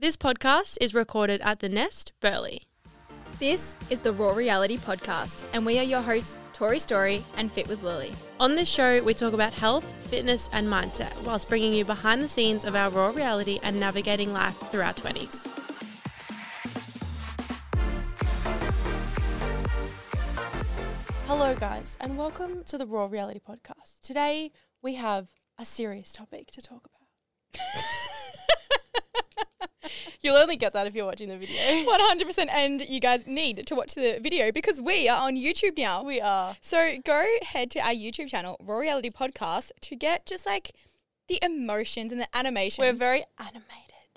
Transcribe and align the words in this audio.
This 0.00 0.16
podcast 0.16 0.78
is 0.80 0.94
recorded 0.94 1.42
at 1.42 1.58
the 1.58 1.68
Nest, 1.68 2.12
Burleigh. 2.20 2.60
This 3.38 3.76
is 3.90 4.00
the 4.00 4.12
Raw 4.12 4.32
Reality 4.32 4.78
Podcast, 4.78 5.42
and 5.52 5.66
we 5.66 5.78
are 5.78 5.82
your 5.82 6.00
hosts, 6.00 6.38
Tori 6.54 6.78
Story 6.78 7.22
and 7.36 7.52
Fit 7.52 7.68
with 7.68 7.82
Lily. 7.82 8.14
On 8.38 8.54
this 8.54 8.66
show, 8.66 9.02
we 9.02 9.12
talk 9.12 9.34
about 9.34 9.52
health, 9.52 9.84
fitness, 10.06 10.48
and 10.54 10.66
mindset, 10.66 11.14
whilst 11.20 11.50
bringing 11.50 11.74
you 11.74 11.84
behind 11.84 12.22
the 12.22 12.30
scenes 12.30 12.64
of 12.64 12.74
our 12.74 12.88
raw 12.88 13.08
reality 13.08 13.60
and 13.62 13.78
navigating 13.78 14.32
life 14.32 14.56
through 14.70 14.80
our 14.80 14.94
20s. 14.94 15.46
Hello, 21.26 21.54
guys, 21.54 21.98
and 22.00 22.16
welcome 22.16 22.64
to 22.64 22.78
the 22.78 22.86
Raw 22.86 23.04
Reality 23.04 23.40
Podcast. 23.46 24.00
Today, 24.02 24.50
we 24.80 24.94
have 24.94 25.28
a 25.58 25.66
serious 25.66 26.10
topic 26.10 26.50
to 26.52 26.62
talk 26.62 26.86
about. 26.86 27.84
You'll 30.22 30.36
only 30.36 30.56
get 30.56 30.74
that 30.74 30.86
if 30.86 30.94
you're 30.94 31.06
watching 31.06 31.28
the 31.28 31.38
video. 31.38 31.56
100%. 31.90 32.48
And 32.50 32.82
you 32.82 33.00
guys 33.00 33.26
need 33.26 33.66
to 33.66 33.74
watch 33.74 33.94
the 33.94 34.18
video 34.22 34.52
because 34.52 34.80
we 34.80 35.08
are 35.08 35.26
on 35.26 35.36
YouTube 35.36 35.78
now. 35.78 36.02
We 36.02 36.20
are. 36.20 36.56
So 36.60 36.96
go 37.04 37.26
head 37.42 37.70
to 37.72 37.78
our 37.80 37.92
YouTube 37.92 38.28
channel, 38.28 38.56
Raw 38.62 38.78
Reality 38.78 39.10
Podcast, 39.10 39.70
to 39.80 39.96
get 39.96 40.26
just 40.26 40.44
like 40.44 40.72
the 41.28 41.38
emotions 41.42 42.12
and 42.12 42.20
the 42.20 42.28
animations. 42.36 42.84
We're 42.84 42.92
very 42.92 43.24
animated. 43.38 43.64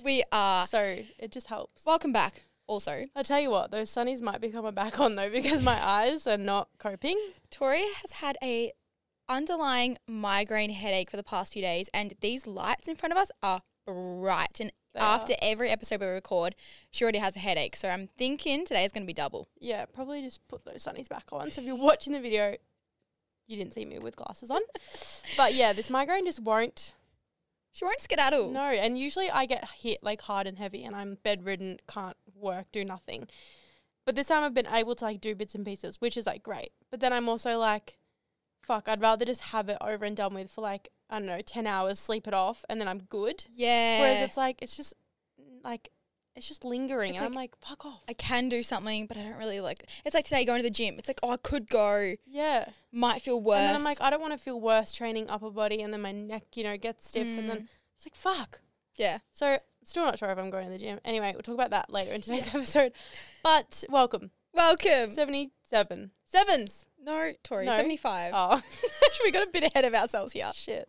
We 0.04 0.24
are. 0.32 0.68
So 0.68 1.00
it 1.18 1.32
just 1.32 1.48
helps. 1.48 1.86
Welcome 1.86 2.12
back, 2.12 2.44
also. 2.68 3.06
I'll 3.16 3.24
tell 3.24 3.40
you 3.40 3.52
what, 3.52 3.72
those 3.72 3.90
sunnies 3.90 4.22
might 4.22 4.42
be 4.42 4.50
coming 4.50 4.74
back 4.74 5.00
on 5.00 5.16
though 5.16 5.30
because 5.30 5.62
my 5.62 5.82
eyes 5.88 6.28
are 6.28 6.38
not 6.38 6.68
coping. 6.80 7.18
Tori 7.50 7.86
has 8.02 8.14
had 8.14 8.38
a 8.44 8.74
underlying 9.30 9.98
migraine 10.08 10.72
headache 10.72 11.10
for 11.10 11.18
the 11.18 11.24
past 11.24 11.54
few 11.54 11.62
days, 11.62 11.90
and 11.94 12.14
these 12.20 12.46
lights 12.46 12.90
in 12.90 12.96
front 12.96 13.14
of 13.14 13.18
us 13.18 13.32
are 13.42 13.62
bright. 13.86 14.60
And 14.60 14.74
They 14.94 15.00
after 15.00 15.34
are. 15.34 15.40
every 15.42 15.70
episode 15.70 16.02
we 16.02 16.08
record, 16.08 16.56
she 16.92 17.04
already 17.04 17.20
has 17.20 17.36
a 17.36 17.40
headache. 17.40 17.76
So 17.76 17.90
I'm 17.90 18.08
thinking 18.18 18.66
today 18.66 18.86
is 18.86 18.92
going 18.92 19.04
to 19.04 19.08
be 19.08 19.14
double. 19.14 19.48
Yeah, 19.60 19.86
probably 19.86 20.22
just 20.22 20.48
put 20.48 20.66
those 20.66 20.84
sunnies 20.84 21.10
back 21.10 21.26
on. 21.32 21.50
So 21.52 21.62
if 21.62 21.68
you're 21.68 21.76
watching 21.76 22.14
the 22.14 22.20
video, 22.20 22.56
you 23.48 23.58
didn't 23.58 23.74
see 23.74 23.86
me 23.86 24.00
with 24.00 24.16
glasses 24.16 24.52
on. 24.52 24.62
but 25.38 25.54
yeah, 25.54 25.74
this 25.74 25.90
migraine 25.90 26.26
just 26.26 26.40
won't. 26.40 26.94
She 27.72 27.86
won't 27.86 28.02
skedaddle. 28.02 28.52
No, 28.52 28.66
and 28.66 29.00
usually 29.00 29.32
I 29.32 29.48
get 29.48 29.68
hit 29.78 30.04
like 30.04 30.22
hard 30.22 30.46
and 30.46 30.60
heavy, 30.60 30.84
and 30.84 30.96
I'm 30.96 31.18
bedridden, 31.24 31.80
can't 31.88 32.18
work, 32.36 32.68
do 32.72 32.86
nothing. 32.86 33.28
But 34.06 34.16
this 34.16 34.28
time 34.28 34.44
I've 34.44 34.54
been 34.54 34.68
able 34.68 34.94
to 34.96 35.06
like 35.06 35.22
do 35.22 35.34
bits 35.34 35.56
and 35.56 35.66
pieces, 35.66 36.00
which 36.00 36.16
is 36.16 36.28
like 36.28 36.44
great. 36.44 36.72
But 36.92 37.00
then 37.00 37.12
I'm 37.12 37.28
also 37.28 37.58
like, 37.58 37.98
fuck, 38.66 38.88
I'd 38.88 39.02
rather 39.02 39.26
just 39.26 39.42
have 39.42 39.70
it 39.70 39.78
over 39.82 40.06
and 40.06 40.16
done 40.16 40.34
with 40.34 40.50
for 40.52 40.62
like 40.62 40.90
I 41.10 41.20
don't 41.20 41.28
know, 41.28 41.42
ten 41.42 41.68
hours, 41.68 42.00
sleep 42.00 42.28
it 42.28 42.34
off, 42.34 42.66
and 42.70 42.82
then 42.82 42.88
I'm 42.88 43.00
good. 43.00 43.46
Yeah. 43.54 44.00
Whereas 44.02 44.22
it's 44.22 44.38
like 44.38 44.60
it's 44.62 44.76
just 44.76 44.94
like 45.64 45.90
it's 46.36 46.48
just 46.48 46.66
lingering, 46.66 47.12
It's 47.12 47.20
and 47.20 47.28
I'm 47.28 47.34
like- 47.34 47.52
like, 47.62 47.70
fuck 47.70 47.86
off. 47.86 48.02
I 48.10 48.14
can 48.14 48.50
do 48.50 48.64
something, 48.64 49.06
but 49.06 49.18
I 49.18 49.22
don't 49.22 49.38
really 49.38 49.60
like. 49.62 49.88
It's 50.04 50.16
like 50.16 50.26
today 50.26 50.46
going 50.46 50.58
to 50.60 50.64
the 50.68 50.72
gym. 50.74 50.96
It's 50.98 51.08
like, 51.08 51.20
oh, 51.22 51.30
I 51.30 51.38
could 51.38 51.70
go. 51.70 52.16
Yeah. 52.26 52.70
Might 52.92 53.22
feel 53.22 53.40
worse. 53.40 53.60
And 53.60 53.68
then 53.70 53.76
I'm 53.76 53.84
like, 53.84 54.02
I 54.02 54.10
don't 54.10 54.20
want 54.22 54.34
to 54.34 54.40
feel 54.40 54.60
worse 54.60 54.92
training 54.92 55.30
upper 55.30 55.52
body, 55.52 55.84
and 55.84 55.94
then 55.94 56.02
my 56.02 56.12
neck, 56.12 56.46
you 56.56 56.64
know, 56.64 56.76
gets 56.76 57.08
stiff, 57.10 57.28
and 57.28 57.48
then 57.48 57.58
Mm. 57.58 57.68
it's 57.96 58.08
like, 58.08 58.16
fuck. 58.16 58.62
yeah. 58.96 59.20
So 59.34 59.58
still 59.84 60.06
not 60.06 60.18
sure 60.18 60.30
if 60.32 60.40
I'm 60.40 60.50
going 60.50 60.66
to 60.66 60.72
the 60.72 60.80
gym. 60.80 61.00
Anyway, 61.06 61.32
we'll 61.36 61.44
talk 61.44 61.54
about 61.54 61.70
that 61.70 61.92
later 61.92 62.12
in 62.14 62.22
today's 62.26 62.48
episode. 62.54 62.94
But 63.44 63.84
welcome, 63.88 64.32
Welcome. 64.56 65.12
seventy-seven 65.12 66.10
sevens. 66.26 66.88
No, 67.04 67.32
Tori, 67.44 67.66
No. 67.66 67.72
75. 67.72 68.32
Oh 68.36 68.62
we 69.24 69.32
got 69.32 69.48
a 69.48 69.52
bit 69.52 69.64
ahead 69.66 69.86
of 69.86 69.94
ourselves 69.94 70.34
here. 70.34 70.52
shit, 70.54 70.88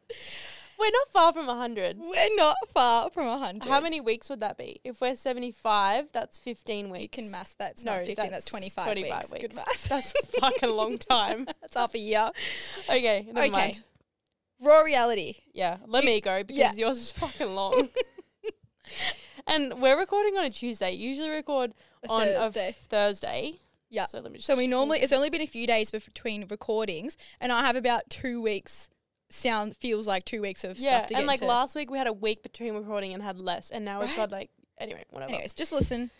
we're 0.79 0.91
not 0.91 1.09
far 1.13 1.33
from 1.33 1.47
hundred. 1.47 1.97
We're 1.99 2.37
not 2.37 2.57
far 2.73 3.11
from 3.11 3.27
100. 3.27 3.69
How 3.69 3.81
many 3.81 4.01
weeks 4.01 4.29
would 4.31 4.41
that 4.41 4.57
be? 4.59 4.81
If 4.85 5.01
we're 5.01 5.15
seventy-five, 5.15 6.09
that's 6.13 6.39
fifteen 6.39 6.87
You 6.87 6.93
weeks. 6.93 7.17
can 7.17 7.31
mass 7.31 7.55
that. 7.59 7.73
It's 7.73 7.85
No, 7.85 7.93
not 7.97 8.07
15, 8.07 8.17
that's, 8.17 8.31
that's 8.31 8.45
25, 8.47 8.85
25 8.85 9.17
weeks. 9.23 9.33
Good 9.33 9.43
weeks. 9.43 9.57
mass. 9.57 9.89
That's 9.89 10.15
a 10.21 10.41
fucking 10.41 10.71
long 10.71 10.99
time. 10.99 11.47
that's 11.61 11.77
half 11.77 11.95
a 11.95 11.99
year. 11.99 12.31
Okay, 12.89 13.27
never 13.27 13.41
Okay. 13.47 13.51
mind. 13.51 13.83
Raw 14.61 14.81
reality. 14.81 15.35
Yeah, 15.53 15.77
let 15.87 16.05
You- 16.05 16.11
me 16.11 16.21
go 16.21 16.43
because 16.43 16.59
yeah. 16.59 16.73
yours 16.87 16.99
is 16.99 17.13
fucking 17.13 17.55
long. 17.55 17.89
and 19.47 19.81
we're 19.81 19.99
recording 19.99 20.37
on 20.37 20.45
a 20.45 20.51
Tuesday. 20.51 20.93
Usually 20.93 21.29
record 21.29 21.73
A 22.05 22.09
on 22.11 22.27
Thursday. 22.27 22.69
a 22.71 22.73
Thursday. 22.73 23.53
Yeah. 23.95 24.07
So 24.07 24.19
let 24.21 24.33
me 24.33 24.39
just 24.39 24.47
So 24.47 24.57
we 24.57 24.67
normally, 24.67 24.99
it's 25.01 25.13
only 25.13 25.31
been 25.31 25.41
a 25.41 25.47
few 25.47 25.67
days 25.67 25.91
between 25.91 26.47
recordings, 26.49 27.17
and 27.41 27.53
I 27.53 27.65
have 27.65 27.77
about 27.77 28.11
two 28.11 28.43
weeks. 28.43 28.91
Sound 29.31 29.75
feels 29.77 30.07
like 30.07 30.25
two 30.25 30.43
weeks 30.43 30.65
of 30.65 30.79
yeah, 30.79 30.99
stuff 30.99 31.09
to 31.09 31.15
and 31.15 31.23
get 31.23 31.27
like 31.27 31.39
into. 31.41 31.47
last 31.49 31.75
week 31.75 31.91
we 31.91 31.99
had 31.99 32.07
a 32.07 32.13
week 32.13 32.43
between 32.43 32.75
recording 32.75 33.15
and 33.15 33.23
had 33.23 33.39
less, 33.39 33.71
and 33.71 33.85
now 33.85 34.01
we've 34.01 34.09
Right. 34.11 34.17
got 34.17 34.31
like 34.31 34.51
anyway, 34.79 35.05
whatever. 35.11 35.33
Anyways, 35.33 35.55
just 35.55 35.73
listen. 35.73 36.11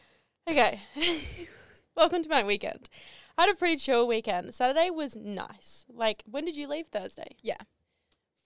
Okay, 0.49 0.81
welcome 1.97 2.23
to 2.23 2.29
my 2.29 2.43
weekend. 2.43 2.89
I 3.37 3.43
had 3.43 3.51
a 3.51 3.55
pretty 3.57 3.77
chill 3.77 4.07
weekend. 4.07 4.55
Saturday 4.55 4.91
was 4.91 5.17
nice. 5.17 5.85
Like, 5.93 6.23
when 6.31 6.45
did 6.45 6.55
you 6.57 6.69
leave 6.69 6.87
Thursday? 6.87 7.37
Yeah. 7.43 7.59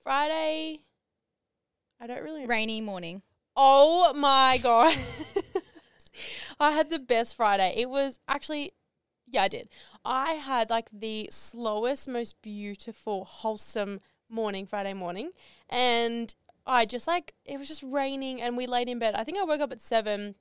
Friday. 0.03 0.81
I 2.01 2.07
don't 2.07 2.23
really. 2.23 2.47
Rainy 2.47 2.81
morning. 2.81 3.23
Oh 3.57 4.13
my 4.15 4.59
god. 4.63 4.97
I 6.61 6.73
had 6.73 6.91
the 6.91 6.99
best 6.99 7.37
Friday. 7.37 7.75
It 7.77 7.89
was 7.91 8.19
actually 8.29 8.73
yeah, 9.31 9.43
I 9.43 9.49
did. 9.49 9.69
I 10.05 10.35
had 10.35 10.71
like 10.71 10.89
the 10.93 11.29
slowest, 11.31 12.09
most 12.09 12.41
beautiful, 12.43 13.25
wholesome 13.25 14.01
morning 14.29 14.67
Friday 14.67 14.95
morning. 14.95 15.31
And 15.69 16.35
I 16.67 16.85
just 16.85 17.07
like 17.07 17.35
it 17.45 17.59
was 17.59 17.69
just 17.69 17.83
raining 17.83 18.41
and 18.41 18.57
we 18.57 18.67
laid 18.67 18.89
in 18.89 18.99
bed. 18.99 19.15
I 19.15 19.25
think 19.25 19.39
I 19.39 19.45
woke 19.45 19.61
up 19.61 19.73
at 19.73 19.81
7, 19.81 20.35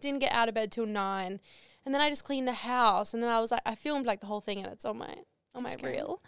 didn't 0.00 0.20
get 0.20 0.32
out 0.32 0.48
of 0.48 0.54
bed 0.54 0.70
till 0.70 0.86
9. 0.86 1.40
And 1.84 1.94
then 1.94 2.02
I 2.02 2.10
just 2.10 2.24
cleaned 2.24 2.46
the 2.46 2.52
house 2.52 3.14
and 3.14 3.22
then 3.22 3.30
I 3.30 3.40
was 3.40 3.50
like 3.50 3.62
I 3.64 3.74
filmed 3.74 4.06
like 4.06 4.20
the 4.20 4.26
whole 4.26 4.40
thing 4.40 4.58
and 4.58 4.72
it's 4.72 4.84
on 4.84 4.98
my 4.98 5.14
on 5.54 5.62
my 5.62 5.74
reel. 5.82 6.22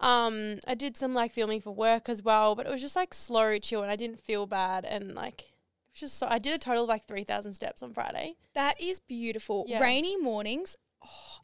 Um, 0.00 0.60
I 0.66 0.74
did 0.74 0.96
some 0.96 1.12
like 1.12 1.32
filming 1.32 1.60
for 1.60 1.74
work 1.74 2.08
as 2.08 2.22
well, 2.22 2.54
but 2.54 2.66
it 2.66 2.70
was 2.70 2.80
just 2.80 2.94
like 2.94 3.12
slow 3.14 3.58
chill 3.58 3.82
and 3.82 3.90
I 3.90 3.96
didn't 3.96 4.20
feel 4.20 4.46
bad 4.46 4.84
and 4.84 5.14
like 5.14 5.40
it 5.40 5.92
was 5.92 6.00
just 6.00 6.18
so 6.18 6.26
I 6.28 6.38
did 6.38 6.54
a 6.54 6.58
total 6.58 6.84
of 6.84 6.88
like 6.88 7.06
three 7.06 7.24
thousand 7.24 7.54
steps 7.54 7.82
on 7.82 7.92
Friday. 7.92 8.36
That 8.54 8.80
is 8.80 9.00
beautiful. 9.00 9.64
Yeah. 9.66 9.80
Rainy 9.80 10.16
mornings. 10.16 10.76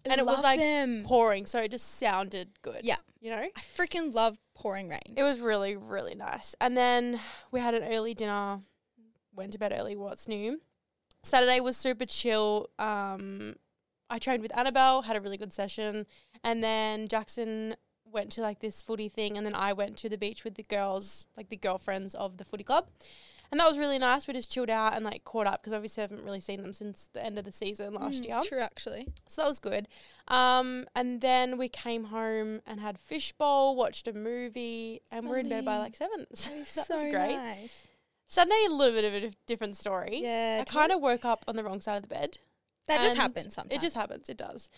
And 0.04 0.20
it 0.20 0.26
was 0.26 0.42
like 0.42 0.58
them. 0.58 1.02
Pouring, 1.04 1.46
so 1.46 1.58
it 1.60 1.70
just 1.70 1.98
sounded 1.98 2.50
good. 2.62 2.80
Yeah. 2.82 2.96
You 3.20 3.30
know? 3.30 3.48
I 3.56 3.60
freaking 3.76 4.14
love 4.14 4.38
pouring 4.54 4.88
rain. 4.88 5.14
It 5.16 5.22
was 5.22 5.40
really, 5.40 5.76
really 5.76 6.14
nice. 6.14 6.54
And 6.60 6.76
then 6.76 7.20
we 7.50 7.60
had 7.60 7.74
an 7.74 7.84
early 7.84 8.12
dinner, 8.12 8.60
went 9.34 9.52
to 9.52 9.58
bed 9.58 9.72
early, 9.76 9.96
what's 9.96 10.28
new. 10.28 10.60
Saturday 11.22 11.60
was 11.60 11.76
super 11.76 12.04
chill. 12.04 12.68
Um 12.78 13.56
I 14.10 14.18
trained 14.18 14.42
with 14.42 14.56
Annabelle, 14.56 15.02
had 15.02 15.16
a 15.16 15.20
really 15.20 15.38
good 15.38 15.52
session. 15.52 16.06
And 16.42 16.62
then 16.62 17.08
Jackson 17.08 17.76
went 18.04 18.30
to 18.32 18.42
like 18.42 18.60
this 18.60 18.82
footy 18.82 19.08
thing 19.08 19.38
and 19.38 19.46
then 19.46 19.54
I 19.54 19.72
went 19.72 19.96
to 19.98 20.08
the 20.10 20.18
beach 20.18 20.44
with 20.44 20.54
the 20.54 20.62
girls, 20.62 21.26
like 21.36 21.48
the 21.48 21.56
girlfriends 21.56 22.14
of 22.14 22.36
the 22.36 22.44
footy 22.44 22.64
club. 22.64 22.88
And 23.54 23.60
that 23.60 23.68
was 23.68 23.78
really 23.78 24.00
nice. 24.00 24.26
We 24.26 24.34
just 24.34 24.50
chilled 24.50 24.68
out 24.68 24.94
and 24.96 25.04
like 25.04 25.22
caught 25.22 25.46
up 25.46 25.62
because 25.62 25.72
obviously 25.72 26.00
I 26.02 26.08
haven't 26.08 26.24
really 26.24 26.40
seen 26.40 26.60
them 26.60 26.72
since 26.72 27.08
the 27.12 27.24
end 27.24 27.38
of 27.38 27.44
the 27.44 27.52
season 27.52 27.94
last 27.94 28.20
Mm, 28.24 28.26
year. 28.26 28.38
True, 28.44 28.58
actually. 28.58 29.06
So 29.28 29.42
that 29.42 29.48
was 29.48 29.60
good. 29.60 29.86
Um, 30.26 30.86
and 30.96 31.20
then 31.20 31.56
we 31.56 31.68
came 31.68 32.06
home 32.06 32.62
and 32.66 32.80
had 32.80 32.98
fishbowl, 32.98 33.76
watched 33.76 34.08
a 34.08 34.12
movie, 34.12 35.02
and 35.12 35.28
we're 35.28 35.38
in 35.38 35.48
bed 35.48 35.64
by 35.64 35.76
like 35.78 35.94
seven. 35.94 36.26
So 36.34 36.50
That 36.50 36.58
that 36.66 36.66
so 36.66 36.94
was 36.94 37.02
great. 37.04 37.36
nice. 37.36 37.86
Sunday, 38.26 38.60
a 38.68 38.72
little 38.72 38.92
bit 39.00 39.04
of 39.04 39.14
a 39.14 39.20
dif- 39.20 39.46
different 39.46 39.76
story. 39.76 40.18
Yeah. 40.20 40.58
I 40.62 40.64
kind 40.64 40.90
of 40.90 41.00
woke 41.00 41.24
up 41.24 41.44
on 41.46 41.54
the 41.54 41.62
wrong 41.62 41.80
side 41.80 41.94
of 41.94 42.02
the 42.02 42.08
bed. 42.08 42.38
That 42.88 43.02
just 43.02 43.14
happens 43.14 43.54
sometimes. 43.54 43.72
It 43.72 43.80
just 43.80 43.94
happens. 43.94 44.28
It 44.28 44.36
does. 44.36 44.68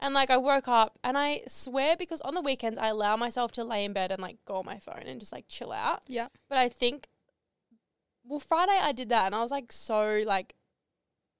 And 0.00 0.12
like 0.12 0.28
I 0.30 0.38
woke 0.38 0.66
up 0.66 0.98
and 1.04 1.16
I 1.16 1.42
swear 1.46 1.96
because 1.96 2.20
on 2.22 2.34
the 2.34 2.40
weekends 2.40 2.80
I 2.80 2.88
allow 2.88 3.16
myself 3.16 3.52
to 3.52 3.62
lay 3.62 3.84
in 3.84 3.92
bed 3.92 4.10
and 4.10 4.20
like 4.20 4.38
go 4.44 4.56
on 4.56 4.66
my 4.66 4.80
phone 4.80 5.04
and 5.06 5.20
just 5.20 5.30
like 5.32 5.44
chill 5.46 5.70
out. 5.70 6.02
Yeah. 6.08 6.26
But 6.48 6.58
I 6.58 6.68
think, 6.68 7.06
well, 8.26 8.40
Friday 8.40 8.78
I 8.80 8.92
did 8.92 9.08
that 9.10 9.26
and 9.26 9.34
I 9.34 9.40
was 9.42 9.50
like 9.50 9.70
so 9.72 10.22
like 10.26 10.54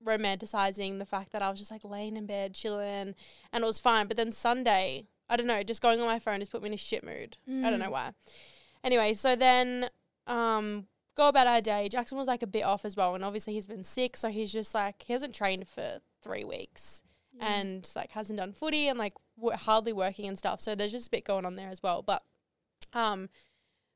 romanticizing 0.04 0.98
the 0.98 1.06
fact 1.06 1.32
that 1.32 1.42
I 1.42 1.50
was 1.50 1.58
just 1.58 1.70
like 1.70 1.84
laying 1.84 2.16
in 2.16 2.26
bed 2.26 2.54
chilling 2.54 3.14
and 3.52 3.64
it 3.64 3.66
was 3.66 3.78
fine. 3.78 4.06
But 4.06 4.16
then 4.16 4.30
Sunday, 4.32 5.06
I 5.28 5.36
don't 5.36 5.46
know, 5.46 5.62
just 5.62 5.80
going 5.82 6.00
on 6.00 6.06
my 6.06 6.18
phone 6.18 6.40
just 6.40 6.52
put 6.52 6.62
me 6.62 6.68
in 6.68 6.74
a 6.74 6.78
shit 6.78 7.04
mood. 7.04 7.36
I 7.48 7.70
don't 7.70 7.78
know 7.78 7.86
Mm. 7.88 7.92
why. 7.92 8.10
Anyway, 8.82 9.14
so 9.14 9.34
then 9.36 9.88
um 10.26 10.86
go 11.16 11.28
about 11.28 11.46
our 11.46 11.60
day. 11.60 11.88
Jackson 11.88 12.18
was 12.18 12.26
like 12.26 12.42
a 12.42 12.46
bit 12.46 12.64
off 12.64 12.84
as 12.84 12.96
well, 12.96 13.14
and 13.14 13.24
obviously 13.24 13.52
he's 13.54 13.66
been 13.66 13.84
sick, 13.84 14.16
so 14.16 14.28
he's 14.28 14.52
just 14.52 14.74
like 14.74 15.02
he 15.02 15.12
hasn't 15.12 15.34
trained 15.34 15.68
for 15.68 16.00
three 16.22 16.44
weeks 16.44 17.02
Yeah. 17.34 17.54
and 17.54 17.88
like 17.94 18.10
hasn't 18.12 18.38
done 18.38 18.52
footy 18.52 18.88
and 18.88 18.98
like 18.98 19.14
w- 19.38 19.56
hardly 19.56 19.92
working 19.92 20.26
and 20.26 20.38
stuff. 20.38 20.60
So 20.60 20.74
there's 20.74 20.92
just 20.92 21.06
a 21.06 21.10
bit 21.10 21.24
going 21.24 21.44
on 21.46 21.56
there 21.56 21.70
as 21.70 21.82
well. 21.82 22.02
But 22.02 22.22
um, 22.92 23.28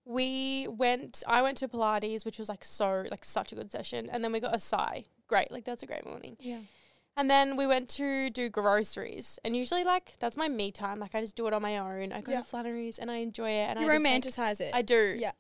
we 0.09 0.67
went. 0.69 1.23
I 1.27 1.43
went 1.43 1.59
to 1.59 1.69
Pilates, 1.69 2.25
which 2.25 2.39
was 2.39 2.49
like 2.49 2.65
so 2.65 3.05
like 3.11 3.25
such 3.25 3.53
a 3.53 3.55
good 3.55 3.71
session, 3.71 4.09
and 4.11 4.25
then 4.25 4.33
we 4.33 4.41
got 4.41 4.55
a 4.55 4.59
sigh. 4.59 5.05
Great, 5.27 5.51
like 5.53 5.65
that's 5.65 5.83
a 5.83 5.87
great 5.87 6.07
morning. 6.07 6.37
yeah. 6.41 6.61
And 7.17 7.29
then 7.29 7.57
we 7.57 7.67
went 7.67 7.89
to 7.91 8.31
do 8.31 8.49
groceries, 8.49 9.41
and 9.45 9.57
usually 9.57 9.83
like 9.85 10.15
that's 10.21 10.37
my 10.37 10.49
me 10.49 10.71
time. 10.71 10.99
Like 11.01 11.15
I 11.15 11.21
just 11.21 11.37
do 11.37 11.47
it 11.49 11.53
on 11.53 11.61
my 11.63 11.77
own. 11.79 12.13
I 12.13 12.21
go 12.23 12.33
Yeah. 12.33 12.39
to 12.39 12.45
Flannery's 12.45 12.99
and 12.99 13.11
I 13.11 13.17
enjoy 13.17 13.51
it. 13.51 13.69
And 13.69 13.81
You 13.81 13.91
I 13.91 13.99
just, 13.99 14.05
like, 14.05 14.23
romanticize 14.23 14.61
it. 14.61 14.73
I 14.75 14.83
do. 14.83 15.17
Yeah. 15.19 15.33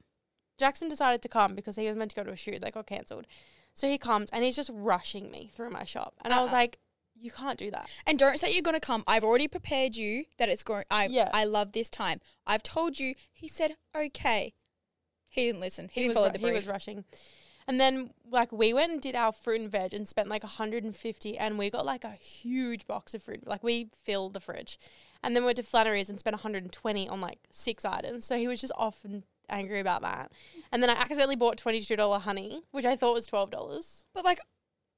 Jackson 0.58 0.88
decided 0.88 1.22
to 1.22 1.28
come 1.28 1.54
because 1.54 1.76
he 1.76 1.86
was 1.86 1.96
meant 1.96 2.10
to 2.10 2.16
go 2.16 2.24
to 2.24 2.32
a 2.32 2.36
shoot 2.36 2.60
that 2.62 2.74
got 2.74 2.86
cancelled. 2.86 3.26
So 3.74 3.88
he 3.88 3.96
comes 3.96 4.28
and 4.32 4.42
he's 4.42 4.56
just 4.56 4.70
rushing 4.74 5.30
me 5.30 5.52
through 5.54 5.70
my 5.70 5.84
shop. 5.84 6.14
And 6.24 6.34
I 6.34 6.42
was 6.42 6.50
Uh-uh. 6.52 6.58
like, 6.58 6.78
you 7.20 7.30
can't 7.30 7.58
do 7.58 7.70
that. 7.70 7.88
And 8.06 8.18
don't 8.18 8.38
say 8.38 8.52
you're 8.52 8.62
gonna 8.62 8.80
come. 8.80 9.04
I've 9.06 9.24
already 9.24 9.48
prepared 9.48 9.96
you 9.96 10.24
that 10.38 10.48
it's 10.48 10.62
going. 10.62 10.84
I 10.90 11.06
Yeah. 11.06 11.30
I 11.32 11.44
love 11.44 11.72
this 11.72 11.90
time. 11.90 12.20
I've 12.46 12.62
told 12.62 12.98
you. 12.98 13.14
He 13.32 13.48
said 13.48 13.76
okay. 13.96 14.54
He 15.30 15.44
didn't 15.44 15.60
listen. 15.60 15.88
He, 15.92 16.02
didn't 16.02 16.14
follow 16.14 16.26
ru- 16.28 16.32
the 16.32 16.38
He 16.38 16.52
was 16.52 16.66
rushing. 16.66 17.04
And 17.66 17.78
then 17.78 18.10
like 18.30 18.50
we 18.50 18.72
went 18.72 18.92
and 18.92 19.00
did 19.00 19.14
our 19.14 19.30
fruit 19.30 19.60
and 19.60 19.70
veg 19.70 19.92
and 19.92 20.08
spent 20.08 20.28
like 20.28 20.42
150 20.42 21.38
and 21.38 21.58
we 21.58 21.68
got 21.68 21.84
like 21.84 22.02
a 22.02 22.12
huge 22.12 22.86
box 22.86 23.12
of 23.12 23.22
fruit. 23.22 23.46
Like 23.46 23.62
we 23.62 23.90
filled 24.02 24.32
the 24.32 24.40
fridge. 24.40 24.78
And 25.22 25.34
then 25.34 25.42
we 25.42 25.46
went 25.46 25.56
to 25.56 25.62
Flannery's 25.62 26.08
and 26.08 26.18
spent 26.18 26.34
120 26.34 27.08
on 27.08 27.20
like 27.20 27.40
six 27.50 27.84
items. 27.84 28.24
So 28.24 28.38
he 28.38 28.48
was 28.48 28.60
just 28.60 28.72
off 28.76 29.04
and 29.04 29.24
angry 29.50 29.80
about 29.80 30.02
that. 30.02 30.32
And 30.72 30.82
then 30.82 30.90
I 30.90 30.94
accidentally 30.94 31.36
bought 31.36 31.56
$22 31.58 32.20
honey, 32.20 32.62
which 32.70 32.84
I 32.84 32.96
thought 32.96 33.14
was 33.14 33.26
$12. 33.26 34.04
but 34.14 34.24
like, 34.24 34.40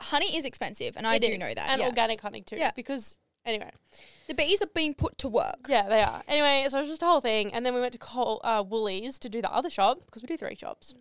honey 0.00 0.36
is 0.36 0.44
expensive, 0.44 0.96
and 0.96 1.06
I 1.06 1.16
It 1.16 1.22
do 1.22 1.28
is. 1.28 1.38
know 1.40 1.52
that. 1.54 1.70
And 1.70 1.80
yeah. 1.80 1.86
organic 1.88 2.20
honey 2.20 2.42
too. 2.42 2.56
Yeah. 2.56 2.72
Because 2.74 3.18
anyway. 3.44 3.70
the 4.28 4.34
bees 4.34 4.60
are 4.62 4.66
being 4.74 4.94
put 4.94 5.18
to 5.18 5.28
work. 5.28 5.66
Yeah, 5.68 5.88
they 5.88 6.02
are. 6.02 6.22
Anyway, 6.28 6.66
so 6.68 6.78
it 6.78 6.82
was 6.82 6.90
just 6.90 7.02
a 7.02 7.06
whole 7.06 7.20
thing, 7.20 7.52
and 7.52 7.64
then 7.64 7.74
we 7.74 7.80
went 7.80 7.92
to 7.92 7.98
Col- 7.98 8.40
uh, 8.44 8.64
Woolies 8.66 9.18
to 9.20 9.28
do 9.28 9.40
the 9.42 9.52
other 9.52 9.70
shop 9.70 10.04
because 10.06 10.22
we 10.22 10.26
do 10.26 10.36
three 10.36 10.54
shops. 10.56 10.94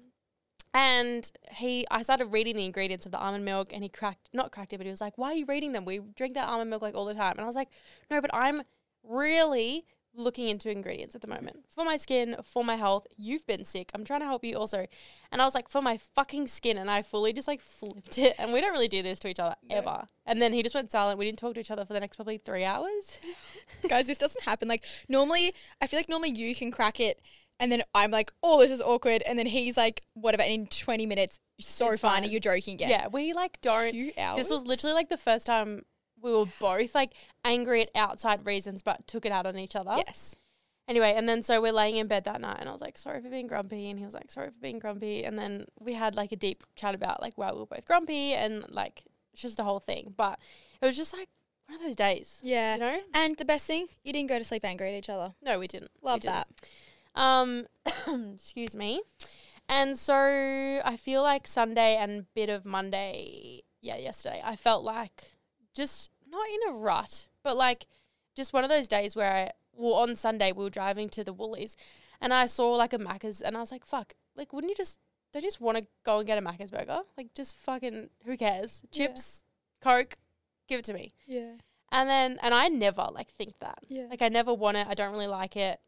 And 0.74 1.32
he, 1.54 1.86
I 1.90 2.04
started 2.04 2.26
reading 2.28 2.56
the 2.56 2.64
ingredients 2.66 3.08
of 3.08 3.12
the 3.12 3.18
almond 3.18 3.44
milk, 3.44 3.70
and 3.74 3.82
he 3.82 3.90
cracked, 3.90 4.30
not 4.34 4.52
cracked 4.52 4.72
it, 4.72 4.78
but 4.78 4.86
he 4.86 4.92
was 4.92 5.02
like, 5.02 5.18
"Why 5.18 5.30
are 5.32 5.34
you 5.34 5.46
reading 5.48 5.72
them? 5.72 5.84
We 5.84 6.00
drink 6.16 6.36
that 6.36 6.48
almond 6.48 6.70
milk 6.70 6.84
like 6.84 6.94
all 6.96 7.06
the 7.06 7.16
time." 7.16 7.32
And 7.32 7.42
I 7.42 7.46
was 7.46 7.56
like, 7.56 7.70
"No, 8.12 8.22
but 8.22 8.30
I'm 8.34 8.62
really 9.04 9.86
looking 10.16 10.48
into 10.50 10.70
ingredients 10.72 11.16
at 11.16 11.22
the 11.22 11.28
moment 11.28 11.66
for 11.74 11.84
my 11.86 11.96
skin, 11.98 12.36
for 12.44 12.64
my 12.64 12.76
health. 12.76 13.08
You've 13.16 13.46
been 13.48 13.64
sick. 13.64 13.92
I'm 13.94 14.04
trying 14.04 14.20
to 14.22 14.26
help 14.26 14.44
you 14.44 14.56
also." 14.58 14.88
And 15.32 15.42
I 15.42 15.46
was 15.46 15.56
like, 15.56 15.70
"For 15.70 15.82
my 15.82 15.98
fucking 15.98 16.48
skin," 16.48 16.78
and 16.78 16.90
I 16.90 17.02
fully 17.02 17.32
just 17.34 17.48
like 17.48 17.62
flipped 17.62 18.18
it. 18.18 18.36
And 18.38 18.52
we 18.54 18.62
don't 18.62 18.72
really 18.72 18.88
do 18.88 19.02
this 19.04 19.20
to 19.20 19.28
each 19.28 19.40
other 19.40 19.56
No. 19.64 19.76
ever. 19.78 20.08
And 20.26 20.42
then 20.42 20.54
he 20.54 20.64
just 20.64 20.76
went 20.76 20.92
silent. 20.92 21.18
We 21.20 21.26
didn't 21.26 21.40
talk 21.40 21.54
to 21.56 21.60
each 21.60 21.72
other 21.72 21.86
for 21.86 21.94
the 21.94 22.00
next 22.00 22.16
probably 22.18 22.38
three 22.38 22.64
hours. 22.66 23.20
Guys, 23.90 24.08
this 24.08 24.18
doesn't 24.18 24.44
happen. 24.44 24.68
Like 24.68 24.84
normally, 25.08 25.54
I 25.82 25.88
feel 25.88 26.00
like 26.00 26.10
normally 26.10 26.32
you 26.32 26.56
can 26.56 26.72
crack 26.72 27.00
it, 27.00 27.22
and 27.60 27.72
then 27.72 27.84
I'm 27.94 28.12
like, 28.12 28.32
oh, 28.42 28.60
this 28.62 28.72
is 28.72 28.82
awkward, 28.82 29.22
and 29.24 29.38
then 29.38 29.46
he's 29.46 29.78
like, 29.78 30.04
whatever. 30.14 30.44
And 30.44 30.52
in 30.54 30.68
20 30.68 31.06
minutes, 31.06 31.40
so 31.60 31.92
It's 31.92 32.00
fine. 32.02 32.24
fine. 32.24 32.32
You're 32.32 32.40
joking 32.40 32.76
again. 32.76 32.90
Yeah, 32.90 33.08
we 33.08 33.34
like 33.34 33.60
don't. 33.62 33.92
This 34.36 34.50
was 34.50 34.64
literally 34.66 34.94
like 34.94 35.10
the 35.10 35.18
first 35.18 35.46
time 35.46 35.84
we 36.22 36.34
were 36.34 36.46
both 36.60 36.94
like 36.96 37.14
angry 37.46 37.82
at 37.84 37.90
outside 37.96 38.46
reasons, 38.46 38.82
but 38.84 39.08
took 39.08 39.26
it 39.26 39.32
out 39.32 39.46
on 39.46 39.58
each 39.58 39.76
other. 39.76 39.96
yes. 39.98 40.36
Anyway, 40.88 41.14
and 41.16 41.30
then 41.30 41.44
so 41.44 41.62
we're 41.62 41.72
laying 41.72 41.98
in 41.98 42.08
bed 42.08 42.24
that 42.24 42.42
night, 42.42 42.58
and 42.60 42.68
I 42.68 42.72
was 42.72 42.82
like, 42.82 42.98
"Sorry 42.98 43.22
for 43.22 43.30
being 43.30 43.46
grumpy," 43.46 43.90
and 43.92 44.00
he 44.00 44.06
was 44.06 44.16
like, 44.16 44.32
"Sorry 44.32 44.48
for 44.48 44.60
being 44.60 44.80
grumpy," 44.80 45.24
and 45.24 45.38
then 45.38 45.66
we 45.80 45.94
had 45.94 46.16
like 46.16 46.32
a 46.32 46.36
deep 46.36 46.64
chat 46.76 46.96
about 46.96 47.22
like 47.22 47.34
why 47.38 47.52
we 47.52 47.60
were 47.60 47.68
both 47.68 47.86
grumpy 47.86 48.34
and 48.34 48.66
like 48.70 49.04
it's 49.32 49.44
just 49.44 49.60
a 49.60 49.64
whole 49.64 49.80
thing. 49.80 50.16
But 50.18 50.40
it 50.82 50.86
was 50.88 50.98
just 50.98 51.16
like 51.16 51.30
one 51.68 51.76
of 51.80 51.86
those 51.86 51.96
days, 51.96 52.42
Yeah. 52.44 52.74
you 52.74 52.80
know? 52.80 52.98
And 53.14 53.38
the 53.38 53.46
best 53.46 53.68
thing, 53.68 53.86
you 54.04 54.12
didn't 54.12 54.30
go 54.30 54.40
to 54.40 54.44
sleep 54.44 54.66
angry 54.66 54.88
at 54.90 54.96
each 54.98 55.10
other. 55.10 55.36
No, 55.44 55.60
we 55.60 55.68
didn't. 55.68 55.92
We 56.02 56.08
Love 56.10 56.22
didn't. 56.22 56.48
that. 57.14 57.22
Um, 57.22 57.68
excuse 58.34 58.76
me. 58.76 59.02
And 59.68 59.96
so 59.96 60.16
I 60.16 60.98
feel 61.00 61.22
like 61.22 61.46
Sunday 61.46 61.96
and 61.98 62.26
bit 62.34 62.50
of 62.50 62.66
Monday, 62.66 63.62
yeah, 63.82 63.98
yesterday, 63.98 64.42
I 64.44 64.56
felt 64.56 64.84
like 64.84 65.34
just 65.80 66.12
not 66.30 66.46
in 66.48 66.74
a 66.74 66.78
rut, 66.78 67.28
but 67.44 67.58
like 67.58 67.88
just 68.36 68.54
one 68.54 68.64
of 68.64 68.70
those 68.70 68.88
days 68.88 69.16
where 69.16 69.32
I, 69.32 69.52
well, 69.74 69.94
on 69.94 70.16
Sunday 70.16 70.52
we 70.52 70.64
were 70.64 70.70
driving 70.70 71.10
to 71.10 71.24
the 71.24 71.34
Woolies 71.34 71.76
and 72.22 72.34
I 72.34 72.46
saw 72.46 72.76
like 72.76 72.94
a 72.94 73.00
Macca's 73.00 73.42
and 73.42 73.56
I 73.58 73.62
was 73.62 73.72
like, 73.72 73.86
fuck, 73.86 74.14
like, 74.36 74.54
wouldn't 74.54 74.70
you 74.70 74.76
just, 74.76 75.00
don't 75.32 75.44
you 75.44 75.48
just 75.48 75.62
want 75.62 75.78
to 75.78 75.88
go 76.06 76.18
and 76.20 76.28
get 76.28 76.38
a 76.38 76.42
Macca's 76.42 76.72
burger? 76.72 77.00
Like, 77.18 77.34
just 77.34 77.58
fucking, 77.58 78.10
who 78.26 78.38
cares? 78.38 78.84
Yeah. 78.92 79.08
Chips, 79.08 79.46
Coke, 79.82 80.18
give 80.68 80.80
it 80.80 80.86
to 80.86 80.94
me. 80.94 81.14
Yeah. 81.26 81.54
And 81.92 82.10
then, 82.10 82.38
and 82.42 82.54
I 82.54 82.68
never 82.68 83.08
like 83.12 83.30
think 83.30 83.54
that. 83.60 83.80
Yeah. 83.88 84.08
Like, 84.10 84.22
I 84.22 84.28
never 84.28 84.54
want 84.54 84.78
it. 84.78 84.88
I 84.88 84.94
don't 84.94 85.12
really 85.12 85.28
like 85.28 85.56
it. 85.56 85.80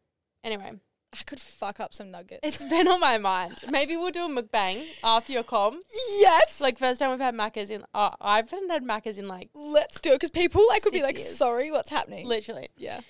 Anyway, 0.42 0.72
I 1.18 1.22
could 1.24 1.40
fuck 1.40 1.78
up 1.78 1.92
some 1.92 2.10
nuggets. 2.10 2.40
it's 2.42 2.64
been 2.64 2.88
on 2.88 2.98
my 3.00 3.18
mind. 3.18 3.58
Maybe 3.70 3.96
we'll 3.96 4.10
do 4.10 4.24
a 4.24 4.28
mukbang 4.28 4.86
after 5.04 5.32
your 5.32 5.42
com. 5.42 5.80
yes. 6.18 6.60
Like 6.60 6.78
first 6.78 7.00
time 7.00 7.10
we've 7.10 7.20
had 7.20 7.34
Macca's 7.34 7.70
in. 7.70 7.84
Oh, 7.94 8.10
I 8.20 8.36
haven't 8.36 8.70
had 8.70 8.82
Macca's 8.82 9.18
in 9.18 9.28
like 9.28 9.50
Let's 9.54 10.00
do 10.00 10.10
it 10.10 10.14
because 10.14 10.30
people 10.30 10.62
like 10.68 10.84
would 10.84 10.92
be 10.92 10.98
Six 10.98 11.06
like, 11.06 11.18
years. 11.18 11.36
sorry, 11.36 11.70
what's 11.70 11.90
happening? 11.90 12.26
literally. 12.26 12.68
yeah. 12.76 13.00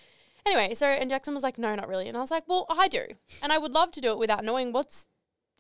Anyway, 0.45 0.75
so 0.75 0.87
and 0.89 1.09
Jackson 1.09 1.35
was 1.35 1.45
like, 1.45 1.57
no, 1.59 1.73
not 1.77 1.87
really, 1.87 2.09
and 2.09 2.17
I 2.17 2.21
was 2.21 2.33
like, 2.33 2.43
well, 2.49 2.67
I 2.69 2.89
do, 2.89 3.07
and 3.41 3.53
I 3.53 3.59
would 3.59 3.71
love 3.73 3.93
to 3.93 4.01
do 4.01 4.11
it 4.11 4.19
without 4.19 4.45
knowing 4.45 4.73
what's 4.73 5.07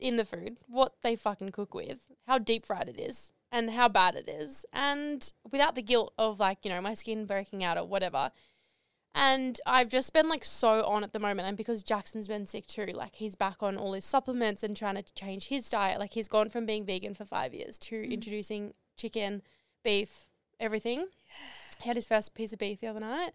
in 0.00 0.16
the 0.16 0.24
food, 0.24 0.56
what 0.66 0.94
they 1.04 1.14
fucking 1.14 1.50
cook 1.52 1.72
with, 1.72 1.98
how 2.26 2.38
deep 2.38 2.66
fried 2.66 2.88
it 2.88 2.98
is, 2.98 3.30
and 3.52 3.70
how 3.70 3.88
bad 3.88 4.16
it 4.16 4.28
is, 4.28 4.66
and 4.72 5.32
without 5.52 5.76
the 5.76 5.82
guilt 5.82 6.12
of 6.18 6.40
like 6.40 6.58
you 6.64 6.70
know 6.70 6.80
my 6.80 6.94
skin 6.94 7.26
breaking 7.26 7.62
out 7.62 7.78
or 7.78 7.84
whatever. 7.86 8.32
And 9.14 9.60
I've 9.66 9.88
just 9.88 10.12
been 10.14 10.28
like 10.28 10.42
so 10.44 10.84
on 10.84 11.04
at 11.04 11.12
the 11.12 11.18
moment, 11.18 11.46
and 11.46 11.56
because 11.56 11.82
Jackson's 11.82 12.28
been 12.28 12.46
sick 12.46 12.66
too, 12.66 12.86
like 12.94 13.16
he's 13.16 13.36
back 13.36 13.62
on 13.62 13.76
all 13.76 13.92
his 13.92 14.04
supplements 14.06 14.62
and 14.62 14.74
trying 14.76 14.94
to 14.94 15.04
change 15.14 15.48
his 15.48 15.68
diet. 15.68 16.00
Like 16.00 16.14
he's 16.14 16.28
gone 16.28 16.48
from 16.48 16.64
being 16.64 16.86
vegan 16.86 17.14
for 17.14 17.24
five 17.26 17.52
years 17.52 17.78
to 17.80 17.96
Mm. 18.02 18.10
introducing 18.12 18.74
chicken, 18.96 19.42
beef, 19.84 20.28
everything. 20.58 21.08
He 21.82 21.88
had 21.88 21.96
his 21.96 22.06
first 22.06 22.34
piece 22.34 22.52
of 22.54 22.58
beef 22.58 22.80
the 22.80 22.86
other 22.86 23.00
night. 23.00 23.32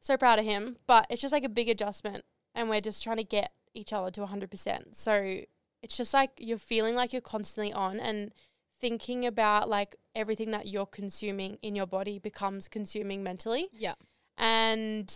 So 0.00 0.16
proud 0.16 0.38
of 0.38 0.44
him, 0.44 0.76
but 0.86 1.06
it's 1.08 1.22
just 1.22 1.32
like 1.32 1.44
a 1.44 1.48
big 1.48 1.68
adjustment, 1.68 2.24
and 2.54 2.68
we're 2.68 2.80
just 2.80 3.02
trying 3.02 3.16
to 3.18 3.24
get 3.24 3.52
each 3.72 3.92
other 3.92 4.10
to 4.10 4.20
100%. 4.22 4.94
So 4.96 5.40
it's 5.82 5.96
just 5.96 6.12
like 6.12 6.30
you're 6.38 6.58
feeling 6.58 6.94
like 6.96 7.12
you're 7.12 7.22
constantly 7.22 7.72
on 7.72 8.00
and 8.00 8.32
thinking 8.80 9.24
about 9.24 9.68
like 9.68 9.94
everything 10.14 10.50
that 10.50 10.66
you're 10.66 10.86
consuming 10.86 11.58
in 11.62 11.76
your 11.76 11.86
body 11.86 12.18
becomes 12.18 12.66
consuming 12.68 13.22
mentally 13.22 13.68
Yeah. 13.72 13.94
And 14.36 15.12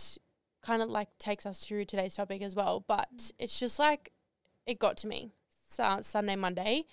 kind 0.61 0.81
of 0.81 0.89
like 0.89 1.09
takes 1.17 1.45
us 1.45 1.59
through 1.59 1.85
today's 1.85 2.15
topic 2.15 2.41
as 2.41 2.55
well. 2.55 2.83
But 2.87 3.09
mm. 3.15 3.31
it's 3.39 3.59
just 3.59 3.79
like 3.79 4.11
it 4.65 4.79
got 4.79 4.97
to 4.97 5.07
me 5.07 5.31
so, 5.69 5.99
Sunday, 6.01 6.35
Monday, 6.35 6.85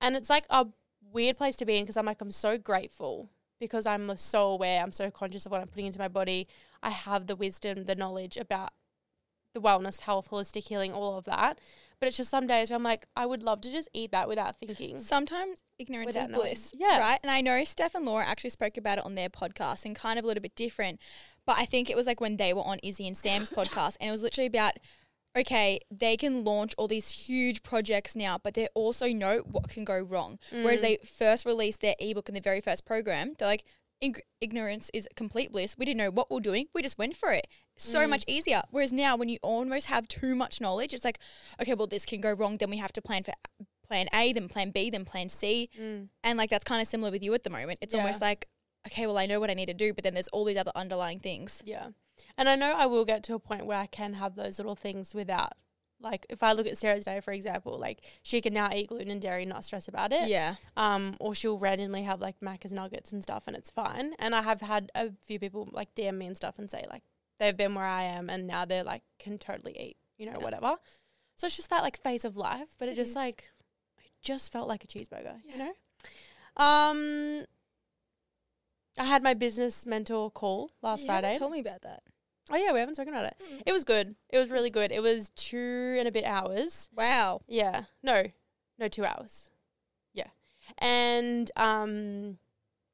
and 0.00 0.16
it's 0.16 0.30
like 0.30 0.46
a 0.50 0.66
weird 1.12 1.36
place 1.36 1.56
to 1.56 1.66
be 1.66 1.76
in 1.76 1.84
because 1.84 1.96
I'm 1.96 2.06
like 2.06 2.20
I'm 2.20 2.30
so 2.30 2.58
grateful 2.58 3.30
because 3.60 3.86
I'm 3.86 4.10
uh, 4.10 4.16
so 4.16 4.48
aware, 4.48 4.82
I'm 4.82 4.92
so 4.92 5.10
conscious 5.10 5.46
of 5.46 5.52
what 5.52 5.60
I'm 5.60 5.68
putting 5.68 5.86
into 5.86 5.98
my 5.98 6.08
body. 6.08 6.48
I 6.82 6.90
have 6.90 7.26
the 7.26 7.36
wisdom, 7.36 7.84
the 7.84 7.94
knowledge 7.94 8.36
about 8.36 8.70
the 9.54 9.60
wellness, 9.60 10.00
health, 10.00 10.30
holistic 10.30 10.68
healing, 10.68 10.92
all 10.92 11.18
of 11.18 11.24
that. 11.26 11.60
But 11.98 12.06
it's 12.06 12.16
just 12.16 12.30
some 12.30 12.46
days 12.46 12.70
where 12.70 12.76
I'm 12.76 12.82
like, 12.82 13.06
I 13.14 13.26
would 13.26 13.42
love 13.42 13.60
to 13.60 13.70
just 13.70 13.88
eat 13.92 14.10
that 14.12 14.26
without 14.26 14.56
thinking. 14.56 14.98
Sometimes 14.98 15.60
ignorance 15.78 16.06
Without 16.06 16.22
is 16.22 16.28
knowing. 16.28 16.40
bliss. 16.40 16.74
Yeah. 16.74 16.98
Right. 16.98 17.20
And 17.22 17.30
I 17.30 17.42
know 17.42 17.62
Steph 17.64 17.94
and 17.94 18.06
Laura 18.06 18.24
actually 18.26 18.50
spoke 18.50 18.78
about 18.78 18.98
it 18.98 19.04
on 19.04 19.16
their 19.16 19.28
podcast 19.28 19.84
and 19.84 19.94
kind 19.94 20.18
of 20.18 20.24
a 20.24 20.28
little 20.28 20.40
bit 20.40 20.54
different. 20.54 20.98
But 21.46 21.56
I 21.58 21.64
think 21.64 21.90
it 21.90 21.96
was 21.96 22.06
like 22.06 22.20
when 22.20 22.36
they 22.36 22.52
were 22.52 22.62
on 22.62 22.78
Izzy 22.82 23.06
and 23.06 23.16
Sam's 23.16 23.50
podcast 23.50 23.96
and 24.00 24.08
it 24.08 24.12
was 24.12 24.22
literally 24.22 24.46
about 24.46 24.74
okay, 25.36 25.78
they 25.92 26.16
can 26.16 26.42
launch 26.44 26.74
all 26.76 26.88
these 26.88 27.10
huge 27.12 27.62
projects 27.62 28.16
now, 28.16 28.36
but 28.42 28.54
they 28.54 28.66
also 28.74 29.06
know 29.12 29.38
what 29.48 29.68
can 29.68 29.84
go 29.84 30.00
wrong. 30.00 30.40
Whereas 30.50 30.80
Mm. 30.80 30.82
they 30.82 30.96
first 31.04 31.46
released 31.46 31.80
their 31.80 31.94
ebook 32.00 32.28
in 32.28 32.34
the 32.34 32.40
very 32.40 32.60
first 32.60 32.84
program, 32.84 33.34
they're 33.38 33.46
like, 33.46 33.62
"Ig- 34.00 34.22
ignorance 34.40 34.90
is 34.92 35.08
complete 35.14 35.52
bliss. 35.52 35.78
We 35.78 35.84
didn't 35.84 35.98
know 35.98 36.10
what 36.10 36.30
we 36.30 36.34
we're 36.34 36.40
doing. 36.40 36.66
We 36.74 36.82
just 36.82 36.98
went 36.98 37.14
for 37.14 37.30
it. 37.30 37.46
So 37.76 38.00
Mm. 38.00 38.08
much 38.10 38.24
easier. 38.26 38.62
Whereas 38.70 38.92
now, 38.92 39.16
when 39.16 39.28
you 39.28 39.38
almost 39.40 39.86
have 39.86 40.08
too 40.08 40.34
much 40.34 40.60
knowledge, 40.60 40.92
it's 40.92 41.04
like, 41.04 41.20
okay, 41.62 41.74
well, 41.74 41.86
this 41.86 42.04
can 42.04 42.20
go 42.20 42.32
wrong. 42.32 42.56
Then 42.56 42.70
we 42.70 42.78
have 42.78 42.92
to 42.94 43.00
plan 43.00 43.22
for 43.22 43.32
plan 43.86 44.08
A, 44.12 44.32
then 44.32 44.48
plan 44.48 44.70
B, 44.72 44.90
then 44.90 45.04
plan 45.04 45.28
C. 45.28 45.68
Mm. 45.78 46.08
And 46.24 46.38
like 46.38 46.50
that's 46.50 46.64
kind 46.64 46.82
of 46.82 46.88
similar 46.88 47.12
with 47.12 47.22
you 47.22 47.32
at 47.34 47.44
the 47.44 47.50
moment. 47.50 47.78
It's 47.80 47.94
Yeah. 47.94 48.00
almost 48.00 48.20
like, 48.20 48.48
okay, 48.86 49.06
well, 49.06 49.18
I 49.18 49.26
know 49.26 49.40
what 49.40 49.50
I 49.50 49.54
need 49.54 49.66
to 49.66 49.74
do, 49.74 49.92
but 49.92 50.04
then 50.04 50.14
there's 50.14 50.28
all 50.28 50.44
these 50.44 50.56
other 50.56 50.72
underlying 50.74 51.18
things. 51.20 51.62
Yeah. 51.64 51.88
And 52.36 52.48
I 52.48 52.54
know 52.56 52.72
I 52.76 52.86
will 52.86 53.04
get 53.04 53.22
to 53.24 53.34
a 53.34 53.38
point 53.38 53.66
where 53.66 53.78
I 53.78 53.86
can 53.86 54.14
have 54.14 54.34
those 54.36 54.58
little 54.58 54.74
things 54.76 55.14
without, 55.14 55.52
like, 56.00 56.26
if 56.28 56.42
I 56.42 56.52
look 56.52 56.66
at 56.66 56.78
Sarah's 56.78 57.04
day, 57.04 57.20
for 57.20 57.32
example, 57.32 57.78
like, 57.78 58.00
she 58.22 58.40
can 58.40 58.52
now 58.54 58.70
eat 58.74 58.88
gluten 58.88 59.10
and 59.10 59.20
dairy 59.20 59.42
and 59.42 59.50
not 59.50 59.64
stress 59.64 59.88
about 59.88 60.12
it. 60.12 60.28
Yeah. 60.28 60.56
Um, 60.76 61.16
or 61.20 61.34
she'll 61.34 61.58
randomly 61.58 62.02
have, 62.02 62.20
like, 62.20 62.40
Macca's 62.40 62.72
nuggets 62.72 63.12
and 63.12 63.22
stuff, 63.22 63.44
and 63.46 63.56
it's 63.56 63.70
fine. 63.70 64.14
And 64.18 64.34
I 64.34 64.42
have 64.42 64.60
had 64.60 64.90
a 64.94 65.10
few 65.26 65.38
people, 65.38 65.68
like, 65.72 65.94
DM 65.94 66.18
me 66.18 66.26
and 66.26 66.36
stuff 66.36 66.58
and 66.58 66.70
say, 66.70 66.86
like, 66.90 67.02
they've 67.38 67.56
been 67.56 67.74
where 67.74 67.86
I 67.86 68.04
am 68.04 68.28
and 68.30 68.46
now 68.46 68.64
they're, 68.66 68.84
like, 68.84 69.02
can 69.18 69.38
totally 69.38 69.78
eat, 69.78 69.96
you 70.18 70.26
know, 70.26 70.32
Yeah. 70.38 70.44
whatever. 70.44 70.76
So 71.36 71.46
it's 71.46 71.56
just 71.56 71.70
that, 71.70 71.82
like, 71.82 71.96
phase 72.02 72.24
of 72.26 72.36
life, 72.36 72.74
but 72.78 72.88
it, 72.88 72.92
It 72.92 72.96
just, 72.96 73.10
is. 73.10 73.16
like, 73.16 73.50
it 73.98 74.10
just 74.22 74.52
felt 74.52 74.68
like 74.68 74.84
a 74.84 74.86
cheeseburger, 74.86 75.40
you 75.46 75.56
know? 75.56 75.72
Um, 76.56 77.46
I 78.98 79.04
had 79.04 79.22
my 79.22 79.34
business 79.34 79.86
mentor 79.86 80.30
call 80.30 80.70
last 80.82 81.02
You 81.02 81.06
Friday. 81.06 81.38
Told 81.38 81.52
me 81.52 81.60
about 81.60 81.82
that. 81.82 82.02
Oh 82.50 82.56
yeah, 82.56 82.72
we 82.72 82.80
haven't 82.80 82.96
spoken 82.96 83.14
about 83.14 83.26
it. 83.26 83.36
It 83.64 83.72
was 83.72 83.84
good. 83.84 84.16
It 84.28 84.38
was 84.38 84.50
really 84.50 84.70
good. 84.70 84.90
It 84.90 85.02
was 85.02 85.30
two 85.36 85.96
and 85.98 86.08
a 86.08 86.12
bit 86.12 86.24
hours. 86.24 86.88
Wow. 86.96 87.42
Yeah. 87.46 87.84
No. 88.02 88.24
No, 88.78 88.88
two 88.88 89.04
hours. 89.04 89.50
Yeah. 90.12 90.28
And 90.78 91.50
um 91.56 92.38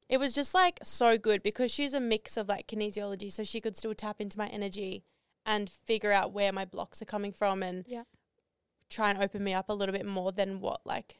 it 0.09 0.19
was 0.19 0.33
just 0.33 0.53
like 0.53 0.79
so 0.83 1.17
good 1.17 1.41
because 1.43 1.71
she's 1.71 1.93
a 1.93 1.99
mix 1.99 2.37
of 2.37 2.47
like 2.47 2.67
kinesiology, 2.67 3.31
so 3.31 3.43
she 3.43 3.59
could 3.59 3.75
still 3.75 3.93
tap 3.95 4.21
into 4.21 4.37
my 4.37 4.47
energy 4.47 5.03
and 5.45 5.69
figure 5.69 6.11
out 6.11 6.31
where 6.31 6.51
my 6.53 6.63
blocks 6.65 7.01
are 7.01 7.05
coming 7.05 7.31
from 7.31 7.63
and 7.63 7.85
Yeah. 7.87 8.03
try 8.89 9.09
and 9.09 9.21
open 9.21 9.43
me 9.43 9.53
up 9.53 9.69
a 9.69 9.73
little 9.73 9.93
bit 9.93 10.05
more 10.05 10.31
than 10.31 10.61
what 10.61 10.81
like 10.85 11.19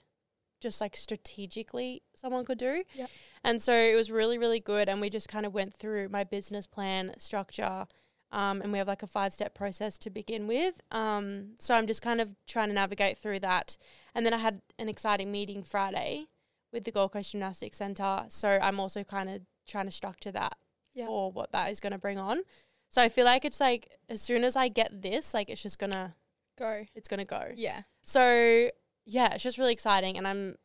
just 0.62 0.80
like 0.82 0.96
strategically 0.96 2.02
someone 2.16 2.46
could 2.46 2.58
do. 2.60 2.84
Yep. 2.94 3.10
And 3.44 3.62
so 3.62 3.74
it 3.74 3.96
was 3.96 4.12
really, 4.12 4.38
really 4.38 4.60
good. 4.60 4.90
And 4.90 5.00
we 5.02 5.10
just 5.10 5.28
kind 5.28 5.46
of 5.46 5.54
went 5.54 5.74
through 5.74 6.10
my 6.10 6.24
business 6.24 6.66
plan 6.68 7.14
structure. 7.18 7.88
Um, 8.32 8.62
and 8.62 8.72
we 8.74 8.78
have 8.78 8.88
like 8.88 9.04
a 9.04 9.08
five 9.08 9.34
step 9.34 9.54
process 9.56 9.98
to 10.00 10.10
begin 10.10 10.48
with. 10.48 10.82
Um, 10.92 11.56
so 11.60 11.74
I'm 11.76 11.88
just 11.88 12.02
kind 12.02 12.20
of 12.20 12.36
trying 12.46 12.68
to 12.68 12.74
navigate 12.74 13.18
through 13.18 13.40
that. 13.40 13.78
And 14.14 14.26
then 14.26 14.34
I 14.34 14.38
had 14.38 14.62
an 14.78 14.90
exciting 14.90 15.32
meeting 15.32 15.64
Friday 15.64 16.26
with 16.74 16.84
the 16.84 16.92
Gold 16.92 17.14
Coast 17.14 17.32
Gymnastics 17.32 17.78
Centre. 17.78 18.26
So 18.28 18.60
I'm 18.62 18.80
also 18.80 19.04
kind 19.04 19.30
of 19.30 19.42
trying 19.66 19.86
to 19.86 19.92
structure 19.92 20.32
that 20.32 20.58
Yeah. 20.94 21.06
for 21.06 21.32
what 21.32 21.52
that 21.54 21.72
is 21.72 21.80
going 21.80 21.94
to 21.94 21.98
bring 22.00 22.18
on. 22.18 22.42
So 22.90 23.02
I 23.02 23.10
feel 23.10 23.26
like 23.26 23.46
it's 23.46 23.60
like 23.62 23.90
as 24.10 24.22
soon 24.22 24.44
as 24.44 24.56
I 24.58 24.68
get 24.68 25.02
this, 25.02 25.34
like 25.34 25.50
it's 25.50 25.62
just 25.62 25.78
gonna 25.80 26.16
Go. 26.58 26.86
it's 26.96 27.08
gonna 27.10 27.26
go. 27.26 27.52
Yeah. 27.56 27.82
So 28.06 28.70
yeah, 29.06 29.34
it's 29.34 29.44
just 29.44 29.58
really 29.58 29.74
exciting, 29.74 30.18
and 30.18 30.26
I'm 30.28 30.56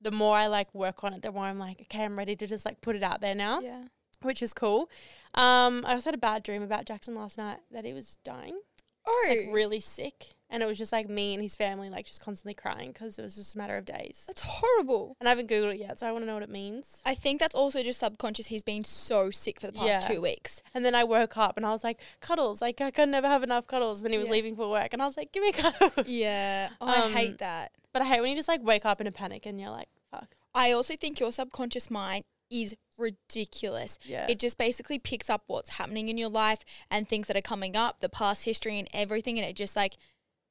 the 0.00 0.10
more 0.10 0.36
I 0.36 0.46
like 0.46 0.72
work 0.74 1.04
on 1.04 1.12
it, 1.12 1.22
the 1.22 1.30
more 1.32 1.44
I'm 1.44 1.58
like, 1.58 1.80
okay, 1.82 2.04
I'm 2.04 2.16
ready 2.18 2.34
to 2.36 2.46
just 2.46 2.64
like 2.64 2.80
put 2.80 2.96
it 2.96 3.02
out 3.02 3.20
there 3.20 3.34
now, 3.34 3.60
Yeah. 3.60 3.84
which 4.22 4.42
is 4.42 4.52
cool. 4.52 4.88
Um, 5.34 5.84
I 5.86 5.92
also 5.94 6.08
had 6.08 6.14
a 6.14 6.18
bad 6.18 6.42
dream 6.42 6.62
about 6.62 6.86
Jackson 6.86 7.14
last 7.14 7.38
night 7.38 7.58
that 7.70 7.84
he 7.84 7.92
was 7.92 8.16
dying, 8.24 8.58
Oh. 9.06 9.24
like 9.28 9.48
really 9.52 9.80
sick, 9.80 10.34
and 10.50 10.62
it 10.62 10.66
was 10.66 10.76
just 10.76 10.92
like 10.92 11.08
me 11.08 11.32
and 11.32 11.42
his 11.42 11.56
family 11.56 11.88
like 11.88 12.04
just 12.06 12.20
constantly 12.20 12.54
crying 12.54 12.90
because 12.92 13.18
it 13.18 13.22
was 13.22 13.36
just 13.36 13.54
a 13.54 13.58
matter 13.58 13.76
of 13.76 13.84
days. 13.86 14.24
That's 14.26 14.42
horrible. 14.44 15.16
And 15.20 15.28
I 15.28 15.30
haven't 15.30 15.48
googled 15.48 15.74
it 15.74 15.78
yet, 15.80 15.98
so 16.00 16.06
I 16.06 16.12
want 16.12 16.22
to 16.22 16.26
know 16.26 16.34
what 16.34 16.42
it 16.42 16.50
means. 16.50 16.98
I 17.06 17.14
think 17.14 17.40
that's 17.40 17.54
also 17.54 17.82
just 17.82 18.00
subconscious. 18.00 18.48
He's 18.48 18.62
been 18.62 18.84
so 18.84 19.30
sick 19.30 19.60
for 19.60 19.68
the 19.68 19.72
past 19.72 19.86
Yeah. 19.86 20.14
two 20.14 20.20
weeks. 20.20 20.62
And 20.74 20.84
then 20.84 20.94
I 20.94 21.04
woke 21.04 21.36
up 21.36 21.56
and 21.56 21.64
I 21.64 21.70
was 21.70 21.82
like, 21.84 22.00
cuddles, 22.20 22.60
like 22.60 22.80
I 22.80 22.90
could 22.90 23.08
never 23.08 23.28
have 23.28 23.42
enough 23.42 23.66
cuddles. 23.66 23.98
And 24.00 24.06
then 24.06 24.12
he 24.12 24.18
was 24.18 24.28
Yeah. 24.28 24.32
leaving 24.32 24.56
for 24.56 24.68
work, 24.70 24.92
and 24.92 25.00
I 25.00 25.06
was 25.06 25.16
like, 25.16 25.32
give 25.32 25.42
me 25.42 25.50
a 25.50 25.52
cuddle. 25.52 25.92
Yeah. 26.06 26.70
Oh, 26.80 26.86
I 26.86 27.02
Um, 27.06 27.12
hate 27.12 27.38
that. 27.38 27.72
But 27.92 28.02
I 28.02 28.06
hate 28.06 28.20
when 28.20 28.30
you 28.30 28.36
just 28.36 28.48
like 28.48 28.62
wake 28.62 28.84
up 28.84 29.00
in 29.00 29.06
a 29.06 29.12
panic 29.12 29.46
and 29.46 29.60
you're 29.60 29.70
like, 29.70 29.88
fuck. 30.10 30.34
I 30.54 30.72
also 30.72 30.96
think 30.96 31.20
your 31.20 31.32
subconscious 31.32 31.90
mind 31.90 32.24
is 32.50 32.74
ridiculous. 32.98 33.98
Yeah. 34.04 34.26
It 34.28 34.38
just 34.38 34.58
basically 34.58 34.98
picks 34.98 35.30
up 35.30 35.44
what's 35.46 35.70
happening 35.70 36.08
in 36.08 36.18
your 36.18 36.28
life 36.28 36.60
and 36.90 37.08
things 37.08 37.26
that 37.28 37.36
are 37.36 37.40
coming 37.42 37.76
up, 37.76 38.00
the 38.00 38.08
past 38.08 38.44
history 38.44 38.78
and 38.78 38.88
everything. 38.92 39.38
And 39.38 39.46
it 39.48 39.54
just 39.56 39.76
like 39.76 39.96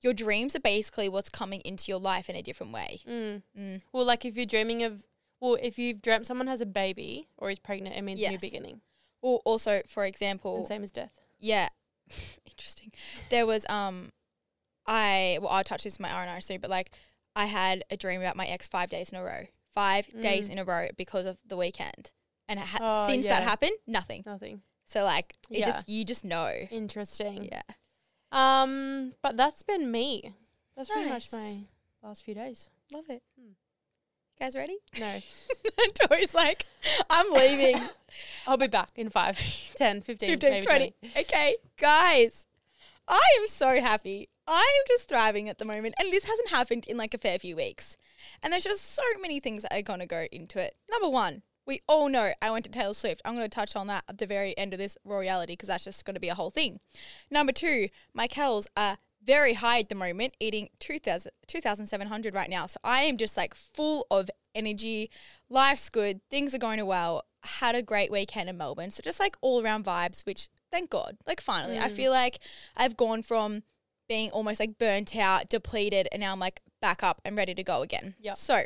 your 0.02 0.14
dreams 0.14 0.56
are 0.56 0.60
basically 0.62 1.10
what's 1.10 1.30
coming 1.30 1.62
into 1.62 1.92
your 1.92 2.00
life 2.00 2.30
in 2.30 2.36
a 2.36 2.42
different 2.42 2.72
way. 2.74 3.02
mm. 3.08 3.42
Mm. 3.58 3.82
Well, 3.92 4.06
like 4.06 4.24
if 4.26 4.36
you're 4.38 4.46
dreaming 4.46 4.84
of, 4.84 5.04
well, 5.42 5.58
if 5.62 5.78
you've 5.80 6.02
dreamt 6.02 6.26
someone 6.26 6.48
has 6.48 6.62
a 6.62 6.66
baby 6.66 7.28
or 7.38 7.50
is 7.50 7.60
pregnant, 7.60 7.96
it 7.96 8.02
means 8.02 8.22
a 8.24 8.30
new 8.30 8.40
beginning. 8.40 8.82
Or 9.22 9.40
also, 9.46 9.82
for 9.88 10.06
example, 10.06 10.58
And 10.58 10.68
same 10.68 10.84
as 10.84 10.92
death. 10.92 11.12
yeah, 11.40 11.70
interesting. 12.46 12.92
There 13.30 13.46
was 13.46 13.66
um, 13.70 14.12
I 14.88 15.38
well 15.42 15.50
I'll 15.52 15.64
touch 15.64 15.84
this 15.84 15.98
in 15.98 16.04
my 16.04 16.12
R 16.12 16.22
and 16.22 16.30
R 16.30 16.42
soon, 16.42 16.60
but 16.62 16.70
like 16.70 16.92
I 17.36 17.46
had 17.46 17.84
a 17.90 17.98
dream 17.98 18.22
about 18.22 18.36
my 18.36 18.46
ex 18.46 18.68
five 18.68 18.90
days 18.90 19.10
in 19.12 19.18
a 19.18 19.24
row, 19.24 19.44
five 19.74 20.08
days 20.22 20.48
Mm. 20.48 20.52
in 20.54 20.60
a 20.60 20.64
row 20.64 20.88
because 20.98 21.26
of 21.26 21.38
the 21.46 21.58
weekend, 21.58 22.12
and 22.48 22.60
it 22.60 22.66
ha- 22.66 22.80
Oh, 22.82 23.08
since 23.08 23.26
that 23.26 23.44
happened, 23.44 23.78
nothing. 23.86 24.24
Nothing. 24.26 24.62
So 24.86 25.04
like 25.04 25.36
it 25.50 25.60
Yeah. 25.60 25.66
just 25.66 25.88
you 25.90 26.04
just 26.06 26.24
know. 26.26 26.54
Interesting. 26.72 27.44
Yeah. 27.52 27.62
Um, 28.32 29.14
but 29.22 29.38
that's 29.38 29.64
been 29.64 29.92
me. 29.92 30.34
That's 30.76 30.90
pretty 30.90 31.10
much 31.10 31.32
my 31.32 31.58
last 32.04 32.24
few 32.24 32.36
days. 32.36 32.70
Love 32.92 33.06
it. 33.10 33.22
Hmm. 33.38 33.50
You 33.50 34.46
guys 34.46 34.56
ready? 34.56 34.78
No, 35.00 35.22
Tori's 36.08 36.34
like, 36.34 36.66
I'm 37.10 37.32
leaving. 37.34 37.76
I'll 38.48 38.58
be 38.58 38.68
back 38.68 38.92
in 38.96 39.10
five, 39.10 39.38
10, 39.76 40.02
15, 40.02 40.30
15, 40.30 40.50
maybe 40.50 40.66
20. 40.66 40.94
20. 41.02 41.20
Okay, 41.22 41.56
guys, 41.78 42.46
I 43.08 43.22
am 43.40 43.48
so 43.48 43.82
happy. 43.82 44.30
I 44.48 44.60
am 44.62 44.86
just 44.88 45.10
thriving 45.10 45.50
at 45.50 45.58
the 45.58 45.66
moment, 45.66 45.96
and 46.00 46.12
this 46.12 46.24
hasn't 46.24 46.50
happened 46.50 46.88
in 46.88 46.98
like 46.98 47.14
a 47.14 47.18
fair 47.18 47.38
few 47.38 47.56
weeks. 47.56 47.98
And 48.42 48.54
there's 48.54 48.64
just 48.64 48.84
so 48.84 49.04
many 49.22 49.40
things 49.40 49.64
that 49.64 49.74
are 49.74 49.82
going 49.82 50.00
to 50.00 50.06
go 50.06 50.26
into 50.32 50.60
it. 50.60 50.76
Number 50.90 51.10
one, 51.10 51.44
we 51.70 51.82
all 51.88 52.10
know 52.10 52.34
I 52.42 52.50
went 52.50 52.66
to 52.66 52.72
Taylor 52.72 52.96
Swift. 52.96 53.22
I'm 53.24 53.36
going 53.36 53.46
to 53.48 53.56
touch 53.56 53.76
on 53.76 53.86
that 53.88 54.04
at 54.10 54.18
the 54.18 54.26
very 54.26 54.58
end 54.58 54.74
of 54.74 54.80
this 54.80 54.98
royality 55.06 55.54
because 55.54 55.68
that's 55.68 55.84
just 55.84 56.04
going 56.04 56.16
to 56.16 56.20
be 56.20 56.28
a 56.30 56.34
whole 56.34 56.50
thing. 56.50 56.80
Number 57.30 57.52
two, 57.52 57.90
my 58.12 58.28
cals 58.28 58.66
are 58.76 58.98
very 59.24 59.54
high 59.54 59.80
at 59.80 59.90
the 59.90 59.94
moment, 59.96 60.34
eating 60.40 60.70
2,000 60.80 61.32
2,700 61.46 62.34
right 62.34 62.50
now. 62.50 62.66
So 62.66 62.80
I 62.84 63.02
am 63.04 63.18
just 63.18 63.38
like 63.38 63.54
full 63.54 64.08
of 64.10 64.32
energy. 64.56 65.12
Life's 65.48 65.90
good. 65.92 66.22
Things 66.32 66.56
are 66.56 66.58
going 66.58 66.84
well. 66.88 67.26
Had 67.44 67.76
a 67.76 67.84
great 67.84 68.12
weekend 68.12 68.50
in 68.50 68.58
Melbourne. 68.58 68.90
So 68.90 69.02
just 69.04 69.20
like 69.20 69.38
all 69.42 69.62
around 69.64 69.86
vibes, 69.86 70.26
which 70.26 70.48
thank 70.72 70.90
God. 70.90 71.18
Like 71.28 71.40
finally, 71.40 71.78
I 71.78 71.88
Mm. 71.90 71.92
feel 71.92 72.12
like 72.12 72.40
I've 72.76 72.98
gone 72.98 73.22
from 73.22 73.62
being 74.08 74.32
almost 74.32 74.60
like 74.60 74.80
burnt 74.80 75.16
out, 75.16 75.50
depleted, 75.50 76.08
and 76.12 76.20
now 76.22 76.32
I'm 76.32 76.40
like 76.40 76.62
back 76.82 77.04
up 77.04 77.22
and 77.24 77.38
ready 77.38 77.54
to 77.54 77.64
go 77.64 77.84
again. 77.84 78.16
Yep. 78.22 78.38
So 78.38 78.64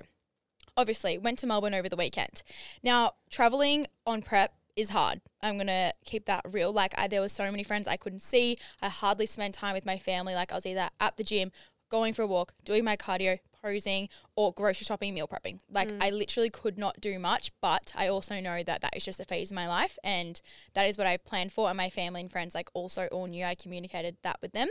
obviously 0.77 1.18
went 1.18 1.39
to 1.39 1.48
Melbourne 1.48 1.74
over 1.74 1.89
the 1.89 1.96
weekend. 1.96 2.44
Now 2.82 3.13
traveling 3.30 3.88
on 4.06 4.22
prep 4.22 4.53
is 4.75 4.89
hard. 4.89 5.22
I'm 5.42 5.58
gonna 5.58 5.94
keep 6.06 6.25
that 6.25 6.46
real. 6.50 6.72
Like 6.72 6.98
I, 6.98 7.08
there 7.08 7.22
were 7.22 7.30
so 7.30 7.50
many 7.50 7.63
friends 7.63 7.88
I 7.88 7.98
couldn't 7.98 8.22
see. 8.22 8.58
I 8.82 8.89
hardly 8.89 9.25
spent 9.25 9.56
time 9.56 9.74
with 9.74 9.86
my 9.86 9.98
family. 9.98 10.34
Like 10.34 10.51
I 10.51 10.56
was 10.56 10.65
either 10.65 10.89
at 11.00 11.18
the 11.18 11.24
gym, 11.24 11.51
going 11.89 12.13
for 12.13 12.24
a 12.24 12.27
walk, 12.27 12.53
doing 12.65 12.84
my 12.84 12.98
cardio, 12.98 13.38
posing, 13.62 14.10
or 14.36 14.51
grocery 14.51 14.84
shopping, 14.84 15.13
meal 15.13 15.27
prepping. 15.27 15.60
Like 15.70 15.89
mm. 15.89 15.98
I 16.01 16.10
literally 16.10 16.50
could 16.50 16.77
not 16.77 17.00
do 17.00 17.20
much. 17.20 17.51
But 17.62 17.94
I 17.96 18.08
also 18.08 18.39
know 18.39 18.63
that 18.63 18.82
that 18.82 18.96
is 18.96 19.06
just 19.06 19.20
a 19.20 19.25
phase 19.25 19.51
of 19.51 19.56
my 19.56 19.68
life, 19.68 19.98
and 20.03 20.42
that 20.74 20.89
is 20.89 20.98
what 20.98 21.08
I 21.08 21.18
planned 21.18 21.53
for. 21.53 21.70
And 21.70 21.77
my 21.77 21.89
family 21.89 22.22
and 22.22 22.32
friends 22.32 22.56
like 22.56 22.70
also 22.74 23.08
all 23.12 23.27
knew. 23.27 23.46
I 23.46 23.56
communicated 23.56 24.18
that 24.24 24.39
with 24.42 24.53
them. 24.53 24.70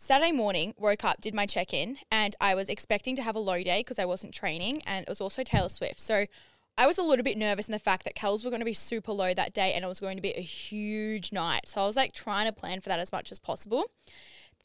Saturday 0.00 0.30
morning, 0.30 0.74
woke 0.78 1.04
up, 1.04 1.20
did 1.20 1.34
my 1.34 1.44
check 1.44 1.74
in, 1.74 1.98
and 2.10 2.36
I 2.40 2.54
was 2.54 2.68
expecting 2.68 3.16
to 3.16 3.22
have 3.22 3.34
a 3.34 3.40
low 3.40 3.62
day 3.64 3.80
because 3.80 3.98
I 3.98 4.04
wasn't 4.04 4.32
training, 4.32 4.80
and 4.86 5.02
it 5.02 5.08
was 5.08 5.20
also 5.20 5.42
Taylor 5.42 5.68
Swift. 5.68 6.00
So 6.00 6.26
I 6.78 6.86
was 6.86 6.98
a 6.98 7.02
little 7.02 7.24
bit 7.24 7.36
nervous 7.36 7.66
in 7.66 7.72
the 7.72 7.80
fact 7.80 8.04
that 8.04 8.14
cals 8.14 8.44
were 8.44 8.50
going 8.50 8.60
to 8.60 8.64
be 8.64 8.74
super 8.74 9.12
low 9.12 9.34
that 9.34 9.52
day, 9.52 9.72
and 9.72 9.84
it 9.84 9.88
was 9.88 9.98
going 9.98 10.16
to 10.16 10.22
be 10.22 10.30
a 10.30 10.40
huge 10.40 11.32
night. 11.32 11.68
So 11.68 11.82
I 11.82 11.86
was 11.86 11.96
like 11.96 12.12
trying 12.12 12.46
to 12.46 12.52
plan 12.52 12.80
for 12.80 12.88
that 12.88 13.00
as 13.00 13.10
much 13.10 13.32
as 13.32 13.40
possible. 13.40 13.90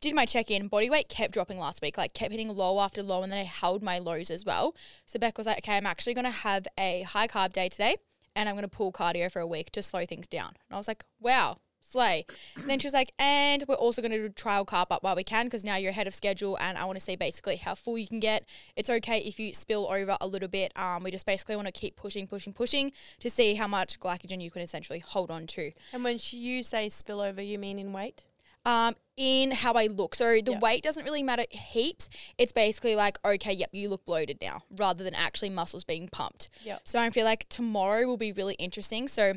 Did 0.01 0.13
my 0.13 0.25
check 0.25 0.51
in, 0.51 0.67
body 0.67 0.89
weight 0.89 1.09
kept 1.09 1.33
dropping 1.33 1.57
last 1.57 1.81
week, 1.81 1.97
like 1.97 2.13
kept 2.13 2.31
hitting 2.31 2.49
low 2.49 2.79
after 2.79 3.01
low, 3.01 3.23
and 3.23 3.31
then 3.31 3.39
I 3.39 3.43
held 3.43 3.81
my 3.81 3.97
lows 3.97 4.29
as 4.29 4.45
well. 4.45 4.75
So 5.07 5.17
Beck 5.17 5.37
was 5.37 5.47
like, 5.47 5.57
okay, 5.57 5.75
I'm 5.75 5.87
actually 5.87 6.13
going 6.13 6.25
to 6.25 6.31
have 6.31 6.67
a 6.77 7.01
high 7.01 7.27
carb 7.27 7.53
day 7.53 7.69
today, 7.69 7.95
and 8.35 8.47
I'm 8.47 8.55
going 8.55 8.61
to 8.61 8.67
pull 8.69 8.91
cardio 8.91 9.31
for 9.31 9.39
a 9.39 9.47
week 9.47 9.71
to 9.71 9.81
slow 9.81 10.05
things 10.05 10.27
down. 10.27 10.49
And 10.49 10.75
I 10.75 10.77
was 10.77 10.87
like, 10.87 11.03
wow, 11.19 11.57
slay. 11.93 12.25
And 12.55 12.69
then 12.69 12.79
she 12.79 12.87
was 12.87 12.93
like, 12.93 13.13
and 13.19 13.63
we're 13.67 13.75
also 13.75 14.01
going 14.01 14.11
to 14.11 14.17
do 14.17 14.29
trial 14.29 14.65
carb 14.65 14.87
up 14.89 15.03
while 15.03 15.15
we 15.15 15.23
can 15.23 15.45
because 15.45 15.63
now 15.63 15.75
you're 15.75 15.91
ahead 15.91 16.07
of 16.07 16.13
schedule 16.15 16.57
and 16.59 16.77
I 16.77 16.85
want 16.85 16.97
to 16.97 17.03
see 17.03 17.15
basically 17.15 17.57
how 17.57 17.75
full 17.75 17.97
you 17.97 18.07
can 18.07 18.19
get. 18.19 18.45
It's 18.75 18.89
okay 18.89 19.19
if 19.19 19.39
you 19.39 19.53
spill 19.53 19.87
over 19.91 20.17
a 20.19 20.27
little 20.27 20.49
bit. 20.49 20.73
Um, 20.75 21.03
we 21.03 21.11
just 21.11 21.25
basically 21.25 21.55
want 21.55 21.67
to 21.67 21.71
keep 21.71 21.95
pushing, 21.95 22.27
pushing, 22.27 22.51
pushing 22.53 22.91
to 23.19 23.29
see 23.29 23.53
how 23.55 23.67
much 23.67 23.99
glycogen 23.99 24.41
you 24.41 24.51
can 24.51 24.61
essentially 24.61 24.99
hold 24.99 25.29
on 25.31 25.47
to. 25.47 25.71
And 25.93 26.03
when 26.03 26.17
you 26.31 26.63
say 26.63 26.87
spillover, 26.87 27.45
you 27.47 27.57
mean 27.59 27.79
in 27.79 27.93
weight? 27.93 28.25
Um, 28.65 28.95
in 29.17 29.51
how 29.51 29.73
I 29.73 29.87
look. 29.87 30.15
So 30.15 30.39
the 30.43 30.53
Yeah. 30.53 30.59
weight 30.59 30.83
doesn't 30.83 31.03
really 31.03 31.21
matter 31.21 31.45
heaps. 31.51 32.09
It's 32.37 32.53
basically 32.53 32.95
like, 32.95 33.19
okay, 33.23 33.51
yep, 33.53 33.69
you 33.73 33.89
look 33.89 34.05
bloated 34.05 34.37
now, 34.41 34.63
rather 34.71 35.03
than 35.03 35.13
actually 35.13 35.49
muscles 35.49 35.83
being 35.83 36.07
pumped. 36.07 36.47
Yep. 36.63 36.81
So 36.85 36.99
I 36.99 37.09
feel 37.09 37.25
like 37.25 37.47
tomorrow 37.49 38.07
will 38.07 38.17
be 38.17 38.31
really 38.31 38.55
interesting. 38.55 39.07
So 39.09 39.33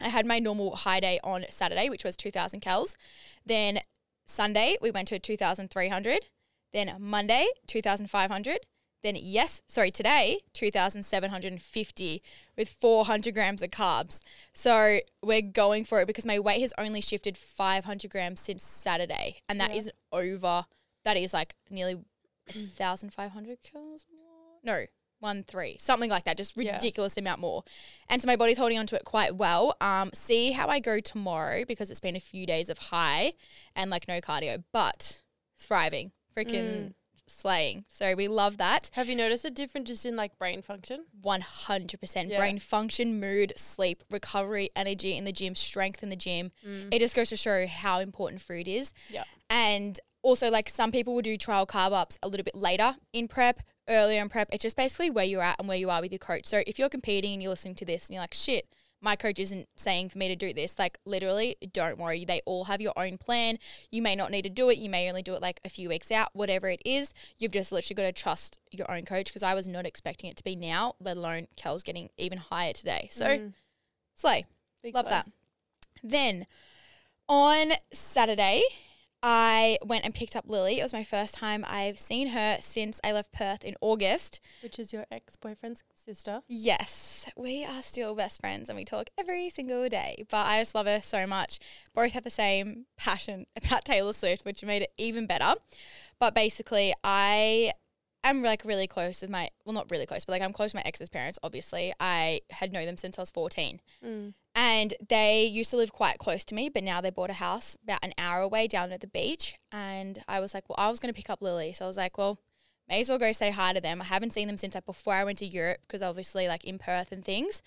I 0.00 0.08
had 0.08 0.26
my 0.26 0.38
normal 0.38 0.76
high 0.76 1.00
day 1.00 1.18
on 1.24 1.44
Saturday, 1.50 1.88
which 1.88 2.04
was 2.04 2.16
2,000 2.16 2.60
cals. 2.60 2.96
Then 3.44 3.80
Sunday, 4.26 4.76
we 4.80 4.90
went 4.90 5.08
to 5.08 5.18
2,300. 5.18 6.26
Then 6.72 6.94
Monday, 6.98 7.46
2,500. 7.66 8.58
Then, 9.02 9.16
yes, 9.18 9.62
sorry, 9.68 9.90
today, 9.90 10.40
2,750 10.52 12.22
with 12.56 12.68
400 12.68 13.34
grams 13.34 13.62
of 13.62 13.70
carbs. 13.70 14.20
So 14.52 15.00
we're 15.22 15.42
going 15.42 15.84
for 15.84 16.00
it 16.00 16.06
because 16.06 16.26
my 16.26 16.38
weight 16.38 16.60
has 16.60 16.72
only 16.76 17.00
shifted 17.00 17.36
500 17.38 18.10
grams 18.10 18.40
since 18.40 18.64
Saturday. 18.64 19.40
And 19.48 19.60
that 19.60 19.70
Yeah. 19.70 19.76
is 19.76 19.90
over, 20.12 20.66
that 21.04 21.16
is 21.16 21.32
like 21.32 21.54
nearly 21.70 21.94
1,500 22.54 23.62
calories 23.62 24.06
more. 24.14 24.58
No, 24.62 24.86
one 25.20 25.42
three, 25.44 25.76
something 25.78 26.10
like 26.10 26.24
that, 26.24 26.36
just 26.36 26.56
Yeah. 26.56 26.74
ridiculous 26.74 27.16
amount 27.16 27.40
more. 27.40 27.64
And 28.08 28.20
so 28.22 28.26
my 28.26 28.36
body's 28.36 28.58
holding 28.58 28.78
on 28.78 28.86
to 28.88 28.96
it 28.96 29.04
quite 29.04 29.36
well. 29.36 29.76
Um, 29.80 30.10
see 30.14 30.52
how 30.52 30.68
I 30.68 30.78
go 30.80 31.00
tomorrow 31.00 31.64
because 31.64 31.90
it's 31.90 32.00
been 32.00 32.16
a 32.16 32.20
few 32.20 32.46
days 32.46 32.68
of 32.68 32.78
high 32.78 33.34
and 33.74 33.90
like 33.90 34.06
no 34.08 34.20
cardio, 34.20 34.64
but 34.72 35.22
thriving, 35.58 36.12
freaking 36.36 36.92
slaying. 37.28 37.84
So 37.88 38.14
we 38.14 38.28
love 38.28 38.56
that. 38.58 38.90
Have 38.92 39.08
you 39.08 39.16
noticed 39.16 39.44
a 39.44 39.50
difference 39.50 39.88
just 39.88 40.06
in 40.06 40.14
like 40.16 40.38
brain 40.38 40.62
function? 40.62 41.06
100% 41.24 42.30
Yeah. 42.30 42.38
brain 42.38 42.58
function, 42.58 43.18
mood, 43.18 43.52
sleep, 43.56 44.02
recovery, 44.10 44.70
energy 44.76 45.16
in 45.16 45.24
the 45.24 45.32
gym, 45.32 45.54
strength 45.54 46.02
in 46.02 46.08
the 46.08 46.16
gym. 46.16 46.52
Mm. 46.64 46.92
It 46.92 46.98
just 47.00 47.16
goes 47.16 47.30
to 47.30 47.36
show 47.36 47.66
how 47.66 47.98
important 48.00 48.42
food 48.42 48.68
is. 48.68 48.92
Yeah. 49.10 49.24
And 49.50 49.98
also, 50.22 50.50
like 50.50 50.68
some 50.68 50.90
people 50.92 51.14
will 51.14 51.22
do 51.22 51.36
trial 51.36 51.66
carb 51.66 51.92
ups 51.92 52.18
a 52.22 52.28
little 52.28 52.44
bit 52.44 52.54
later 52.56 52.96
in 53.12 53.28
prep, 53.28 53.60
earlier 53.88 54.20
in 54.22 54.28
prep. 54.28 54.48
It's 54.52 54.62
just 54.62 54.76
basically 54.76 55.10
where 55.10 55.24
you're 55.24 55.42
at 55.42 55.56
and 55.58 55.68
where 55.68 55.76
you 55.76 55.90
are 55.90 56.00
with 56.00 56.12
your 56.12 56.18
coach. 56.18 56.46
So 56.46 56.62
if 56.66 56.78
you're 56.78 56.88
competing 56.88 57.34
and 57.34 57.42
you're 57.42 57.50
listening 57.50 57.74
to 57.76 57.84
this 57.84 58.06
and 58.08 58.14
you're 58.14 58.22
like, 58.22 58.34
shit, 58.34 58.66
my 59.02 59.14
coach 59.14 59.38
isn't 59.38 59.68
saying 59.76 60.08
for 60.08 60.18
me 60.18 60.26
to 60.28 60.34
do 60.36 60.52
this. 60.54 60.78
Like, 60.78 60.98
literally, 61.04 61.56
don't 61.72 61.98
worry. 61.98 62.24
They 62.24 62.40
all 62.46 62.64
have 62.64 62.80
your 62.80 62.94
own 62.96 63.18
plan. 63.18 63.58
You 63.90 64.00
may 64.00 64.16
not 64.16 64.30
need 64.30 64.42
to 64.42 64.48
do 64.50 64.70
it. 64.70 64.78
You 64.78 64.88
may 64.88 65.08
only 65.08 65.22
do 65.22 65.34
it 65.34 65.42
like 65.42 65.60
a 65.64 65.68
few 65.68 65.90
weeks 65.90 66.10
out, 66.10 66.30
whatever 66.32 66.68
it 66.70 66.80
is. 66.84 67.12
You've 67.38 67.52
just 67.52 67.72
literally 67.72 67.94
got 67.94 68.02
to 68.16 68.22
trust 68.22 68.58
your 68.70 68.90
own 68.90 69.04
coach 69.04 69.26
because 69.26 69.42
I 69.42 69.52
was 69.54 69.68
not 69.68 69.84
expecting 69.86 70.30
it 70.30 70.36
to 70.38 70.42
be 70.44 70.56
now, 70.56 70.94
let 70.98 71.16
alone 71.18 71.46
cals 71.58 71.84
getting 71.84 72.08
even 72.16 72.38
higher 72.38 72.72
today. 72.72 73.08
So, 73.12 73.26
Mm, 73.26 73.52
slay. 74.14 74.46
big 74.82 74.94
Love 74.94 75.04
slay. 75.04 75.10
that. 75.10 75.26
Then 76.02 76.46
on 77.28 77.72
Saturday, 77.92 78.62
I 79.28 79.78
went 79.84 80.04
and 80.04 80.14
picked 80.14 80.36
up 80.36 80.44
Lily. 80.46 80.78
It 80.78 80.84
was 80.84 80.92
my 80.92 81.02
first 81.02 81.34
time 81.34 81.64
I've 81.66 81.98
seen 81.98 82.28
her 82.28 82.58
since 82.60 83.00
I 83.02 83.10
left 83.10 83.32
Perth 83.32 83.64
in 83.64 83.74
August. 83.80 84.38
Which 84.62 84.78
is 84.78 84.92
your 84.92 85.04
ex 85.10 85.34
boyfriend's 85.34 85.82
sister. 85.96 86.42
Yes, 86.46 87.26
we 87.36 87.64
are 87.64 87.82
still 87.82 88.14
best 88.14 88.40
friends 88.40 88.68
and 88.68 88.78
we 88.78 88.84
talk 88.84 89.10
every 89.18 89.50
single 89.50 89.88
day. 89.88 90.24
But 90.30 90.46
I 90.46 90.60
just 90.60 90.76
love 90.76 90.86
her 90.86 91.00
so 91.02 91.26
much. 91.26 91.58
Both 91.92 92.12
have 92.12 92.22
the 92.22 92.30
same 92.30 92.86
passion 92.96 93.46
about 93.56 93.84
Taylor 93.84 94.12
Swift, 94.12 94.44
which 94.44 94.62
made 94.62 94.82
it 94.82 94.92
even 94.96 95.26
better. 95.26 95.54
But 96.20 96.32
basically, 96.32 96.94
I 97.02 97.72
am 98.22 98.44
like 98.44 98.64
really 98.64 98.86
close 98.86 99.22
with 99.22 99.30
my 99.30 99.50
well, 99.64 99.72
not 99.72 99.90
really 99.90 100.06
close, 100.06 100.24
but 100.24 100.34
like 100.34 100.42
I'm 100.42 100.52
close 100.52 100.70
to 100.70 100.76
my 100.76 100.82
ex's 100.84 101.08
parents. 101.08 101.36
Obviously, 101.42 101.92
I 101.98 102.42
had 102.50 102.72
known 102.72 102.86
them 102.86 102.96
since 102.96 103.18
I 103.18 103.22
was 103.22 103.32
14. 103.32 103.80
Mm. 104.04 104.34
And 104.58 104.94
they 105.06 105.44
used 105.44 105.70
to 105.72 105.76
live 105.76 105.92
quite 105.92 106.16
close 106.16 106.42
to 106.46 106.54
me, 106.54 106.70
but 106.70 106.82
now 106.82 107.02
they 107.02 107.10
bought 107.10 107.28
a 107.28 107.34
house 107.34 107.76
about 107.84 107.98
an 108.02 108.14
hour 108.16 108.40
away 108.40 108.66
down 108.66 108.90
at 108.90 109.02
the 109.02 109.06
beach. 109.06 109.54
And 109.70 110.24
I 110.26 110.40
was 110.40 110.54
like, 110.54 110.66
well, 110.66 110.76
I 110.78 110.88
was 110.88 110.98
going 110.98 111.12
to 111.12 111.16
pick 111.16 111.28
up 111.28 111.42
Lily. 111.42 111.74
So 111.74 111.84
I 111.84 111.88
was 111.88 111.98
like, 111.98 112.16
well, 112.16 112.38
may 112.88 113.02
as 113.02 113.10
well 113.10 113.18
go 113.18 113.32
say 113.32 113.50
hi 113.50 113.74
to 113.74 113.82
them. 113.82 114.00
I 114.00 114.06
haven't 114.06 114.32
seen 114.32 114.46
them 114.46 114.56
since 114.56 114.74
like 114.74 114.86
before 114.86 115.12
I 115.12 115.24
went 115.24 115.38
to 115.38 115.46
Europe 115.46 115.80
because 115.86 116.00
obviously 116.00 116.48
like 116.48 116.64
in 116.64 116.78
Perth 116.78 117.12
and 117.12 117.22
things. 117.22 117.62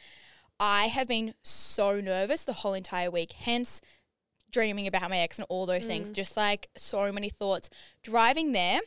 I 0.59 0.87
have 0.87 1.07
been 1.07 1.35
so 1.43 2.01
nervous 2.01 2.43
the 2.43 2.53
whole 2.53 2.73
entire 2.73 3.11
week. 3.11 3.33
Hence, 3.33 3.81
dreaming 4.51 4.87
about 4.87 5.11
my 5.11 5.19
ex 5.19 5.37
and 5.37 5.45
all 5.47 5.67
those 5.67 5.85
things. 5.85 6.09
Mm. 6.09 6.13
Just 6.13 6.35
like 6.35 6.69
so 6.75 7.11
many 7.11 7.29
thoughts. 7.29 7.69
Driving 8.01 8.51
there, 8.53 8.79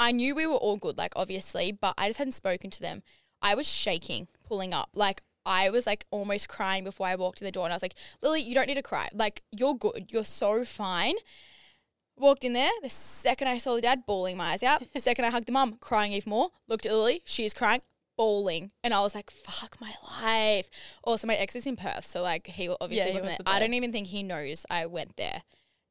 I 0.00 0.10
knew 0.10 0.34
we 0.34 0.46
were 0.46 0.54
all 0.54 0.76
good, 0.76 0.98
like 0.98 1.12
obviously, 1.14 1.70
but 1.70 1.94
I 1.96 2.08
just 2.08 2.18
hadn't 2.18 2.32
spoken 2.32 2.68
to 2.70 2.80
them. 2.80 3.04
I 3.40 3.54
was 3.54 3.68
shaking 3.68 4.26
pulling 4.44 4.72
up. 4.72 4.90
Like 4.94 5.22
I 5.44 5.70
was 5.70 5.86
like 5.86 6.06
almost 6.10 6.48
crying 6.48 6.84
before 6.84 7.06
I 7.06 7.16
walked 7.16 7.40
in 7.40 7.44
the 7.44 7.52
door 7.52 7.64
and 7.64 7.72
I 7.72 7.76
was 7.76 7.82
like, 7.82 7.94
Lily, 8.22 8.40
you 8.42 8.54
don't 8.54 8.66
need 8.66 8.74
to 8.74 8.82
cry. 8.82 9.08
Like 9.12 9.42
you're 9.50 9.74
good. 9.74 10.06
You're 10.10 10.24
so 10.24 10.64
fine. 10.64 11.14
Walked 12.16 12.44
in 12.44 12.52
there. 12.52 12.70
The 12.82 12.88
second 12.88 13.48
I 13.48 13.58
saw 13.58 13.74
the 13.74 13.80
dad, 13.80 14.04
bawling 14.06 14.36
my 14.36 14.52
eyes 14.52 14.62
out. 14.62 14.82
The 14.92 15.00
second 15.00 15.24
I 15.24 15.30
hugged 15.30 15.46
the 15.46 15.52
mum, 15.52 15.78
crying 15.80 16.12
even 16.12 16.30
more. 16.30 16.50
Looked 16.68 16.86
at 16.86 16.92
Lily, 16.92 17.22
she's 17.24 17.54
crying, 17.54 17.80
bawling. 18.16 18.70
And 18.84 18.92
I 18.94 19.00
was 19.00 19.14
like, 19.14 19.30
fuck 19.30 19.78
my 19.80 19.94
life. 20.22 20.68
Also, 21.02 21.26
my 21.26 21.34
ex 21.34 21.56
is 21.56 21.66
in 21.66 21.76
Perth. 21.76 22.04
So, 22.04 22.22
like, 22.22 22.46
he 22.46 22.68
obviously 22.68 23.08
he 23.08 23.14
wasn't 23.14 23.30
wasn't 23.30 23.46
there. 23.46 23.54
I 23.54 23.58
don't 23.58 23.74
even 23.74 23.92
think 23.92 24.08
he 24.08 24.22
knows 24.22 24.66
I 24.70 24.86
went 24.86 25.16
there. 25.16 25.42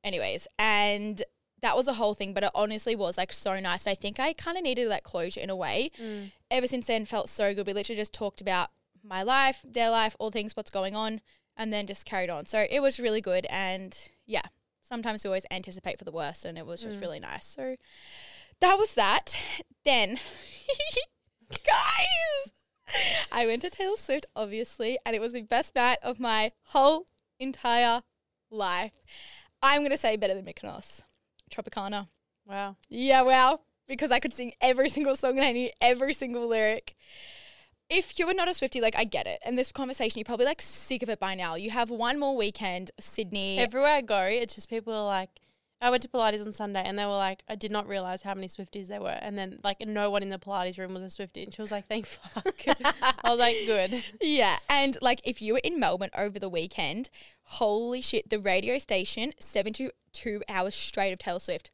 Anyways, 0.03 0.47
and 0.57 1.23
that 1.61 1.75
was 1.75 1.87
a 1.87 1.93
whole 1.93 2.13
thing, 2.13 2.33
but 2.33 2.43
it 2.43 2.51
honestly 2.55 2.95
was 2.95 3.17
like 3.17 3.31
so 3.31 3.59
nice. 3.59 3.85
And 3.85 3.91
I 3.91 3.95
think 3.95 4.19
I 4.19 4.33
kind 4.33 4.57
of 4.57 4.63
needed 4.63 4.89
that 4.89 5.03
closure 5.03 5.39
in 5.39 5.49
a 5.49 5.55
way. 5.55 5.91
Mm. 6.01 6.31
Ever 6.49 6.67
since 6.67 6.87
then, 6.87 7.05
felt 7.05 7.29
so 7.29 7.53
good. 7.53 7.67
We 7.67 7.73
literally 7.73 7.99
just 7.99 8.13
talked 8.13 8.41
about 8.41 8.69
my 9.03 9.23
life, 9.23 9.65
their 9.67 9.89
life, 9.89 10.15
all 10.19 10.31
things, 10.31 10.55
what's 10.55 10.71
going 10.71 10.95
on, 10.95 11.21
and 11.57 11.71
then 11.73 11.87
just 11.87 12.05
carried 12.05 12.29
on. 12.29 12.45
So 12.45 12.65
it 12.69 12.79
was 12.81 12.99
really 12.99 13.21
good. 13.21 13.45
And 13.49 13.97
yeah, 14.25 14.43
sometimes 14.81 15.23
we 15.23 15.27
always 15.29 15.45
anticipate 15.51 15.97
for 15.99 16.05
the 16.05 16.11
worst, 16.11 16.45
and 16.45 16.57
it 16.57 16.65
was 16.65 16.81
just 16.81 16.97
Mm. 16.97 17.01
really 17.01 17.19
nice. 17.19 17.45
So 17.45 17.75
that 18.59 18.77
was 18.77 18.93
that. 18.95 19.35
Then, 19.85 20.19
guys, 21.49 22.53
I 23.31 23.45
went 23.45 23.61
to 23.63 23.69
Taylor 23.69 23.97
Swift, 23.97 24.25
obviously, 24.35 24.97
and 25.05 25.15
it 25.15 25.19
was 25.21 25.33
the 25.33 25.41
best 25.41 25.75
night 25.75 25.97
of 26.03 26.19
my 26.19 26.51
whole 26.65 27.05
entire 27.39 28.03
life. 28.49 28.91
I'm 29.63 29.81
going 29.81 29.91
to 29.91 29.97
say 29.97 30.15
better 30.17 30.33
than 30.33 30.45
Mykonos. 30.45 31.03
Tropicana. 31.51 32.07
Wow. 32.45 32.75
Yeah, 32.89 33.21
wow. 33.21 33.59
because 33.87 34.11
I 34.11 34.19
could 34.19 34.33
sing 34.33 34.53
every 34.61 34.89
single 34.89 35.15
song 35.15 35.37
and 35.37 35.45
I 35.45 35.51
knew 35.51 35.69
every 35.81 36.13
single 36.13 36.47
lyric. 36.47 36.95
If 37.91 38.17
you 38.17 38.25
were 38.25 38.33
not 38.33 38.47
a 38.47 38.53
Swifty, 38.53 38.79
like 38.79 38.95
I 38.95 39.03
get 39.03 39.27
it. 39.27 39.39
And 39.43 39.57
this 39.57 39.71
conversation, 39.71 40.19
you're 40.19 40.25
probably 40.25 40.45
like 40.45 40.61
sick 40.61 41.03
of 41.03 41.09
it 41.09 41.19
by 41.19 41.35
now. 41.35 41.55
You 41.55 41.71
have 41.71 41.89
one 41.89 42.19
more 42.19 42.35
weekend, 42.35 42.91
Sydney. 42.99 43.57
Everywhere 43.59 43.91
I 43.91 44.01
go, 44.01 44.21
it's 44.23 44.55
just 44.55 44.69
people 44.69 44.93
are 44.93 45.05
like, 45.05 45.29
I 45.81 45.89
went 45.89 46.03
to 46.03 46.09
Pilates 46.09 46.45
on 46.45 46.53
Sunday 46.53 46.83
and 46.85 46.97
they 46.97 47.05
were 47.05 47.17
like, 47.17 47.43
I 47.49 47.55
did 47.55 47.71
not 47.71 47.87
realize 47.87 48.21
how 48.21 48.35
many 48.35 48.47
Swifties 48.47 48.87
there 48.87 49.01
were. 49.01 49.17
And 49.19 49.35
then, 49.35 49.57
like, 49.63 49.81
no 49.85 50.11
one 50.11 50.21
in 50.21 50.29
the 50.29 50.37
Pilates 50.37 50.77
room 50.77 50.93
was 50.93 51.01
a 51.01 51.09
Swifty. 51.09 51.43
And 51.43 51.53
she 51.53 51.61
was 51.61 51.71
like, 51.71 51.87
thank 51.87 52.05
fuck. 52.05 52.55
I 53.23 53.29
was 53.31 53.39
like, 53.39 53.55
good. 53.65 54.03
yeah. 54.21 54.57
And 54.69 54.97
like 55.01 55.21
if 55.23 55.41
you 55.41 55.53
were 55.53 55.61
in 55.63 55.79
Melbourne 55.79 56.11
over 56.15 56.37
the 56.37 56.49
weekend, 56.49 57.09
holy 57.43 57.99
shit, 57.99 58.29
the 58.29 58.39
radio 58.39 58.77
station, 58.77 59.33
72 59.39 59.91
hours 60.47 60.75
straight 60.75 61.11
of 61.11 61.19
Taylor 61.19 61.39
Swift. 61.39 61.71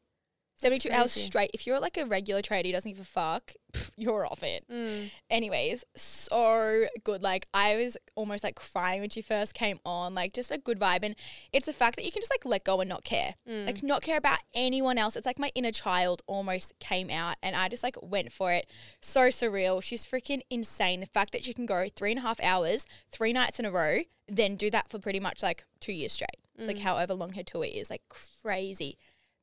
72 0.57 0.89
hours 0.91 1.11
straight. 1.11 1.51
If 1.53 1.65
you're 1.67 1.79
like 1.79 1.97
a 1.97 2.05
regular 2.05 2.41
trader 2.41 2.67
who 2.67 2.73
doesn't 2.73 2.91
give 2.91 2.99
a 2.99 3.03
fuck, 3.05 3.53
pff, 3.73 3.91
you're 3.95 4.25
off 4.25 4.41
it. 4.43 4.65
Mm. 4.71 5.11
Anyways, 5.29 5.85
so 5.95 6.85
good. 7.03 7.21
Like 7.21 7.47
I 7.53 7.75
was 7.75 7.95
almost 8.15 8.43
like 8.43 8.55
crying 8.55 9.01
when 9.01 9.09
she 9.11 9.21
first 9.21 9.53
came 9.53 9.79
on. 9.85 10.15
Like 10.15 10.33
just 10.33 10.51
a 10.51 10.57
good 10.57 10.79
vibe, 10.79 11.03
and 11.03 11.15
it's 11.53 11.67
the 11.67 11.73
fact 11.73 11.95
that 11.97 12.05
you 12.05 12.11
can 12.11 12.21
just 12.21 12.31
like 12.31 12.43
let 12.45 12.63
go 12.63 12.81
and 12.81 12.89
not 12.89 13.03
care, 13.03 13.35
Mm. 13.47 13.65
like 13.67 13.83
not 13.83 14.01
care 14.01 14.17
about 14.17 14.39
anyone 14.55 14.97
else. 14.97 15.15
It's 15.15 15.25
like 15.27 15.39
my 15.39 15.51
inner 15.55 15.71
child 15.71 16.21
almost 16.27 16.73
came 16.79 17.09
out, 17.09 17.35
and 17.43 17.55
I 17.55 17.69
just 17.69 17.83
like 17.83 17.95
went 18.01 18.31
for 18.31 18.51
it. 18.51 18.67
So 19.01 19.27
surreal. 19.29 19.81
She's 19.83 20.05
freaking 20.05 20.41
insane. 20.49 21.01
The 21.01 21.05
fact 21.05 21.31
that 21.33 21.43
she 21.43 21.53
can 21.53 21.65
go 21.65 21.85
three 21.95 22.11
and 22.11 22.19
a 22.19 22.23
half 22.23 22.39
hours, 22.41 22.85
three 23.11 23.31
nights 23.33 23.59
in 23.59 23.65
a 23.65 23.71
row, 23.71 23.99
then 24.27 24.55
do 24.55 24.69
that 24.71 24.89
for 24.89 24.99
pretty 24.99 25.19
much 25.19 25.43
like 25.43 25.65
two 25.79 25.93
years 25.93 26.13
straight, 26.13 26.37
like 26.57 26.77
Mm. 26.77 26.81
however 26.81 27.13
long 27.13 27.33
her 27.33 27.43
tour 27.43 27.63
is, 27.65 27.89
like 27.89 28.01
crazy. 28.09 28.97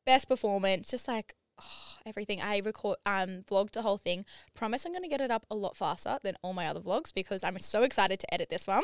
Best 0.06 0.28
performance, 0.28 0.88
just 0.90 1.08
like. 1.08 1.34
oh, 1.60 1.64
everything 2.06 2.40
I 2.42 2.58
record 2.58 2.98
um 3.06 3.44
vlogged 3.48 3.72
the 3.72 3.82
whole 3.82 3.96
thing 3.96 4.26
promise 4.54 4.84
I'm 4.84 4.92
to 4.92 5.08
get 5.08 5.22
it 5.22 5.30
up 5.30 5.46
a 5.50 5.54
lot 5.54 5.74
faster 5.74 6.18
than 6.22 6.36
all 6.42 6.52
my 6.52 6.66
other 6.66 6.80
vlogs 6.80 7.14
because 7.14 7.42
I'm 7.42 7.58
so 7.58 7.82
excited 7.82 8.20
to 8.20 8.34
edit 8.34 8.50
this 8.50 8.66
one. 8.66 8.82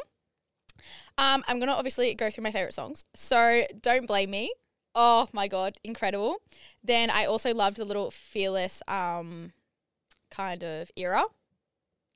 Um, 1.19 1.45
I'm 1.47 1.59
to 1.69 1.75
obviously 1.75 2.15
go 2.15 2.31
through 2.31 2.45
my 2.45 2.51
favorite 2.51 2.75
songs. 2.75 3.05
So 3.15 3.67
don't 3.81 4.07
blame 4.07 4.31
me. 4.31 4.53
Oh 4.95 5.29
my 5.33 5.49
God, 5.49 5.77
incredible. 5.85 6.39
Then 6.83 7.11
I 7.11 7.25
also 7.25 7.55
loved 7.55 7.77
the 7.77 7.85
little 7.85 8.11
fearless 8.11 8.83
um, 8.89 9.53
kind 10.31 10.65
of 10.65 10.91
era. 10.97 11.25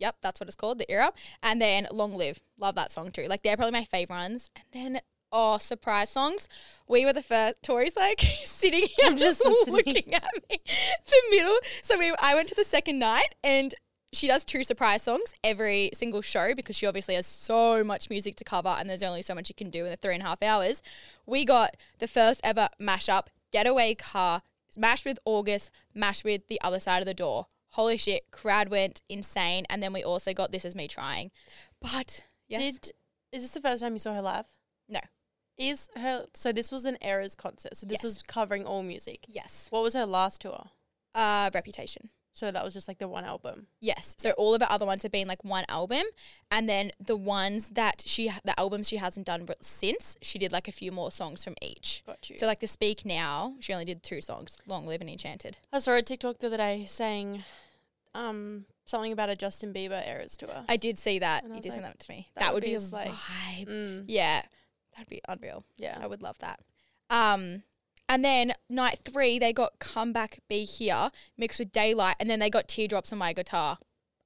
Yep, 0.01 0.17
that's 0.23 0.41
what 0.41 0.49
it's 0.49 0.57
called, 0.57 0.79
the 0.79 0.91
era. 0.91 1.13
And 1.43 1.61
then 1.61 1.87
Long 1.93 2.15
Live. 2.15 2.41
Love 2.59 2.75
that 2.75 2.91
song 2.91 3.13
too. 3.13 3.27
Like 3.29 3.43
they're 3.43 3.57
probably 3.57 3.73
my 3.73 3.85
favorite 3.85 4.15
ones. 4.15 4.51
And 4.57 4.65
then 4.73 5.03
oh, 5.35 5.59
surprise 5.59 6.11
songs. 6.11 6.49
We 6.89 7.05
were 7.05 7.13
the 7.13 7.23
first 7.23 7.63
Tori's 7.63 7.97
like 7.97 8.21
sitting 8.45 8.87
here 8.87 9.07
I'm 9.07 9.17
just 9.19 9.43
just 9.45 9.69
looking 9.69 10.15
at 10.15 10.31
me. 10.49 10.61
The 11.09 11.21
middle. 11.31 11.59
So 11.83 11.99
we 11.99 12.15
I 12.21 12.35
went 12.35 12.49
to 12.49 12.55
the 12.55 12.65
second 12.65 12.99
night 12.99 13.35
and 13.43 13.75
she 14.13 14.29
does 14.29 14.45
two 14.45 14.63
surprise 14.63 15.03
songs 15.03 15.35
every 15.43 15.91
single 15.93 16.23
show 16.23 16.55
because 16.55 16.77
she 16.77 16.87
obviously 16.87 17.17
has 17.17 17.27
so 17.27 17.83
much 17.83 18.09
music 18.09 18.37
to 18.37 18.45
cover 18.45 18.69
and 18.69 18.89
there's 18.89 19.03
only 19.03 19.23
so 19.23 19.35
much 19.35 19.49
you 19.49 19.55
can 19.57 19.71
do 19.71 19.85
in 19.85 19.91
the 19.91 19.97
three 19.97 20.15
and 20.15 20.23
a 20.23 20.27
half 20.27 20.43
hours. 20.43 20.83
We 21.27 21.45
got 21.45 21.77
the 21.99 22.07
first 22.07 22.41
ever 22.45 22.69
mashup, 22.81 23.27
Getaway 23.51 23.97
Car, 23.97 24.43
mashed 24.77 25.05
with 25.05 25.19
August, 25.25 25.71
mashed 25.95 26.25
with 26.25 26.47
The 26.49 26.61
Other 26.61 26.79
Side 26.79 27.01
of 27.01 27.07
the 27.07 27.15
Door. 27.15 27.49
Holy 27.71 27.97
shit, 27.97 28.31
crowd 28.31 28.69
went 28.69 29.03
insane. 29.09 29.67
And 29.69 29.83
then 29.83 29.93
we 29.93 30.05
also 30.05 30.33
got 30.33 30.53
This 30.53 30.65
Is 30.65 30.77
Me 30.77 30.87
Trying. 30.87 31.33
But 31.81 32.21
yes, 32.47 32.61
Did 32.61 32.93
is 33.33 33.43
this 33.43 33.51
the 33.51 33.61
first 33.61 33.83
time 33.83 33.95
you 33.95 33.99
saw 33.99 34.15
her 34.15 34.23
live? 34.23 34.47
No. 34.89 35.01
Is 35.57 35.89
her 35.97 36.27
so 36.35 36.53
this 36.53 36.73
was 36.73 36.85
an 36.85 36.97
Eras 37.01 37.35
concert. 37.35 37.77
So 37.77 37.87
this 37.87 37.97
Yes. 37.99 38.03
was 38.05 38.23
covering 38.23 38.65
all 38.65 38.83
music. 38.83 39.25
yes, 39.29 39.69
What 39.71 39.83
was 39.83 39.95
her 39.95 40.07
last 40.07 40.41
tour? 40.41 40.71
uh, 41.15 41.51
Reputation. 41.55 42.11
So 42.37 42.51
that 42.51 42.65
was 42.65 42.75
just 42.75 42.89
like 42.89 42.99
the 42.99 43.07
one 43.07 43.25
album. 43.25 43.69
Yes. 43.79 44.17
So 44.19 44.33
all 44.33 44.57
of 44.57 44.61
her 44.61 44.67
other 44.69 44.85
ones 44.85 45.05
have 45.05 45.13
been 45.13 45.29
like 45.29 45.45
one 45.45 45.65
album, 45.69 46.03
and 46.51 46.69
then 46.69 46.91
the 46.99 47.15
ones 47.15 47.69
that 47.69 48.03
she, 48.05 48.29
the 48.45 48.59
albums 48.59 48.89
she 48.89 48.97
hasn't 48.97 49.27
done 49.27 49.47
since, 49.61 50.17
she 50.21 50.41
did 50.41 50.51
like 50.51 50.67
a 50.67 50.73
few 50.73 50.91
more 50.91 51.13
songs 51.13 51.45
from 51.45 51.55
each. 51.63 52.03
Got 52.05 52.29
you. 52.29 52.37
So 52.37 52.47
like 52.47 52.59
the 52.59 52.67
Speak 52.67 53.05
Now, 53.07 53.55
she 53.61 53.73
only 53.73 53.85
did 53.85 54.03
two 54.03 54.21
songs, 54.21 54.59
Long 54.67 54.85
Live 54.85 55.01
and 55.01 55.09
Enchanted. 55.09 55.59
I 55.73 55.79
saw 55.79 55.93
a 55.95 56.03
TikTok 56.03 56.39
the 56.41 56.49
other 56.49 56.57
day 56.57 56.85
saying 56.89 57.45
um 58.17 58.65
something 58.87 59.13
about 59.13 59.31
a 59.31 59.37
Justin 59.37 59.73
Bieber 59.73 60.05
Eras 60.07 60.37
tour. 60.37 60.65
I 60.69 60.77
did 60.77 60.99
see 60.99 61.21
that. 61.21 61.45
And 61.45 61.55
You 61.55 61.63
did 61.63 61.73
send 61.73 61.85
that 61.85 62.01
to 62.01 62.11
me. 62.13 62.31
that 62.35 62.41
That, 62.41 62.47
would 62.55 62.65
would 62.65 62.67
be 62.67 62.71
be 62.71 62.75
a 62.75 62.81
slay. 62.81 63.11
vibe. 63.13 63.69
Mm, 63.69 64.05
Yeah, 64.09 64.43
that'd 64.95 65.09
be 65.09 65.21
unreal. 65.29 65.65
yeah. 65.77 65.99
I 66.01 66.07
would 66.07 66.23
love 66.23 66.39
that. 66.39 66.61
Um, 67.11 67.63
and 68.09 68.25
then 68.25 68.53
night 68.69 68.99
three, 69.05 69.39
they 69.39 69.53
got 69.53 69.79
Come 69.79 70.13
Back 70.13 70.41
Be 70.49 70.65
Here 70.65 71.11
mixed 71.37 71.59
with 71.59 71.73
Daylight, 71.73 72.17
and 72.21 72.29
then 72.29 72.39
they 72.39 72.51
got 72.51 72.69
Teardrops 72.69 73.13
on 73.13 73.19
My 73.19 73.33
Guitar. 73.33 73.79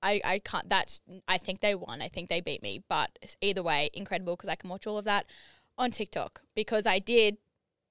I, 0.02 0.20
I 0.24 0.38
can't, 0.38 0.68
that's, 0.68 1.00
I 1.26 1.38
think 1.38 1.61
they 1.61 1.74
won. 1.74 2.00
I 2.00 2.09
think 2.09 2.28
they 2.28 2.40
beat 2.40 2.62
me. 2.62 2.83
But 2.88 3.11
either 3.40 3.62
way, 3.62 3.90
incredible 3.92 4.37
because 4.37 4.48
I 4.48 4.54
can 4.54 4.70
watch 4.70 4.87
all 4.87 4.98
of 4.98 5.04
that 5.04 5.26
on 5.76 5.90
TikTok 5.90 6.42
because 6.54 6.87
I 6.87 6.98
did 6.98 7.38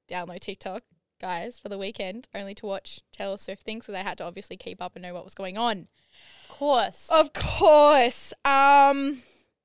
download 0.10 0.40
TikTok, 0.40 0.84
guys, 1.20 1.60
for 1.60 1.70
the 1.70 1.78
weekend 1.78 2.28
only 2.34 2.56
to 2.56 2.66
watch 2.66 3.02
Taylor 3.12 3.38
Swift 3.38 3.64
things 3.64 3.86
because 3.86 3.96
I 4.00 4.04
had 4.04 4.18
to 4.20 4.26
obviously 4.26 4.58
keep 4.58 4.82
up 4.82 4.96
and 4.96 5.04
know 5.04 5.14
what 5.14 5.24
was 5.24 5.34
going 5.34 5.58
on. 5.58 5.88
Of 6.50 6.56
course. 6.56 7.10
Of 7.12 7.34
course. 7.34 8.34
Um 8.46 9.22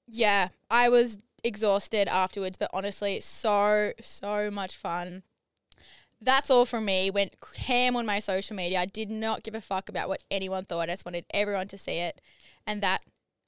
yeah, 0.06 0.48
I 0.70 0.88
was 0.88 1.18
exhausted 1.44 2.08
afterwards, 2.08 2.56
but 2.58 2.70
honestly, 2.72 3.20
so, 3.20 3.92
so 4.00 4.50
much 4.50 4.76
fun. 4.76 5.22
That's 6.20 6.50
all 6.50 6.64
from 6.64 6.84
me. 6.84 7.10
Went 7.10 7.34
ham 7.58 7.96
on 7.96 8.06
my 8.06 8.20
social 8.20 8.54
media. 8.54 8.80
I 8.80 8.86
did 8.86 9.10
not 9.10 9.42
give 9.42 9.54
a 9.54 9.60
fuck 9.60 9.88
about 9.88 10.08
what 10.08 10.22
anyone 10.30 10.64
thought. 10.64 10.88
I 10.88 10.92
just 10.92 11.04
wanted 11.04 11.26
everyone 11.30 11.68
to 11.68 11.78
see 11.78 11.98
it. 11.98 12.20
And 12.66 12.80
that 12.80 13.02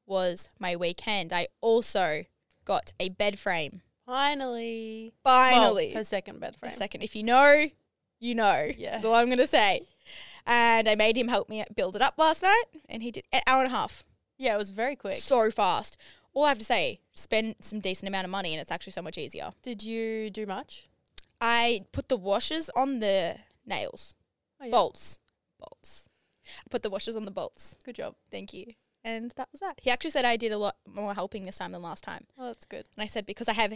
was 0.06 0.48
my 0.58 0.74
weekend. 0.74 1.32
I 1.32 1.48
also 1.60 2.24
got 2.64 2.92
a 2.98 3.10
bed 3.10 3.38
frame. 3.38 3.82
Finally. 4.06 5.12
Finally. 5.22 5.88
Well, 5.88 5.98
her 5.98 6.04
second 6.04 6.40
bed 6.40 6.56
frame. 6.56 6.72
second. 6.72 7.02
If 7.02 7.14
you 7.14 7.22
know, 7.22 7.68
you 8.18 8.34
know. 8.34 8.70
Yeah. 8.76 8.92
That's 8.92 9.04
all 9.04 9.14
I'm 9.14 9.26
going 9.26 9.38
to 9.38 9.46
say. 9.46 9.82
And 10.46 10.88
I 10.88 10.94
made 10.94 11.16
him 11.16 11.28
help 11.28 11.48
me 11.48 11.64
build 11.74 11.96
it 11.96 12.02
up 12.02 12.14
last 12.18 12.42
night, 12.42 12.64
and 12.88 13.02
he 13.02 13.10
did 13.10 13.24
an 13.32 13.40
hour 13.46 13.62
and 13.62 13.72
a 13.72 13.76
half. 13.76 14.04
Yeah, 14.36 14.54
it 14.54 14.58
was 14.58 14.70
very 14.70 14.96
quick. 14.96 15.14
So 15.14 15.50
fast. 15.50 15.96
All 16.34 16.44
I 16.44 16.48
have 16.48 16.58
to 16.58 16.64
say, 16.64 17.00
spend 17.12 17.54
some 17.60 17.80
decent 17.80 18.08
amount 18.08 18.24
of 18.24 18.30
money, 18.30 18.52
and 18.52 18.60
it's 18.60 18.72
actually 18.72 18.92
so 18.92 19.02
much 19.02 19.16
easier. 19.18 19.52
Did 19.62 19.82
you 19.82 20.30
do 20.30 20.46
much? 20.46 20.88
I 21.40 21.84
put 21.92 22.08
the 22.08 22.16
washers 22.16 22.68
on 22.76 23.00
the 23.00 23.36
nails, 23.66 24.14
Oh, 24.60 24.64
yeah. 24.66 24.70
bolts, 24.72 25.18
bolts. 25.60 26.08
I 26.46 26.68
put 26.70 26.82
the 26.82 26.90
washers 26.90 27.16
on 27.16 27.24
the 27.24 27.30
bolts. 27.30 27.76
Good 27.84 27.94
job. 27.94 28.16
Thank 28.30 28.52
you. 28.52 28.74
And 29.04 29.30
that 29.36 29.48
was 29.52 29.60
that. 29.60 29.78
He 29.82 29.90
actually 29.90 30.10
said 30.10 30.24
I 30.24 30.36
did 30.36 30.50
a 30.52 30.58
lot 30.58 30.76
more 30.86 31.14
helping 31.14 31.44
this 31.44 31.58
time 31.58 31.72
than 31.72 31.82
last 31.82 32.02
time. 32.04 32.26
Oh, 32.38 32.46
that's 32.46 32.64
good. 32.66 32.88
And 32.96 33.02
I 33.02 33.06
said, 33.06 33.26
because 33.26 33.48
I 33.48 33.52
have, 33.52 33.72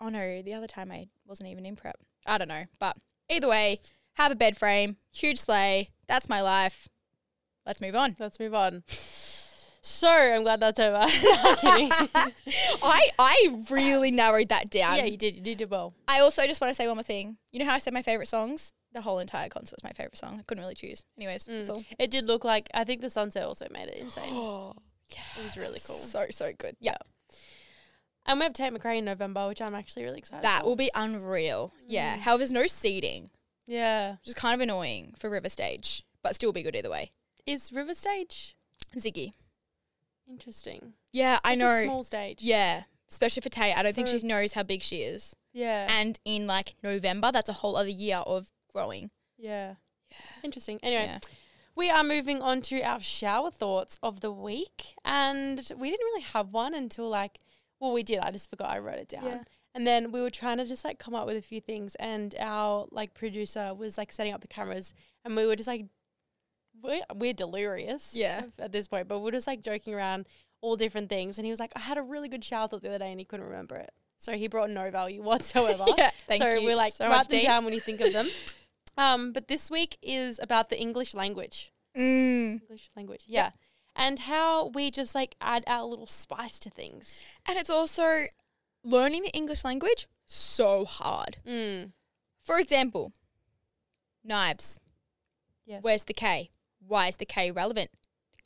oh 0.00 0.08
no, 0.08 0.40
the 0.40 0.54
other 0.54 0.66
time 0.68 0.90
I 0.92 1.08
wasn't 1.26 1.50
even 1.50 1.66
in 1.66 1.76
prep. 1.76 1.98
I 2.24 2.38
don't 2.38 2.48
know. 2.48 2.64
But 2.78 2.96
either 3.28 3.48
way, 3.48 3.80
have 4.14 4.32
a 4.32 4.36
bed 4.36 4.56
frame, 4.56 4.96
huge 5.12 5.38
slay. 5.38 5.90
That's 6.06 6.28
my 6.28 6.40
life. 6.40 6.88
Let's 7.66 7.80
move 7.80 7.94
on. 7.96 8.16
Let's 8.18 8.38
move 8.40 8.54
on. 8.54 8.84
So 9.80 10.08
I'm 10.08 10.42
glad 10.42 10.60
that's 10.60 10.78
over. 10.80 11.06
Kidding. 11.60 11.90
I, 12.82 13.08
I 13.18 13.62
really 13.70 14.10
narrowed 14.10 14.48
that 14.50 14.70
down. 14.70 14.96
yeah, 14.96 15.04
you 15.04 15.16
did. 15.16 15.46
You 15.46 15.54
did 15.54 15.70
well. 15.70 15.94
I 16.06 16.20
also 16.20 16.46
just 16.46 16.60
want 16.60 16.70
to 16.70 16.74
say 16.74 16.86
one 16.86 16.96
more 16.96 17.02
thing. 17.02 17.36
You 17.52 17.60
know 17.60 17.66
how 17.66 17.74
I 17.74 17.78
said 17.78 17.94
my 17.94 18.02
favorite 18.02 18.28
songs? 18.28 18.72
The 18.92 19.02
whole 19.02 19.18
entire 19.18 19.48
concert 19.48 19.76
was 19.76 19.84
my 19.84 19.92
favorite 19.92 20.16
song. 20.18 20.38
I 20.40 20.42
couldn't 20.42 20.62
really 20.62 20.74
choose. 20.74 21.04
Anyways, 21.16 21.44
that's 21.44 21.68
Mm. 21.68 21.72
all. 21.74 21.82
It 21.98 22.10
did 22.10 22.26
look 22.26 22.44
like. 22.44 22.68
I 22.74 22.84
think 22.84 23.00
the 23.02 23.10
sunset 23.10 23.44
also 23.44 23.66
made 23.70 23.88
it 23.88 23.96
insane. 23.96 24.32
Oh, 24.34 24.74
It 25.38 25.42
was 25.44 25.56
really 25.56 25.78
cool. 25.86 25.96
So, 25.96 26.26
so 26.30 26.52
good. 26.58 26.76
Yeah. 26.80 26.96
And 28.26 28.38
we 28.40 28.44
have 28.44 28.52
Tate 28.52 28.72
McRae 28.74 28.98
in 28.98 29.04
November, 29.06 29.48
which 29.48 29.62
I'm 29.62 29.74
actually 29.74 30.04
really 30.04 30.18
excited. 30.18 30.44
That 30.44 30.62
for. 30.62 30.68
will 30.68 30.76
be 30.76 30.90
unreal. 30.94 31.72
Yeah. 31.86 32.16
Mm. 32.16 32.20
However, 32.20 32.38
there's 32.38 32.52
no 32.52 32.66
seating, 32.66 33.30
Yeah. 33.66 34.12
which 34.20 34.28
is 34.28 34.34
kind 34.34 34.54
of 34.54 34.60
annoying 34.60 35.14
for 35.18 35.30
River 35.30 35.48
Stage, 35.48 36.02
but 36.22 36.34
still 36.34 36.52
be 36.52 36.62
good 36.62 36.76
either 36.76 36.90
way. 36.90 37.12
Is 37.46 37.72
River 37.72 37.94
Stage 37.94 38.54
Ziggy. 38.96 39.32
Interesting? 40.28 40.94
Yeah, 41.12 41.38
I 41.44 41.52
It's 41.52 41.60
know. 41.60 41.74
A 41.74 41.84
small 41.84 42.02
stage. 42.02 42.42
yeah. 42.42 42.84
Especially 43.10 43.40
for 43.40 43.48
Tay. 43.48 43.72
I 43.72 43.82
don't 43.82 43.94
think 43.94 44.08
For- 44.08 44.18
she 44.18 44.26
knows 44.26 44.52
how 44.52 44.62
big 44.62 44.82
she 44.82 44.98
is. 45.02 45.34
Yeah. 45.54 45.86
And 45.90 46.18
in 46.26 46.46
like 46.46 46.74
November, 46.82 47.32
that's 47.32 47.48
a 47.48 47.54
whole 47.54 47.76
other 47.76 47.88
year 47.88 48.18
of 48.18 48.52
growing. 48.72 49.10
yeah. 49.38 49.74
Interesting. 50.42 50.78
Anyway, 50.82 51.04
Yeah. 51.04 51.18
we 51.74 51.90
are 51.90 52.02
moving 52.02 52.40
on 52.42 52.62
to 52.62 52.80
our 52.82 53.00
shower 53.00 53.50
thoughts 53.50 53.98
of 54.02 54.20
the 54.20 54.30
week, 54.32 54.94
and 55.04 55.58
we 55.76 55.90
didn't 55.90 56.04
really 56.06 56.22
have 56.22 56.52
one 56.52 56.74
until 56.74 57.08
like, 57.08 57.38
well, 57.80 57.92
we 57.92 58.02
did. 58.02 58.18
I 58.18 58.30
just 58.30 58.48
forgot. 58.50 58.70
I 58.70 58.78
wrote 58.78 58.98
it 58.98 59.08
down. 59.08 59.24
Yeah. 59.24 59.42
And 59.74 59.86
then 59.86 60.10
we 60.10 60.20
were 60.20 60.30
trying 60.30 60.56
to 60.58 60.64
just 60.64 60.82
like 60.84 60.98
come 60.98 61.14
up 61.14 61.26
with 61.26 61.36
a 61.36 61.42
few 61.42 61.60
things, 61.60 61.94
and 61.96 62.34
our 62.38 62.86
like 62.90 63.14
producer 63.14 63.74
was 63.74 63.98
like 63.98 64.12
setting 64.12 64.32
up 64.32 64.40
the 64.40 64.48
cameras, 64.48 64.92
and 65.24 65.36
we 65.36 65.46
were 65.46 65.56
just 65.56 65.68
like, 65.68 65.86
we're, 66.82 67.02
we're 67.14 67.32
delirious, 67.32 68.14
Yeah. 68.14 68.42
at 68.58 68.72
this 68.72 68.88
point, 68.88 69.08
but 69.08 69.20
we're 69.20 69.30
just 69.32 69.46
like 69.46 69.62
joking 69.62 69.94
around 69.94 70.26
all 70.60 70.76
different 70.76 71.08
things. 71.08 71.38
And 71.38 71.44
he 71.44 71.50
was 71.50 71.60
like, 71.60 71.72
I 71.76 71.80
had 71.80 71.98
a 71.98 72.02
really 72.02 72.28
good 72.28 72.44
shower 72.44 72.68
thought 72.68 72.82
the 72.82 72.88
other 72.88 72.98
day, 72.98 73.10
and 73.10 73.20
he 73.20 73.24
couldn't 73.24 73.46
remember 73.46 73.76
it, 73.76 73.90
so 74.16 74.32
he 74.32 74.48
brought 74.48 74.70
no 74.70 74.90
value 74.90 75.22
whatsoever. 75.30 75.84
yeah. 75.98 76.10
Thank 76.26 76.42
so 76.42 76.48
you. 76.54 76.64
we're 76.64 76.76
like 76.76 76.92
so 76.92 77.08
write 77.08 77.28
them 77.28 77.40
Dee. 77.40 77.46
down 77.46 77.64
when 77.64 77.74
you 77.74 77.80
think 77.80 78.00
of 78.00 78.12
them. 78.12 78.28
Um, 78.96 79.30
but 79.32 79.46
this 79.46 79.70
week 79.70 79.96
is 80.02 80.40
about 80.42 80.70
the 80.70 80.76
English 80.80 81.14
language. 81.14 81.70
Mm. 81.96 82.62
English 82.62 82.90
language, 82.96 83.22
yeah, 83.28 83.50
and 83.94 84.18
how 84.18 84.66
we 84.74 84.90
just 84.90 85.14
like 85.14 85.36
add 85.40 85.62
our 85.68 85.84
little 85.84 86.06
spice 86.06 86.58
to 86.58 86.70
things. 86.70 87.22
And 87.46 87.56
it's 87.56 87.70
also 87.70 88.24
learning 88.82 89.22
the 89.22 89.30
English 89.30 89.62
language 89.64 90.08
so 90.26 90.84
hard. 90.84 91.36
Mm. 91.46 91.92
For 92.42 92.58
example, 92.58 93.12
knives. 94.24 94.80
Yes. 95.64 95.82
Where's 95.84 96.02
the 96.04 96.14
K? 96.14 96.50
Why 96.88 97.06
is 97.08 97.16
the 97.16 97.26
K 97.26 97.50
relevant? 97.50 97.90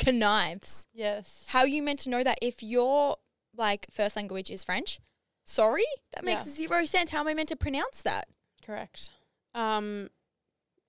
Knives. 0.04 0.86
yes? 0.92 1.46
How 1.50 1.60
are 1.60 1.66
you 1.68 1.82
meant 1.82 2.00
to 2.00 2.10
know 2.10 2.24
that 2.24 2.38
if 2.42 2.62
your 2.62 3.16
like 3.54 3.86
first 3.90 4.16
language 4.16 4.50
is 4.50 4.64
French? 4.64 4.98
Sorry, 5.44 5.84
that 6.14 6.24
makes 6.24 6.46
Yeah. 6.46 6.52
zero 6.66 6.84
sense. 6.84 7.10
How 7.10 7.20
am 7.20 7.28
I 7.28 7.34
meant 7.34 7.48
to 7.50 7.56
pronounce 7.56 8.02
that? 8.02 8.28
Correct. 8.64 9.10
Um, 9.54 10.10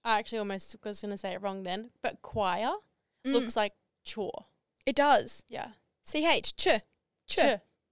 I 0.04 0.18
actually 0.20 0.40
almost 0.40 0.76
was 0.84 1.02
gonna 1.02 1.18
say 1.18 1.34
it 1.34 1.42
wrong 1.42 1.64
then, 1.64 1.92
but 2.02 2.22
choir 2.22 2.72
Mm, 3.26 3.34
looks 3.34 3.56
like 3.56 3.74
chore. 4.04 4.48
it 4.86 4.96
does. 4.96 5.44
Yeah. 5.48 5.74
CH, 6.04 6.56
ch, 6.58 6.68
ch, 7.28 7.36
Ch. 7.36 7.40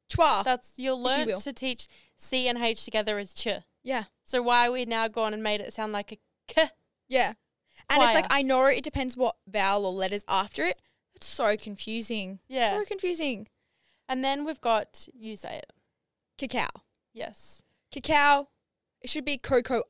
chwa. 0.09 0.43
That's 0.43 0.73
you'll 0.77 1.01
learn 1.01 1.27
will. 1.27 1.39
to 1.39 1.53
teach 1.53 1.87
C 2.17 2.47
and 2.47 2.57
H 2.57 2.83
together 2.83 3.17
as 3.19 3.33
ch. 3.33 3.47
yeah, 3.83 4.05
So 4.23 4.41
why 4.41 4.69
we 4.69 4.85
now 4.85 5.07
gone 5.07 5.33
and 5.33 5.41
made 5.43 5.61
it 5.61 5.73
sound 5.73 5.91
like 5.93 6.11
a 6.11 6.19
k? 6.47 6.69
yeah. 7.07 7.33
And 7.91 8.03
it's 8.03 8.13
like 8.13 8.27
I 8.29 8.41
know 8.41 8.65
it 8.65 8.83
depends 8.83 9.17
what 9.17 9.35
vowel 9.47 9.85
or 9.85 9.91
letters 9.93 10.23
after 10.27 10.65
it. 10.65 10.81
It's 11.15 11.27
so 11.27 11.55
confusing. 11.57 12.39
Yeah. 12.47 12.69
So 12.69 12.85
confusing. 12.85 13.47
And 14.07 14.23
then 14.23 14.45
we've 14.45 14.61
got 14.61 15.07
you 15.13 15.35
say 15.35 15.57
it. 15.57 15.73
Cacao. 16.37 16.69
Yes. 17.13 17.63
Cacao. 17.91 18.49
It 19.01 19.09
should 19.09 19.25
be 19.25 19.37
cocoa. 19.37 19.83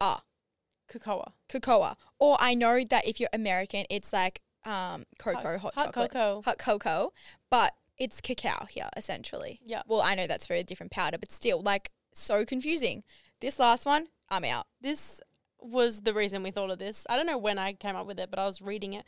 Cocoa. 0.87 1.33
Cocoa. 1.49 1.95
Or 2.19 2.37
I 2.39 2.53
know 2.53 2.81
that 2.89 3.07
if 3.07 3.19
you're 3.19 3.29
American, 3.33 3.85
it's 3.89 4.11
like 4.11 4.41
um 4.65 5.05
cocoa, 5.17 5.57
hot, 5.57 5.75
hot 5.75 5.85
chocolate. 5.85 6.11
cocoa. 6.11 6.41
Hot 6.43 6.57
cocoa. 6.57 7.13
But 7.49 7.73
it's 7.97 8.19
cacao 8.19 8.65
here, 8.65 8.89
essentially. 8.97 9.59
Yeah. 9.63 9.83
Well, 9.87 10.01
I 10.01 10.15
know 10.15 10.25
that's 10.25 10.47
for 10.47 10.55
a 10.55 10.63
different 10.63 10.91
powder, 10.91 11.19
but 11.19 11.31
still, 11.31 11.61
like, 11.61 11.91
so 12.13 12.45
confusing. 12.45 13.03
This 13.41 13.59
last 13.59 13.85
one, 13.85 14.07
I'm 14.27 14.43
out. 14.43 14.65
This 14.81 15.21
was 15.61 16.01
the 16.01 16.13
reason 16.13 16.43
we 16.43 16.51
thought 16.51 16.71
of 16.71 16.79
this. 16.79 17.05
I 17.09 17.15
don't 17.15 17.25
know 17.25 17.37
when 17.37 17.57
I 17.57 17.73
came 17.73 17.95
up 17.95 18.07
with 18.07 18.19
it, 18.19 18.29
but 18.29 18.39
I 18.39 18.45
was 18.45 18.61
reading 18.61 18.93
it. 18.93 19.05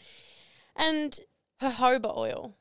And 0.76 1.20
jojoba 1.62 2.16
oil. 2.16 2.54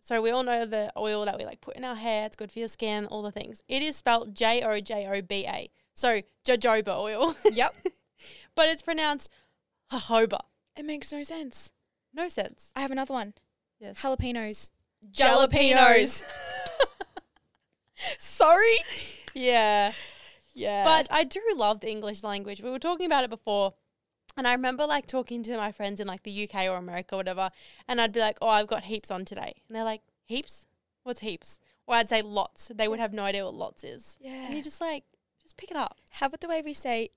So 0.00 0.22
we 0.22 0.30
all 0.30 0.42
know 0.42 0.64
the 0.64 0.90
oil 0.96 1.24
that 1.26 1.36
we 1.38 1.44
like 1.44 1.60
put 1.60 1.76
in 1.76 1.84
our 1.84 1.94
hair. 1.94 2.26
It's 2.26 2.36
good 2.36 2.50
for 2.50 2.58
your 2.58 2.68
skin, 2.68 3.06
all 3.06 3.22
the 3.22 3.32
things. 3.32 3.62
It 3.68 3.82
is 3.82 3.96
spelled 3.96 4.34
J 4.34 4.62
O 4.62 4.80
J 4.80 5.06
O 5.06 5.20
B 5.20 5.44
A. 5.46 5.70
So 5.92 6.22
jojoba 6.46 6.96
oil, 6.96 7.34
yep. 7.52 7.74
but 8.54 8.68
it's 8.68 8.82
pronounced 8.82 9.28
jojoba. 9.92 10.40
It 10.76 10.84
makes 10.84 11.12
no 11.12 11.22
sense. 11.22 11.72
No 12.14 12.28
sense. 12.28 12.72
I 12.74 12.80
have 12.80 12.90
another 12.90 13.12
one. 13.12 13.34
Yes. 13.80 14.00
Jalapenos. 14.00 14.70
Jalapenos. 15.12 16.24
Sorry. 18.18 18.76
Yeah. 19.34 19.92
Yeah. 20.58 20.84
But 20.84 21.08
I 21.10 21.24
do 21.24 21.40
love 21.56 21.80
the 21.80 21.90
English 21.90 22.22
language. 22.22 22.62
We 22.62 22.70
were 22.70 22.78
talking 22.78 23.06
about 23.06 23.24
it 23.24 23.30
before. 23.30 23.74
And 24.36 24.46
I 24.46 24.52
remember 24.52 24.86
like 24.86 25.06
talking 25.06 25.42
to 25.44 25.56
my 25.56 25.72
friends 25.72 25.98
in 26.00 26.06
like 26.06 26.22
the 26.22 26.48
UK 26.48 26.66
or 26.66 26.76
America 26.76 27.14
or 27.14 27.18
whatever. 27.18 27.50
And 27.88 28.00
I'd 28.00 28.12
be 28.12 28.20
like, 28.20 28.38
oh, 28.40 28.48
I've 28.48 28.66
got 28.68 28.84
heaps 28.84 29.10
on 29.10 29.24
today. 29.24 29.62
And 29.68 29.76
they're 29.76 29.84
like, 29.84 30.02
heaps? 30.26 30.66
What's 31.02 31.20
heaps? 31.20 31.58
Or 31.86 31.96
I'd 31.96 32.08
say 32.10 32.22
lots. 32.22 32.70
They 32.74 32.86
would 32.86 33.00
have 33.00 33.12
no 33.12 33.24
idea 33.24 33.44
what 33.44 33.54
lots 33.54 33.82
is. 33.82 34.18
yeah. 34.20 34.44
And 34.44 34.54
you're 34.54 34.62
just 34.62 34.80
like, 34.80 35.04
just 35.42 35.56
pick 35.56 35.70
it 35.70 35.76
up. 35.76 35.98
How 36.12 36.26
about 36.26 36.40
the 36.40 36.48
way 36.48 36.62
we 36.62 36.74
say 36.74 37.10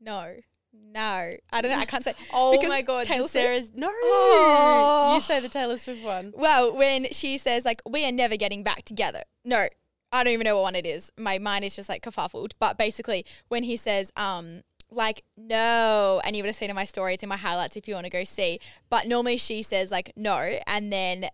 no? 0.00 0.34
No. 0.72 1.36
I 1.50 1.60
don't 1.62 1.70
know. 1.70 1.78
I 1.78 1.86
can't 1.86 2.04
say. 2.04 2.14
Oh 2.34 2.52
Because 2.52 2.68
my 2.68 2.82
God. 2.82 3.06
Taylor? 3.06 3.28
Sarah's. 3.28 3.72
No. 3.74 3.88
Oh. 3.90 5.12
You 5.14 5.20
say 5.20 5.40
the 5.40 5.48
Taylor 5.48 5.78
Swift 5.78 6.04
one. 6.04 6.34
Well, 6.36 6.76
when 6.76 7.10
she 7.12 7.38
says 7.38 7.64
like 7.64 7.80
we 7.88 8.04
are 8.06 8.12
never 8.12 8.36
getting 8.36 8.62
back 8.62 8.84
together. 8.84 9.22
No, 9.44 9.68
I 10.12 10.22
don't 10.24 10.32
even 10.32 10.44
know 10.44 10.56
what 10.56 10.62
one 10.62 10.74
it 10.76 10.86
is. 10.86 11.10
My 11.18 11.38
mind 11.38 11.64
is 11.64 11.74
just 11.76 11.88
like 11.88 12.02
kerfuffled. 12.02 12.52
But 12.58 12.78
basically, 12.78 13.24
when 13.48 13.62
he 13.64 13.76
says 13.76 14.12
um 14.16 14.62
like 14.90 15.24
no, 15.36 16.20
and 16.24 16.36
you 16.36 16.42
would 16.42 16.48
have 16.48 16.56
seen 16.56 16.70
in 16.70 16.76
my 16.76 16.84
story, 16.84 17.14
it's 17.14 17.22
in 17.22 17.28
my 17.28 17.36
highlights 17.36 17.76
if 17.76 17.88
you 17.88 17.94
want 17.94 18.04
to 18.06 18.10
go 18.10 18.24
see. 18.24 18.60
But 18.88 19.06
normally 19.08 19.36
she 19.36 19.62
says 19.62 19.90
like 19.90 20.12
no, 20.16 20.36
and 20.66 20.92
then 20.92 21.28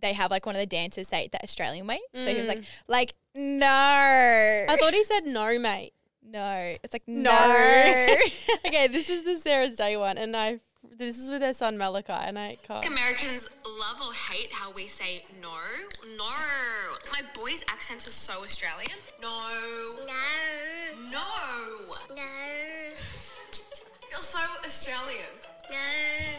they 0.00 0.12
have 0.12 0.30
like 0.30 0.46
one 0.46 0.54
of 0.56 0.60
the 0.60 0.66
dancers 0.66 1.08
say 1.08 1.24
it 1.24 1.32
the 1.32 1.42
Australian 1.42 1.86
way. 1.86 2.00
So 2.14 2.26
he 2.26 2.38
was 2.38 2.48
like 2.48 2.60
Mm. 2.60 2.66
like 2.88 3.14
no. 3.34 3.66
I 4.68 4.76
thought 4.78 4.94
he 4.94 5.04
said 5.04 5.24
no, 5.26 5.58
mate. 5.58 5.92
no. 6.22 6.76
It's 6.82 6.92
like 6.92 7.02
No. 7.06 7.30
no. 7.30 8.16
okay, 8.66 8.86
this 8.88 9.08
is 9.08 9.24
the 9.24 9.36
Sarah's 9.36 9.76
Day 9.76 9.96
one. 9.96 10.18
And 10.18 10.36
I, 10.36 10.60
this 10.98 11.18
is 11.18 11.30
with 11.30 11.40
their 11.40 11.54
son 11.54 11.78
Malachi. 11.78 12.12
And 12.12 12.38
I 12.38 12.56
can't. 12.62 12.86
Americans 12.86 13.48
love 13.64 14.00
or 14.06 14.12
hate 14.12 14.52
how 14.52 14.72
we 14.72 14.86
say 14.86 15.24
no. 15.40 15.48
No. 16.16 16.24
My 17.10 17.22
boy's 17.38 17.64
accents 17.68 18.06
are 18.08 18.10
so 18.12 18.42
Australian. 18.44 18.98
No. 19.20 19.48
No, 20.06 20.12
No. 21.10 22.14
no, 22.14 22.16
You're 24.10 24.20
so 24.20 24.38
Australian. 24.64 25.26
no. 25.70 25.76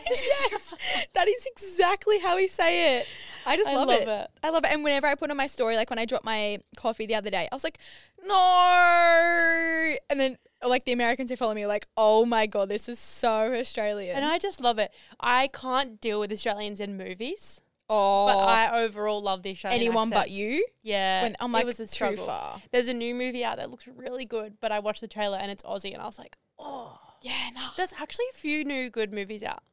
yes, 0.10 0.76
that 1.14 1.28
is 1.28 1.48
exactly 1.56 2.20
how 2.20 2.36
we 2.36 2.48
say 2.48 3.00
it. 3.00 3.08
I 3.46 3.58
just 3.58 3.70
I 3.70 3.76
love, 3.76 3.88
love 3.90 4.02
it. 4.02 4.08
it. 4.08 4.28
I 4.44 4.50
love 4.52 4.64
it. 4.64 4.72
And 4.72 4.84
whenever 4.84 5.08
I 5.08 5.16
put 5.16 5.30
on 5.32 5.38
my 5.38 5.48
story, 5.48 5.76
like 5.76 5.90
when 5.90 6.00
I 6.00 6.06
dropped 6.06 6.24
my 6.26 6.60
coffee 6.78 7.06
the 7.06 7.16
other 7.16 7.30
day, 7.30 7.48
I 7.52 7.56
was 7.56 7.64
like, 7.64 7.78
no. 8.26 9.96
And 10.10 10.20
then 10.20 10.38
like 10.66 10.86
the 10.86 10.92
Americans 10.92 11.30
who 11.30 11.36
follow 11.36 11.54
me 11.54 11.64
are 11.64 11.68
like, 11.68 11.88
oh 11.98 12.26
my 12.26 12.46
god, 12.46 12.70
this 12.70 12.88
is 12.90 13.00
so 13.00 13.54
Australian. 13.54 14.16
And 14.16 14.26
I 14.26 14.38
just 14.40 14.62
love 14.62 14.80
it. 14.80 14.92
I 15.20 15.48
can't 15.48 16.00
deal 16.00 16.20
with 16.20 16.32
Australians 16.32 16.80
in 16.80 16.98
movies, 16.98 17.62
oh, 17.90 18.28
but 18.28 18.38
I 18.38 18.84
overall 18.84 19.22
love 19.22 19.44
the 19.44 19.52
Australian 19.52 19.82
anyone 19.82 20.08
accent. 20.08 20.22
but 20.22 20.32
you. 20.32 20.66
Yeah, 20.82 21.24
When 21.24 21.36
I'm 21.40 21.52
like 21.52 21.64
it 21.64 21.68
was 21.68 21.80
a 21.80 21.88
too 21.88 22.18
far. 22.18 22.62
There's 22.72 22.88
a 22.88 22.94
new 22.94 23.14
movie 23.14 23.44
out 23.44 23.58
that 23.58 23.70
looks 23.70 23.88
really 23.88 24.26
good, 24.26 24.58
but 24.60 24.72
I 24.72 24.80
watched 24.80 25.02
the 25.02 25.08
trailer 25.08 25.38
and 25.38 25.52
it's 25.52 25.64
Aussie, 25.64 25.94
and 25.94 26.02
I 26.02 26.06
was 26.06 26.20
like, 26.20 26.38
oh. 26.60 27.00
Yeah, 27.22 27.50
no. 27.56 27.70
There's 27.78 27.94
actually 28.00 28.26
a 28.34 28.38
few 28.38 28.66
new 28.66 28.90
good 28.90 29.14
movies 29.14 29.44
out. 29.44 29.64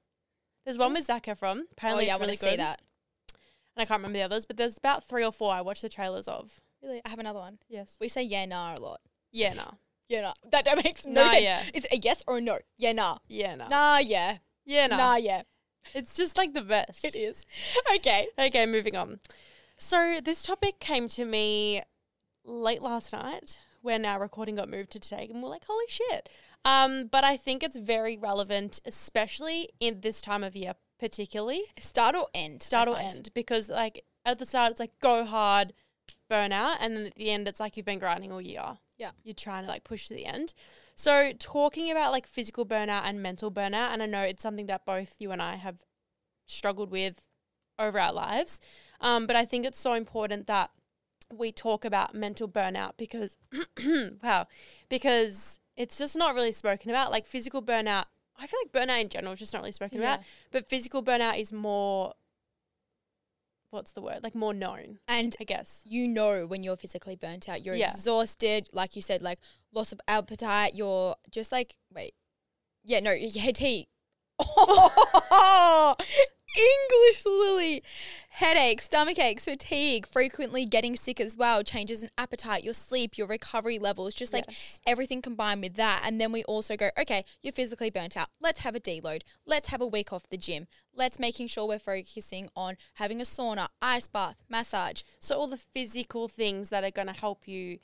There's 0.64 0.78
one 0.78 0.90
hmm. 0.90 0.96
with 0.96 1.06
Zac 1.06 1.24
Efron. 1.24 1.60
Oh 1.60 1.66
Apparently, 1.72 2.06
yeah, 2.06 2.12
I 2.12 2.14
it's 2.14 2.20
want 2.20 2.28
really 2.28 2.36
to 2.36 2.44
good. 2.44 2.50
see 2.50 2.56
that. 2.56 2.80
And 3.76 3.82
I 3.82 3.84
can't 3.84 3.98
remember 3.98 4.18
the 4.18 4.24
others, 4.24 4.46
but 4.46 4.56
there's 4.56 4.78
about 4.78 5.04
three 5.04 5.24
or 5.24 5.32
four 5.32 5.52
I 5.52 5.60
watched 5.60 5.82
the 5.82 5.88
trailers 5.88 6.28
of. 6.28 6.60
Really, 6.82 7.00
I 7.04 7.08
have 7.08 7.18
another 7.18 7.38
one. 7.38 7.58
Yes. 7.68 7.98
We 8.00 8.08
say 8.08 8.22
yeah, 8.22 8.44
nah 8.46 8.74
a 8.74 8.80
lot. 8.80 9.00
Yeah, 9.32 9.54
no. 9.54 9.74
Yeah, 10.10 10.22
nah. 10.22 10.32
That, 10.50 10.64
that 10.66 10.76
makes 10.84 11.06
no 11.06 11.22
Nah, 11.24 11.30
sense. 11.30 11.42
yeah. 11.42 11.62
Is 11.72 11.84
it 11.86 11.92
a 11.92 11.98
yes 11.98 12.24
or 12.26 12.38
a 12.38 12.40
no? 12.40 12.58
Yeah, 12.76 12.92
nah. 12.92 13.18
Yeah, 13.28 13.54
no. 13.54 13.68
Nah, 13.68 13.98
yeah. 13.98 14.38
Yeah, 14.66 14.88
no. 14.88 14.96
Nah, 14.96 15.16
yeah. 15.16 15.42
It's 15.94 16.16
just 16.16 16.36
like 16.36 16.52
the 16.52 16.62
best. 16.62 17.04
It 17.04 17.14
is. 17.14 17.46
Okay. 17.94 18.26
Okay, 18.38 18.66
moving 18.66 18.96
on. 18.96 19.20
So 19.78 20.18
this 20.22 20.42
topic 20.42 20.78
came 20.80 21.08
to 21.08 21.24
me 21.24 21.82
late 22.44 22.82
last 22.82 23.12
night 23.12 23.56
when 23.82 24.04
our 24.04 24.20
recording 24.20 24.56
got 24.56 24.68
moved 24.68 24.90
to 24.90 25.00
today, 25.00 25.28
and 25.32 25.42
we're 25.42 25.48
like, 25.48 25.64
"Holy 25.66 25.84
shit!" 25.88 26.28
Um, 26.64 27.06
but 27.06 27.24
I 27.24 27.36
think 27.36 27.62
it's 27.62 27.78
very 27.78 28.16
relevant, 28.16 28.80
especially 28.84 29.70
in 29.80 30.00
this 30.00 30.20
time 30.20 30.44
of 30.44 30.54
year, 30.54 30.74
particularly 30.98 31.62
Start 31.78 32.14
or 32.14 32.26
end? 32.34 32.62
start 32.62 32.88
I 32.88 32.90
or 32.92 32.96
find. 32.96 33.12
end, 33.14 33.30
because 33.34 33.68
like 33.70 34.04
at 34.26 34.38
the 34.38 34.44
start 34.44 34.72
it's 34.72 34.80
like 34.80 34.92
go 35.00 35.24
hard, 35.24 35.72
burn 36.28 36.52
out, 36.52 36.76
and 36.80 36.94
then 36.96 37.06
at 37.06 37.14
the 37.14 37.30
end 37.30 37.48
it's 37.48 37.60
like 37.60 37.76
you've 37.76 37.86
been 37.86 37.98
grinding 37.98 38.32
all 38.32 38.40
year. 38.42 38.78
Yeah. 39.00 39.12
you're 39.24 39.34
trying 39.34 39.64
to 39.64 39.68
like 39.68 39.82
push 39.82 40.08
to 40.08 40.14
the 40.14 40.26
end. 40.26 40.52
So 40.94 41.32
talking 41.38 41.90
about 41.90 42.12
like 42.12 42.26
physical 42.26 42.66
burnout 42.66 43.02
and 43.04 43.22
mental 43.22 43.50
burnout, 43.50 43.92
and 43.92 44.02
I 44.02 44.06
know 44.06 44.22
it's 44.22 44.42
something 44.42 44.66
that 44.66 44.84
both 44.84 45.16
you 45.18 45.32
and 45.32 45.40
I 45.40 45.56
have 45.56 45.78
struggled 46.46 46.90
with 46.90 47.22
over 47.78 47.98
our 47.98 48.12
lives. 48.12 48.60
Um, 49.00 49.26
but 49.26 49.36
I 49.36 49.46
think 49.46 49.64
it's 49.64 49.78
so 49.78 49.94
important 49.94 50.46
that 50.48 50.70
we 51.34 51.50
talk 51.50 51.84
about 51.84 52.14
mental 52.14 52.46
burnout 52.46 52.92
because, 52.98 53.38
wow, 54.22 54.46
because 54.90 55.60
it's 55.76 55.96
just 55.96 56.16
not 56.16 56.34
really 56.34 56.52
spoken 56.52 56.90
about. 56.90 57.10
Like 57.10 57.26
physical 57.26 57.62
burnout, 57.62 58.04
I 58.38 58.46
feel 58.46 58.60
like 58.62 58.72
burnout 58.72 59.00
in 59.00 59.08
general 59.08 59.32
is 59.32 59.38
just 59.38 59.54
not 59.54 59.62
really 59.62 59.72
spoken 59.72 59.98
about. 60.00 60.20
But 60.50 60.68
physical 60.68 61.02
burnout 61.02 61.40
is 61.40 61.52
more, 61.52 62.12
what's 63.70 63.92
the 63.92 64.02
word? 64.02 64.20
Like 64.22 64.34
more 64.34 64.52
known, 64.54 64.98
And 65.08 65.34
I 65.40 65.44
guess. 65.44 65.82
you 65.84 66.06
know 66.08 66.46
when 66.46 66.62
you're 66.64 66.76
physically 66.76 67.16
burnt 67.16 67.48
out. 67.48 67.64
You're 67.64 67.74
Yeah. 67.76 67.90
exhausted, 67.90 68.68
like 68.72 68.96
you 68.96 69.02
said, 69.02 69.22
like 69.22 69.38
loss 69.72 69.92
of 69.92 70.00
appetite. 70.08 70.74
You're 70.74 71.16
just 71.30 71.52
like, 71.52 71.76
wait, 71.92 72.14
yeah, 72.84 73.00
no, 73.00 73.12
your 73.12 73.30
headache. 73.42 73.88
Oh, 74.40 75.94
English 76.56 77.24
Lily. 77.24 77.82
Headache, 78.30 78.80
stomach 78.80 79.18
aches, 79.18 79.44
fatigue, 79.44 80.06
frequently 80.06 80.64
getting 80.64 80.96
sick 80.96 81.20
as 81.20 81.36
well, 81.36 81.62
changes 81.62 82.02
in 82.02 82.10
appetite, 82.16 82.64
your 82.64 82.74
sleep, 82.74 83.18
your 83.18 83.26
recovery 83.26 83.78
levels, 83.78 84.14
just 84.14 84.32
like 84.32 84.46
Yes. 84.48 84.80
everything 84.86 85.20
combined 85.20 85.62
with 85.62 85.74
that. 85.74 86.02
And 86.04 86.20
then 86.20 86.32
we 86.32 86.42
also 86.44 86.76
go, 86.76 86.90
okay, 86.98 87.24
you're 87.42 87.52
physically 87.52 87.90
burnt 87.90 88.16
out. 88.16 88.30
Let's 88.40 88.60
have 88.60 88.74
a 88.74 88.80
deload. 88.80 89.22
Let's 89.46 89.68
have 89.68 89.80
a 89.80 89.86
week 89.86 90.12
off 90.12 90.28
the 90.28 90.36
gym. 90.36 90.66
Let's 90.94 91.18
making 91.18 91.48
sure 91.48 91.66
we're 91.66 91.78
focusing 91.78 92.48
on 92.56 92.76
having 92.94 93.20
a 93.20 93.24
sauna, 93.24 93.68
ice 93.82 94.08
bath, 94.08 94.36
massage. 94.48 95.02
So 95.18 95.36
all 95.36 95.48
the 95.48 95.56
physical 95.56 96.28
things 96.28 96.70
that 96.70 96.84
are 96.84 96.90
going 96.90 97.08
to 97.08 97.12
help 97.12 97.46
you 97.46 97.78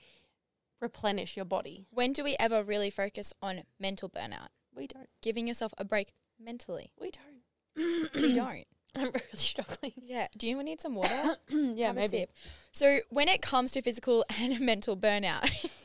replenish 0.81 1.37
your 1.37 1.45
body. 1.45 1.87
When 1.91 2.13
do 2.13 2.25
we 2.25 2.37
ever 2.39 2.63
really 2.63 2.91
focus 2.91 3.33
on 3.43 3.63
mental 3.79 4.09
burnout? 4.09 4.49
We 4.75 4.87
don't. 4.87 5.09
Giving 5.23 5.47
yourself 5.47 5.73
a 5.79 5.85
break 5.85 6.13
mentally. 6.39 6.93
We 6.99 7.11
don't. 7.11 7.36
We 7.77 8.33
don't. 8.35 8.65
I'm 8.97 9.05
really 9.05 9.21
struggling. 9.35 9.93
Yeah. 10.03 10.29
Do 10.39 10.47
you 10.49 10.63
need 10.63 10.81
some 10.81 10.95
water? 10.95 11.37
yeah, 11.51 11.89
Have 11.89 11.97
a 11.97 12.01
maybe. 12.01 12.09
sip. 12.19 12.31
So 12.73 13.01
when 13.11 13.29
it 13.29 13.43
comes 13.43 13.73
to 13.73 13.83
physical 13.83 14.25
and 14.41 14.59
mental 14.61 14.97
burnout, 14.97 15.49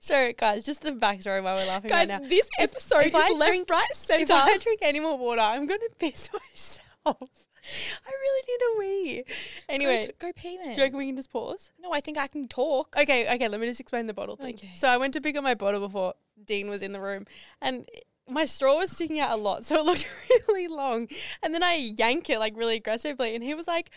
So, 0.00 0.32
guys, 0.32 0.64
just 0.64 0.80
the 0.82 0.92
backstory 0.92 1.42
why 1.42 1.54
we're 1.54 1.66
laughing 1.66 1.90
guys, 1.90 2.08
right 2.08 2.22
now. 2.22 2.28
this 2.28 2.48
episode 2.58 3.00
if 3.00 3.08
is 3.08 3.14
I 3.14 3.32
left, 3.34 3.50
drink- 3.50 3.70
right, 3.70 3.94
centre. 3.94 4.22
If. 4.24 4.30
I 4.32 4.56
drink 4.56 4.78
any 4.82 4.98
more 5.00 5.18
water, 5.18 5.42
I'm 5.42 5.66
going 5.66 5.80
to 5.80 5.90
piss 5.98 6.30
myself. 6.32 6.90
I 7.06 8.10
really 8.10 8.42
need 8.48 8.60
a 8.64 8.78
wee. 8.78 9.24
Anyway, 9.68 10.00
go, 10.00 10.06
t- 10.06 10.12
go 10.18 10.32
pee 10.34 10.56
then. 10.56 10.74
do 10.74 10.80
you 10.80 10.82
reckon 10.84 10.98
we 10.98 11.06
can 11.06 11.16
just 11.16 11.30
pause? 11.30 11.70
no, 11.80 11.92
I 11.92 12.00
think 12.00 12.16
I 12.16 12.26
can 12.26 12.48
talk. 12.48 12.96
Okay, 12.98 13.32
okay, 13.34 13.48
let 13.48 13.60
me 13.60 13.66
just 13.66 13.80
explain 13.80 14.06
the 14.06 14.14
bottle 14.14 14.36
thing. 14.36 14.54
Okay. 14.54 14.70
So 14.74 14.88
I 14.88 14.96
went 14.96 15.12
to 15.14 15.20
pick 15.20 15.36
up 15.36 15.44
my 15.44 15.54
bottle 15.54 15.80
before 15.80 16.14
Dean 16.42 16.70
was 16.70 16.80
in 16.80 16.92
the 16.92 17.00
room 17.00 17.26
and 17.60 17.86
my 18.30 18.44
straw 18.44 18.78
was 18.78 18.90
sticking 18.90 19.20
out 19.20 19.32
a 19.32 19.36
lot, 19.36 19.64
so 19.64 19.76
it 19.76 19.84
looked 19.84 20.08
really 20.48 20.68
long. 20.68 21.08
And 21.42 21.54
then 21.54 21.62
I 21.62 21.74
yank 21.74 22.30
it 22.30 22.38
like 22.38 22.56
really 22.56 22.76
aggressively 22.76 23.34
and 23.34 23.42
he 23.44 23.54
was 23.54 23.66
like, 23.66 23.90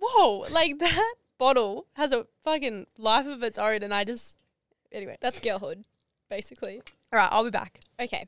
Whoa, 0.00 0.46
like 0.50 0.78
that 0.80 1.14
bottle 1.38 1.86
has 1.94 2.12
a 2.12 2.26
fucking 2.44 2.86
life 2.98 3.26
of 3.26 3.42
its 3.42 3.58
own 3.58 3.82
and 3.82 3.94
I 3.94 4.04
just 4.04 4.38
anyway. 4.92 5.16
That's 5.20 5.40
girlhood, 5.40 5.84
basically. 6.28 6.82
Alright, 7.12 7.28
I'll 7.30 7.44
be 7.44 7.50
back. 7.50 7.80
Okay. 8.00 8.26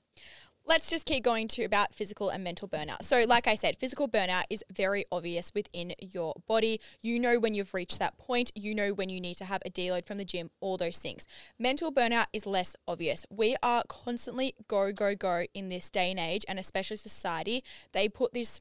Let's 0.69 0.91
just 0.91 1.07
keep 1.07 1.23
going 1.23 1.47
to 1.49 1.63
about 1.63 1.95
physical 1.95 2.29
and 2.29 2.43
mental 2.43 2.67
burnout. 2.67 3.05
So, 3.05 3.25
like 3.25 3.47
I 3.47 3.55
said, 3.55 3.77
physical 3.77 4.09
burnout 4.09 4.47
is 4.51 4.65
very 4.69 5.05
obvious 5.13 5.53
within 5.55 5.95
your 6.01 6.35
body. 6.49 6.81
You 7.01 7.21
know 7.21 7.39
when 7.39 7.55
you've 7.55 7.73
reached 7.73 8.01
that 8.01 8.19
point, 8.19 8.51
you 8.57 8.75
know 8.75 8.93
when 8.93 9.09
you 9.09 9.21
need 9.21 9.37
to 9.37 9.45
have 9.45 9.63
a 9.65 9.71
deload 9.71 10.07
from 10.07 10.19
the 10.19 10.25
gym, 10.25 10.51
all 10.61 10.77
those 10.77 10.99
things. 10.99 11.29
Mental 11.57 11.93
burnout 11.93 12.27
is 12.33 12.47
less 12.47 12.75
obvious. 12.89 13.25
We 13.31 13.55
are 13.63 13.85
constantly 13.89 14.57
go, 14.67 14.91
go, 14.91 15.15
go 15.15 15.45
in 15.55 15.69
this 15.69 15.89
day 15.89 16.11
and 16.11 16.19
age, 16.19 16.45
and 16.49 16.59
especially 16.59 16.97
society. 16.97 17.63
They 17.93 18.09
put 18.09 18.35
this 18.35 18.61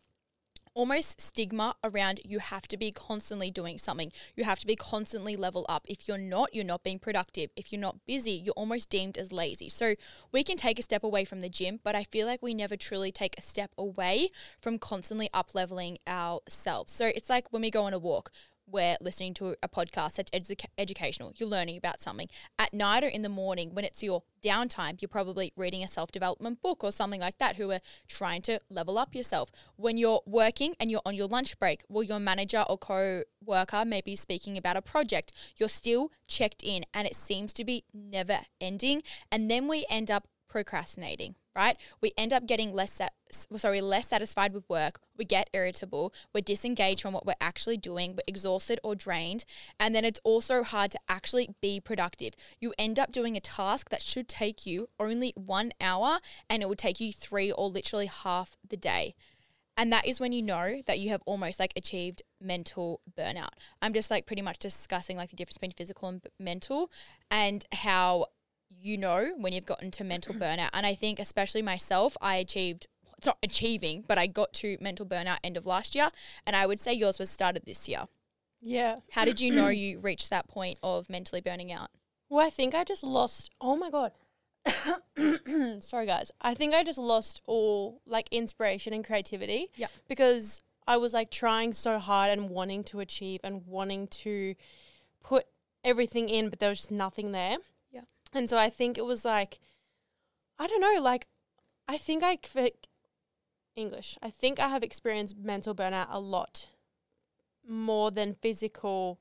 almost 0.75 1.21
stigma 1.21 1.75
around 1.83 2.19
you 2.23 2.39
have 2.39 2.67
to 2.67 2.77
be 2.77 2.91
constantly 2.91 3.49
doing 3.49 3.79
something. 3.79 4.11
You 4.35 4.43
have 4.43 4.59
to 4.59 4.67
be 4.67 4.75
constantly 4.75 5.35
level 5.35 5.65
up. 5.67 5.85
If 5.87 6.07
you're 6.07 6.17
not, 6.17 6.53
you're 6.53 6.63
not 6.63 6.83
being 6.83 6.99
productive. 6.99 7.49
If 7.55 7.71
you're 7.71 7.81
not 7.81 8.05
busy, 8.05 8.31
you're 8.33 8.53
almost 8.53 8.89
deemed 8.89 9.17
as 9.17 9.31
lazy. 9.31 9.69
So 9.69 9.95
we 10.31 10.43
can 10.43 10.57
take 10.57 10.77
a 10.77 10.83
step 10.83 11.03
away 11.03 11.25
from 11.25 11.41
the 11.41 11.49
gym, 11.49 11.79
but 11.83 11.95
I 11.95 12.03
feel 12.03 12.27
like 12.27 12.43
we 12.43 12.53
never 12.53 12.75
truly 12.75 13.11
take 13.11 13.35
a 13.37 13.41
step 13.41 13.71
away 13.77 14.29
from 14.59 14.77
constantly 14.77 15.29
up 15.33 15.55
leveling 15.55 15.97
ourselves. 16.07 16.91
So 16.91 17.07
it's 17.07 17.29
like 17.29 17.51
when 17.51 17.61
we 17.61 17.71
go 17.71 17.83
on 17.83 17.93
a 17.93 17.99
walk. 17.99 18.31
We're 18.67 18.97
listening 18.99 19.33
to 19.35 19.55
a 19.61 19.69
podcast 19.69 20.15
that's 20.15 20.31
edu- 20.31 20.65
educational. 20.77 21.33
You're 21.35 21.49
learning 21.49 21.77
about 21.77 22.01
something. 22.01 22.29
At 22.57 22.73
night 22.73 23.03
or 23.03 23.07
in 23.07 23.21
the 23.21 23.29
morning, 23.29 23.73
when 23.73 23.85
it's 23.85 24.01
your 24.01 24.23
downtime, 24.43 25.01
you're 25.01 25.09
probably 25.09 25.53
reading 25.55 25.83
a 25.83 25.87
self 25.87 26.11
development 26.11 26.61
book 26.61 26.83
or 26.83 26.91
something 26.91 27.21
like 27.21 27.37
that 27.37 27.57
who 27.57 27.71
are 27.71 27.81
trying 28.07 28.41
to 28.43 28.59
level 28.69 28.97
up 28.97 29.13
yourself. 29.13 29.51
When 29.75 29.97
you're 29.97 30.21
working 30.25 30.75
and 30.79 30.89
you're 30.89 31.01
on 31.05 31.15
your 31.15 31.27
lunch 31.27 31.59
break, 31.59 31.83
well, 31.89 32.03
your 32.03 32.19
manager 32.19 32.63
or 32.67 32.77
co 32.77 33.23
worker 33.45 33.85
may 33.85 34.01
be 34.01 34.15
speaking 34.15 34.57
about 34.57 34.77
a 34.77 34.81
project. 34.81 35.31
You're 35.57 35.69
still 35.69 36.11
checked 36.27 36.63
in 36.63 36.85
and 36.93 37.07
it 37.07 37.15
seems 37.15 37.53
to 37.53 37.63
be 37.63 37.83
never 37.93 38.39
ending. 38.59 39.03
And 39.31 39.49
then 39.49 39.67
we 39.67 39.85
end 39.89 40.09
up 40.09 40.27
procrastinating, 40.55 41.35
right? 41.53 41.75
We 41.99 42.13
end 42.17 42.31
up 42.31 42.45
getting 42.47 42.73
less 42.73 42.93
sat- 42.93 43.11
sorry, 43.29 43.81
less 43.81 44.07
satisfied 44.07 44.53
with 44.53 44.63
work. 44.69 45.01
We 45.17 45.25
get 45.25 45.49
irritable. 45.51 46.13
We're 46.33 46.39
disengaged 46.39 47.01
from 47.01 47.11
what 47.11 47.25
we're 47.25 47.33
actually 47.41 47.75
doing. 47.75 48.13
We're 48.15 48.23
exhausted 48.25 48.79
or 48.81 48.95
drained, 48.95 49.43
and 49.77 49.93
then 49.93 50.05
it's 50.05 50.21
also 50.23 50.63
hard 50.63 50.91
to 50.91 50.99
actually 51.09 51.49
be 51.59 51.81
productive. 51.81 52.35
You 52.61 52.73
end 52.79 52.97
up 52.97 53.11
doing 53.11 53.35
a 53.35 53.41
task 53.41 53.89
that 53.89 54.01
should 54.01 54.29
take 54.29 54.65
you 54.65 54.87
only 54.97 55.33
1 55.35 55.73
hour 55.81 56.19
and 56.49 56.63
it 56.63 56.69
will 56.69 56.75
take 56.77 57.01
you 57.01 57.11
3 57.11 57.51
or 57.51 57.67
literally 57.67 58.05
half 58.05 58.55
the 58.65 58.77
day. 58.77 59.13
And 59.75 59.91
that 59.91 60.07
is 60.07 60.21
when 60.21 60.31
you 60.31 60.41
know 60.41 60.81
that 60.85 60.99
you 60.99 61.09
have 61.09 61.21
almost 61.25 61.59
like 61.59 61.73
achieved 61.75 62.21
mental 62.39 63.01
burnout. 63.17 63.55
I'm 63.81 63.91
just 63.91 64.09
like 64.09 64.25
pretty 64.25 64.41
much 64.41 64.57
discussing 64.57 65.17
like 65.17 65.31
the 65.31 65.35
difference 65.35 65.57
between 65.57 65.73
physical 65.73 66.07
and 66.07 66.21
mental 66.39 66.89
and 67.29 67.65
how 67.73 68.27
you 68.85 68.97
know 68.97 69.31
when 69.37 69.51
you've 69.51 69.65
gotten 69.65 69.89
to 69.91 70.03
mental 70.03 70.35
burnout. 70.35 70.69
And 70.73 70.85
I 70.85 70.93
think, 70.93 71.19
especially 71.19 71.61
myself, 71.61 72.15
I 72.21 72.35
achieved, 72.35 72.87
it's 73.17 73.25
not 73.25 73.37
achieving, 73.41 74.03
but 74.07 74.17
I 74.17 74.27
got 74.27 74.53
to 74.53 74.77
mental 74.79 75.05
burnout 75.05 75.39
end 75.43 75.57
of 75.57 75.65
last 75.65 75.95
year. 75.95 76.09
And 76.45 76.55
I 76.55 76.67
would 76.67 76.79
say 76.79 76.93
yours 76.93 77.17
was 77.17 77.29
started 77.29 77.63
this 77.65 77.89
year. 77.89 78.03
Yeah. 78.61 78.97
How 79.11 79.25
did 79.25 79.39
you 79.41 79.51
know 79.51 79.67
you 79.83 79.99
reached 79.99 80.29
that 80.29 80.47
point 80.47 80.77
of 80.83 81.09
mentally 81.09 81.41
burning 81.41 81.71
out? 81.71 81.89
Well, 82.29 82.45
I 82.45 82.49
think 82.49 82.75
I 82.75 82.83
just 82.83 83.03
lost. 83.03 83.49
Oh 83.59 83.75
my 83.75 83.89
god. 83.89 84.11
Sorry, 85.83 86.05
guys. 86.05 86.31
I 86.41 86.53
think 86.53 86.73
I 86.73 86.83
just 86.83 86.99
lost 86.99 87.41
all 87.45 88.01
like 88.05 88.27
inspiration 88.31 88.93
and 88.93 89.03
creativity. 89.03 89.67
Yeah. 89.75 89.87
Because 90.07 90.61
I 90.87 90.97
was 90.97 91.13
like 91.13 91.31
trying 91.31 91.73
so 91.73 91.97
hard 91.97 92.31
and 92.31 92.49
wanting 92.49 92.83
to 92.85 92.99
achieve 92.99 93.41
and 93.43 93.65
wanting 93.65 94.07
to 94.07 94.55
put 95.23 95.47
everything 95.83 96.29
in, 96.29 96.49
but 96.49 96.59
there 96.59 96.69
was 96.69 96.79
just 96.79 96.91
nothing 96.91 97.31
there. 97.31 97.57
And 98.35 98.49
so 98.49 98.57
I 98.57 98.69
think 98.69 98.97
it 98.97 99.05
was 99.05 99.23
like, 99.25 99.59
I 100.59 100.67
don't 100.67 100.81
know, 100.81 101.01
like, 101.01 101.27
I 101.87 101.97
think 101.97 102.23
I, 102.23 102.37
c- 102.43 102.71
English. 103.75 104.17
I 104.21 104.29
think 104.29 104.59
I 104.59 104.67
have 104.67 104.83
experienced 104.83 105.37
mental 105.37 105.73
burnout 105.73 106.07
a 106.09 106.19
lot 106.19 106.67
more 107.67 108.11
than 108.11 108.33
physical 108.35 109.19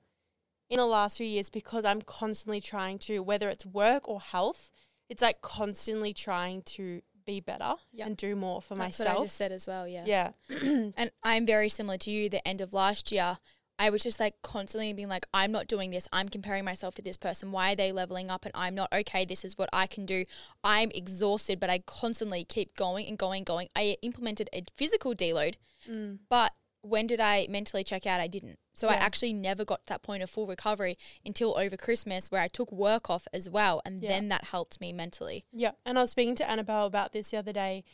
in 0.69 0.79
the 0.79 0.87
last 0.87 1.19
few 1.19 1.27
years 1.27 1.51
because 1.51 1.85
I'm 1.85 2.03
constantly 2.03 2.61
trying 2.61 2.99
to, 3.01 3.21
whether 3.21 3.49
it's 3.49 3.65
work 3.67 4.09
or 4.09 4.21
health, 4.21 4.71
it's 5.09 5.23
like 5.23 5.41
constantly 5.43 6.13
trying 6.13 6.63
to 6.63 7.03
be 7.27 7.41
better 7.41 7.75
Yep. 7.93 8.07
and 8.07 8.17
do 8.17 8.37
more 8.37 8.61
for 8.61 8.75
That's 8.75 8.99
what 8.99 9.09
I 9.09 9.11
myself. 9.13 9.27
just 9.27 9.37
said 9.37 9.53
as 9.53 9.67
well. 9.67 9.87
Yeah. 9.89 10.05
yeah. 10.07 10.31
And 10.97 11.11
I'm 11.23 11.47
very 11.47 11.69
similar 11.69 11.99
to 11.99 12.11
you. 12.11 12.29
The 12.29 12.47
end 12.47 12.61
of 12.61 12.75
last 12.75 13.13
year, 13.13 13.39
I 13.79 13.91
was 13.91 14.03
just 14.03 14.21
like 14.21 14.35
constantly 14.43 14.93
being 14.93 15.09
like, 15.09 15.27
I'm 15.35 15.51
not 15.51 15.67
doing 15.67 15.91
this. 15.91 16.07
I'm 16.13 16.29
comparing 16.29 16.65
myself 16.65 16.95
to 16.95 17.03
this 17.03 17.17
person. 17.17 17.51
Why 17.51 17.73
are 17.73 17.77
they 17.77 17.91
leveling 17.91 18.31
up 18.31 18.45
and 18.45 18.53
I'm 18.55 18.75
not? 18.75 18.93
Okay, 18.93 19.25
this 19.25 19.45
is 19.45 19.59
what 19.59 19.69
I 19.73 19.87
can 19.87 20.07
do. 20.07 20.25
I'm 20.63 20.91
exhausted, 20.95 21.59
but 21.59 21.71
I 21.71 21.81
constantly 21.81 22.45
keep 22.45 22.77
going 22.77 23.07
and 23.07 23.19
going, 23.19 23.43
going. 23.43 23.69
I 23.75 23.97
implemented 24.03 24.49
a 24.53 24.65
physical 24.77 25.15
deload, 25.15 25.55
Mm. 25.91 26.21
but 26.31 26.53
when 26.83 27.07
did 27.07 27.19
I 27.21 27.47
mentally 27.51 27.83
check 27.83 28.07
out? 28.07 28.21
I 28.21 28.27
didn't. 28.29 28.59
So 28.75 28.89
I 28.89 28.95
actually 28.95 29.33
never 29.33 29.65
got 29.65 29.83
to 29.83 29.89
that 29.89 30.03
point 30.03 30.23
of 30.23 30.29
full 30.31 30.47
recovery 30.47 30.99
until 31.25 31.57
over 31.59 31.77
Christmas, 31.77 32.31
where 32.31 32.43
I 32.43 32.49
took 32.49 32.71
work 32.73 33.09
off 33.09 33.27
as 33.33 33.49
well. 33.49 33.81
And 33.85 34.01
Yeah. 34.03 34.09
then 34.11 34.29
that 34.29 34.45
helped 34.45 34.81
me 34.81 34.93
mentally. 34.93 35.47
Yeah, 35.53 35.73
and 35.87 35.99
I 35.99 36.03
was 36.03 36.11
speaking 36.11 36.35
to 36.37 36.49
Annabelle 36.51 36.87
about 36.87 37.13
this 37.13 37.31
the 37.31 37.39
other 37.39 37.53
day 37.53 37.85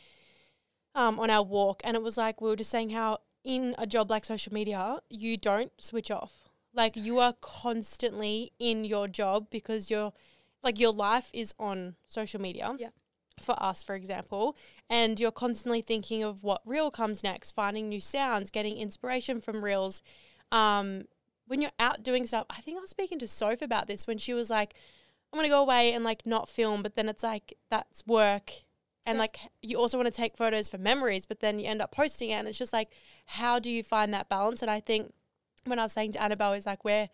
um, 0.93 1.19
on 1.19 1.29
our 1.29 1.43
walk, 1.43 1.81
and 1.85 1.95
it 1.95 2.01
was 2.03 2.17
like 2.17 2.41
we 2.41 2.49
were 2.49 2.55
just 2.57 2.69
saying 2.69 2.89
how 2.89 3.19
in 3.43 3.75
a 3.77 3.87
job 3.87 4.09
like 4.09 4.25
social 4.25 4.53
media, 4.53 4.99
you 5.09 5.37
don't 5.37 5.71
switch 5.79 6.11
off. 6.11 6.49
Like 6.73 6.95
you 6.95 7.19
are 7.19 7.33
constantly 7.41 8.53
in 8.59 8.85
your 8.85 9.07
job 9.07 9.47
because 9.49 9.89
you're 9.91 10.13
like 10.63 10.79
your 10.79 10.93
life 10.93 11.29
is 11.33 11.53
on 11.59 11.95
social 12.07 12.39
media. 12.39 12.75
Yeah. 12.77 12.89
For 13.39 13.61
us, 13.61 13.83
for 13.83 13.95
example, 13.95 14.55
and 14.87 15.19
you're 15.19 15.31
constantly 15.31 15.81
thinking 15.81 16.21
of 16.21 16.43
what 16.43 16.61
reel 16.63 16.91
comes 16.91 17.23
next, 17.23 17.51
finding 17.51 17.89
new 17.89 17.99
sounds, 17.99 18.51
getting 18.51 18.77
inspiration 18.77 19.41
from 19.41 19.63
reels. 19.63 20.03
Um, 20.51 21.05
when 21.47 21.59
you're 21.59 21.71
out 21.79 22.03
doing 22.03 22.27
stuff, 22.27 22.45
I 22.51 22.61
think 22.61 22.77
I 22.77 22.81
was 22.81 22.91
speaking 22.91 23.17
to 23.19 23.27
Soph 23.27 23.63
about 23.63 23.87
this 23.87 24.05
when 24.05 24.19
she 24.19 24.35
was 24.35 24.51
like, 24.51 24.75
I'm 25.31 25.37
gonna 25.37 25.49
go 25.49 25.61
away 25.61 25.93
and 25.93 26.03
like 26.03 26.25
not 26.25 26.49
film, 26.49 26.83
but 26.83 26.95
then 26.95 27.09
it's 27.09 27.23
like 27.23 27.57
that's 27.69 28.05
work. 28.05 28.51
And 29.05 29.15
Yeah. 29.17 29.21
like 29.21 29.37
you 29.61 29.77
also 29.79 29.97
want 29.97 30.07
to 30.07 30.11
take 30.21 30.37
photos 30.37 30.67
for 30.67 30.77
memories, 30.77 31.25
but 31.25 31.39
then 31.39 31.59
you 31.59 31.65
end 31.67 31.81
up 31.81 31.91
posting 31.91 32.29
it 32.29 32.33
and 32.33 32.47
it's 32.47 32.57
just 32.57 32.73
like 32.73 32.91
how 33.25 33.59
do 33.59 33.71
you 33.71 33.83
find 33.83 34.13
that 34.13 34.29
balance? 34.29 34.61
And 34.61 34.69
I 34.69 34.79
think 34.79 35.13
when 35.65 35.79
I 35.79 35.83
was 35.83 35.93
saying 35.93 36.11
to 36.13 36.21
Annabelle 36.21 36.53
is 36.53 36.65
like 36.65 36.83
where 36.85 37.09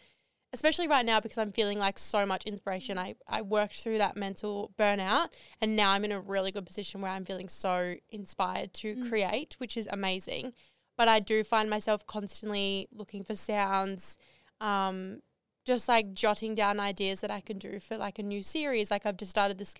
especially 0.54 0.88
right 0.88 1.06
now 1.06 1.19
because 1.19 1.38
I'm 1.38 1.52
feeling 1.52 1.78
like 1.78 2.00
so 2.00 2.26
much 2.26 2.45
inspiration. 2.45 2.97
I, 2.97 3.15
I 3.28 3.41
worked 3.41 3.82
through 3.82 3.97
that 3.97 4.15
mental 4.15 4.71
burnout 4.80 5.28
and 5.62 5.76
now 5.76 5.91
I'm 5.91 6.06
in 6.06 6.12
a 6.13 6.21
really 6.21 6.52
good 6.52 6.65
position 6.65 7.02
where 7.02 7.12
I'm 7.12 7.26
feeling 7.26 7.50
so 7.50 7.95
inspired 8.10 8.73
to 8.76 8.95
Mm. 8.95 9.10
create, 9.10 9.56
which 9.58 9.76
is 9.76 9.88
amazing. 9.91 10.54
But 10.97 11.10
I 11.10 11.19
do 11.19 11.43
find 11.43 11.69
myself 11.69 12.08
constantly 12.08 12.88
looking 12.93 13.23
for 13.26 13.36
sounds, 13.36 14.17
um, 14.62 15.21
just 15.65 15.89
like 15.89 16.13
jotting 16.13 16.56
down 16.56 16.80
ideas 16.80 17.19
that 17.19 17.30
I 17.30 17.41
can 17.41 17.58
do 17.60 17.80
for 17.82 17.97
like 17.97 18.17
a 18.17 18.23
new 18.23 18.41
series. 18.41 18.89
Like 18.89 19.06
I've 19.06 19.17
just 19.17 19.32
started 19.32 19.58
this 19.58 19.73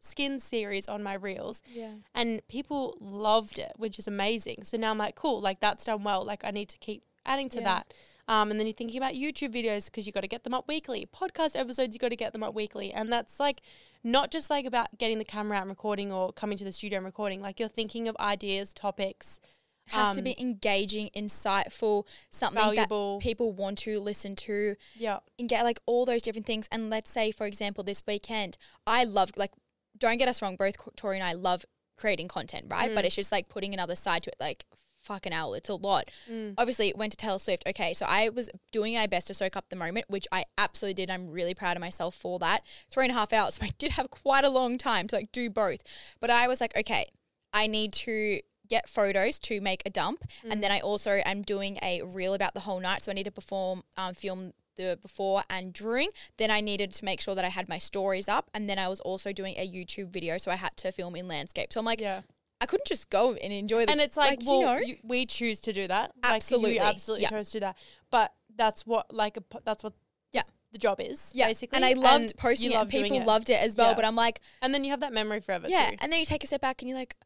skin 0.00 0.38
series 0.38 0.88
on 0.88 1.02
my 1.02 1.14
reels 1.14 1.62
Yeah. 1.72 1.94
and 2.14 2.40
people 2.48 2.96
loved 3.00 3.58
it, 3.58 3.72
which 3.76 3.98
is 3.98 4.08
amazing. 4.08 4.64
So 4.64 4.76
now 4.76 4.90
I'm 4.90 4.98
like, 4.98 5.14
cool, 5.14 5.40
like 5.40 5.60
that's 5.60 5.84
done 5.84 6.02
well. 6.04 6.24
Like 6.24 6.44
I 6.44 6.50
need 6.50 6.68
to 6.70 6.78
keep 6.78 7.04
adding 7.26 7.48
to 7.50 7.58
Yeah. 7.58 7.64
that. 7.64 7.94
Um, 8.28 8.50
and 8.50 8.60
then 8.60 8.66
you're 8.66 8.74
thinking 8.74 8.96
about 8.96 9.14
YouTube 9.14 9.52
videos 9.52 9.86
because 9.86 10.06
you 10.06 10.12
got 10.12 10.20
to 10.20 10.28
get 10.28 10.44
them 10.44 10.54
up 10.54 10.68
weekly. 10.68 11.06
Podcast 11.12 11.58
episodes, 11.58 11.94
you 11.94 11.98
got 11.98 12.10
to 12.10 12.16
get 12.16 12.32
them 12.32 12.42
up 12.44 12.54
weekly. 12.54 12.92
And 12.92 13.12
that's 13.12 13.40
like 13.40 13.60
not 14.04 14.30
just 14.30 14.48
like 14.50 14.64
about 14.66 14.98
getting 14.98 15.18
the 15.18 15.24
camera 15.24 15.56
out 15.58 15.62
and 15.62 15.70
recording 15.70 16.12
or 16.12 16.32
coming 16.32 16.56
to 16.58 16.64
the 16.64 16.70
studio 16.72 16.98
and 16.98 17.06
recording. 17.06 17.40
Like 17.42 17.58
you're 17.58 17.68
thinking 17.68 18.06
of 18.08 18.16
ideas, 18.18 18.72
topics, 18.72 19.40
has 19.88 20.12
to 20.12 20.18
Um, 20.18 20.24
be 20.24 20.36
engaging, 20.40 21.10
insightful, 21.16 22.06
something 22.30 22.62
valuable. 22.62 23.18
that 23.18 23.24
people 23.24 23.52
want 23.52 23.78
to 23.78 23.98
listen 23.98 24.36
to, 24.36 24.76
yeah, 24.94 25.18
and 25.36 25.48
get 25.48 25.64
like 25.64 25.80
all 25.84 26.06
those 26.06 26.22
different 26.22 26.46
things. 26.46 26.68
And 26.70 26.88
let's 26.90 27.10
say, 27.10 27.32
for 27.32 27.44
example, 27.46 27.82
this 27.82 28.04
weekend, 28.06 28.56
I 28.86 29.02
love 29.02 29.32
like, 29.36 29.50
don't 29.98 30.16
get 30.18 30.28
us 30.28 30.40
wrong, 30.42 30.56
both 30.56 30.74
Tori 30.96 31.16
and 31.18 31.24
I 31.26 31.32
love 31.32 31.64
creating 31.96 32.28
content, 32.28 32.66
right? 32.68 32.94
But 32.94 33.04
Mm. 33.04 33.06
it's 33.08 33.16
just 33.16 33.30
like 33.32 33.48
putting 33.48 33.74
another 33.74 33.96
side 33.96 34.22
to 34.24 34.30
it, 34.30 34.36
like. 34.40 34.64
Fucking 35.02 35.32
hell, 35.32 35.54
it's 35.54 35.70
a 35.70 35.74
lot. 35.76 36.10
Mm. 36.30 36.52
Obviously, 36.58 36.88
it 36.88 36.98
went 36.98 37.12
to 37.12 37.16
Taylor 37.16 37.38
Swift. 37.38 37.62
Okay, 37.66 37.94
so 37.94 38.04
I 38.06 38.28
was 38.28 38.50
doing 38.70 38.92
my 38.96 39.06
best 39.06 39.28
to 39.28 39.34
soak 39.34 39.56
up 39.56 39.64
the 39.70 39.74
moment, 39.76 40.04
which 40.10 40.26
I 40.30 40.44
absolutely 40.58 40.92
did. 40.92 41.10
I'm 41.10 41.30
really 41.30 41.54
proud 41.54 41.74
of 41.74 41.80
myself 41.80 42.14
for 42.14 42.38
that. 42.40 42.62
Three 42.90 43.06
and 43.06 43.10
a 43.10 43.14
half 43.14 43.32
hours. 43.32 43.54
So 43.54 43.62
I 43.64 43.70
did 43.78 43.92
have 43.92 44.10
quite 44.10 44.44
a 44.44 44.50
long 44.50 44.76
time 44.76 45.06
to 45.08 45.16
like 45.16 45.32
do 45.32 45.48
both. 45.48 45.82
But 46.20 46.28
I 46.28 46.46
was 46.48 46.60
like, 46.60 46.76
okay, 46.76 47.06
I 47.54 47.66
need 47.66 47.94
to 47.94 48.40
get 48.68 48.90
photos 48.90 49.38
to 49.38 49.62
make 49.62 49.82
a 49.86 49.90
dump, 49.90 50.22
and 50.44 50.62
then 50.62 50.70
I 50.70 50.80
also 50.80 51.22
am 51.24 51.40
doing 51.40 51.78
a 51.80 52.02
reel 52.02 52.34
about 52.34 52.52
the 52.52 52.60
whole 52.60 52.78
night. 52.78 53.00
So 53.02 53.10
I 53.10 53.14
need 53.14 53.24
to 53.24 53.30
perform, 53.32 53.82
um, 53.96 54.12
film 54.12 54.52
the 54.76 54.98
before 55.00 55.44
and 55.50 55.72
during. 55.72 56.10
Then 56.38 56.50
I 56.50 56.60
needed 56.60 56.92
to 56.92 57.04
make 57.04 57.20
sure 57.20 57.34
that 57.34 57.44
I 57.44 57.48
had 57.48 57.68
my 57.68 57.78
stories 57.78 58.28
up, 58.28 58.50
and 58.54 58.68
then 58.68 58.78
I 58.78 58.88
was 58.88 59.00
also 59.00 59.32
doing 59.32 59.54
a 59.56 59.68
YouTube 59.68 60.08
video, 60.08 60.38
so 60.38 60.50
I 60.50 60.56
had 60.56 60.76
to 60.78 60.92
film 60.92 61.16
in 61.16 61.28
landscape. 61.28 61.72
So 61.72 61.80
I'm 61.80 61.86
like, 61.86 62.00
yeah. 62.00 62.22
I 62.62 62.66
couldn't 62.66 62.86
just 62.86 63.08
go 63.08 63.32
and 63.32 63.52
enjoy 63.54 63.86
the 63.86 63.92
And 63.92 64.02
it's 64.02 64.18
like, 64.18 64.40
like, 64.40 64.46
well, 64.46 64.58
you 64.60 64.66
know? 64.66 64.76
you- 64.80 64.98
we 65.02 65.24
choose 65.24 65.62
to 65.62 65.72
do 65.72 65.88
that. 65.88 66.12
Absolutely. 66.22 66.72
Like, 66.72 66.80
you 66.80 66.86
absolutely 66.90 67.22
Yeah. 67.22 67.30
chose 67.30 67.48
to 67.50 67.56
do 67.56 67.60
that. 67.60 67.78
But 68.10 68.34
that's 68.54 68.86
what, 68.86 69.14
like, 69.14 69.38
a, 69.38 69.42
that's 69.64 69.82
what 69.82 69.94
Yeah. 70.30 70.42
the 70.70 70.76
job 70.76 71.00
is, 71.00 71.30
Yeah, 71.34 71.46
basically. 71.46 71.76
and 71.76 71.86
I 71.86 71.94
loved 71.94 72.24
And 72.24 72.36
posting 72.36 72.72
you 72.72 72.78
it, 72.78 72.88
people 72.90 73.16
it. 73.16 73.24
loved 73.26 73.48
it 73.48 73.62
as 73.62 73.76
well. 73.76 73.88
Yeah. 73.92 73.94
But 73.94 74.04
I'm 74.04 74.14
like, 74.14 74.42
And 74.60 74.74
then 74.74 74.84
you 74.84 74.90
have 74.90 75.00
that 75.00 75.14
memory 75.14 75.40
forever 75.40 75.68
yeah. 75.70 75.88
too. 75.88 75.96
And 76.00 76.12
then 76.12 76.20
you 76.20 76.26
take 76.26 76.44
a 76.44 76.46
step 76.46 76.60
back 76.60 76.82
and 76.82 76.88
you're 76.90 76.98
like, 76.98 77.16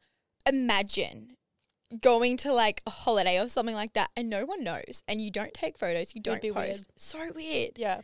imagine 0.46 1.33
going 2.00 2.36
to 2.38 2.52
like 2.52 2.82
a 2.86 2.90
holiday 2.90 3.40
or 3.40 3.48
something 3.48 3.74
like 3.74 3.94
that, 3.94 4.10
and 4.16 4.28
no 4.28 4.44
one 4.44 4.64
knows, 4.64 5.02
and 5.08 5.20
you 5.20 5.30
don't 5.30 5.54
take 5.54 5.78
photos, 5.78 6.14
you 6.14 6.20
don't 6.20 6.42
be 6.42 6.50
post. 6.50 6.56
weird. 6.56 6.86
So 6.96 7.32
weird. 7.34 7.72
Yeah. 7.76 8.00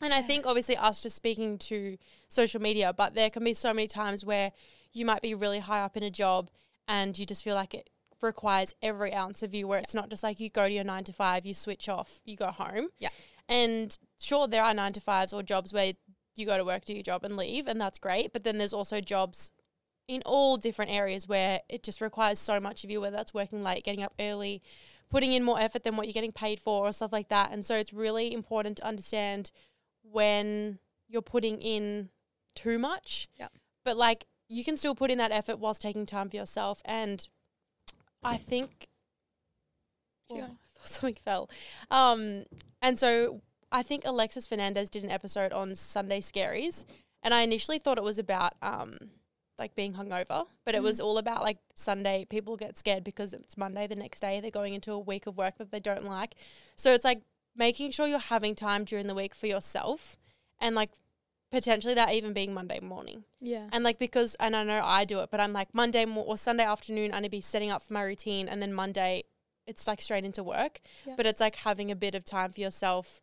And 0.00 0.12
I 0.12 0.22
think 0.22 0.46
obviously 0.46 0.76
us 0.76 1.02
just 1.02 1.16
speaking 1.16 1.58
to 1.58 1.96
social 2.28 2.60
media, 2.60 2.92
but 2.92 3.14
there 3.14 3.30
can 3.30 3.44
be 3.44 3.54
so 3.54 3.72
many 3.72 3.88
times 3.88 4.24
where 4.24 4.52
you 4.92 5.06
might 5.06 5.22
be 5.22 5.34
really 5.34 5.60
high 5.60 5.80
up 5.80 5.96
in 5.96 6.02
a 6.02 6.10
job 6.10 6.50
and 6.86 7.18
you 7.18 7.24
just 7.24 7.42
feel 7.42 7.54
like 7.54 7.74
it 7.74 7.90
requires 8.20 8.74
every 8.82 9.12
ounce 9.12 9.42
of 9.42 9.54
you 9.54 9.66
where 9.66 9.78
it's 9.78 9.94
not 9.94 10.08
just 10.08 10.22
like 10.22 10.40
you 10.40 10.48
go 10.48 10.68
to 10.68 10.74
your 10.74 10.84
nine 10.84 11.04
to 11.04 11.12
five, 11.12 11.46
you 11.46 11.54
switch 11.54 11.88
off, 11.88 12.20
you 12.24 12.36
go 12.36 12.48
home. 12.48 12.88
Yeah. 12.98 13.08
And 13.48 13.96
sure 14.18 14.46
there 14.46 14.62
are 14.62 14.74
nine 14.74 14.92
to 14.94 15.00
fives 15.00 15.32
or 15.32 15.42
jobs 15.42 15.72
where 15.72 15.92
you 16.36 16.46
go 16.46 16.56
to 16.56 16.64
work, 16.64 16.84
do 16.84 16.92
your 16.92 17.02
job 17.02 17.24
and 17.24 17.36
leave 17.36 17.66
and 17.66 17.80
that's 17.80 17.98
great. 17.98 18.32
But 18.32 18.44
then 18.44 18.58
there's 18.58 18.72
also 18.72 19.00
jobs 19.00 19.50
in 20.08 20.22
all 20.24 20.56
different 20.56 20.90
areas 20.90 21.26
where 21.28 21.60
it 21.68 21.82
just 21.82 22.00
requires 22.00 22.38
so 22.38 22.60
much 22.60 22.84
of 22.84 22.90
you, 22.90 23.00
whether 23.00 23.16
that's 23.16 23.34
working 23.34 23.62
late, 23.62 23.84
getting 23.84 24.02
up 24.02 24.14
early, 24.20 24.62
putting 25.10 25.32
in 25.32 25.42
more 25.42 25.60
effort 25.60 25.84
than 25.84 25.96
what 25.96 26.06
you're 26.06 26.12
getting 26.12 26.32
paid 26.32 26.60
for 26.60 26.86
or 26.86 26.92
stuff 26.92 27.12
like 27.12 27.28
that. 27.28 27.50
And 27.50 27.64
so 27.64 27.76
it's 27.76 27.92
really 27.92 28.32
important 28.32 28.76
to 28.78 28.86
understand 28.86 29.50
when 30.02 30.78
you're 31.08 31.22
putting 31.22 31.60
in 31.60 32.10
too 32.54 32.78
much. 32.78 33.28
Yep. 33.38 33.52
But 33.84 33.96
like 33.96 34.26
you 34.48 34.64
can 34.64 34.76
still 34.76 34.94
put 34.94 35.10
in 35.10 35.18
that 35.18 35.32
effort 35.32 35.58
whilst 35.58 35.82
taking 35.82 36.06
time 36.06 36.28
for 36.28 36.36
yourself. 36.36 36.80
And 36.84 37.26
I 38.22 38.36
think 38.36 38.88
Keep 40.28 40.38
Oh, 40.38 40.40
going. 40.40 40.58
I 40.76 40.78
thought 40.78 40.88
something 40.88 41.16
fell. 41.24 41.50
Um, 41.90 42.44
and 42.82 42.98
so 42.98 43.40
I 43.72 43.82
think 43.82 44.02
Alexis 44.04 44.46
Fernandez 44.46 44.88
did 44.88 45.04
an 45.04 45.10
episode 45.10 45.52
on 45.52 45.74
Sunday 45.74 46.20
Scaries, 46.20 46.84
and 47.22 47.32
I 47.34 47.42
initially 47.42 47.78
thought 47.78 47.98
it 47.98 48.04
was 48.04 48.18
about 48.18 48.54
um, 48.62 48.96
like 49.58 49.74
being 49.74 49.94
hungover, 49.94 50.46
but 50.64 50.74
it 50.74 50.82
was 50.82 51.00
mm. 51.00 51.04
all 51.04 51.18
about 51.18 51.42
like 51.42 51.58
Sunday. 51.74 52.26
People 52.28 52.56
get 52.56 52.78
scared 52.78 53.04
because 53.04 53.32
it's 53.32 53.56
Monday 53.56 53.86
the 53.86 53.96
next 53.96 54.20
day. 54.20 54.40
They're 54.40 54.50
going 54.50 54.74
into 54.74 54.92
a 54.92 54.98
week 54.98 55.26
of 55.26 55.36
work 55.36 55.58
that 55.58 55.70
they 55.70 55.80
don't 55.80 56.04
like. 56.04 56.34
So 56.76 56.92
it's 56.92 57.04
like 57.04 57.22
making 57.56 57.90
sure 57.90 58.06
you're 58.06 58.18
having 58.18 58.54
time 58.54 58.84
during 58.84 59.06
the 59.06 59.14
week 59.14 59.34
for 59.34 59.46
yourself, 59.46 60.16
and 60.60 60.74
like 60.74 60.90
potentially 61.50 61.94
that 61.94 62.12
even 62.12 62.32
being 62.32 62.52
Monday 62.52 62.80
morning. 62.80 63.24
Yeah. 63.40 63.68
And 63.72 63.84
like 63.84 63.98
because 63.98 64.34
and 64.36 64.54
I 64.56 64.64
know 64.64 64.80
I 64.82 65.04
do 65.04 65.20
it, 65.20 65.30
but 65.30 65.40
I'm 65.40 65.52
like 65.52 65.74
Monday 65.74 66.04
mo- 66.04 66.22
or 66.22 66.36
Sunday 66.36 66.64
afternoon 66.64 67.14
I 67.14 67.20
need 67.20 67.28
to 67.28 67.30
be 67.30 67.40
setting 67.40 67.70
up 67.70 67.82
for 67.82 67.92
my 67.92 68.02
routine 68.02 68.48
and 68.48 68.60
then 68.60 68.72
Monday 68.72 69.24
it's 69.66 69.86
like 69.86 70.00
straight 70.00 70.24
into 70.24 70.42
work. 70.42 70.80
Yeah. 71.06 71.14
But 71.16 71.26
it's 71.26 71.40
like 71.40 71.56
having 71.56 71.90
a 71.90 71.96
bit 71.96 72.14
of 72.14 72.24
time 72.24 72.50
for 72.52 72.60
yourself 72.60 73.20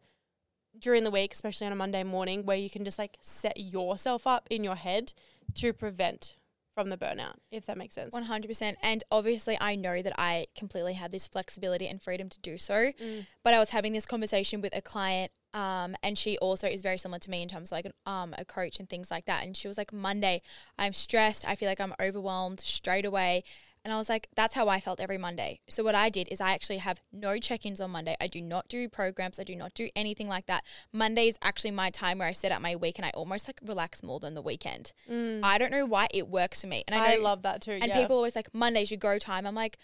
during 0.77 1.03
the 1.03 1.11
week, 1.11 1.33
especially 1.33 1.67
on 1.67 1.73
a 1.73 1.75
Monday 1.75 2.03
morning 2.03 2.45
where 2.45 2.57
you 2.57 2.69
can 2.69 2.83
just 2.83 2.99
like 2.99 3.17
set 3.21 3.57
yourself 3.57 4.25
up 4.25 4.47
in 4.49 4.63
your 4.63 4.75
head 4.75 5.13
to 5.55 5.73
prevent 5.73 6.37
from 6.75 6.89
the 6.89 6.97
burnout, 6.97 7.35
if 7.51 7.67
that 7.67 7.77
makes 7.77 7.93
sense. 7.93 8.11
One 8.11 8.23
hundred 8.23 8.47
percent. 8.47 8.77
And 8.81 9.03
obviously, 9.11 9.57
I 9.61 9.75
know 9.75 10.01
that 10.01 10.13
I 10.17 10.47
completely 10.57 10.93
have 10.93 11.11
this 11.11 11.28
flexibility 11.28 11.88
and 11.88 12.01
freedom 12.01 12.30
to 12.30 12.39
do 12.39 12.57
so. 12.57 12.91
Mm. 12.99 13.28
But 13.43 13.53
I 13.53 13.59
was 13.59 13.69
having 13.69 13.93
this 13.93 14.07
conversation 14.07 14.59
with 14.59 14.75
a 14.75 14.82
client, 14.82 15.32
um, 15.53 15.95
and 16.01 16.17
she 16.17 16.36
also 16.39 16.67
is 16.67 16.82
very 16.82 16.97
similar 16.97 17.19
to 17.19 17.30
me 17.30 17.43
in 17.43 17.47
terms 17.47 17.71
of 17.71 17.75
like 17.75 17.86
an, 17.86 17.93
um, 18.07 18.34
a 18.39 18.43
coach 18.43 18.80
and 18.80 18.89
things 18.89 19.11
like 19.11 19.25
that. 19.25 19.43
And 19.45 19.55
she 19.55 19.67
was 19.67 19.78
like, 19.78 19.93
Monday, 19.93 20.41
I'm 20.80 20.93
stressed. 20.93 21.47
I 21.47 21.53
feel 21.53 21.69
like 21.69 21.80
I'm 21.80 21.93
overwhelmed 22.01 22.59
straight 22.59 23.05
away. 23.05 23.43
And 23.86 23.93
I 23.93 23.97
was 23.97 24.07
like, 24.07 24.29
that's 24.36 24.55
how 24.55 24.69
I 24.69 24.79
felt 24.79 25.01
every 25.01 25.17
Monday. 25.17 25.59
So 25.67 25.84
what 25.84 25.93
I 25.95 26.09
did 26.09 26.29
is 26.31 26.39
I 26.39 26.53
actually 26.53 26.77
have 26.77 27.01
no 27.11 27.38
check-ins 27.38 27.81
on 27.81 27.91
Monday. 27.91 28.15
I 28.21 28.27
do 28.27 28.39
not 28.39 28.69
do 28.69 28.88
programs. 28.88 29.39
I 29.39 29.43
do 29.43 29.55
not 29.57 29.73
do 29.73 29.89
anything 29.95 30.29
like 30.29 30.45
that. 30.45 30.63
Monday 30.93 31.27
is 31.27 31.38
actually 31.41 31.71
my 31.71 31.89
time 31.89 32.19
where 32.19 32.27
I 32.29 32.31
set 32.31 32.51
up 32.53 32.61
my 32.61 32.75
week 32.77 32.97
and 32.97 33.05
I 33.05 33.09
almost 33.09 33.47
like 33.47 33.59
relax 33.61 34.01
more 34.01 34.19
than 34.21 34.36
the 34.36 34.41
weekend. 34.41 34.93
I 35.09 35.57
don't 35.57 35.71
know 35.71 35.86
why 35.86 36.07
it 36.13 36.29
works 36.29 36.61
for 36.61 36.67
me. 36.67 36.84
And 36.88 36.95
I, 36.95 37.03
Mm. 37.03 37.11
I, 37.11 37.15
love 37.17 37.41
that 37.41 37.61
too. 37.61 37.71
and 37.73 37.88
yeah. 37.88 37.99
people 37.99 38.15
always 38.15 38.36
like 38.38 38.53
Monday's 38.53 38.89
your 38.89 38.97
go 38.99 39.17
time. 39.19 39.45
I'm 39.45 39.55
like, 39.55 39.77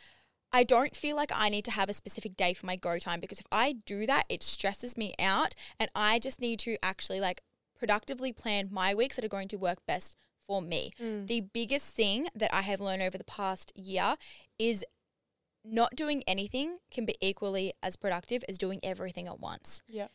I 0.52 0.64
don't 0.64 0.95
feel 0.95 1.16
like 1.16 1.32
I 1.36 1.50
need 1.50 1.66
to 1.66 1.72
have 1.72 1.89
a 1.89 1.93
specific 1.93 2.38
day 2.38 2.54
for 2.54 2.66
my 2.66 2.76
go 2.78 2.97
time 3.00 3.20
because 3.20 3.39
if 3.39 3.45
I 3.52 3.74
do 3.86 4.06
that, 4.08 4.26
it 4.30 4.43
stresses 4.43 4.97
me 4.97 5.14
out, 5.20 5.54
and 5.80 5.91
I 5.93 6.18
just 6.18 6.39
need 6.41 6.58
to 6.62 6.78
actually 6.82 7.20
like 7.20 7.41
productively 7.78 8.34
plan 8.34 8.70
my 8.72 8.95
weeks 8.95 9.16
that 9.18 9.26
are 9.26 9.30
going 9.30 9.47
to 9.50 9.58
work 9.58 9.80
best 9.86 10.16
for 10.50 10.64
me. 10.64 10.91
Mm. 11.00 11.28
The 11.28 11.41
biggest 11.41 11.86
thing 11.86 12.28
that 12.34 12.54
I 12.54 12.62
have 12.62 12.82
learned 12.82 13.04
over 13.04 13.20
the 13.20 13.24
past 13.24 13.72
year 13.76 14.16
is 14.58 14.84
not 15.64 15.95
doing 15.95 16.24
anything 16.26 16.80
can 16.89 17.06
be 17.06 17.16
equally 17.22 17.74
as 17.84 17.95
productive 17.95 18.43
as 18.50 18.58
doing 18.58 18.80
everything 18.82 19.28
at 19.28 19.39
once 19.39 19.84
yeah. 19.88 20.08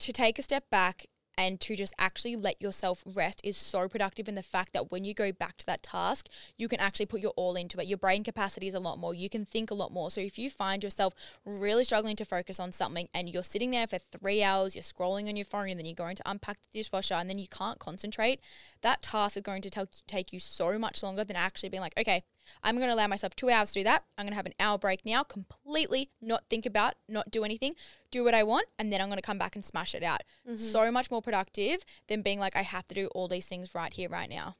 to 0.00 0.12
take 0.12 0.38
a 0.38 0.42
step 0.42 0.64
back 0.70 1.06
and 1.40 1.58
to 1.58 1.74
just 1.74 1.94
actually 1.98 2.36
let 2.36 2.60
yourself 2.60 3.02
rest 3.06 3.40
is 3.42 3.56
so 3.56 3.88
productive 3.88 4.28
in 4.28 4.34
the 4.34 4.42
fact 4.42 4.74
that 4.74 4.90
when 4.92 5.06
you 5.06 5.14
go 5.14 5.32
back 5.32 5.56
to 5.56 5.64
that 5.64 5.82
task, 5.82 6.28
you 6.58 6.68
can 6.68 6.78
actually 6.78 7.06
put 7.06 7.22
your 7.22 7.32
all 7.34 7.56
into 7.56 7.80
it. 7.80 7.86
Your 7.86 7.96
brain 7.96 8.22
capacity 8.22 8.66
is 8.66 8.74
a 8.74 8.78
lot 8.78 8.98
more. 8.98 9.14
You 9.14 9.30
can 9.30 9.46
think 9.46 9.70
a 9.70 9.74
lot 9.74 9.90
more. 9.90 10.10
So 10.10 10.20
if 10.20 10.38
you 10.38 10.50
find 10.50 10.84
yourself 10.84 11.14
really 11.46 11.84
struggling 11.84 12.14
to 12.16 12.26
focus 12.26 12.60
on 12.60 12.72
something 12.72 13.08
and 13.14 13.26
you're 13.26 13.42
sitting 13.42 13.70
there 13.70 13.86
for 13.86 13.96
three 13.98 14.42
hours, 14.42 14.76
you're 14.76 14.82
scrolling 14.82 15.30
on 15.30 15.36
your 15.36 15.46
phone, 15.46 15.70
and 15.70 15.78
then 15.78 15.86
you're 15.86 15.94
going 15.94 16.16
to 16.16 16.30
unpack 16.30 16.58
the 16.60 16.78
dishwasher 16.78 17.14
and 17.14 17.30
then 17.30 17.38
you 17.38 17.48
can't 17.48 17.78
concentrate, 17.78 18.40
that 18.82 19.00
task 19.00 19.38
is 19.38 19.42
going 19.42 19.62
to 19.62 19.88
take 20.06 20.34
you 20.34 20.40
so 20.40 20.78
much 20.78 21.02
longer 21.02 21.24
than 21.24 21.36
actually 21.36 21.70
being 21.70 21.80
like, 21.80 21.98
okay, 21.98 22.22
I'm 22.62 22.76
going 22.76 22.88
to 22.88 22.94
allow 22.94 23.06
myself 23.06 23.34
two 23.36 23.50
hours 23.50 23.70
to 23.72 23.80
do 23.80 23.84
that. 23.84 24.04
I'm 24.16 24.24
going 24.24 24.32
to 24.32 24.36
have 24.36 24.46
an 24.46 24.54
hour 24.58 24.78
break 24.78 25.04
now, 25.04 25.22
completely 25.22 26.10
not 26.20 26.44
think 26.50 26.66
about, 26.66 26.94
not 27.08 27.30
do 27.30 27.44
anything, 27.44 27.74
do 28.10 28.24
what 28.24 28.34
I 28.34 28.42
want, 28.42 28.66
and 28.78 28.92
then 28.92 29.00
I'm 29.00 29.08
going 29.08 29.16
to 29.16 29.22
come 29.22 29.38
back 29.38 29.54
and 29.54 29.64
smash 29.64 29.94
it 29.94 30.02
out. 30.02 30.22
So 30.54 30.90
much 30.90 31.10
more 31.10 31.22
productive 31.22 31.84
than 32.08 32.22
being 32.22 32.38
like, 32.38 32.56
I 32.56 32.62
have 32.62 32.86
to 32.86 32.94
do 32.94 33.06
all 33.08 33.28
these 33.28 33.46
things 33.46 33.74
right 33.74 33.92
here, 33.92 34.08
right 34.08 34.28
now. 34.28 34.56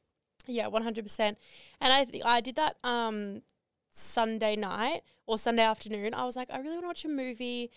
Yeah, 0.47 0.68
one 0.68 0.82
hundred 0.82 1.05
percent. 1.05 1.38
And 1.80 1.93
I 1.93 2.05
th- 2.05 2.24
I 2.24 2.41
did 2.41 2.57
that 2.57 2.76
um 2.82 3.43
Sunday 3.93 4.57
night 4.57 5.03
or 5.26 5.36
Sunday 5.36 5.62
afternoon. 5.62 6.14
I 6.14 6.24
was 6.24 6.34
like, 6.34 6.49
I 6.51 6.59
really 6.59 6.72
want 6.72 6.82
to 6.82 6.86
watch 6.86 7.05
a 7.05 7.09
movie 7.09 7.70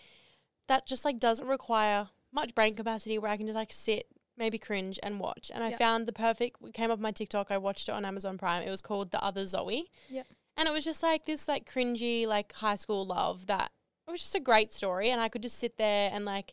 that 0.66 0.86
just 0.86 1.04
like 1.04 1.18
doesn't 1.18 1.46
require 1.46 2.08
much 2.32 2.54
brain 2.54 2.74
capacity 2.74 3.18
where 3.18 3.30
I 3.30 3.36
can 3.36 3.46
just 3.46 3.56
like 3.56 3.72
sit, 3.72 4.06
maybe 4.36 4.58
cringe 4.58 4.98
and 5.02 5.20
watch. 5.20 5.50
And 5.54 5.62
I 5.62 5.70
Yep. 5.70 5.78
found 5.78 6.06
the 6.06 6.12
perfect. 6.12 6.56
It 6.62 6.74
came 6.74 6.90
up 6.90 6.98
my 6.98 7.12
TikTok. 7.12 7.50
I 7.50 7.58
watched 7.58 7.88
it 7.88 7.92
on 7.92 8.04
Amazon 8.04 8.36
Prime. 8.38 8.62
It 8.66 8.70
was 8.70 8.82
called 8.82 9.10
The 9.10 9.22
Other 9.22 9.46
Zoe. 9.46 9.90
Yep. 10.10 10.26
And 10.56 10.68
it 10.68 10.72
was 10.72 10.84
just 10.84 11.02
like 11.02 11.24
this 11.26 11.48
like 11.48 11.68
cringy 11.70 12.26
like 12.26 12.52
high 12.54 12.76
school 12.76 13.04
love 13.06 13.46
that 13.46 13.72
it 14.06 14.10
was 14.10 14.20
just 14.20 14.34
a 14.34 14.40
great 14.40 14.72
story 14.72 15.10
and 15.10 15.20
I 15.20 15.28
could 15.28 15.42
just 15.42 15.58
sit 15.58 15.78
there 15.78 16.10
and 16.12 16.24
like 16.24 16.52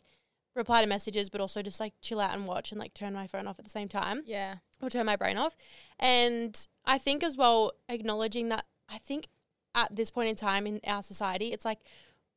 reply 0.56 0.80
to 0.80 0.86
messages 0.88 1.30
but 1.30 1.40
also 1.40 1.62
just 1.62 1.78
like 1.80 1.92
chill 2.00 2.18
out 2.20 2.34
and 2.34 2.46
watch 2.46 2.72
and 2.72 2.78
like 2.80 2.94
turn 2.94 3.12
my 3.14 3.26
phone 3.26 3.46
off 3.46 3.58
at 3.58 3.64
the 3.64 3.70
same 3.70 3.88
time 3.88 4.22
Yeah. 4.26 4.56
or 4.80 4.90
turn 4.90 5.06
my 5.06 5.16
brain 5.16 5.36
off. 5.36 5.56
And 6.00 6.66
I 6.84 6.98
think 6.98 7.22
as 7.22 7.36
well, 7.36 7.72
acknowledging 7.88 8.48
that 8.48 8.64
I 8.88 8.98
think 8.98 9.28
at 9.74 9.94
this 9.94 10.10
point 10.10 10.28
in 10.28 10.34
time 10.36 10.66
in 10.66 10.80
our 10.86 11.02
society, 11.02 11.52
it's 11.52 11.64
like 11.64 11.78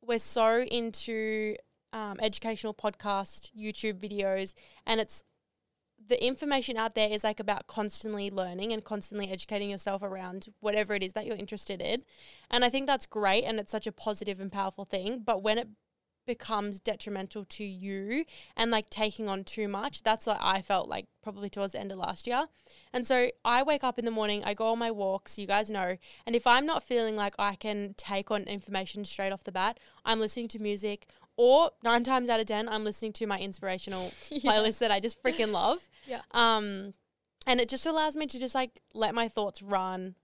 we're 0.04 0.18
so 0.18 0.60
into 0.62 1.56
um, 1.92 2.18
educational 2.20 2.74
podcast, 2.74 3.50
YouTube 3.58 3.94
videos, 3.98 4.54
and 4.86 5.00
it's 5.00 5.22
the 6.08 6.24
information 6.24 6.76
out 6.76 6.94
there 6.94 7.08
is 7.08 7.24
like 7.24 7.40
about 7.40 7.66
constantly 7.66 8.30
learning 8.30 8.72
and 8.72 8.84
constantly 8.84 9.30
educating 9.30 9.70
yourself 9.70 10.02
around 10.02 10.48
whatever 10.60 10.94
it 10.94 11.02
is 11.02 11.12
that 11.14 11.26
you're 11.26 11.36
interested 11.36 11.80
in. 11.80 12.02
And 12.50 12.64
I 12.64 12.70
think 12.70 12.86
that's 12.86 13.06
great 13.06 13.44
and 13.44 13.58
it's 13.58 13.72
such 13.72 13.86
a 13.86 13.92
positive 13.92 14.40
and 14.40 14.52
powerful 14.52 14.84
thing. 14.84 15.22
But 15.24 15.42
when 15.42 15.58
it 15.58 15.68
becomes 16.26 16.80
detrimental 16.80 17.44
to 17.44 17.64
you 17.64 18.24
and 18.56 18.70
like 18.70 18.90
taking 18.90 19.28
on 19.28 19.44
too 19.44 19.68
much, 19.68 20.02
that's 20.02 20.26
what 20.26 20.38
I 20.40 20.60
felt 20.60 20.88
like 20.88 21.06
probably 21.22 21.48
towards 21.48 21.72
the 21.72 21.80
end 21.80 21.92
of 21.92 21.98
last 21.98 22.26
year. 22.26 22.46
And 22.92 23.06
so 23.06 23.30
I 23.44 23.62
wake 23.62 23.84
up 23.84 23.98
in 23.98 24.04
the 24.04 24.10
morning, 24.10 24.42
I 24.44 24.54
go 24.54 24.66
on 24.68 24.78
my 24.78 24.90
walks, 24.90 25.38
you 25.38 25.46
guys 25.46 25.70
know, 25.70 25.96
and 26.26 26.36
if 26.36 26.46
I'm 26.46 26.66
not 26.66 26.82
feeling 26.82 27.16
like 27.16 27.34
I 27.38 27.54
can 27.54 27.94
take 27.96 28.30
on 28.30 28.42
information 28.42 29.04
straight 29.04 29.32
off 29.32 29.44
the 29.44 29.52
bat, 29.52 29.78
I'm 30.04 30.20
listening 30.20 30.48
to 30.48 30.58
music 30.58 31.06
or 31.36 31.70
nine 31.82 32.02
times 32.02 32.28
out 32.28 32.40
of 32.40 32.46
ten, 32.46 32.68
I'm 32.68 32.84
listening 32.84 33.12
to 33.14 33.26
my 33.26 33.38
inspirational 33.38 34.08
playlist 34.30 34.78
that 34.78 34.90
I 34.90 35.00
just 35.00 35.22
freaking 35.22 35.52
love. 35.52 35.88
Yeah. 36.06 36.22
Um, 36.32 36.94
and 37.46 37.60
it 37.60 37.68
just 37.68 37.86
allows 37.86 38.16
me 38.16 38.26
to 38.26 38.38
just 38.38 38.54
like 38.54 38.80
let 38.94 39.14
my 39.14 39.28
thoughts 39.28 39.62
run, 39.62 40.14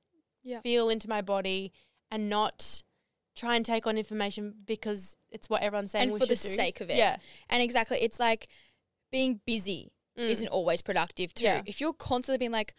Yeah. 0.43 0.61
feel 0.61 0.89
into 0.89 1.09
my 1.09 1.20
body, 1.22 1.72
and 2.11 2.28
not 2.28 2.83
try 3.35 3.57
and 3.57 3.64
take 3.64 3.87
on 3.87 3.97
information 3.97 4.55
because 4.66 5.16
it's 5.30 5.49
what 5.49 5.62
everyone's 5.62 5.91
saying 5.93 6.11
And 6.11 6.18
for 6.18 6.26
the 6.26 6.35
do. 6.35 6.37
sake 6.37 6.80
of 6.80 6.91
it. 6.91 6.97
Yeah. 6.97 7.16
And 7.49 7.62
exactly, 7.62 7.99
it's 8.01 8.20
like 8.20 8.49
being 9.11 9.41
busy 9.47 9.93
Mm. 10.18 10.28
isn't 10.28 10.49
always 10.49 10.83
productive 10.83 11.33
too. 11.33 11.45
Yeah. 11.45 11.62
If 11.64 11.80
you're 11.80 11.95
constantly 11.95 12.37
being 12.37 12.51
like, 12.53 12.74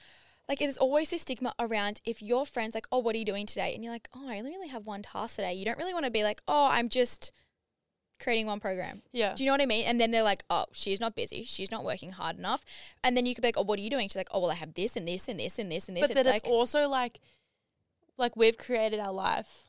like 0.48 0.60
there's 0.60 0.78
always 0.78 1.10
this 1.10 1.22
stigma 1.24 1.56
around 1.58 2.00
if 2.06 2.22
your 2.22 2.46
friends 2.46 2.76
like, 2.76 2.86
oh, 2.92 3.00
what 3.00 3.16
are 3.16 3.18
you 3.18 3.26
doing 3.26 3.48
today? 3.48 3.74
And 3.74 3.84
you're 3.84 3.92
like, 3.94 4.08
oh, 4.14 4.28
I 4.30 4.38
only 4.38 4.52
really 4.52 4.68
have 4.68 4.86
one 4.86 5.02
task 5.02 5.38
today. 5.38 5.54
You 5.56 5.66
don't 5.66 5.80
really 5.80 5.94
want 5.96 6.06
to 6.06 6.12
be 6.12 6.22
like, 6.24 6.42
oh, 6.48 6.68
I'm 6.70 6.90
just 6.90 7.32
creating 8.20 8.46
one 8.48 8.60
program. 8.60 9.02
Yeah. 9.12 9.34
Do 9.36 9.44
you 9.44 9.48
know 9.48 9.54
what 9.54 9.62
I 9.62 9.66
mean? 9.66 9.86
And 9.86 10.00
then 10.00 10.12
they're 10.12 10.24
like, 10.24 10.44
oh, 10.50 10.66
she's 10.72 11.00
not 11.00 11.16
busy. 11.16 11.44
She's 11.44 11.72
not 11.72 11.84
working 11.84 12.12
hard 12.12 12.38
enough. 12.38 12.64
And 13.04 13.16
then 13.18 13.26
you 13.26 13.36
could 13.36 13.42
be 13.42 13.48
like, 13.50 13.58
oh, 13.58 13.64
what 13.64 13.80
are 13.80 13.82
you 13.82 13.90
doing? 13.90 14.08
She's 14.08 14.16
like, 14.16 14.30
oh, 14.32 14.40
well, 14.42 14.52
I 14.52 14.56
have 14.56 14.74
this 14.76 14.96
and 14.96 15.08
this 15.08 15.28
and 15.28 15.40
this 15.40 15.60
and 15.60 15.72
this 15.72 15.88
and 15.88 15.98
this. 15.98 16.08
but 16.08 16.16
then 16.16 16.28
it's 16.28 16.38
it's 16.38 16.48
also 16.50 16.88
like 16.88 17.20
like 18.18 18.36
we've 18.36 18.58
created 18.58 19.00
our 19.00 19.12
life 19.12 19.64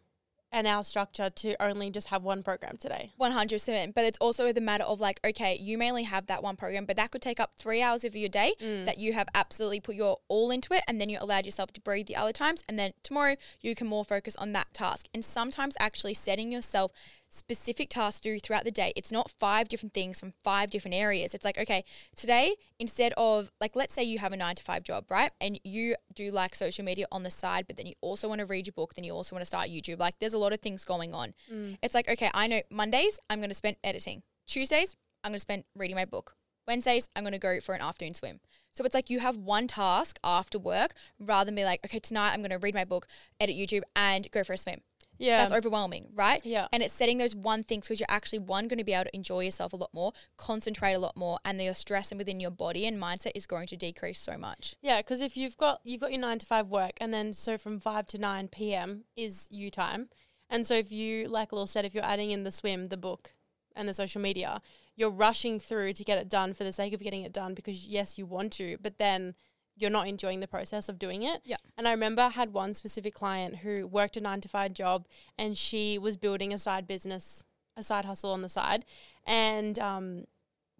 and 0.52 0.68
our 0.68 0.84
structure 0.84 1.28
to 1.30 1.60
only 1.60 1.90
just 1.90 2.08
have 2.10 2.22
one 2.22 2.40
program 2.40 2.76
today. 2.76 3.12
100%. 3.20 3.92
But 3.92 4.04
it's 4.04 4.18
also 4.18 4.52
the 4.52 4.60
matter 4.60 4.84
of 4.84 5.00
like, 5.00 5.18
okay, 5.26 5.56
you 5.56 5.76
may 5.76 5.88
only 5.90 6.04
have 6.04 6.26
that 6.28 6.44
one 6.44 6.54
program, 6.54 6.84
but 6.84 6.94
that 6.96 7.10
could 7.10 7.22
take 7.22 7.40
up 7.40 7.54
three 7.58 7.82
hours 7.82 8.04
of 8.04 8.14
your 8.14 8.28
day 8.28 8.52
Mm. 8.60 8.84
that 8.84 8.98
you 8.98 9.14
have 9.14 9.26
absolutely 9.34 9.80
put 9.80 9.96
your 9.96 10.18
all 10.28 10.52
into 10.52 10.72
it. 10.72 10.84
And 10.86 11.00
then 11.00 11.08
you 11.08 11.18
allowed 11.20 11.44
yourself 11.44 11.72
to 11.72 11.80
breathe 11.80 12.06
the 12.06 12.14
other 12.14 12.32
times. 12.32 12.62
And 12.68 12.78
then 12.78 12.92
tomorrow 13.02 13.34
you 13.60 13.74
can 13.74 13.88
more 13.88 14.04
focus 14.04 14.36
on 14.36 14.52
that 14.52 14.72
task. 14.72 15.06
And 15.12 15.24
sometimes 15.24 15.74
actually 15.80 16.14
setting 16.14 16.52
yourself 16.52 16.92
specific 17.34 17.90
tasks 17.90 18.20
to 18.20 18.34
do 18.34 18.40
throughout 18.40 18.64
the 18.64 18.70
day. 18.70 18.92
It's 18.96 19.10
not 19.10 19.30
five 19.30 19.68
different 19.68 19.92
things 19.92 20.20
from 20.20 20.32
five 20.42 20.70
different 20.70 20.94
areas. 20.94 21.34
It's 21.34 21.44
like, 21.44 21.58
okay, 21.58 21.84
today, 22.16 22.54
instead 22.78 23.12
of 23.16 23.50
like, 23.60 23.74
let's 23.74 23.92
say 23.94 24.02
you 24.02 24.18
have 24.18 24.32
a 24.32 24.36
nine 24.36 24.54
to 24.54 24.62
five 24.62 24.84
job, 24.84 25.04
right? 25.10 25.32
And 25.40 25.58
you 25.64 25.96
do 26.14 26.30
like 26.30 26.54
social 26.54 26.84
media 26.84 27.06
on 27.10 27.22
the 27.22 27.30
side, 27.30 27.66
but 27.66 27.76
then 27.76 27.86
you 27.86 27.94
also 28.00 28.28
want 28.28 28.38
to 28.38 28.46
read 28.46 28.66
your 28.66 28.72
book, 28.72 28.94
then 28.94 29.04
you 29.04 29.12
also 29.12 29.34
want 29.34 29.42
to 29.42 29.46
start 29.46 29.68
YouTube. 29.68 29.98
Like, 29.98 30.18
there's 30.20 30.32
a 30.32 30.38
lot 30.38 30.52
of 30.52 30.60
things 30.60 30.84
going 30.84 31.12
on. 31.12 31.34
Mm. 31.52 31.78
It's 31.82 31.94
like, 31.94 32.08
okay, 32.08 32.30
I 32.32 32.46
know 32.46 32.62
Mondays, 32.70 33.18
I'm 33.28 33.40
going 33.40 33.50
to 33.50 33.54
spend 33.54 33.76
editing. 33.82 34.22
Tuesdays, 34.46 34.96
I'm 35.22 35.30
going 35.30 35.36
to 35.36 35.40
spend 35.40 35.64
reading 35.74 35.96
my 35.96 36.04
book. 36.04 36.36
Wednesdays, 36.66 37.08
I'm 37.14 37.24
going 37.24 37.32
to 37.32 37.38
go 37.38 37.60
for 37.60 37.74
an 37.74 37.82
afternoon 37.82 38.14
swim. 38.14 38.40
So 38.72 38.84
it's 38.84 38.94
like 38.94 39.08
you 39.08 39.20
have 39.20 39.36
one 39.36 39.68
task 39.68 40.18
after 40.24 40.58
work 40.58 40.94
rather 41.20 41.46
than 41.46 41.54
be 41.54 41.64
like, 41.64 41.80
okay, 41.84 42.00
tonight 42.00 42.32
I'm 42.32 42.40
going 42.40 42.50
to 42.50 42.58
read 42.58 42.74
my 42.74 42.84
book, 42.84 43.06
edit 43.40 43.54
YouTube, 43.54 43.82
and 43.94 44.28
go 44.32 44.42
for 44.42 44.52
a 44.52 44.56
swim. 44.58 44.80
Yeah. 45.18 45.38
That's 45.38 45.52
overwhelming, 45.52 46.08
right? 46.14 46.40
Yeah. 46.44 46.66
And 46.72 46.82
it's 46.82 46.94
setting 46.94 47.18
those 47.18 47.34
one 47.34 47.62
things 47.62 47.86
because 47.86 48.00
you're 48.00 48.06
actually 48.10 48.40
one 48.40 48.68
going 48.68 48.78
to 48.78 48.84
be 48.84 48.92
able 48.92 49.04
to 49.04 49.16
enjoy 49.16 49.40
yourself 49.40 49.72
a 49.72 49.76
lot 49.76 49.90
more, 49.92 50.12
concentrate 50.36 50.94
a 50.94 50.98
lot 50.98 51.16
more, 51.16 51.38
and 51.44 51.60
your 51.62 51.74
stress 51.74 52.10
and 52.10 52.18
within 52.18 52.40
your 52.40 52.50
body 52.50 52.86
and 52.86 53.00
mindset 53.00 53.32
is 53.34 53.46
going 53.46 53.66
to 53.68 53.76
decrease 53.76 54.20
so 54.20 54.36
much. 54.36 54.76
Yeah, 54.82 55.00
because 55.00 55.20
if 55.20 55.36
you've 55.36 55.56
got 55.56 55.80
you've 55.84 56.00
got 56.00 56.12
your 56.12 56.20
nine 56.20 56.38
to 56.38 56.46
five 56.46 56.68
work, 56.68 56.92
and 57.00 57.12
then 57.12 57.32
so 57.32 57.56
from 57.58 57.80
five 57.80 58.06
to 58.08 58.18
nine 58.18 58.48
p.m. 58.48 59.04
is 59.16 59.48
you 59.50 59.70
time, 59.70 60.08
and 60.50 60.66
so 60.66 60.74
if 60.74 60.90
you 60.92 61.28
like 61.28 61.52
Lil 61.52 61.66
said, 61.66 61.84
if 61.84 61.94
you're 61.94 62.04
adding 62.04 62.30
in 62.30 62.44
the 62.44 62.50
swim, 62.50 62.88
the 62.88 62.96
book, 62.96 63.32
and 63.76 63.88
the 63.88 63.94
social 63.94 64.20
media, 64.20 64.60
you're 64.96 65.10
rushing 65.10 65.58
through 65.58 65.92
to 65.94 66.04
get 66.04 66.18
it 66.18 66.28
done 66.28 66.54
for 66.54 66.64
the 66.64 66.72
sake 66.72 66.92
of 66.92 67.00
getting 67.00 67.22
it 67.22 67.32
done 67.32 67.54
because 67.54 67.86
yes, 67.86 68.18
you 68.18 68.26
want 68.26 68.52
to, 68.54 68.76
but 68.80 68.98
then 68.98 69.34
you're 69.76 69.90
not 69.90 70.06
enjoying 70.08 70.40
the 70.40 70.46
process 70.48 70.88
of 70.88 70.98
doing 70.98 71.22
it. 71.22 71.40
Yeah. 71.44 71.56
And 71.76 71.88
I 71.88 71.90
remember 71.90 72.22
I 72.22 72.28
had 72.28 72.52
one 72.52 72.74
specific 72.74 73.14
client 73.14 73.56
who 73.56 73.86
worked 73.86 74.16
a 74.16 74.20
nine 74.20 74.40
to 74.42 74.48
five 74.48 74.72
job, 74.72 75.06
and 75.36 75.56
she 75.56 75.98
was 75.98 76.16
building 76.16 76.52
a 76.52 76.58
side 76.58 76.86
business, 76.86 77.44
a 77.76 77.82
side 77.82 78.04
hustle 78.04 78.30
on 78.32 78.42
the 78.42 78.48
side, 78.48 78.84
and 79.26 79.78
um, 79.78 80.24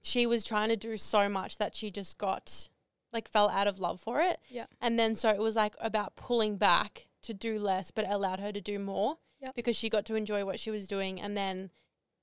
she 0.03 0.26
was 0.26 0.45
trying 0.45 0.68
to 0.68 0.76
do 0.76 0.97
so 0.97 1.28
much 1.28 1.59
that 1.59 1.74
she 1.74 1.90
just 1.90 2.18
got 2.18 2.68
like 3.12 3.28
fell 3.28 3.49
out 3.49 3.66
of 3.66 3.80
love 3.80 4.01
for 4.01 4.20
it. 4.20 4.38
Yeah. 4.49 4.66
And 4.80 4.99
then 4.99 5.14
so 5.14 5.28
it 5.30 5.38
was 5.38 5.57
like 5.57 5.74
about 5.80 6.16
pulling 6.16 6.57
back 6.57 7.07
to 7.22 7.32
do 7.34 7.59
less, 7.59 7.90
but 7.90 8.05
it 8.05 8.11
allowed 8.11 8.40
her 8.40 8.53
to 8.53 8.61
do 8.61 8.78
more 8.78 9.18
Yep. 9.40 9.55
because 9.57 9.76
she 9.76 9.88
got 9.88 10.05
to 10.07 10.14
enjoy 10.14 10.45
what 10.45 10.59
she 10.59 10.70
was 10.70 10.86
doing. 10.88 11.20
And 11.20 11.36
then 11.36 11.70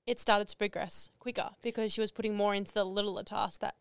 it 0.07 0.19
started 0.19 0.47
to 0.49 0.57
progress 0.57 1.09
quicker 1.19 1.51
because 1.61 1.93
she 1.93 2.01
was 2.01 2.11
putting 2.11 2.35
more 2.35 2.53
into 2.55 2.73
the 2.73 2.83
littler 2.83 3.23
tasks 3.23 3.57
that 3.57 3.75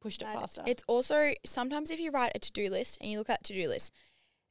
pushed 0.00 0.22
it 0.22 0.26
That- 0.26 0.34
faster. 0.40 0.62
It's 0.66 0.82
also 0.86 1.32
sometimes 1.44 1.90
if 1.90 1.98
you 2.00 2.10
write 2.10 2.32
a 2.34 2.38
to 2.38 2.52
do 2.52 2.68
list 2.70 2.98
and 3.00 3.10
you 3.10 3.18
look 3.18 3.30
at 3.30 3.44
to 3.44 3.52
do 3.52 3.68
list 3.68 3.92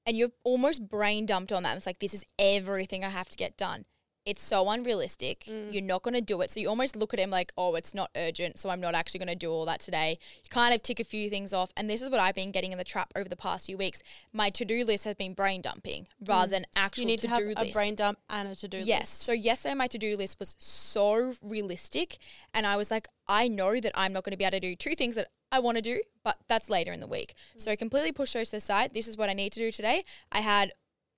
and 0.05 0.17
you're 0.17 0.31
almost 0.43 0.87
brain 0.89 1.25
dumped 1.25 1.51
on 1.51 1.63
that, 1.63 1.77
it's 1.77 1.85
like 1.85 1.99
this 1.99 2.13
is 2.13 2.25
everything 2.39 3.03
I 3.03 3.09
have 3.09 3.29
to 3.29 3.37
get 3.37 3.57
done. 3.57 3.85
it's 4.29 4.41
so 4.43 4.69
unrealistic. 4.69 5.45
Mm. 5.47 5.71
You're 5.71 5.81
not 5.81 6.03
going 6.03 6.13
to 6.13 6.19
do 6.19 6.41
it. 6.41 6.51
So 6.51 6.59
you 6.59 6.67
almost 6.67 6.97
look 6.97 7.13
at 7.13 7.19
him 7.21 7.29
like, 7.29 7.53
oh, 7.57 7.75
it's 7.75 7.93
not 7.93 8.09
urgent. 8.13 8.59
So 8.59 8.69
I'm 8.69 8.81
not 8.81 8.93
actually 8.93 9.19
going 9.19 9.29
to 9.29 9.35
do 9.35 9.49
all 9.49 9.63
that 9.67 9.79
today. 9.79 10.19
You 10.43 10.49
kind 10.49 10.75
of 10.75 10.81
tick 10.81 10.99
a 10.99 11.05
few 11.05 11.29
things 11.29 11.53
off. 11.53 11.71
And 11.77 11.89
this 11.89 12.01
is 12.01 12.09
what 12.09 12.19
I've 12.19 12.35
been 12.35 12.51
getting 12.51 12.73
in 12.73 12.77
the 12.77 12.83
trap 12.83 13.13
over 13.15 13.29
the 13.29 13.37
past 13.37 13.67
few 13.67 13.77
weeks. 13.77 14.03
My 14.33 14.49
to 14.49 14.65
do 14.65 14.83
list 14.83 15.05
has 15.05 15.15
been 15.15 15.33
brain 15.33 15.61
dumping 15.61 16.09
rather 16.19 16.51
than 16.51 16.65
actual 16.75 17.03
Mm. 17.03 17.03
You 17.03 17.07
need 17.07 17.19
to 17.19 17.27
to 17.27 17.33
have 17.35 17.39
a 17.39 17.61
list. 17.61 17.73
brain 17.73 17.95
dump 17.95 18.19
and 18.29 18.49
a 18.49 18.55
to 18.57 18.67
do 18.67 18.79
Yes. 18.79 18.85
list. 18.85 18.89
Yes. 18.89 19.09
So 19.11 19.31
yesterday 19.31 19.75
my 19.75 19.87
to 19.87 19.97
do 19.97 20.17
list 20.17 20.39
was 20.41 20.57
so 20.59 21.31
realistic, 21.41 22.17
and 22.53 22.67
I 22.67 22.75
was 22.75 22.91
like, 22.91 23.07
I 23.29 23.47
know 23.47 23.79
that 23.79 23.93
I'm 23.95 24.11
not 24.11 24.25
going 24.25 24.31
to 24.31 24.37
be 24.37 24.43
able 24.43 24.51
to 24.57 24.59
do 24.59 24.75
two 24.75 24.95
things 24.95 25.15
that 25.15 25.29
I 25.51 25.59
want 25.59 25.77
to 25.77 25.81
do, 25.81 26.01
but 26.23 26.37
that's 26.47 26.69
later 26.69 26.91
in 26.91 26.99
the 26.99 27.07
week. 27.07 27.35
Mm. 27.55 27.61
So 27.61 27.71
I 27.71 27.75
completely 27.75 28.11
pushed 28.11 28.33
those 28.33 28.49
to 28.49 28.57
the 28.57 28.61
side. 28.61 28.93
This 28.93 29.07
is 29.07 29.17
what 29.17 29.29
I 29.29 29.33
need 29.33 29.53
to 29.53 29.59
do 29.59 29.71
today. 29.71 30.03
I 30.31 30.41
had 30.41 30.73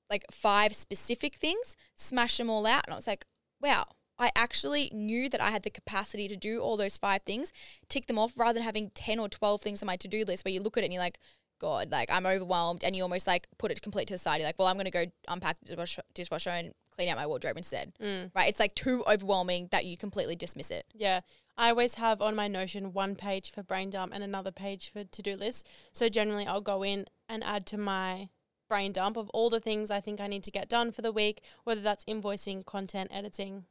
like 0.10 0.26
five 0.32 0.74
specific 0.74 1.36
things, 1.36 1.76
smash 1.96 2.38
them 2.38 2.50
all 2.50 2.66
out, 2.66 2.86
and 2.86 2.94
I 2.94 2.98
was 2.98 3.08
like, 3.08 3.26
wow. 3.62 3.86
I 4.22 4.32
actually 4.36 4.92
knew 4.94 5.30
that 5.30 5.40
I 5.40 5.50
had 5.50 5.64
the 5.64 5.70
capacity 5.70 6.28
to 6.28 6.36
do 6.36 6.60
all 6.60 6.76
those 6.76 6.98
five 6.98 7.22
things, 7.24 7.54
tick 7.88 8.08
them 8.08 8.20
off 8.20 8.34
rather 8.36 8.56
than 8.56 8.64
having 8.64 8.90
10 8.94 9.18
or 9.18 9.30
12 9.30 9.62
things 9.62 9.82
on 9.82 9.88
my 9.88 9.96
to 9.96 10.10
do 10.10 10.26
list 10.26 10.44
where 10.44 10.52
you 10.52 10.60
look 10.60 10.76
at 10.76 10.84
it 10.84 10.88
and 10.88 10.94
you're 10.94 11.02
like, 11.02 11.20
God, 11.60 11.90
like 11.90 12.12
I'm 12.12 12.26
overwhelmed. 12.26 12.84
And 12.84 12.96
you 12.96 13.04
almost 13.04 13.28
like 13.28 13.48
put 13.58 13.72
it 13.72 13.82
complete 13.82 14.08
to 14.10 14.16
the 14.16 14.18
side. 14.18 14.38
You're 14.38 14.48
like, 14.48 14.60
well, 14.60 14.68
I'm 14.68 14.76
going 14.76 14.86
to 14.86 14.92
go 14.92 15.06
unpack 15.28 15.58
the 15.66 16.02
dishwasher 16.14 16.50
and 16.50 16.74
clean 17.00 17.10
out 17.10 17.16
my 17.18 17.26
wardrobe 17.26 17.56
instead. 17.56 17.94
Mm. 18.02 18.30
Right? 18.36 18.50
It's 18.50 18.60
like 18.60 18.76
too 18.76 19.06
overwhelming 19.08 19.70
that 19.72 19.86
you 19.86 19.96
completely 19.96 20.36
dismiss 20.36 20.70
it. 20.70 20.86
Yeah. 20.94 21.22
I 21.58 21.70
always 21.70 21.96
have 21.96 22.22
on 22.22 22.36
my 22.36 22.50
Notion 22.50 22.92
one 22.92 23.16
page 23.16 23.52
for 23.52 23.64
brain 23.64 23.90
dump 23.90 24.12
and 24.14 24.22
another 24.22 24.52
page 24.52 24.92
for 24.92 25.06
to 25.06 25.22
do 25.22 25.38
list. 25.38 25.66
So 25.94 26.10
generally, 26.10 26.46
I'll 26.46 26.60
go 26.60 26.84
in 26.84 27.06
and 27.30 27.42
add 27.44 27.66
to 27.68 27.78
my 27.78 28.28
brain 28.68 28.92
dump 28.92 29.16
of 29.16 29.30
all 29.30 29.50
the 29.50 29.62
things 29.62 29.90
I 29.90 30.02
think 30.02 30.20
I 30.20 30.28
need 30.28 30.44
to 30.44 30.52
get 30.52 30.68
done 30.68 30.92
for 30.92 31.02
the 31.02 31.14
week, 31.14 31.42
whether 31.64 31.80
that's 31.80 32.04
invoicing, 32.04 32.66
content, 32.66 33.10
editing, 33.14 33.64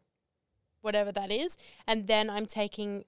whatever 0.81 1.13
that 1.13 1.31
is. 1.31 1.59
And 1.87 2.07
then 2.07 2.31
I'm 2.31 2.47
taking 2.47 3.05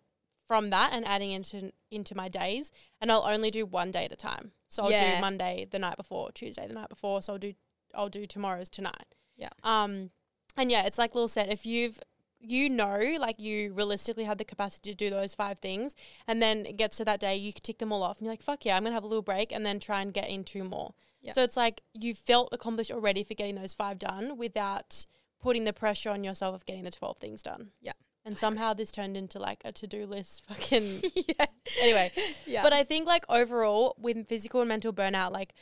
from 0.46 0.68
that 0.70 0.92
and 0.92 1.06
adding 1.06 1.30
into 1.30 1.72
into 1.90 2.14
my 2.14 2.28
days. 2.28 2.70
And 3.00 3.10
I'll 3.10 3.24
only 3.26 3.50
do 3.50 3.64
one 3.64 3.90
day 3.90 4.04
at 4.04 4.12
a 4.12 4.16
time. 4.16 4.52
So 4.68 4.84
I'll 4.84 4.90
Yeah. 4.90 5.16
do 5.16 5.20
Monday 5.22 5.66
the 5.70 5.78
night 5.78 5.96
before, 5.96 6.30
Tuesday 6.32 6.66
the 6.66 6.74
night 6.74 6.90
before. 6.90 7.22
So 7.22 7.32
I'll 7.32 7.38
do 7.38 7.54
I'll 7.94 8.10
do 8.10 8.26
tomorrow's 8.26 8.68
tonight. 8.68 9.14
Yeah. 9.40 9.48
Um, 9.64 10.10
and 10.56 10.70
yeah, 10.70 10.84
it's 10.84 10.98
like 10.98 11.14
Lil 11.14 11.28
said, 11.28 11.48
if 11.48 11.64
you've 11.66 11.98
you 12.42 12.70
know, 12.70 13.16
like 13.20 13.38
you 13.38 13.72
realistically 13.74 14.24
have 14.24 14.38
the 14.38 14.44
capacity 14.44 14.90
to 14.90 14.96
do 14.96 15.10
those 15.10 15.34
five 15.34 15.58
things, 15.58 15.94
and 16.26 16.40
then 16.42 16.64
it 16.64 16.76
gets 16.76 16.96
to 16.96 17.04
that 17.04 17.20
day, 17.20 17.36
you 17.36 17.52
can 17.52 17.62
tick 17.62 17.78
them 17.78 17.92
all 17.92 18.02
off, 18.02 18.18
and 18.18 18.24
you're 18.24 18.32
like, 18.32 18.42
"Fuck 18.42 18.64
yeah, 18.64 18.76
I'm 18.76 18.82
gonna 18.82 18.94
have 18.94 19.04
a 19.04 19.06
little 19.06 19.22
break," 19.22 19.52
and 19.52 19.64
then 19.64 19.78
try 19.78 20.00
and 20.00 20.12
get 20.12 20.28
into 20.28 20.64
more. 20.64 20.94
Yeah. 21.20 21.32
So 21.32 21.42
it's 21.42 21.56
like 21.56 21.82
you 21.92 22.14
felt 22.14 22.48
accomplished 22.52 22.90
already 22.90 23.24
for 23.24 23.34
getting 23.34 23.56
those 23.56 23.74
five 23.74 23.98
done 23.98 24.38
without 24.38 25.04
putting 25.38 25.64
the 25.64 25.72
pressure 25.74 26.10
on 26.10 26.24
yourself 26.24 26.54
of 26.54 26.64
getting 26.66 26.84
the 26.84 26.90
twelve 26.90 27.18
things 27.18 27.42
done. 27.42 27.72
Yeah. 27.80 27.92
And 28.24 28.38
somehow 28.38 28.74
this 28.74 28.90
turned 28.90 29.16
into 29.16 29.38
like 29.38 29.60
a 29.64 29.72
to 29.72 29.86
do 29.86 30.06
list. 30.06 30.44
Fucking 30.48 31.02
yeah. 31.14 31.46
anyway, 31.82 32.10
Yeah. 32.46 32.62
but 32.62 32.72
I 32.72 32.84
think 32.84 33.06
like 33.06 33.24
overall 33.28 33.96
with 33.98 34.26
physical 34.26 34.60
and 34.60 34.68
mental 34.68 34.92
burnout, 34.94 35.30
like 35.32 35.52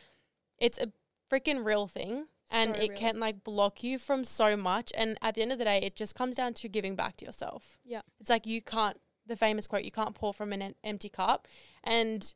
it's 0.59 0.79
a 0.79 0.93
freaking 1.29 1.65
real 1.65 1.89
thing. 1.89 2.27
And 2.51 2.75
So 2.75 2.83
it 2.83 2.91
real. 2.91 2.99
can 2.99 3.21
like 3.21 3.45
block 3.45 3.83
you 3.83 3.99
from 3.99 4.25
so 4.25 4.57
much. 4.57 4.93
And 4.97 5.19
at 5.21 5.35
the 5.35 5.43
end 5.43 5.53
of 5.53 5.59
the 5.59 5.65
day, 5.65 5.79
it 5.79 5.97
just 5.97 6.15
comes 6.15 6.37
down 6.37 6.55
to 6.55 6.69
giving 6.69 6.97
back 6.97 7.17
to 7.19 7.25
yourself. 7.27 7.79
Yeah. 7.85 8.01
It's 8.21 8.31
like 8.31 8.47
you 8.47 8.63
can't, 8.63 8.99
the 9.27 9.37
famous 9.37 9.67
quote, 9.67 9.85
you 9.85 9.91
can't 9.91 10.15
pour 10.15 10.33
from 10.33 10.53
an 10.53 10.63
em- 10.63 10.75
empty 10.83 11.09
cup. 11.11 11.47
And 11.85 12.33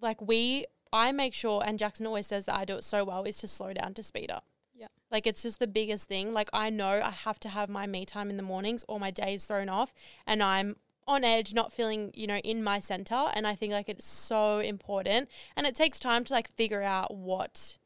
like 0.00 0.22
we, 0.22 0.66
I 0.92 1.12
make 1.12 1.34
sure, 1.34 1.62
and 1.64 1.78
Jackson 1.78 2.06
always 2.06 2.26
says 2.26 2.44
that 2.46 2.56
I 2.56 2.64
do 2.64 2.76
it 2.76 2.84
so 2.84 3.04
well, 3.04 3.24
is 3.24 3.38
to 3.38 3.48
slow 3.48 3.72
down 3.72 3.94
to 3.94 4.02
speed 4.02 4.30
up. 4.30 4.44
Yeah. 4.74 4.86
Like 5.10 5.26
it's 5.26 5.42
just 5.42 5.58
the 5.58 5.66
biggest 5.66 6.06
thing. 6.06 6.32
Like 6.32 6.48
I 6.52 6.70
know 6.70 7.00
I 7.02 7.10
have 7.10 7.40
to 7.40 7.48
have 7.48 7.68
my 7.68 7.86
me 7.86 8.06
time 8.06 8.30
in 8.30 8.36
the 8.36 8.42
mornings 8.42 8.84
or 8.88 9.00
my 9.00 9.10
days 9.10 9.46
thrown 9.46 9.68
off 9.68 9.92
and 10.26 10.42
I'm 10.42 10.76
on 11.06 11.24
edge, 11.24 11.52
not 11.52 11.72
feeling, 11.72 12.12
you 12.14 12.26
know, 12.28 12.36
in 12.38 12.62
my 12.62 12.78
center. 12.78 13.30
And 13.34 13.46
I 13.46 13.56
think 13.56 13.72
like 13.72 13.88
it's 13.88 14.06
so 14.06 14.60
important. 14.60 15.28
And 15.56 15.66
it 15.66 15.74
takes 15.74 15.98
time 15.98 16.24
to 16.24 16.32
like 16.32 16.48
figure 16.54 16.82
out 16.82 17.12
what 17.14 17.78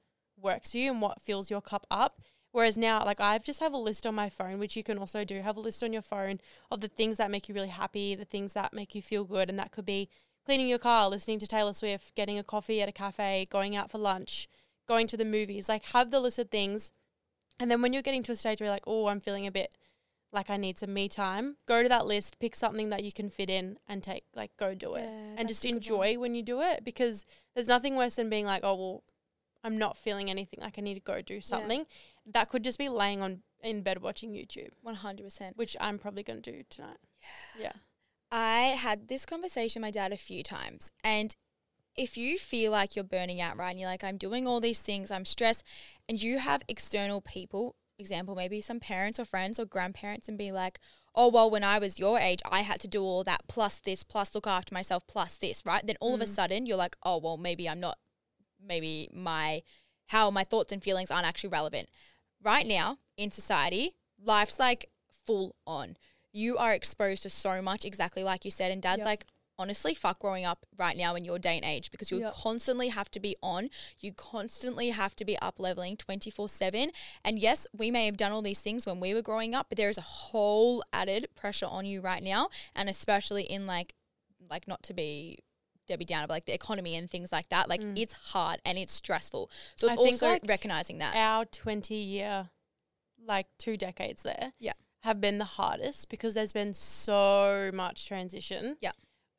works 0.44 0.70
for 0.72 0.78
you 0.78 0.92
and 0.92 1.00
what 1.02 1.20
fills 1.22 1.50
your 1.50 1.60
cup 1.60 1.86
up. 1.90 2.20
Whereas 2.52 2.78
now, 2.78 3.04
like 3.04 3.18
I've 3.20 3.42
just 3.42 3.58
have 3.58 3.72
a 3.72 3.76
list 3.78 4.06
on 4.06 4.14
my 4.14 4.28
phone, 4.28 4.60
which 4.60 4.76
you 4.76 4.84
can 4.84 4.96
also 4.98 5.24
do. 5.24 5.40
Have 5.40 5.56
a 5.56 5.60
list 5.60 5.82
on 5.82 5.92
your 5.92 6.02
phone 6.02 6.38
of 6.70 6.80
the 6.80 6.86
things 6.88 7.16
that 7.16 7.30
make 7.30 7.48
you 7.48 7.54
really 7.54 7.68
happy, 7.68 8.14
the 8.14 8.24
things 8.24 8.52
that 8.52 8.72
make 8.72 8.94
you 8.94 9.02
feel 9.02 9.24
good, 9.24 9.50
and 9.50 9.58
that 9.58 9.72
could 9.72 9.84
be 9.86 10.08
cleaning 10.46 10.68
your 10.68 10.78
car, 10.78 11.08
listening 11.08 11.40
to 11.40 11.46
Taylor 11.48 11.72
Swift, 11.72 12.14
getting 12.14 12.38
a 12.38 12.44
coffee 12.44 12.80
at 12.80 12.88
a 12.88 12.92
cafe, 12.92 13.48
going 13.50 13.74
out 13.74 13.90
for 13.90 13.98
lunch, 13.98 14.46
going 14.86 15.08
to 15.08 15.16
the 15.16 15.24
movies. 15.24 15.68
Like 15.68 15.86
have 15.86 16.12
the 16.12 16.20
list 16.20 16.38
of 16.38 16.48
things, 16.50 16.92
and 17.58 17.68
then 17.70 17.82
when 17.82 17.92
you're 17.92 18.02
getting 18.02 18.22
to 18.24 18.32
a 18.32 18.36
stage 18.36 18.60
where 18.60 18.66
you're 18.66 18.74
like, 18.76 18.86
oh, 18.86 19.06
I'm 19.08 19.20
feeling 19.20 19.48
a 19.48 19.50
bit 19.50 19.74
like 20.32 20.48
I 20.50 20.56
need 20.56 20.78
some 20.78 20.92
me 20.94 21.08
time, 21.08 21.56
go 21.66 21.82
to 21.82 21.88
that 21.88 22.06
list, 22.06 22.38
pick 22.40 22.54
something 22.56 22.90
that 22.90 23.02
you 23.04 23.10
can 23.12 23.30
fit 23.30 23.50
in, 23.50 23.78
and 23.88 24.00
take 24.02 24.24
like 24.36 24.56
go 24.56 24.74
do 24.74 24.94
it, 24.94 25.02
Yeah, 25.04 25.34
and 25.38 25.48
just 25.48 25.62
good 25.62 25.70
one. 25.70 25.76
enjoy 25.78 26.18
when 26.20 26.36
you 26.36 26.42
do 26.44 26.60
it 26.60 26.84
because 26.84 27.24
there's 27.54 27.68
nothing 27.68 27.96
worse 27.96 28.14
than 28.16 28.28
being 28.30 28.44
like, 28.46 28.62
oh 28.62 28.74
well, 28.76 29.02
I'm 29.64 29.78
not 29.78 29.96
feeling 29.96 30.30
anything. 30.30 30.60
Like 30.60 30.78
I 30.78 30.82
need 30.82 30.94
to 30.94 31.00
go 31.00 31.22
do 31.22 31.40
something. 31.40 31.86
That 32.26 32.48
could 32.48 32.62
just 32.62 32.78
be 32.78 32.88
laying 32.88 33.22
on 33.22 33.40
in 33.62 33.82
bed 33.82 34.02
watching 34.02 34.32
YouTube, 34.32 34.70
100%. 34.86 35.56
which 35.56 35.76
I'm 35.80 35.98
probably 35.98 36.22
gonna 36.22 36.40
do 36.40 36.62
tonight. 36.68 36.98
Yeah. 37.58 37.72
I 38.30 38.76
had 38.76 39.08
this 39.08 39.24
conversation 39.24 39.80
with 39.80 39.86
my 39.86 39.90
dad 39.90 40.12
a 40.12 40.16
few 40.16 40.42
times. 40.42 40.90
And 41.02 41.34
if 41.96 42.16
you 42.16 42.38
feel 42.38 42.72
like 42.72 42.96
you're 42.96 43.04
burning 43.04 43.40
out, 43.40 43.56
right, 43.56 43.70
and 43.70 43.80
you're 43.80 43.88
like, 43.88 44.04
I'm 44.04 44.16
doing 44.16 44.46
all 44.46 44.60
these 44.60 44.80
things, 44.80 45.10
I'm 45.10 45.24
stressed, 45.24 45.64
and 46.08 46.20
you 46.20 46.38
have 46.38 46.62
external 46.68 47.20
people, 47.20 47.76
example, 47.98 48.34
maybe 48.34 48.60
some 48.60 48.80
parents 48.80 49.20
or 49.20 49.24
friends 49.24 49.58
or 49.58 49.64
grandparents, 49.64 50.28
and 50.28 50.36
be 50.36 50.50
like, 50.50 50.80
oh, 51.14 51.28
well, 51.28 51.48
when 51.48 51.62
I 51.62 51.78
was 51.78 52.00
your 52.00 52.18
age, 52.18 52.40
I 52.50 52.62
had 52.62 52.80
to 52.80 52.88
do 52.88 53.02
all 53.02 53.22
that 53.24 53.42
plus 53.48 53.78
this, 53.78 54.02
plus 54.02 54.34
look 54.34 54.46
after 54.46 54.74
myself, 54.74 55.06
plus 55.06 55.36
this, 55.36 55.64
right? 55.64 55.86
Then 55.86 55.96
all 56.00 56.14
of 56.14 56.20
a 56.20 56.24
mm. 56.24 56.28
sudden 56.28 56.66
you're 56.66 56.76
like, 56.76 56.96
oh, 57.04 57.18
well, 57.18 57.36
maybe 57.36 57.68
I'm 57.68 57.80
not, 57.80 57.98
maybe 58.66 59.08
my, 59.12 59.62
how 60.08 60.30
my 60.30 60.44
thoughts 60.44 60.72
and 60.72 60.82
feelings 60.82 61.10
aren't 61.10 61.26
actually 61.26 61.50
relevant. 61.50 61.88
Right 62.42 62.66
now 62.66 62.98
in 63.16 63.30
society, 63.30 63.94
life's 64.22 64.58
like 64.58 64.90
full 65.24 65.54
on. 65.66 65.96
You 66.32 66.56
are 66.58 66.72
exposed 66.72 67.22
to 67.22 67.30
so 67.30 67.62
much, 67.62 67.84
exactly 67.84 68.24
like 68.24 68.44
you 68.44 68.50
said. 68.50 68.70
And 68.72 68.82
dad's 68.82 68.98
Yep. 68.98 69.06
like, 69.06 69.26
honestly, 69.56 69.94
fuck 69.94 70.18
growing 70.18 70.44
up 70.44 70.66
right 70.76 70.96
now 70.96 71.14
in 71.14 71.24
your 71.24 71.38
day 71.38 71.56
and 71.56 71.64
age 71.64 71.90
because 71.92 72.10
you 72.10 72.18
Yep. 72.18 72.32
constantly 72.34 72.88
have 72.88 73.08
to 73.12 73.20
be 73.20 73.36
on. 73.40 73.70
You 74.00 74.12
constantly 74.12 74.90
have 74.90 75.14
to 75.16 75.24
be 75.24 75.38
up 75.38 75.60
leveling 75.60 75.96
24 75.96 76.48
7. 76.48 76.90
And 77.24 77.38
yes, 77.38 77.66
we 77.72 77.90
may 77.90 78.06
have 78.06 78.16
done 78.16 78.32
all 78.32 78.42
these 78.42 78.60
things 78.60 78.84
when 78.84 78.98
we 78.98 79.14
were 79.14 79.22
growing 79.22 79.54
up, 79.54 79.68
but 79.68 79.78
there 79.78 79.88
is 79.88 79.96
a 79.98 80.02
whole 80.02 80.82
added 80.92 81.28
pressure 81.36 81.66
on 81.66 81.86
you 81.86 82.00
right 82.00 82.22
now. 82.22 82.48
And 82.74 82.88
especially 82.88 83.44
in 83.44 83.66
like, 83.66 83.94
like 84.50 84.66
not 84.66 84.82
to 84.82 84.92
be 84.92 85.38
Debbie 85.86 86.04
Downer, 86.04 86.26
but 86.26 86.34
like 86.34 86.44
the 86.46 86.54
economy 86.54 86.94
and 86.96 87.10
things 87.10 87.30
like 87.32 87.48
that. 87.50 87.68
Like 87.68 87.82
it's 87.96 88.12
hard 88.12 88.60
and 88.64 88.78
it's 88.78 88.92
stressful. 88.92 89.50
So 89.76 89.86
it's 89.88 89.96
Mm. 89.96 89.98
I 90.00 90.02
think, 90.02 90.12
also 90.14 90.28
like, 90.28 90.42
recognizing 90.46 90.98
that. 90.98 91.14
Our 91.14 91.44
20 91.44 91.94
year, 91.94 92.50
like 93.24 93.46
two 93.58 93.76
decades 93.76 94.22
there, 94.22 94.52
Yeah. 94.58 94.72
have 95.02 95.20
been 95.20 95.38
the 95.38 95.44
hardest 95.44 96.08
because 96.08 96.34
there's 96.34 96.52
been 96.52 96.72
so 96.74 97.70
much 97.74 98.06
transition. 98.06 98.76
Yeah. 98.80 98.92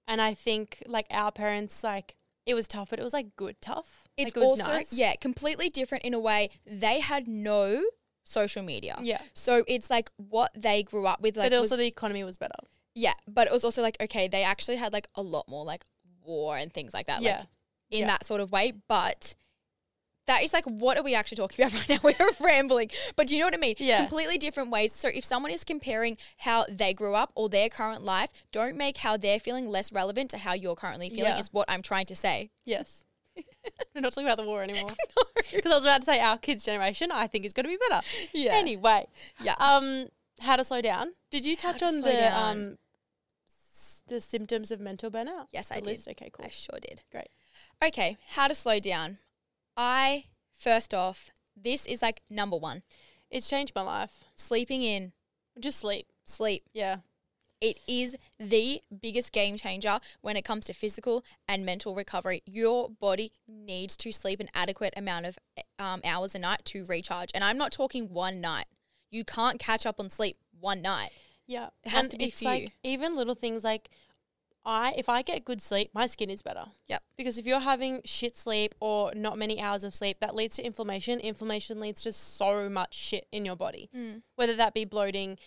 And 0.08 0.22
I 0.22 0.34
think 0.34 0.84
like 0.88 1.08
our 1.10 1.32
parents, 1.32 1.84
like 1.84 2.16
it 2.46 2.54
was 2.54 2.68
tough, 2.68 2.90
but 2.92 3.00
it 3.00 3.04
was 3.04 3.14
like 3.14 3.36
good 3.36 3.60
tough. 3.62 4.04
It's 4.18 4.36
like, 4.36 4.38
it 4.38 4.40
was 4.40 4.60
also 4.60 4.72
nice. 4.72 4.94
yeah, 4.94 5.16
completely 5.16 5.68
different 5.70 6.04
in 6.06 6.14
a 6.14 6.20
way. 6.20 6.50
They 6.66 7.00
had 7.00 7.28
no 7.28 7.84
social 8.24 8.62
media. 8.64 8.98
Yeah. 9.02 9.22
So 9.34 9.64
it's 9.68 9.90
like 9.90 10.10
what 10.18 10.52
they 10.56 10.84
grew 10.84 11.06
up 11.08 11.22
with 11.22 11.36
like 11.38 11.52
but 11.52 11.58
also 11.58 11.76
the 11.76 11.88
economy 11.88 12.24
was 12.24 12.38
better. 12.38 12.54
yeah, 12.94 13.14
but 13.28 13.48
it 13.48 13.54
was 13.54 13.64
also 13.64 13.82
like 13.82 13.98
okay, 14.00 14.28
they 14.28 14.44
actually 14.44 14.78
had 14.78 14.94
like 14.94 15.08
a 15.16 15.22
lot 15.24 15.50
more 15.50 15.66
like 15.66 15.84
war 16.26 16.58
and 16.58 16.72
things 16.74 16.94
like 16.94 17.08
that. 17.08 17.22
Yeah. 17.22 17.40
Like 17.40 17.48
in 17.92 18.00
Yeah. 18.02 18.08
that 18.08 18.26
sort 18.26 18.42
of 18.42 18.52
way, 18.52 18.74
but 18.88 19.36
that 20.28 20.42
is 20.44 20.54
like 20.54 20.66
what 20.66 20.98
are 20.98 21.04
we 21.04 21.14
actually 21.14 21.38
talking 21.38 21.66
about 21.68 21.74
right 21.78 21.90
now? 21.90 22.00
We're 22.04 22.30
rambling. 22.46 22.90
But 23.16 23.28
do 23.28 23.36
you 23.36 23.40
know 23.42 23.48
what 23.48 23.54
I 23.54 23.58
mean? 23.58 23.76
Yeah. 23.78 23.98
Completely 24.00 24.38
different 24.38 24.72
ways. 24.72 24.92
So 24.94 25.08
if 25.08 25.24
someone 25.24 25.52
is 25.52 25.64
comparing 25.64 26.18
how 26.40 26.66
they 26.68 26.94
grew 26.94 27.14
up 27.14 27.32
or 27.36 27.48
their 27.50 27.70
current 27.70 28.04
life, 28.04 28.30
don't 28.52 28.76
make 28.76 28.98
how 28.98 29.18
they're 29.18 29.40
feeling 29.40 29.70
less 29.70 29.94
relevant 29.94 30.32
to 30.32 30.40
how 30.40 30.54
you're 30.54 30.76
currently 30.76 31.10
feeling 31.10 31.34
Yeah. 31.34 31.40
is 31.40 31.50
what 31.54 31.70
I'm 31.70 31.82
trying 31.84 32.08
to 32.08 32.16
say. 32.16 32.50
Yes. 32.66 33.06
We're 33.94 34.02
not 34.02 34.14
talking 34.14 34.26
about 34.28 34.38
the 34.38 34.46
war 34.46 34.64
anymore. 34.64 34.90
Because 35.54 35.72
I 35.72 35.76
was 35.76 35.86
about 35.86 36.00
to 36.02 36.06
say 36.06 36.20
our 36.20 36.38
kids' 36.38 36.66
generation, 36.66 37.12
I 37.12 37.28
think 37.28 37.46
is 37.46 37.54
going 37.54 37.66
to 37.66 37.70
be 37.70 37.78
better. 37.90 38.02
Yeah. 38.34 38.54
Anyway, 38.56 39.08
Yeah. 39.42 39.56
um, 39.60 40.08
how 40.40 40.56
to 40.56 40.64
slow 40.64 40.82
down? 40.82 41.14
Did 41.32 41.46
you 41.46 41.56
touch 41.56 41.80
to 41.80 41.86
on 41.86 42.02
the 42.02 42.12
down. 42.12 42.58
um, 42.58 42.78
the 44.08 44.22
symptoms 44.22 44.72
of 44.72 44.80
mental 44.80 45.10
burnout? 45.12 45.48
Yes, 45.52 45.72
I 45.72 45.80
did. 45.80 46.00
Okay, 46.08 46.30
cool. 46.32 46.46
I 46.46 46.50
sure 46.50 46.80
did. 46.82 47.02
Great. 47.12 47.30
Okay, 47.84 48.18
how 48.30 48.48
to 48.48 48.56
slow 48.56 48.80
down. 48.80 49.18
I, 49.78 50.26
first 50.58 50.94
off, 50.94 51.30
this 51.56 51.86
is 51.86 52.02
like 52.02 52.22
number 52.30 52.58
one 52.58 52.84
It's 53.30 53.50
changed 53.50 53.74
my 53.76 53.82
life. 53.82 54.24
sleeping 54.36 54.82
in, 54.82 55.14
Just 55.60 55.80
sleep. 55.80 56.08
sleep. 56.26 56.64
Yeah. 56.74 56.98
It 57.62 57.78
is 57.88 58.18
the 58.38 58.82
biggest 59.02 59.32
game 59.32 59.58
changer 59.58 60.00
when 60.22 60.36
it 60.36 60.44
comes 60.44 60.66
to 60.66 60.74
physical 60.74 61.24
and 61.48 61.66
mental 61.66 61.96
recovery. 61.96 62.44
Your 62.46 62.90
body 62.90 63.32
needs 63.48 63.96
to 63.98 64.12
sleep 64.12 64.40
an 64.42 64.50
adequate 64.54 64.94
amount 64.98 65.26
of 65.26 65.40
um, 65.80 66.02
hours 66.04 66.36
a 66.36 66.40
night 66.40 66.66
to 66.66 66.86
recharge. 66.86 67.32
And 67.34 67.44
I'm 67.44 67.58
not 67.58 67.72
talking 67.72 68.10
one 68.14 68.42
night. 68.42 68.66
You 69.10 69.24
can't 69.24 69.58
catch 69.60 69.86
up 69.86 70.00
on 70.00 70.10
sleep 70.10 70.38
one 70.60 70.82
night. 70.82 71.12
Yeah, 71.48 71.70
It 71.84 71.90
has 71.90 72.06
and 72.06 72.12
to 72.12 72.18
be 72.18 72.26
it's 72.26 72.38
for 72.38 72.44
you. 72.46 72.50
like 72.50 72.72
even 72.84 73.16
little 73.16 73.36
things 73.36 73.64
like 73.64 73.90
I 74.66 74.94
if 74.98 75.10
I 75.10 75.22
get 75.22 75.46
good 75.46 75.62
sleep, 75.62 75.92
my 75.94 76.08
skin 76.08 76.30
is 76.30 76.42
better. 76.42 76.66
Yep. 76.88 77.04
Because 77.18 77.38
if 77.38 77.46
you're 77.46 77.60
having 77.60 78.02
shit 78.04 78.36
sleep 78.36 78.74
or 78.80 79.14
not 79.14 79.38
many 79.38 79.62
hours 79.62 79.84
of 79.84 79.94
sleep, 79.94 80.18
that 80.22 80.36
leads 80.36 80.56
to 80.56 80.66
inflammation. 80.66 81.20
Inflammation 81.20 81.80
leads 81.80 82.02
to 82.04 82.12
so 82.12 82.68
much 82.68 82.96
shit 82.96 83.28
in 83.32 83.46
your 83.46 83.56
body. 83.56 83.90
Mm. 83.96 84.24
Whether 84.36 84.56
that 84.56 84.74
be 84.74 84.86
bloating, 84.86 85.38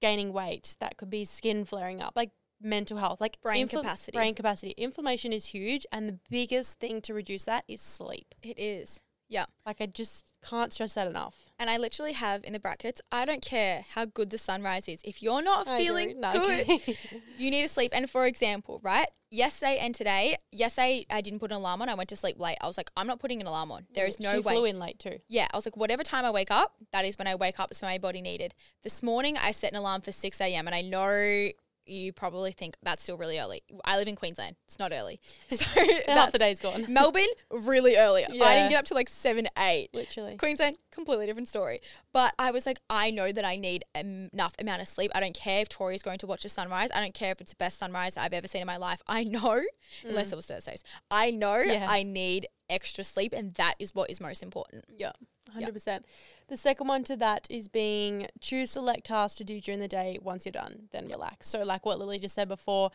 gaining 0.00 0.32
weight, 0.32 0.76
that 0.80 0.96
could 0.96 1.10
be 1.10 1.26
skin 1.26 1.66
flaring 1.66 2.00
up, 2.00 2.14
like 2.16 2.30
mental 2.62 2.96
health, 2.96 3.20
like 3.20 3.40
Brain 3.42 3.68
capacity. 3.68 4.16
Brain 4.16 4.34
capacity. 4.34 4.72
Inflammation 4.78 5.32
is 5.32 5.46
huge 5.46 5.84
and 5.92 6.08
the 6.08 6.18
biggest 6.30 6.78
thing 6.78 7.02
to 7.02 7.12
reduce 7.12 7.44
that 7.44 7.64
is 7.68 7.80
sleep. 7.82 8.34
It 8.42 8.58
is. 8.58 9.00
Yeah. 9.32 9.46
Like 9.64 9.80
I 9.80 9.86
just 9.86 10.30
can't 10.46 10.72
stress 10.72 10.92
that 10.94 11.06
enough. 11.08 11.46
And 11.58 11.70
I 11.70 11.78
literally 11.78 12.12
have 12.12 12.44
in 12.44 12.52
the 12.52 12.60
brackets, 12.60 13.00
I 13.10 13.24
don't 13.24 13.40
care 13.40 13.84
how 13.94 14.04
good 14.04 14.28
the 14.28 14.36
sunrise 14.36 14.88
is. 14.88 15.00
If 15.04 15.22
you're 15.22 15.40
not 15.42 15.66
I 15.66 15.78
feeling 15.78 16.20
No, 16.20 16.32
good, 16.32 16.60
okay. 16.68 16.98
you 17.38 17.50
need 17.50 17.62
to 17.62 17.68
sleep. 17.68 17.92
And 17.94 18.10
for 18.10 18.26
example, 18.26 18.78
right? 18.82 19.08
Yesterday 19.30 19.78
and 19.80 19.94
today, 19.94 20.36
yesterday 20.50 21.06
I 21.08 21.22
didn't 21.22 21.38
put 21.40 21.50
an 21.50 21.56
alarm 21.56 21.80
on. 21.80 21.88
I 21.88 21.94
went 21.94 22.10
to 22.10 22.16
sleep 22.16 22.38
late. 22.38 22.58
I 22.60 22.66
was 22.66 22.76
like, 22.76 22.90
I'm 22.94 23.06
not 23.06 23.20
putting 23.20 23.40
an 23.40 23.46
alarm 23.46 23.72
on. 23.72 23.86
There 23.94 24.04
is 24.04 24.20
no 24.20 24.32
she 24.32 24.40
way. 24.40 24.52
flew 24.52 24.64
in 24.66 24.78
late 24.78 24.98
too. 24.98 25.20
Yeah, 25.28 25.48
I 25.50 25.56
was 25.56 25.64
like, 25.64 25.78
whatever 25.78 26.02
time 26.02 26.26
I 26.26 26.30
wake 26.30 26.50
up, 26.50 26.74
that 26.92 27.06
is 27.06 27.16
when 27.16 27.26
I 27.26 27.34
wake 27.34 27.58
up. 27.58 27.70
It's 27.70 27.80
when 27.80 27.90
my 27.90 27.96
body 27.96 28.20
needed. 28.20 28.54
This 28.82 29.02
morning, 29.02 29.38
I 29.38 29.52
set 29.52 29.70
an 29.72 29.78
alarm 29.78 30.02
for 30.02 30.12
6 30.12 30.40
a.m. 30.42 30.66
And 30.66 30.74
I 30.74 30.82
know 30.82 31.52
you 31.86 32.12
probably 32.12 32.52
think 32.52 32.76
that's 32.82 33.02
still 33.02 33.16
really 33.16 33.38
early. 33.38 33.62
I 33.84 33.96
live 33.96 34.08
in 34.08 34.16
Queensland. 34.16 34.56
It's 34.66 34.78
not 34.78 34.92
early. 34.92 35.20
So 35.50 35.64
Half 36.06 36.32
the 36.32 36.38
day's 36.38 36.60
gone. 36.60 36.86
Melbourne, 36.88 37.26
really 37.50 37.96
early. 37.96 38.24
I 38.24 38.30
didn't 38.30 38.70
get 38.70 38.78
up 38.78 38.84
to 38.86 38.94
like 38.94 39.08
7, 39.08 39.46
8. 39.58 39.90
Literally. 39.92 40.36
Queensland, 40.36 40.76
completely 40.90 41.26
different 41.26 41.48
story. 41.48 41.80
But 42.12 42.34
I 42.38 42.50
was 42.50 42.64
like, 42.64 42.78
I 42.88 43.10
know 43.10 43.32
that 43.32 43.44
I 43.44 43.56
need 43.56 43.84
enough 43.94 44.54
amount 44.58 44.82
of 44.82 44.88
sleep. 44.88 45.10
I 45.14 45.20
don't 45.20 45.34
care 45.34 45.60
if 45.60 45.68
Tori 45.68 45.94
is 45.94 46.02
going 46.02 46.18
to 46.18 46.26
watch 46.26 46.44
a 46.44 46.48
sunrise. 46.48 46.90
I 46.94 47.00
don't 47.00 47.14
care 47.14 47.32
if 47.32 47.40
it's 47.40 47.52
the 47.52 47.56
best 47.56 47.78
sunrise 47.78 48.16
I've 48.16 48.32
ever 48.32 48.48
seen 48.48 48.62
in 48.62 48.66
my 48.66 48.76
life. 48.78 49.02
I 49.06 49.24
know, 49.24 49.40
mm. 49.40 49.64
unless 50.08 50.32
it 50.32 50.36
was 50.36 50.46
Thursdays. 50.46 50.82
I 51.10 51.30
know 51.30 51.60
Yeah. 51.62 51.86
I 51.88 52.02
need 52.02 52.48
extra 52.70 53.04
sleep, 53.04 53.32
and 53.32 53.52
that 53.52 53.74
is 53.78 53.94
what 53.94 54.10
is 54.10 54.20
most 54.20 54.42
important. 54.42 54.84
Yeah, 54.96 55.12
hundred 55.52 55.72
percent. 55.72 56.06
The 56.48 56.56
second 56.56 56.88
one 56.88 57.04
to 57.04 57.16
that 57.16 57.46
is 57.50 57.68
being 57.68 58.26
choose 58.40 58.72
select 58.72 59.06
tasks 59.06 59.38
to 59.38 59.44
do 59.44 59.60
during 59.60 59.80
the 59.80 59.88
day. 59.88 60.18
Once 60.22 60.44
you're 60.44 60.52
done, 60.52 60.88
then 60.92 61.08
relax. 61.08 61.48
So, 61.48 61.62
like 61.62 61.86
what 61.86 61.98
Lily 61.98 62.18
just 62.18 62.34
said 62.34 62.48
before, 62.48 62.90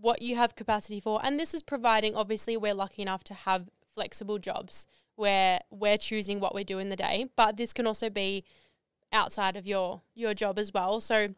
what 0.00 0.22
you 0.22 0.36
have 0.36 0.54
capacity 0.54 1.00
for, 1.00 1.20
and 1.24 1.38
this 1.38 1.54
is 1.54 1.62
providing. 1.62 2.14
Obviously, 2.14 2.56
we're 2.56 2.74
lucky 2.74 3.02
enough 3.02 3.24
to 3.24 3.34
have 3.34 3.68
flexible 3.94 4.38
jobs 4.38 4.86
where 5.16 5.60
we're 5.70 5.98
choosing 5.98 6.40
what 6.40 6.54
we 6.54 6.64
do 6.64 6.78
in 6.78 6.88
the 6.88 6.96
day, 6.96 7.28
but 7.36 7.56
this 7.56 7.72
can 7.72 7.86
also 7.86 8.08
be 8.08 8.44
outside 9.12 9.56
of 9.56 9.66
your 9.66 10.02
your 10.14 10.34
job 10.34 10.58
as 10.58 10.72
well. 10.72 11.00
So, 11.00 11.28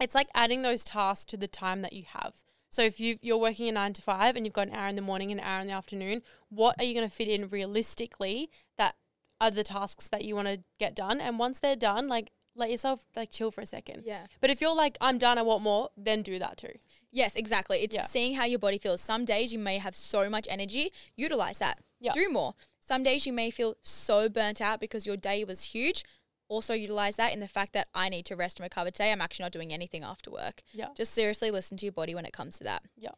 it's 0.00 0.14
like 0.14 0.28
adding 0.34 0.62
those 0.62 0.84
tasks 0.84 1.24
to 1.26 1.36
the 1.36 1.48
time 1.48 1.82
that 1.82 1.92
you 1.92 2.04
have. 2.12 2.34
So 2.68 2.82
if 2.82 3.00
you 3.00 3.18
you're 3.22 3.38
working 3.38 3.68
a 3.68 3.72
nine 3.72 3.92
to 3.94 4.02
five 4.02 4.36
and 4.36 4.44
you've 4.44 4.52
got 4.52 4.68
an 4.68 4.74
hour 4.74 4.88
in 4.88 4.96
the 4.96 5.02
morning 5.02 5.30
and 5.30 5.40
an 5.40 5.46
hour 5.46 5.60
in 5.60 5.68
the 5.68 5.72
afternoon, 5.72 6.22
what 6.50 6.76
are 6.78 6.84
you 6.84 6.94
going 6.94 7.08
to 7.08 7.14
fit 7.14 7.28
in 7.28 7.48
realistically 7.48 8.50
that 8.76 8.96
are 9.40 9.50
the 9.50 9.64
tasks 9.64 10.08
that 10.08 10.24
you 10.24 10.34
want 10.34 10.48
to 10.48 10.62
get 10.78 10.94
done? 10.94 11.20
And 11.20 11.38
once 11.38 11.58
they're 11.58 11.76
done, 11.76 12.08
like 12.08 12.30
let 12.54 12.70
yourself 12.70 13.04
like 13.14 13.30
chill 13.30 13.50
for 13.50 13.60
a 13.60 13.66
second. 13.66 14.02
Yeah. 14.06 14.26
But 14.40 14.50
if 14.50 14.60
you're 14.60 14.74
like 14.74 14.96
I'm 15.00 15.18
done, 15.18 15.38
I 15.38 15.42
want 15.42 15.62
more, 15.62 15.90
then 15.96 16.22
do 16.22 16.38
that 16.38 16.56
too. 16.56 16.72
Yes, 17.12 17.36
exactly. 17.36 17.78
It's 17.82 17.94
Yeah. 17.94 18.02
seeing 18.02 18.34
how 18.34 18.44
your 18.44 18.58
body 18.58 18.78
feels. 18.78 19.00
Some 19.02 19.24
days 19.24 19.52
you 19.52 19.58
may 19.58 19.78
have 19.78 19.94
so 19.94 20.28
much 20.30 20.46
energy, 20.50 20.92
utilize 21.16 21.58
that. 21.58 21.80
Yeah. 22.00 22.12
Do 22.12 22.28
more. 22.30 22.54
Some 22.80 23.02
days 23.02 23.26
you 23.26 23.32
may 23.32 23.50
feel 23.50 23.74
so 23.82 24.28
burnt 24.28 24.60
out 24.60 24.80
because 24.80 25.06
your 25.06 25.16
day 25.16 25.44
was 25.44 25.64
huge. 25.64 26.04
Also 26.48 26.72
utilize 26.74 27.16
that 27.16 27.32
in 27.32 27.40
the 27.40 27.48
fact 27.48 27.72
that 27.72 27.88
I 27.92 28.08
need 28.08 28.24
to 28.26 28.36
rest 28.36 28.58
and 28.60 28.64
recover 28.64 28.90
today. 28.92 29.10
I'm 29.12 29.20
actually 29.20 29.44
not 29.44 29.52
doing 29.52 29.72
anything 29.72 30.04
after 30.04 30.30
work. 30.30 30.62
Yeah. 30.72 30.88
Just 30.96 31.12
seriously 31.12 31.50
listen 31.50 31.76
to 31.78 31.84
your 31.86 31.92
body 31.92 32.14
when 32.14 32.24
it 32.24 32.32
comes 32.32 32.56
to 32.58 32.64
that. 32.64 32.84
Yeah. 32.96 33.10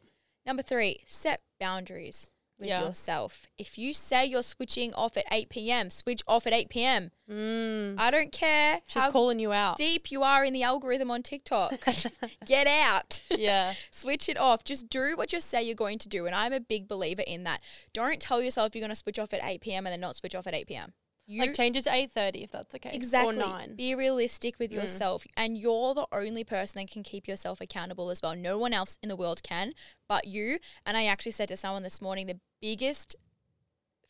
Number 0.45 0.63
three, 0.63 1.03
set 1.05 1.41
boundaries 1.59 2.31
with 2.59 2.67
Yeah. 2.69 2.83
yourself. 2.85 3.47
If 3.57 3.77
you 3.77 3.93
say 3.93 4.25
you're 4.25 4.43
switching 4.43 4.93
off 4.93 5.15
at 5.17 5.25
8 5.31 5.49
p.m., 5.49 5.89
switch 5.89 6.21
off 6.27 6.45
at 6.45 6.53
8 6.53 6.69
p.m. 6.69 7.11
Mm. 7.29 7.95
I 7.97 8.11
don't 8.11 8.31
care 8.31 8.81
She's 8.87 9.01
how 9.03 9.11
calling 9.11 9.39
you 9.39 9.53
out. 9.53 9.77
deep 9.77 10.11
you 10.11 10.23
are 10.23 10.43
in 10.43 10.53
the 10.53 10.63
algorithm 10.63 11.09
on 11.11 11.23
TikTok. 11.23 11.73
Get 12.45 12.67
out. 12.67 13.21
yeah. 13.29 13.73
Switch 13.91 14.27
it 14.29 14.37
off. 14.37 14.63
Just 14.63 14.89
do 14.89 15.15
what 15.15 15.31
you 15.31 15.39
say 15.39 15.63
you're 15.63 15.75
going 15.75 15.99
to 15.99 16.09
do. 16.09 16.25
And 16.25 16.35
I'm 16.35 16.53
a 16.53 16.59
big 16.59 16.87
believer 16.87 17.23
in 17.25 17.43
that. 17.45 17.61
Don't 17.93 18.19
tell 18.19 18.41
yourself 18.41 18.75
you're 18.75 18.81
going 18.81 18.89
to 18.89 18.95
switch 18.95 19.19
off 19.19 19.33
at 19.33 19.41
8 19.43 19.61
p.m. 19.61 19.85
and 19.87 19.93
then 19.93 20.01
not 20.01 20.15
switch 20.15 20.35
off 20.35 20.47
at 20.47 20.53
8 20.53 20.67
p.m. 20.67 20.93
You 21.31 21.41
like 21.41 21.53
change 21.53 21.77
it 21.77 21.83
to 21.83 21.93
eight 21.93 22.09
thirty 22.11 22.41
if 22.43 22.49
that's 22.49 22.71
the 22.71 22.79
case. 22.79 22.95
exactly 22.95 23.35
Or 23.35 23.47
nine. 23.47 23.75
be 23.75 23.93
realistic 23.93 24.57
with 24.57 24.71
Mm. 24.71 24.77
yourself, 24.81 25.27
and 25.37 25.55
you're 25.59 25.93
the 25.93 26.07
only 26.11 26.43
person 26.43 26.81
that 26.81 26.89
can 26.89 27.03
keep 27.03 27.27
yourself 27.27 27.61
accountable 27.61 28.09
as 28.09 28.19
well. 28.23 28.35
No 28.35 28.57
one 28.57 28.73
else 28.73 28.97
in 29.03 29.09
the 29.09 29.15
world 29.15 29.43
can, 29.43 29.73
but 30.07 30.25
you. 30.25 30.57
And 30.87 30.97
I 30.97 31.05
actually 31.05 31.33
said 31.33 31.49
to 31.49 31.55
someone 31.55 31.83
this 31.83 32.01
morning, 32.01 32.25
the 32.25 32.39
biggest 32.61 33.15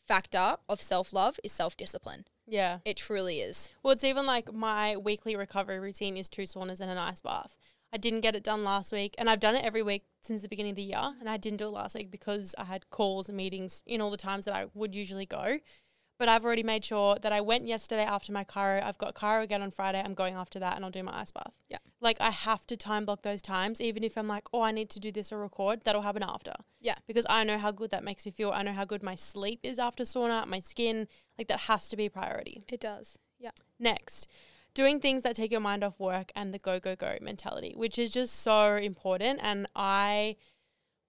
factor 0.06 0.56
of 0.68 0.80
self 0.82 1.12
love 1.12 1.38
is 1.44 1.52
self 1.52 1.76
discipline. 1.76 2.24
Yeah. 2.46 2.78
It 2.84 2.96
truly 2.96 3.40
is. 3.40 3.70
Well, 3.82 3.92
it's 3.92 4.04
even 4.04 4.26
like 4.26 4.52
my 4.52 4.96
weekly 4.96 5.36
recovery 5.36 5.78
routine 5.78 6.16
is 6.16 6.28
two 6.28 6.42
saunas 6.42 6.80
and 6.80 6.90
an 6.90 6.98
ice 6.98 7.20
bath. 7.20 7.56
I 7.92 7.96
didn't 7.96 8.20
get 8.20 8.36
it 8.36 8.44
done 8.44 8.62
last 8.64 8.92
week, 8.92 9.14
and 9.18 9.28
I've 9.28 9.40
done 9.40 9.56
it 9.56 9.64
every 9.64 9.82
week 9.82 10.04
since 10.22 10.42
the 10.42 10.48
beginning 10.48 10.70
of 10.70 10.76
the 10.76 10.82
year. 10.82 11.14
And 11.18 11.28
I 11.28 11.36
didn't 11.36 11.58
do 11.58 11.66
it 11.66 11.70
last 11.70 11.94
week 11.94 12.10
because 12.10 12.54
I 12.58 12.64
had 12.64 12.90
calls 12.90 13.28
and 13.28 13.36
meetings 13.36 13.82
in 13.86 14.00
all 14.00 14.10
the 14.10 14.16
times 14.16 14.44
that 14.44 14.54
I 14.54 14.66
would 14.74 14.94
usually 14.94 15.26
go. 15.26 15.58
But 16.18 16.28
I've 16.28 16.44
already 16.44 16.62
made 16.62 16.84
sure 16.84 17.16
that 17.22 17.32
I 17.32 17.40
went 17.40 17.66
yesterday 17.66 18.04
after 18.04 18.32
my 18.32 18.44
chiro. 18.44 18.82
I've 18.82 18.98
got 18.98 19.14
chiro 19.14 19.42
again 19.42 19.62
on 19.62 19.70
Friday. 19.70 20.02
I'm 20.04 20.14
going 20.14 20.34
after 20.34 20.58
that, 20.58 20.76
and 20.76 20.84
I'll 20.84 20.90
do 20.90 21.02
my 21.02 21.20
ice 21.20 21.32
bath. 21.32 21.54
Yeah. 21.68 21.78
Like 22.00 22.20
I 22.20 22.30
have 22.30 22.66
to 22.68 22.76
time 22.76 23.04
block 23.04 23.22
those 23.22 23.42
times, 23.42 23.80
even 23.80 24.02
if 24.02 24.16
I'm 24.16 24.26
like, 24.26 24.48
oh, 24.52 24.62
I 24.62 24.72
need 24.72 24.88
to 24.90 25.00
do 25.00 25.12
this 25.12 25.32
or 25.32 25.38
record. 25.38 25.82
That'll 25.84 26.02
happen 26.02 26.22
after. 26.22 26.54
Yeah. 26.80 26.96
Because 27.06 27.26
I 27.28 27.44
know 27.44 27.58
how 27.58 27.72
good 27.72 27.90
that 27.90 28.04
makes 28.04 28.24
me 28.24 28.32
feel. 28.32 28.52
I 28.52 28.62
know 28.62 28.72
how 28.72 28.84
good 28.84 29.02
my 29.02 29.14
sleep 29.14 29.60
is 29.62 29.78
after 29.78 30.04
sauna, 30.04 30.46
my 30.46 30.60
skin. 30.60 31.08
Like 31.36 31.48
that 31.48 31.60
has 31.60 31.88
to 31.88 31.96
be 31.96 32.06
a 32.06 32.10
priority. 32.10 32.64
It 32.68 32.80
does. 32.80 33.18
Yeah. 33.38 33.50
Next, 33.78 34.28
doing 34.74 35.00
things 35.00 35.22
that 35.22 35.36
take 35.36 35.50
your 35.50 35.60
mind 35.60 35.84
off 35.84 35.98
work 35.98 36.32
and 36.34 36.54
the 36.54 36.58
go, 36.58 36.80
go, 36.80 36.96
go 36.96 37.18
mentality, 37.20 37.74
which 37.76 37.98
is 37.98 38.10
just 38.10 38.40
so 38.40 38.76
important. 38.76 39.40
And 39.42 39.66
I, 39.74 40.36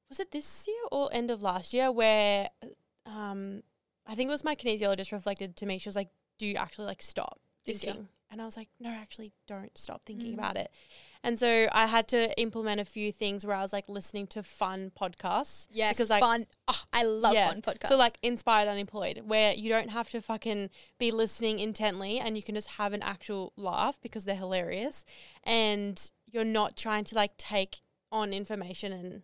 was 0.10 0.20
it 0.20 0.32
this 0.32 0.68
year 0.68 0.84
or 0.92 1.10
end 1.14 1.32
of 1.32 1.42
last 1.42 1.74
year 1.74 1.92
where 1.92 2.50
um, 3.06 3.64
I 4.06 4.16
think 4.16 4.28
it 4.28 4.32
was 4.32 4.44
my 4.44 4.56
kinesiologist 4.56 5.12
reflected 5.12 5.56
to 5.58 5.66
me, 5.66 5.78
she 5.78 5.88
was 5.88 5.96
like, 5.96 6.10
Do 6.38 6.48
you 6.48 6.56
actually 6.56 6.88
like 6.88 7.02
stop 7.02 7.40
This 7.66 7.84
year. 7.84 7.96
And 8.32 8.42
I 8.42 8.46
was 8.46 8.56
like, 8.58 8.70
No, 8.80 8.90
actually, 8.90 9.34
don't 9.48 9.78
stop 9.78 10.04
thinking 10.06 10.32
Mm. 10.32 10.36
about 10.36 10.56
it. 10.58 10.72
And 11.24 11.38
so 11.38 11.68
I 11.72 11.86
had 11.86 12.08
to 12.08 12.36
implement 12.40 12.80
a 12.82 12.86
few 12.86 13.12
things 13.12 13.46
where 13.46 13.56
I 13.56 13.62
was 13.62 13.74
like 13.74 13.88
listening 13.90 14.26
to 14.28 14.42
fun 14.42 14.92
podcasts. 15.00 15.68
Yes. 15.70 15.96
Because 15.96 16.10
like 16.10 16.22
fun. 16.22 16.48
Oh, 16.68 16.82
I 16.94 17.04
love 17.04 17.34
Yes. 17.34 17.52
fun 17.52 17.62
podcasts. 17.62 17.90
So 17.90 17.98
like 17.98 18.18
inspired 18.24 18.68
unemployed, 18.70 19.24
where 19.26 19.54
you 19.54 19.70
don't 19.70 19.90
have 19.90 20.10
to 20.12 20.22
fucking 20.22 20.70
be 20.98 21.12
listening 21.12 21.60
intently 21.60 22.20
and 22.20 22.36
you 22.38 22.42
can 22.42 22.56
just 22.56 22.70
have 22.70 22.94
an 22.94 23.04
actual 23.04 23.52
laugh 23.58 24.00
because 24.02 24.26
they're 24.26 24.36
hilarious 24.36 25.04
and 25.44 26.10
you're 26.32 26.44
not 26.46 26.76
trying 26.78 27.04
to 27.04 27.16
like 27.16 27.36
take 27.38 27.82
on 28.12 28.34
information 28.34 28.92
and 28.94 29.24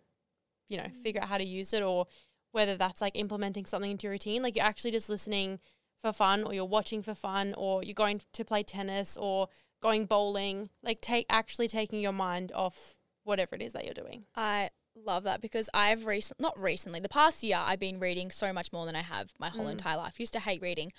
you 0.68 0.76
know 0.76 0.88
figure 1.02 1.20
out 1.22 1.28
how 1.28 1.38
to 1.38 1.44
use 1.44 1.72
it 1.72 1.82
or 1.82 2.06
whether 2.52 2.76
that's 2.76 3.00
like 3.00 3.16
implementing 3.16 3.64
something 3.66 3.90
into 3.90 4.04
your 4.04 4.12
routine. 4.12 4.42
Like 4.42 4.54
you're 4.54 4.64
actually 4.64 4.90
just 4.92 5.08
listening 5.08 5.58
for 6.00 6.12
fun 6.12 6.44
or 6.44 6.54
you're 6.54 6.64
watching 6.64 7.02
for 7.02 7.14
fun 7.14 7.54
or 7.56 7.82
you're 7.82 7.94
going 7.94 8.20
to 8.32 8.44
play 8.44 8.62
tennis 8.62 9.16
or 9.16 9.48
going 9.82 10.06
bowling. 10.06 10.68
Like 10.82 11.00
take 11.00 11.26
actually 11.28 11.68
taking 11.68 12.00
your 12.00 12.12
mind 12.12 12.52
off 12.54 12.94
whatever 13.24 13.56
it 13.56 13.62
is 13.62 13.72
that 13.72 13.84
you're 13.84 13.94
doing. 13.94 14.24
I 14.34 14.70
love 14.96 15.24
that 15.24 15.40
because 15.40 15.68
I've 15.74 16.06
recent 16.06 16.40
not 16.40 16.58
recently, 16.58 17.00
the 17.00 17.08
past 17.08 17.42
year 17.42 17.58
I've 17.60 17.80
been 17.80 18.00
reading 18.00 18.30
so 18.30 18.52
much 18.52 18.72
more 18.72 18.86
than 18.86 18.96
I 18.96 19.02
have 19.02 19.32
my 19.38 19.48
whole 19.48 19.66
Mm. 19.66 19.72
entire 19.72 19.96
life. 19.96 20.18
Used 20.18 20.32
to 20.32 20.40
hate 20.40 20.62
reading. 20.62 20.92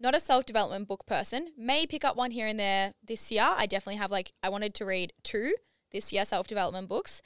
Not 0.00 0.16
a 0.16 0.20
self 0.20 0.44
development 0.44 0.88
book 0.88 1.06
person. 1.06 1.52
May 1.56 1.86
pick 1.86 2.04
up 2.04 2.16
one 2.16 2.32
here 2.32 2.46
and 2.48 2.58
there 2.58 2.94
this 3.06 3.30
year. 3.30 3.54
I 3.56 3.66
definitely 3.66 3.98
have 3.98 4.10
like 4.10 4.32
I 4.42 4.48
wanted 4.48 4.74
to 4.74 4.84
read 4.84 5.12
two 5.22 5.54
this 5.92 6.12
year 6.12 6.24
self 6.24 6.46
development 6.48 6.88
books. 6.88 7.22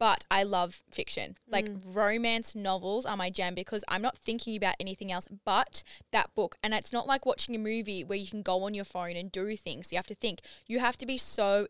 But 0.00 0.24
I 0.30 0.44
love 0.44 0.82
fiction. 0.90 1.36
Like 1.46 1.66
mm. 1.66 1.78
romance 1.84 2.54
novels 2.54 3.04
are 3.04 3.18
my 3.18 3.28
jam 3.28 3.54
because 3.54 3.84
I'm 3.86 4.00
not 4.00 4.16
thinking 4.16 4.56
about 4.56 4.76
anything 4.80 5.12
else 5.12 5.28
but 5.44 5.82
that 6.10 6.34
book. 6.34 6.56
And 6.62 6.72
it's 6.72 6.92
not 6.92 7.06
like 7.06 7.26
watching 7.26 7.54
a 7.54 7.58
movie 7.58 8.02
where 8.02 8.18
you 8.18 8.26
can 8.26 8.40
go 8.40 8.64
on 8.64 8.72
your 8.72 8.86
phone 8.86 9.14
and 9.14 9.30
do 9.30 9.54
things. 9.56 9.92
You 9.92 9.98
have 9.98 10.06
to 10.06 10.14
think. 10.14 10.40
You 10.66 10.78
have 10.78 10.96
to 10.98 11.06
be 11.06 11.18
so 11.18 11.66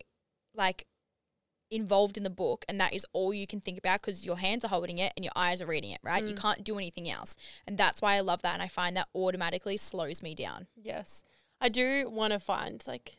like 0.54 0.86
involved 1.72 2.16
in 2.16 2.22
the 2.22 2.30
book 2.30 2.64
and 2.68 2.80
that 2.80 2.94
is 2.94 3.04
all 3.12 3.34
you 3.34 3.48
can 3.48 3.60
think 3.60 3.78
about 3.78 4.00
because 4.00 4.24
your 4.24 4.38
hands 4.38 4.64
are 4.64 4.68
holding 4.68 4.98
it 4.98 5.12
and 5.16 5.24
your 5.24 5.32
eyes 5.34 5.60
are 5.60 5.66
reading 5.66 5.90
it, 5.90 6.00
right? 6.04 6.24
You 6.24 6.34
mm. 6.34 6.40
can't 6.40 6.62
do 6.62 6.76
anything 6.76 7.10
else. 7.10 7.36
And 7.66 7.76
that's 7.76 8.00
why 8.00 8.14
I 8.14 8.20
love 8.20 8.42
that 8.42 8.54
and 8.54 8.62
I 8.62 8.68
find 8.68 8.96
that 8.96 9.08
automatically 9.12 9.76
slows 9.76 10.22
me 10.22 10.36
down. 10.36 10.68
Yes. 10.80 11.24
I 11.60 11.68
do 11.68 12.08
want 12.08 12.32
to 12.32 12.38
find 12.38 12.80
like 12.86 13.18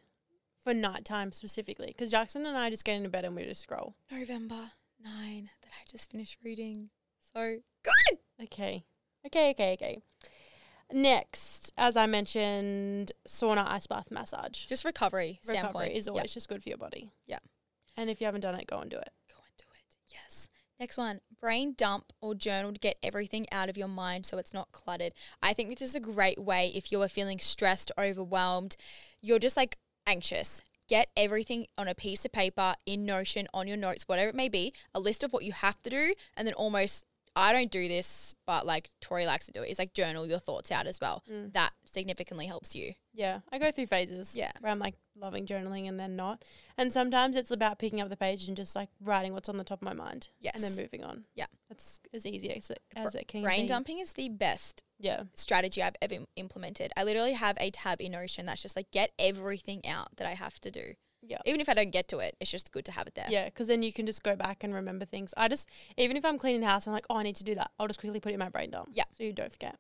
for 0.64 0.74
nighttime 0.74 1.34
specifically 1.34 1.88
because 1.88 2.12
Jackson 2.12 2.46
and 2.46 2.58
I 2.58 2.70
just 2.70 2.86
get 2.86 2.96
into 2.96 3.10
bed 3.10 3.26
and 3.26 3.36
we 3.36 3.44
just 3.44 3.62
scroll. 3.62 3.96
November 4.10 4.72
9 5.04 5.50
that 5.62 5.70
I 5.70 5.90
just 5.90 6.12
finished 6.12 6.38
reading. 6.44 6.90
So 7.34 7.58
good. 7.84 8.20
Okay. 8.44 8.84
Okay, 9.26 9.52
okay, 9.52 9.74
okay. 9.74 10.02
Next, 10.92 11.72
as 11.78 11.96
I 11.96 12.06
mentioned, 12.06 13.12
sauna, 13.28 13.68
ice 13.68 13.88
bath, 13.88 14.12
massage. 14.12 14.66
Just 14.66 14.84
recovery, 14.84 15.40
standpoint. 15.42 15.94
Is 15.94 16.08
always 16.08 16.34
just 16.34 16.50
good 16.50 16.62
for 16.62 16.70
your 16.70 16.78
body. 16.78 17.12
Yeah. 17.26 17.40
And 17.96 18.10
if 18.10 18.20
you 18.20 18.26
haven't 18.26 18.42
done 18.42 18.56
it, 18.56 18.68
go 18.68 18.80
and 18.80 18.90
do 18.90 18.98
it. 18.98 19.10
Go 19.30 19.38
and 19.38 19.58
do 19.58 19.66
it. 19.74 19.96
Yes. 20.10 20.50
Next 20.80 20.98
one, 20.98 21.22
brain 21.40 21.76
dump 21.78 22.12
or 22.22 22.34
journal 22.34 22.74
to 22.74 22.80
get 22.80 22.98
everything 23.04 23.46
out 23.52 23.70
of 23.70 23.78
your 23.78 23.88
mind 23.88 24.26
so 24.26 24.38
it's 24.38 24.54
not 24.54 24.72
cluttered. 24.72 25.14
I 25.42 25.54
think 25.54 25.70
this 25.70 25.82
is 25.82 25.96
a 25.96 26.00
great 26.00 26.40
way 26.40 26.72
if 26.74 26.92
you 26.92 27.02
are 27.04 27.08
feeling 27.08 27.38
stressed, 27.38 27.92
overwhelmed, 27.98 28.76
you're 29.22 29.40
just 29.40 29.56
like 29.56 29.78
anxious. 30.08 30.62
Get 30.92 31.08
everything 31.16 31.68
on 31.78 31.88
a 31.88 31.96
piece 31.96 32.26
of 32.26 32.34
paper, 32.34 32.74
in 32.86 33.06
Notion, 33.06 33.48
on 33.54 33.66
your 33.66 33.78
notes, 33.78 34.10
whatever 34.10 34.28
it 34.28 34.36
may 34.36 34.50
be, 34.50 34.74
a 34.94 35.00
list 35.00 35.24
of 35.24 35.32
what 35.32 35.46
you 35.46 35.54
have 35.54 35.82
to 35.84 35.90
do, 35.90 36.14
and 36.36 36.46
then 36.46 36.54
almost 36.54 37.06
I 37.34 37.54
don't 37.54 37.72
do 37.72 37.88
this, 37.88 38.36
but 38.46 38.66
like 38.66 38.90
Tori 39.00 39.26
likes 39.26 39.46
to 39.46 39.54
do. 39.54 39.62
It's 39.62 39.80
like 39.80 39.94
journal 39.94 40.28
your 40.28 40.38
thoughts 40.38 40.70
out 40.70 40.88
as 40.88 41.00
well. 41.00 41.24
Mm. 41.32 41.54
That 41.54 41.72
significantly 41.86 42.46
helps 42.46 42.76
you. 42.76 42.96
Yeah, 43.14 43.40
I 43.54 43.58
go 43.58 43.72
through 43.72 43.88
phases. 43.88 44.36
Yeah. 44.36 44.52
Where 44.60 44.70
I'm 44.70 44.80
like 44.80 44.96
loving 45.16 45.46
journaling 45.46 45.88
and 45.88 46.00
then 46.00 46.16
not. 46.16 46.44
And 46.78 46.92
sometimes 46.92 47.36
it's 47.36 47.52
about 47.52 47.80
picking 47.80 48.02
up 48.02 48.10
the 48.10 48.18
page 48.18 48.48
and 48.48 48.56
just 48.58 48.76
like 48.76 48.90
writing 49.02 49.34
what's 49.34 49.50
on 49.50 49.58
the 49.58 49.64
top 49.64 49.82
of 49.82 49.86
my 49.86 49.94
mind. 49.94 50.30
Yes. 50.40 50.56
And 50.56 50.64
then 50.64 50.76
moving 50.76 51.04
on. 51.04 51.26
Yeah. 51.36 51.46
That's 51.70 52.00
as 52.14 52.26
easy 52.26 52.56
as 52.56 52.70
it, 52.70 52.80
as 52.96 53.16
it 53.16 53.28
can 53.28 53.44
Brain 53.44 53.62
be. 53.64 53.68
dumping 53.68 54.00
is 54.00 54.14
the 54.14 54.30
best 54.30 54.84
Yeah. 55.00 55.24
strategy 55.36 55.82
I've 55.84 55.96
ever 56.02 56.26
implemented. 56.36 56.92
I 56.96 57.04
literally 57.04 57.34
have 57.34 57.58
a 57.60 57.72
tab 57.72 58.02
in 58.02 58.14
Notion 58.14 58.46
that's 58.46 58.62
just 58.62 58.76
like 58.76 58.92
get 58.92 59.12
everything 59.20 59.86
out 59.86 60.16
that 60.18 60.28
I 60.28 60.34
have 60.34 60.60
to 60.62 60.72
do. 60.72 60.94
Yeah. 61.24 61.38
Even 61.46 61.62
if 61.62 61.70
I 61.70 61.76
don't 61.76 61.92
get 61.92 62.08
to 62.08 62.18
it, 62.18 62.36
it's 62.40 62.50
just 62.50 62.72
good 62.72 62.84
to 62.86 62.92
have 62.94 63.06
it 63.06 63.14
there. 63.14 63.28
Yeah, 63.30 63.46
because 63.46 63.68
then 63.68 63.84
you 63.84 63.94
can 63.94 64.08
just 64.08 64.24
go 64.24 64.36
back 64.36 64.64
and 64.64 64.74
remember 64.74 65.06
things. 65.06 65.36
I 65.38 65.50
just, 65.50 65.70
even 65.96 66.18
if 66.18 66.26
I'm 66.26 66.40
cleaning 66.40 66.62
the 66.62 66.68
house, 66.68 66.88
I'm 66.88 66.94
like, 66.94 67.06
oh, 67.12 67.18
I 67.18 67.24
need 67.24 67.36
to 67.36 67.44
do 67.44 67.54
that. 67.56 67.70
I'll 67.78 67.86
just 67.88 68.00
quickly 68.00 68.20
put 68.20 68.32
it 68.32 68.34
in 68.34 68.40
my 68.40 68.50
brain 68.50 68.72
dump. 68.72 68.90
Yeah. 68.92 69.04
So 69.16 69.24
you 69.24 69.32
don't 69.34 69.52
forget. 69.52 69.76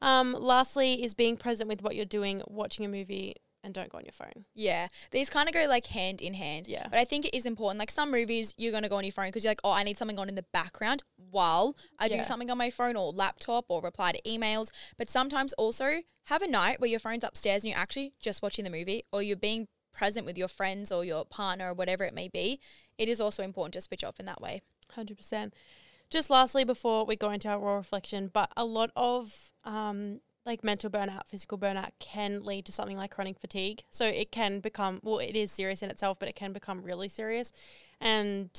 Um, 0.00 0.32
lastly, 0.32 1.04
is 1.04 1.12
being 1.14 1.36
present 1.36 1.68
with 1.68 1.82
what 1.82 1.94
you're 1.94 2.04
doing, 2.06 2.42
watching 2.48 2.84
a 2.86 2.88
movie, 2.88 3.36
and 3.64 3.72
don't 3.74 3.88
go 3.90 3.98
on 3.98 4.04
your 4.04 4.12
phone. 4.12 4.44
Yeah. 4.54 4.88
These 5.10 5.30
kind 5.30 5.48
of 5.48 5.54
go 5.54 5.66
like 5.68 5.86
hand 5.86 6.20
in 6.20 6.34
hand. 6.34 6.66
Yeah. 6.68 6.86
But 6.90 6.98
I 6.98 7.04
think 7.04 7.24
it 7.26 7.36
is 7.36 7.46
important. 7.46 7.78
Like 7.78 7.90
some 7.90 8.10
movies, 8.10 8.54
you're 8.56 8.72
going 8.72 8.82
to 8.82 8.88
go 8.88 8.96
on 8.96 9.04
your 9.04 9.12
phone 9.12 9.26
because 9.26 9.44
you're 9.44 9.50
like, 9.52 9.60
oh, 9.64 9.72
I 9.72 9.82
need 9.82 9.96
something 9.96 10.18
on 10.18 10.28
in 10.28 10.34
the 10.34 10.44
background 10.52 11.02
while 11.30 11.76
I 11.98 12.06
Yeah. 12.06 12.18
do 12.18 12.24
something 12.24 12.50
on 12.50 12.58
my 12.58 12.70
phone 12.70 12.96
or 12.96 13.12
laptop 13.12 13.66
or 13.68 13.80
reply 13.80 14.12
to 14.12 14.22
emails. 14.22 14.70
But 14.98 15.08
sometimes 15.08 15.52
also 15.54 16.02
have 16.24 16.42
a 16.42 16.46
night 16.48 16.80
where 16.80 16.90
your 16.90 17.00
phone's 17.00 17.24
upstairs 17.24 17.62
and 17.64 17.70
you're 17.70 17.78
actually 17.80 18.12
just 18.20 18.42
watching 18.42 18.64
the 18.64 18.70
movie 18.70 19.04
or 19.12 19.22
you're 19.22 19.36
being 19.36 19.68
present 19.94 20.24
with 20.26 20.38
your 20.38 20.48
friends 20.48 20.90
or 20.90 21.04
your 21.04 21.24
partner 21.24 21.70
or 21.70 21.74
whatever 21.74 22.04
it 22.04 22.14
may 22.14 22.28
be. 22.28 22.60
It 22.98 23.08
is 23.08 23.20
also 23.20 23.42
important 23.42 23.74
to 23.74 23.80
switch 23.80 24.02
off 24.04 24.18
in 24.18 24.26
that 24.26 24.40
way. 24.40 24.62
Hundred 24.90 25.16
percent. 25.16 25.54
Just 26.10 26.28
lastly, 26.30 26.62
before 26.64 27.06
we 27.06 27.16
go 27.16 27.30
into 27.30 27.48
our 27.48 27.58
raw 27.58 27.76
reflection, 27.76 28.30
but 28.32 28.50
a 28.56 28.64
lot 28.66 28.90
of 28.96 29.50
um, 29.64 30.20
like 30.44 30.64
mental 30.64 30.90
burnout, 30.90 31.26
physical 31.28 31.58
burnout 31.58 31.90
can 31.98 32.42
lead 32.42 32.64
to 32.66 32.72
something 32.72 32.96
like 32.96 33.12
chronic 33.12 33.38
fatigue. 33.38 33.82
So 33.90 34.06
it 34.06 34.32
can 34.32 34.60
become 34.60 35.00
well, 35.02 35.18
it 35.18 35.36
is 35.36 35.52
serious 35.52 35.82
in 35.82 35.90
itself, 35.90 36.18
but 36.18 36.28
it 36.28 36.36
can 36.36 36.52
become 36.52 36.82
really 36.82 37.08
serious. 37.08 37.52
And 38.00 38.50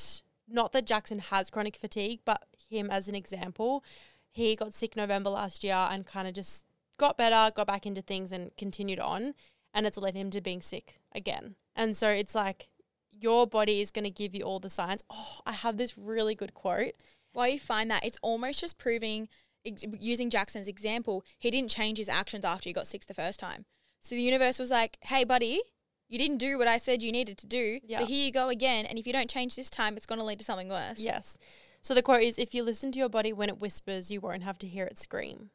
not 0.48 0.72
that 0.72 0.86
Jackson 0.86 1.20
has 1.20 1.50
chronic 1.50 1.76
fatigue, 1.76 2.22
but 2.26 2.46
him 2.70 2.90
as 2.90 3.08
an 3.08 3.16
example, 3.16 3.84
he 4.32 4.56
got 4.56 4.74
sick 4.74 4.96
November 4.96 5.30
last 5.30 5.64
year 5.64 5.76
and 5.76 6.06
kind 6.06 6.28
of 6.28 6.34
just 6.34 6.66
got 6.98 7.18
better, 7.18 7.52
got 7.54 7.68
back 7.68 7.86
into 7.86 8.02
things, 8.02 8.32
and 8.32 8.56
continued 8.58 9.00
on, 9.00 9.34
and 9.74 9.86
it's 9.86 9.98
led 9.98 10.16
him 10.16 10.30
to 10.32 10.42
being 10.42 10.62
sick 10.62 11.00
again. 11.14 11.56
And 11.76 11.96
so 11.98 12.10
it's 12.10 12.36
like 12.36 12.70
your 13.12 13.48
body 13.48 13.82
is 13.82 13.92
going 13.92 14.04
to 14.04 14.10
give 14.10 14.34
you 14.36 14.44
all 14.44 14.60
the 14.60 14.70
signs. 14.70 15.04
Oh, 15.10 15.40
I 15.46 15.54
have 15.54 15.78
this 15.78 15.98
really 15.98 16.36
good 16.36 16.54
quote. 16.54 16.94
While 17.32 17.50
you 17.50 17.60
find 17.60 17.90
that, 17.90 18.06
it's 18.06 18.20
almost 18.22 18.60
just 18.60 18.78
proving, 18.78 19.28
ex- 19.66 19.84
using 20.00 20.30
Jackson's 20.30 20.68
example, 20.68 21.24
he 21.38 21.52
didn't 21.52 21.70
change 21.72 21.98
his 21.98 22.10
actions 22.10 22.46
after 22.46 22.70
he 22.70 22.74
got 22.74 22.88
sick 22.88 23.06
the 23.06 23.14
first 23.14 23.40
time. 23.40 23.66
So 24.02 24.16
the 24.16 24.22
universe 24.22 24.60
was 24.60 24.72
like, 24.72 24.98
hey, 25.02 25.24
buddy, 25.24 25.62
you 26.10 26.18
didn't 26.18 26.38
do 26.38 26.58
what 26.58 26.68
I 26.68 26.78
said 26.78 27.02
you 27.02 27.12
needed 27.12 27.38
to 27.40 27.48
do. 27.48 27.80
Yeah. 27.86 28.00
So 28.00 28.06
here 28.06 28.26
you 28.26 28.32
go 28.32 28.50
again. 28.50 28.86
And 28.86 29.00
if 29.00 29.08
you 29.08 29.14
don't 29.14 29.30
change 29.30 29.56
this 29.56 29.70
time, 29.70 29.96
it's 29.96 30.06
going 30.06 30.20
to 30.20 30.26
lead 30.26 30.40
to 30.40 30.46
something 30.46 30.70
worse. 30.70 31.00
Yes. 31.00 31.38
So 31.82 31.94
the 31.94 32.02
quote 32.02 32.22
is 32.22 32.38
if 32.38 32.54
you 32.54 32.64
listen 32.64 32.92
to 32.94 33.00
your 33.00 33.10
body 33.10 33.34
when 33.34 33.50
it 33.50 33.60
whispers, 33.60 34.12
you 34.12 34.22
won't 34.22 34.44
have 34.44 34.58
to 34.60 34.68
hear 34.68 34.86
it 34.86 34.98
scream. 34.98 35.50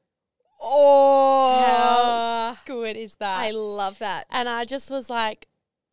Oh, 0.60 2.54
how 2.56 2.58
Good 2.66 2.96
is 2.96 3.16
that? 3.16 3.38
I 3.38 3.50
love 3.50 3.98
that. 3.98 4.26
and 4.30 4.48
I 4.48 4.64
just 4.64 4.90
was 4.90 5.08
like, 5.08 5.46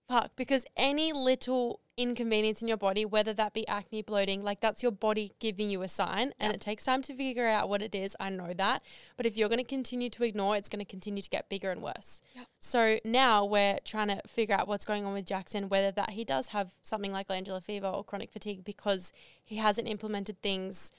fuck, 0.09 0.31
because 0.35 0.65
any 0.75 1.13
little 1.13 1.79
inconvenience 1.97 2.61
in 2.61 2.67
your 2.67 2.77
body, 2.77 3.05
whether 3.05 3.33
that 3.33 3.53
be 3.53 3.67
acne, 3.67 4.01
bloating, 4.01 4.41
like 4.41 4.59
that's 4.59 4.83
your 4.83 4.91
body 4.91 5.31
giving 5.39 5.69
you 5.69 5.81
a 5.81 5.87
sign 5.87 6.33
and 6.39 6.49
Yep. 6.51 6.55
it 6.55 6.61
takes 6.61 6.83
time 6.83 7.01
to 7.03 7.15
figure 7.15 7.47
out 7.47 7.69
what 7.69 7.81
it 7.81 7.95
is. 7.95 8.15
I 8.19 8.29
know 8.29 8.53
that. 8.53 8.83
But 9.17 9.25
if 9.25 9.37
you're 9.37 9.49
going 9.49 9.59
to 9.59 9.63
continue 9.63 10.09
to 10.09 10.23
ignore, 10.23 10.57
it's 10.57 10.69
going 10.69 10.83
to 10.83 10.89
continue 10.89 11.21
to 11.21 11.29
get 11.29 11.47
bigger 11.49 11.71
and 11.71 11.81
worse. 11.81 12.21
Yep. 12.35 12.47
So 12.59 12.99
now 13.05 13.45
we're 13.45 13.79
trying 13.85 14.09
to 14.09 14.21
figure 14.27 14.55
out 14.55 14.67
what's 14.67 14.85
going 14.85 15.05
on 15.05 15.13
with 15.13 15.25
Jackson, 15.25 15.69
whether 15.69 15.91
that 15.91 16.11
he 16.11 16.25
does 16.25 16.49
have 16.49 16.71
something 16.83 17.11
like 17.11 17.27
glandular 17.27 17.61
fever 17.61 17.87
or 17.87 18.03
chronic 18.03 18.31
fatigue 18.31 18.63
because 18.65 19.13
he 19.43 19.55
hasn't 19.57 19.87
implemented 19.87 20.41
things 20.41 20.91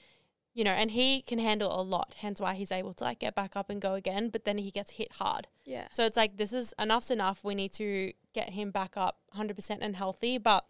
you 0.53 0.63
know, 0.63 0.71
and 0.71 0.89
he 0.89 1.21
can 1.21 1.37
handle 1.37 1.79
a 1.79 1.83
lot, 1.83 2.15
hence 2.17 2.41
why 2.41 2.55
he's 2.55 2.71
able 2.71 2.91
to 2.91 3.03
like 3.03 3.19
get 3.19 3.35
back 3.35 3.55
up 3.55 3.69
and 3.69 3.79
go 3.79 3.93
again, 3.93 4.29
but 4.29 4.43
then 4.43 4.57
he 4.57 4.71
gets 4.71 4.93
hit 4.93 5.11
hard. 5.11 5.47
Yeah. 5.65 5.87
So 5.91 6.03
it's 6.03 6.17
like 6.17 6.37
this 6.37 6.51
is 6.51 6.73
enough's 6.79 7.11
enough. 7.11 7.43
We 7.43 7.53
need 7.53 7.73
to 7.73 8.11
get 8.33 8.49
him 8.49 8.71
back 8.71 8.97
up 8.97 9.19
100% 9.37 9.77
and 9.81 9.95
healthy. 9.95 10.39
But 10.39 10.65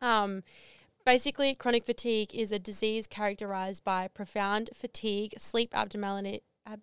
um, 0.00 0.42
basically, 1.04 1.54
chronic 1.54 1.84
fatigue 1.84 2.34
is 2.34 2.52
a 2.52 2.58
disease 2.58 3.06
characterized 3.06 3.84
by 3.84 4.08
profound 4.08 4.70
fatigue, 4.74 5.34
sleep 5.38 5.70
abnormality. 5.74 6.42
Ab- 6.66 6.80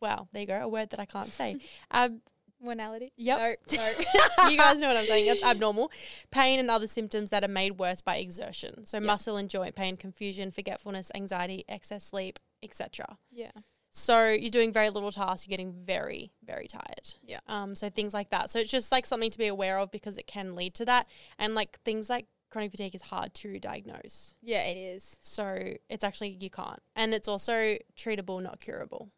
wow, 0.00 0.28
there 0.32 0.42
you 0.42 0.46
go, 0.46 0.60
a 0.60 0.68
word 0.68 0.90
that 0.90 1.00
I 1.00 1.06
can't 1.06 1.32
say. 1.32 1.58
Ab- 1.90 2.20
Morality? 2.62 3.12
Yep. 3.16 3.58
No, 3.72 3.76
no. 3.76 4.48
you 4.48 4.56
guys 4.56 4.78
know 4.78 4.88
what 4.88 4.96
I'm 4.96 5.04
saying. 5.04 5.26
That's 5.26 5.42
abnormal. 5.42 5.90
Pain 6.30 6.58
and 6.58 6.70
other 6.70 6.86
symptoms 6.86 7.30
that 7.30 7.44
are 7.44 7.48
made 7.48 7.78
worse 7.78 8.00
by 8.00 8.16
exertion. 8.16 8.86
So 8.86 9.00
muscle 9.00 9.36
and 9.36 9.50
joint 9.50 9.74
pain, 9.74 9.96
confusion, 9.96 10.50
forgetfulness, 10.50 11.10
anxiety, 11.14 11.64
excess 11.68 12.04
sleep, 12.04 12.38
etc. 12.62 13.18
yeah. 13.30 13.50
So 13.96 14.28
you're 14.30 14.50
doing 14.50 14.72
very 14.72 14.90
little 14.90 15.12
tasks, 15.12 15.46
you're 15.46 15.52
getting 15.52 15.72
very, 15.72 16.32
very 16.44 16.66
tired. 16.66 17.14
Yeah. 17.22 17.38
Um, 17.46 17.76
so 17.76 17.88
things 17.88 18.12
like 18.12 18.30
that. 18.30 18.50
So 18.50 18.58
it's 18.58 18.70
just 18.70 18.90
like 18.90 19.06
something 19.06 19.30
to 19.30 19.38
be 19.38 19.46
aware 19.46 19.78
of 19.78 19.92
because 19.92 20.18
it 20.18 20.26
can 20.26 20.56
lead 20.56 20.74
to 20.74 20.84
that. 20.86 21.06
And 21.38 21.54
like 21.54 21.78
things 21.84 22.10
like 22.10 22.26
chronic 22.54 22.70
fatigue 22.70 22.94
is 22.94 23.02
hard 23.02 23.34
to 23.34 23.58
diagnose. 23.58 24.32
Yeah, 24.40 24.62
it 24.62 24.76
is. 24.76 25.18
So 25.22 25.74
it's 25.88 26.04
actually 26.04 26.38
you 26.40 26.50
can't. 26.50 26.80
And 26.94 27.12
it's 27.12 27.26
also 27.26 27.78
treatable, 27.96 28.40
not 28.40 28.60
curable. 28.60 29.10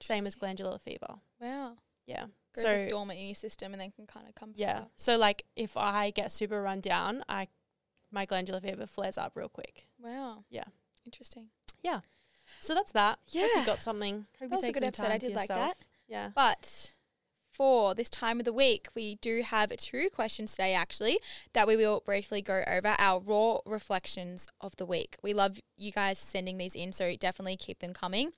Same 0.00 0.26
as 0.26 0.34
glandular 0.34 0.78
fever. 0.78 1.16
Wow. 1.38 1.74
Yeah. 2.06 2.24
Goes 2.54 2.64
so 2.64 2.72
like 2.72 2.88
dormant 2.88 3.20
in 3.20 3.26
your 3.26 3.34
system 3.34 3.74
and 3.74 3.80
then 3.82 3.90
can 3.90 4.06
kind 4.06 4.26
of 4.26 4.34
come 4.34 4.52
back 4.52 4.58
yeah. 4.58 4.78
up. 4.78 4.90
So 4.96 5.18
like 5.18 5.44
if 5.54 5.76
I 5.76 6.10
get 6.10 6.32
super 6.32 6.62
run 6.62 6.80
down, 6.80 7.24
I 7.28 7.48
my 8.10 8.24
glandular 8.24 8.60
fever 8.60 8.86
flares 8.86 9.18
up 9.18 9.32
real 9.34 9.50
quick. 9.50 9.86
Wow. 10.02 10.44
Yeah. 10.48 10.64
Interesting. 11.04 11.48
Yeah. 11.82 12.00
So 12.60 12.74
that's 12.74 12.92
that. 12.92 13.18
Hope 13.18 13.34
Yeah. 13.34 13.60
you 13.60 13.66
got 13.66 13.82
something. 13.82 14.26
Hope 14.40 14.48
That 14.48 14.56
was 14.56 14.62
you 14.62 14.70
a 14.70 14.72
good 14.72 14.94
some 14.96 15.04
episode. 15.04 15.12
I 15.12 15.18
did 15.18 15.34
like 15.34 15.48
that. 15.48 15.76
Yeah. 16.08 16.30
But 16.34 16.92
for 17.58 17.92
this 17.92 18.08
time 18.08 18.38
of 18.38 18.44
the 18.44 18.52
week, 18.52 18.86
we 18.94 19.16
do 19.16 19.42
have 19.42 19.76
two 19.76 20.08
questions 20.10 20.52
today, 20.52 20.74
actually, 20.74 21.18
that 21.52 21.66
we 21.66 21.76
will 21.76 22.02
briefly 22.06 22.40
go 22.40 22.62
over 22.66 22.94
our 22.98 23.20
raw 23.20 23.58
reflections 23.66 24.46
of 24.60 24.76
the 24.76 24.86
week. 24.86 25.16
We 25.22 25.34
love 25.34 25.58
you 25.76 25.90
guys 25.90 26.20
sending 26.20 26.56
these 26.56 26.76
in, 26.76 26.92
so 26.92 27.14
definitely 27.16 27.56
keep 27.56 27.80
them 27.80 27.92
coming. 27.92 28.30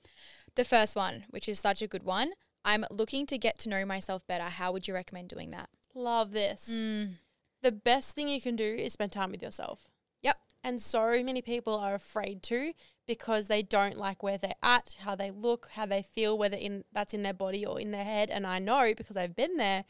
The 0.55 0.65
first 0.65 0.95
one, 0.95 1.25
which 1.29 1.47
is 1.47 1.59
such 1.59 1.83
a 1.83 1.87
good 1.87 2.03
one, 2.03 2.31
I'm 2.65 2.83
looking 2.89 3.27
to 3.27 3.37
get 3.37 3.59
to 3.59 3.69
know 3.69 3.85
myself 3.85 4.25
better. 4.25 4.45
How 4.45 4.71
would 4.71 4.87
you 4.87 4.95
recommend 4.95 5.29
doing 5.29 5.51
that? 5.51 5.69
Love 5.93 6.31
this. 6.31 6.69
Mm. 6.71 7.13
the 7.61 7.71
best 7.71 8.15
thing 8.15 8.27
you 8.27 8.41
can 8.41 8.55
do 8.55 8.65
is 8.65 8.93
spend 8.93 9.11
time 9.11 9.31
with 9.31 9.43
yourself. 9.43 9.87
Yep. 10.23 10.37
And 10.63 10.81
so 10.81 11.23
many 11.23 11.43
people 11.43 11.75
are 11.75 11.93
afraid 11.93 12.41
to 12.43 12.73
because 13.07 13.47
they 13.47 13.61
don't 13.61 13.97
like 13.97 14.23
where 14.23 14.37
they're 14.37 14.53
at, 14.63 14.97
how 15.01 15.15
they 15.15 15.31
look, 15.31 15.69
how 15.73 15.85
they 15.85 16.01
feel, 16.01 16.37
whether 16.37 16.57
in 16.57 16.83
that's 16.91 17.13
in 17.13 17.23
their 17.23 17.33
body 17.33 17.65
or 17.65 17.79
in 17.79 17.91
their 17.91 18.03
head. 18.03 18.29
And 18.29 18.45
I 18.47 18.59
know 18.59 18.93
because 18.95 19.17
I've 19.17 19.35
been 19.35 19.57
there. 19.57 19.85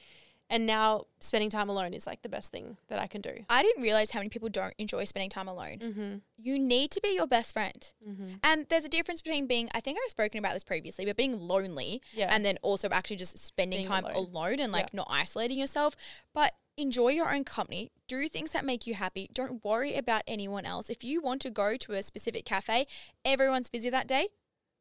And 0.49 0.66
now 0.66 1.05
spending 1.22 1.49
time 1.49 1.70
alone 1.70 1.93
is 1.93 2.05
like 2.05 2.24
the 2.24 2.28
best 2.28 2.51
thing 2.51 2.76
that 2.89 2.99
I 2.99 3.07
can 3.07 3.22
do. 3.22 3.32
I 3.49 3.64
didn't 3.64 3.82
realize 3.82 4.12
how 4.12 4.20
many 4.20 4.28
people 4.28 4.49
don't 4.49 4.74
enjoy 4.78 5.05
spending 5.05 5.30
time 5.30 5.47
alone. 5.47 5.78
Mm-hmm. 5.80 6.16
You 6.36 6.59
need 6.59 6.91
to 6.91 6.99
be 7.01 7.16
your 7.16 7.26
best 7.26 7.53
friend. 7.53 7.89
Mm-hmm. 8.05 8.28
And 8.43 8.66
there's 8.68 8.84
a 8.84 8.89
difference 8.89 9.22
between 9.22 9.47
being, 9.47 9.70
I 9.74 9.80
think 9.80 9.97
I've 10.03 10.12
spoken 10.12 10.39
about 10.39 10.51
this 10.53 10.66
previously, 10.66 11.05
but 11.05 11.16
being 11.16 11.39
lonely 11.39 12.01
Yeah. 12.12 12.28
and 12.36 12.43
then 12.43 12.57
also 12.64 12.89
actually 12.89 13.16
just 13.16 13.38
spending 13.38 13.78
Being 13.78 13.88
time 13.88 14.03
alone. 14.03 14.28
alone, 14.30 14.59
and 14.59 14.74
like 14.74 14.93
not 14.93 15.07
isolating 15.09 15.57
yourself. 15.57 15.95
But 16.34 16.53
enjoy 16.78 17.10
your 17.10 17.34
own 17.34 17.44
company. 17.44 17.92
Do 18.08 18.28
things 18.28 18.52
that 18.52 18.66
make 18.66 18.88
you 18.88 18.94
happy. 18.94 19.30
Don't 19.34 19.64
worry 19.64 19.96
about 19.96 20.24
anyone 20.28 20.66
else. 20.66 20.90
If 20.90 21.04
you 21.04 21.22
want 21.22 21.42
to 21.42 21.50
go 21.50 21.78
to 21.78 21.94
a 21.94 22.02
specific 22.04 22.46
cafe, 22.46 22.88
everyone's 23.24 23.70
busy 23.70 23.90
that 23.90 24.08
day, 24.08 24.30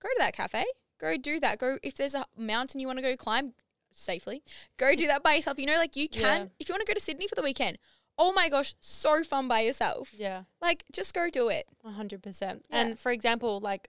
go 0.00 0.08
to 0.08 0.14
that 0.18 0.34
cafe. 0.34 0.64
Go 0.98 1.16
do 1.16 1.40
that. 1.40 1.58
Go 1.58 1.78
if 1.82 1.94
there's 1.94 2.14
a 2.14 2.26
mountain 2.36 2.80
you 2.80 2.86
want 2.86 2.98
to 2.98 3.02
go 3.02 3.16
climb 3.16 3.54
safely, 3.92 4.42
go 4.76 4.94
do 4.94 5.06
that 5.06 5.22
by 5.22 5.34
yourself. 5.34 5.58
You 5.58 5.66
know, 5.66 5.76
like 5.78 5.96
you 5.96 6.08
can 6.08 6.22
Yeah. 6.42 6.46
if 6.58 6.68
you 6.68 6.72
want 6.74 6.84
to 6.86 6.90
go 6.90 6.94
to 6.94 7.00
Sydney 7.00 7.26
for 7.26 7.34
the 7.34 7.42
weekend. 7.42 7.78
Oh 8.18 8.32
my 8.34 8.48
gosh, 8.50 8.74
so 8.80 9.22
fun 9.24 9.48
by 9.48 9.60
yourself. 9.60 10.12
yeah. 10.16 10.42
Like 10.60 10.84
just 10.92 11.14
go 11.14 11.30
do 11.30 11.48
it. 11.48 11.66
One 11.80 11.94
hundred 11.94 12.22
percent. 12.22 12.66
Yeah. 12.70 12.80
And 12.80 12.98
for 12.98 13.10
example, 13.12 13.60
like 13.60 13.88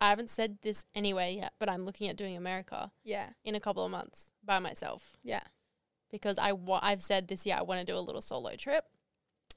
I 0.00 0.08
haven't 0.10 0.30
said 0.30 0.58
this 0.62 0.84
anywhere 0.94 1.28
yet, 1.28 1.52
but 1.58 1.68
I'm 1.68 1.84
looking 1.84 2.08
at 2.08 2.16
doing 2.16 2.36
America 2.36 2.90
Yeah. 3.04 3.30
in 3.44 3.54
a 3.54 3.60
couple 3.60 3.84
of 3.84 3.90
months 3.90 4.30
by 4.44 4.58
myself 4.58 5.16
Yeah. 5.22 5.40
Because 6.10 6.38
I 6.38 6.52
wa- 6.52 6.80
I've 6.82 7.02
said 7.02 7.28
this 7.28 7.46
year 7.46 7.56
I 7.58 7.62
want 7.62 7.80
to 7.80 7.90
do 7.90 7.96
a 7.96 8.00
little 8.00 8.22
solo 8.22 8.54
trip. 8.56 8.84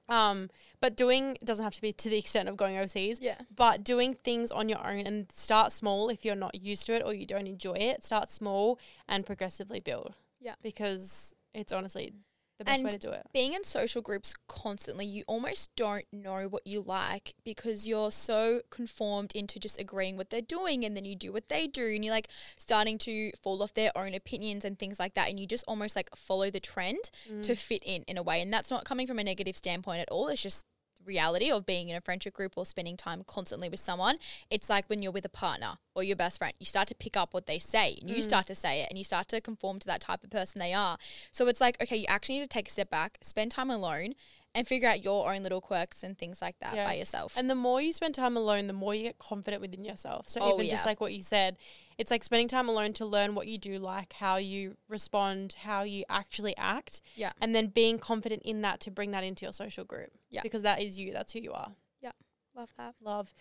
Um, 0.08 0.50
but 0.82 0.98
doing 0.98 1.38
doesn't 1.44 1.64
have 1.64 1.76
to 1.76 1.82
be 1.82 1.94
to 1.94 2.10
the 2.10 2.18
extent 2.18 2.50
of 2.50 2.58
going 2.58 2.78
overseas. 2.78 3.20
Yeah. 3.22 3.36
But 3.56 3.84
doing 3.84 4.16
things 4.16 4.52
on 4.52 4.68
your 4.68 4.86
own 4.86 5.06
and 5.06 5.32
start 5.32 5.72
small 5.72 6.10
if 6.10 6.26
you're 6.26 6.36
not 6.36 6.56
used 6.56 6.88
to 6.88 6.94
it 6.96 7.04
or 7.06 7.14
you 7.14 7.28
don't 7.28 7.48
enjoy 7.48 7.74
it. 7.74 8.04
Start 8.04 8.32
small 8.32 8.80
and 9.08 9.26
progressively 9.26 9.80
build. 9.80 10.16
Yeah. 10.42 10.56
Because 10.64 11.36
it's 11.54 11.72
honestly 11.72 12.14
the 12.60 12.66
best 12.66 12.84
way 12.84 12.92
And 12.92 13.02
to 13.02 13.08
do 13.08 13.12
it. 13.12 13.26
being 13.34 13.54
in 13.54 13.64
social 13.64 14.02
groups 14.02 14.36
constantly, 14.48 15.06
you 15.06 15.24
almost 15.28 15.76
don't 15.76 16.06
know 16.12 16.48
what 16.48 16.68
you 16.68 16.82
like 16.82 17.34
because 17.44 17.88
you're 17.88 18.12
so 18.12 18.62
conformed 18.70 19.32
into 19.34 19.60
just 19.60 19.80
agreeing 19.80 20.18
what 20.18 20.30
they're 20.30 20.42
doing 20.42 20.86
and 20.86 20.96
then 20.96 21.06
you 21.06 21.16
do 21.16 21.32
what 21.32 21.50
they 21.50 21.66
do 21.66 21.88
and 21.88 22.06
you're 22.06 22.14
like 22.14 22.28
starting 22.58 22.98
to 23.00 23.32
fall 23.42 23.64
off 23.64 23.74
their 23.74 23.92
own 23.96 24.14
opinions 24.14 24.64
and 24.64 24.78
things 24.78 25.00
like 25.00 25.16
that 25.16 25.30
and 25.30 25.40
you 25.40 25.48
just 25.48 25.64
almost 25.68 25.96
like 25.96 26.10
follow 26.16 26.52
the 26.52 26.60
trend 26.60 27.10
mm. 27.32 27.42
to 27.42 27.56
fit 27.56 27.82
in 27.86 28.04
in 28.04 28.18
a 28.18 28.24
way. 28.24 28.42
And 28.42 28.54
that's 28.54 28.70
not 28.70 28.86
coming 28.86 29.08
from 29.08 29.18
a 29.18 29.24
negative 29.24 29.58
standpoint 29.58 30.02
at 30.02 30.10
all. 30.10 30.28
It's 30.28 30.42
just 30.44 30.66
reality 31.06 31.50
of 31.50 31.66
being 31.66 31.90
in 31.90 31.96
a 31.96 32.02
friendship 32.02 32.34
group 32.34 32.54
or 32.56 32.66
spending 32.66 32.98
time 32.98 33.24
constantly 33.26 33.70
with 33.70 33.80
someone 33.80 34.18
it's 34.50 34.70
like 34.70 34.86
when 34.88 35.02
you're 35.02 35.12
with 35.12 35.26
a 35.26 35.30
partner 35.30 35.78
or 35.96 36.04
your 36.04 36.16
best 36.16 36.38
friend 36.38 36.54
you 36.60 36.66
start 36.66 36.88
to 36.88 36.96
pick 36.96 37.18
up 37.18 37.34
what 37.34 37.46
they 37.46 37.60
say 37.60 37.98
and 38.00 38.10
you 38.10 38.18
mm. 38.18 38.24
start 38.24 38.46
to 38.48 38.56
say 38.56 38.82
it 38.82 38.88
and 38.90 38.98
you 38.98 39.04
start 39.04 39.28
to 39.28 39.42
conform 39.42 39.80
to 39.80 39.88
that 39.88 40.02
type 40.02 40.24
of 40.24 40.30
person 40.30 40.60
they 40.60 40.74
are. 40.74 40.98
So 41.32 41.48
it's 41.48 41.62
like 41.62 41.82
okay 41.82 41.98
you 41.98 42.06
actually 42.08 42.40
need 42.40 42.46
to 42.46 42.48
take 42.48 42.68
a 42.68 42.72
step 42.72 42.90
back 42.90 43.18
spend 43.22 43.52
time 43.52 43.70
alone 43.70 44.16
and 44.56 44.68
figure 44.68 44.90
out 44.90 45.04
your 45.04 45.32
own 45.34 45.44
little 45.44 45.62
quirks 45.62 46.02
and 46.04 46.18
things 46.18 46.42
like 46.42 46.58
that 46.60 46.74
Yeah. 46.76 46.86
by 46.86 46.94
yourself 46.96 47.38
And 47.38 47.50
the 47.50 47.56
more 47.56 47.82
you 47.82 47.94
spend 47.94 48.16
time 48.16 48.36
alone, 48.36 48.68
the 48.68 48.74
more 48.74 48.96
you 48.96 49.04
get 49.04 49.20
confident 49.20 49.62
within 49.62 49.86
yourself. 49.86 50.28
So 50.28 50.42
Oh, 50.42 50.54
even 50.56 50.66
yeah. 50.66 50.72
just 50.72 50.86
like 50.86 51.00
what 51.00 51.14
you 51.14 51.22
said, 51.22 51.58
it's 51.98 52.10
like 52.12 52.24
spending 52.24 52.48
time 52.48 52.68
alone 52.68 52.94
to 52.94 53.06
learn 53.06 53.36
what 53.36 53.48
you 53.48 53.58
do 53.58 53.78
like, 53.78 54.14
how 54.14 54.38
you 54.38 54.78
respond, 54.88 55.54
how 55.62 55.84
you 55.84 56.04
actually 56.10 56.56
act. 56.58 57.02
Yeah. 57.16 57.34
And 57.42 57.54
then 57.54 57.68
being 57.68 58.00
confident 58.00 58.42
in 58.44 58.62
that 58.62 58.80
to 58.82 58.92
bring 58.92 59.12
that 59.12 59.24
into 59.24 59.46
your 59.46 59.54
social 59.54 59.84
group. 59.86 60.12
Yeah. 60.30 60.42
Because 60.42 60.64
that 60.64 60.82
is 60.82 60.98
you. 60.98 61.14
That's 61.14 61.34
who 61.34 61.40
you 61.40 61.52
are. 61.54 61.74
Yeah. 62.02 62.12
Love 62.56 62.70
that 62.78 62.96
Love. 63.02 63.34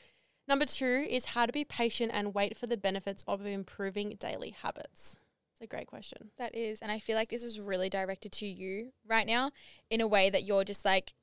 Number 0.47 0.65
two 0.67 1.07
is 1.09 1.27
how 1.27 1.47
to 1.47 1.53
be 1.53 1.65
patient 1.65 2.11
and 2.15 2.35
wait 2.35 2.57
for 2.57 2.67
the 2.67 2.77
benefits 2.77 3.23
of 3.29 3.45
improving 3.47 4.17
daily 4.17 4.51
habits. 4.51 5.17
It's 5.61 5.65
a 5.65 5.67
great 5.77 5.89
question. 5.89 6.31
That 6.39 6.55
is. 6.55 6.81
And 6.81 6.93
I 6.93 7.01
feel 7.01 7.17
like 7.17 7.31
this 7.31 7.43
is 7.43 7.59
really 7.59 7.89
directed 7.91 8.31
to 8.33 8.47
you 8.47 8.93
right 9.07 9.27
now 9.27 9.51
in 9.91 10.01
a 10.01 10.07
way 10.07 10.31
that 10.31 10.45
you're 10.45 10.63
just 10.65 10.85
like, 10.85 11.15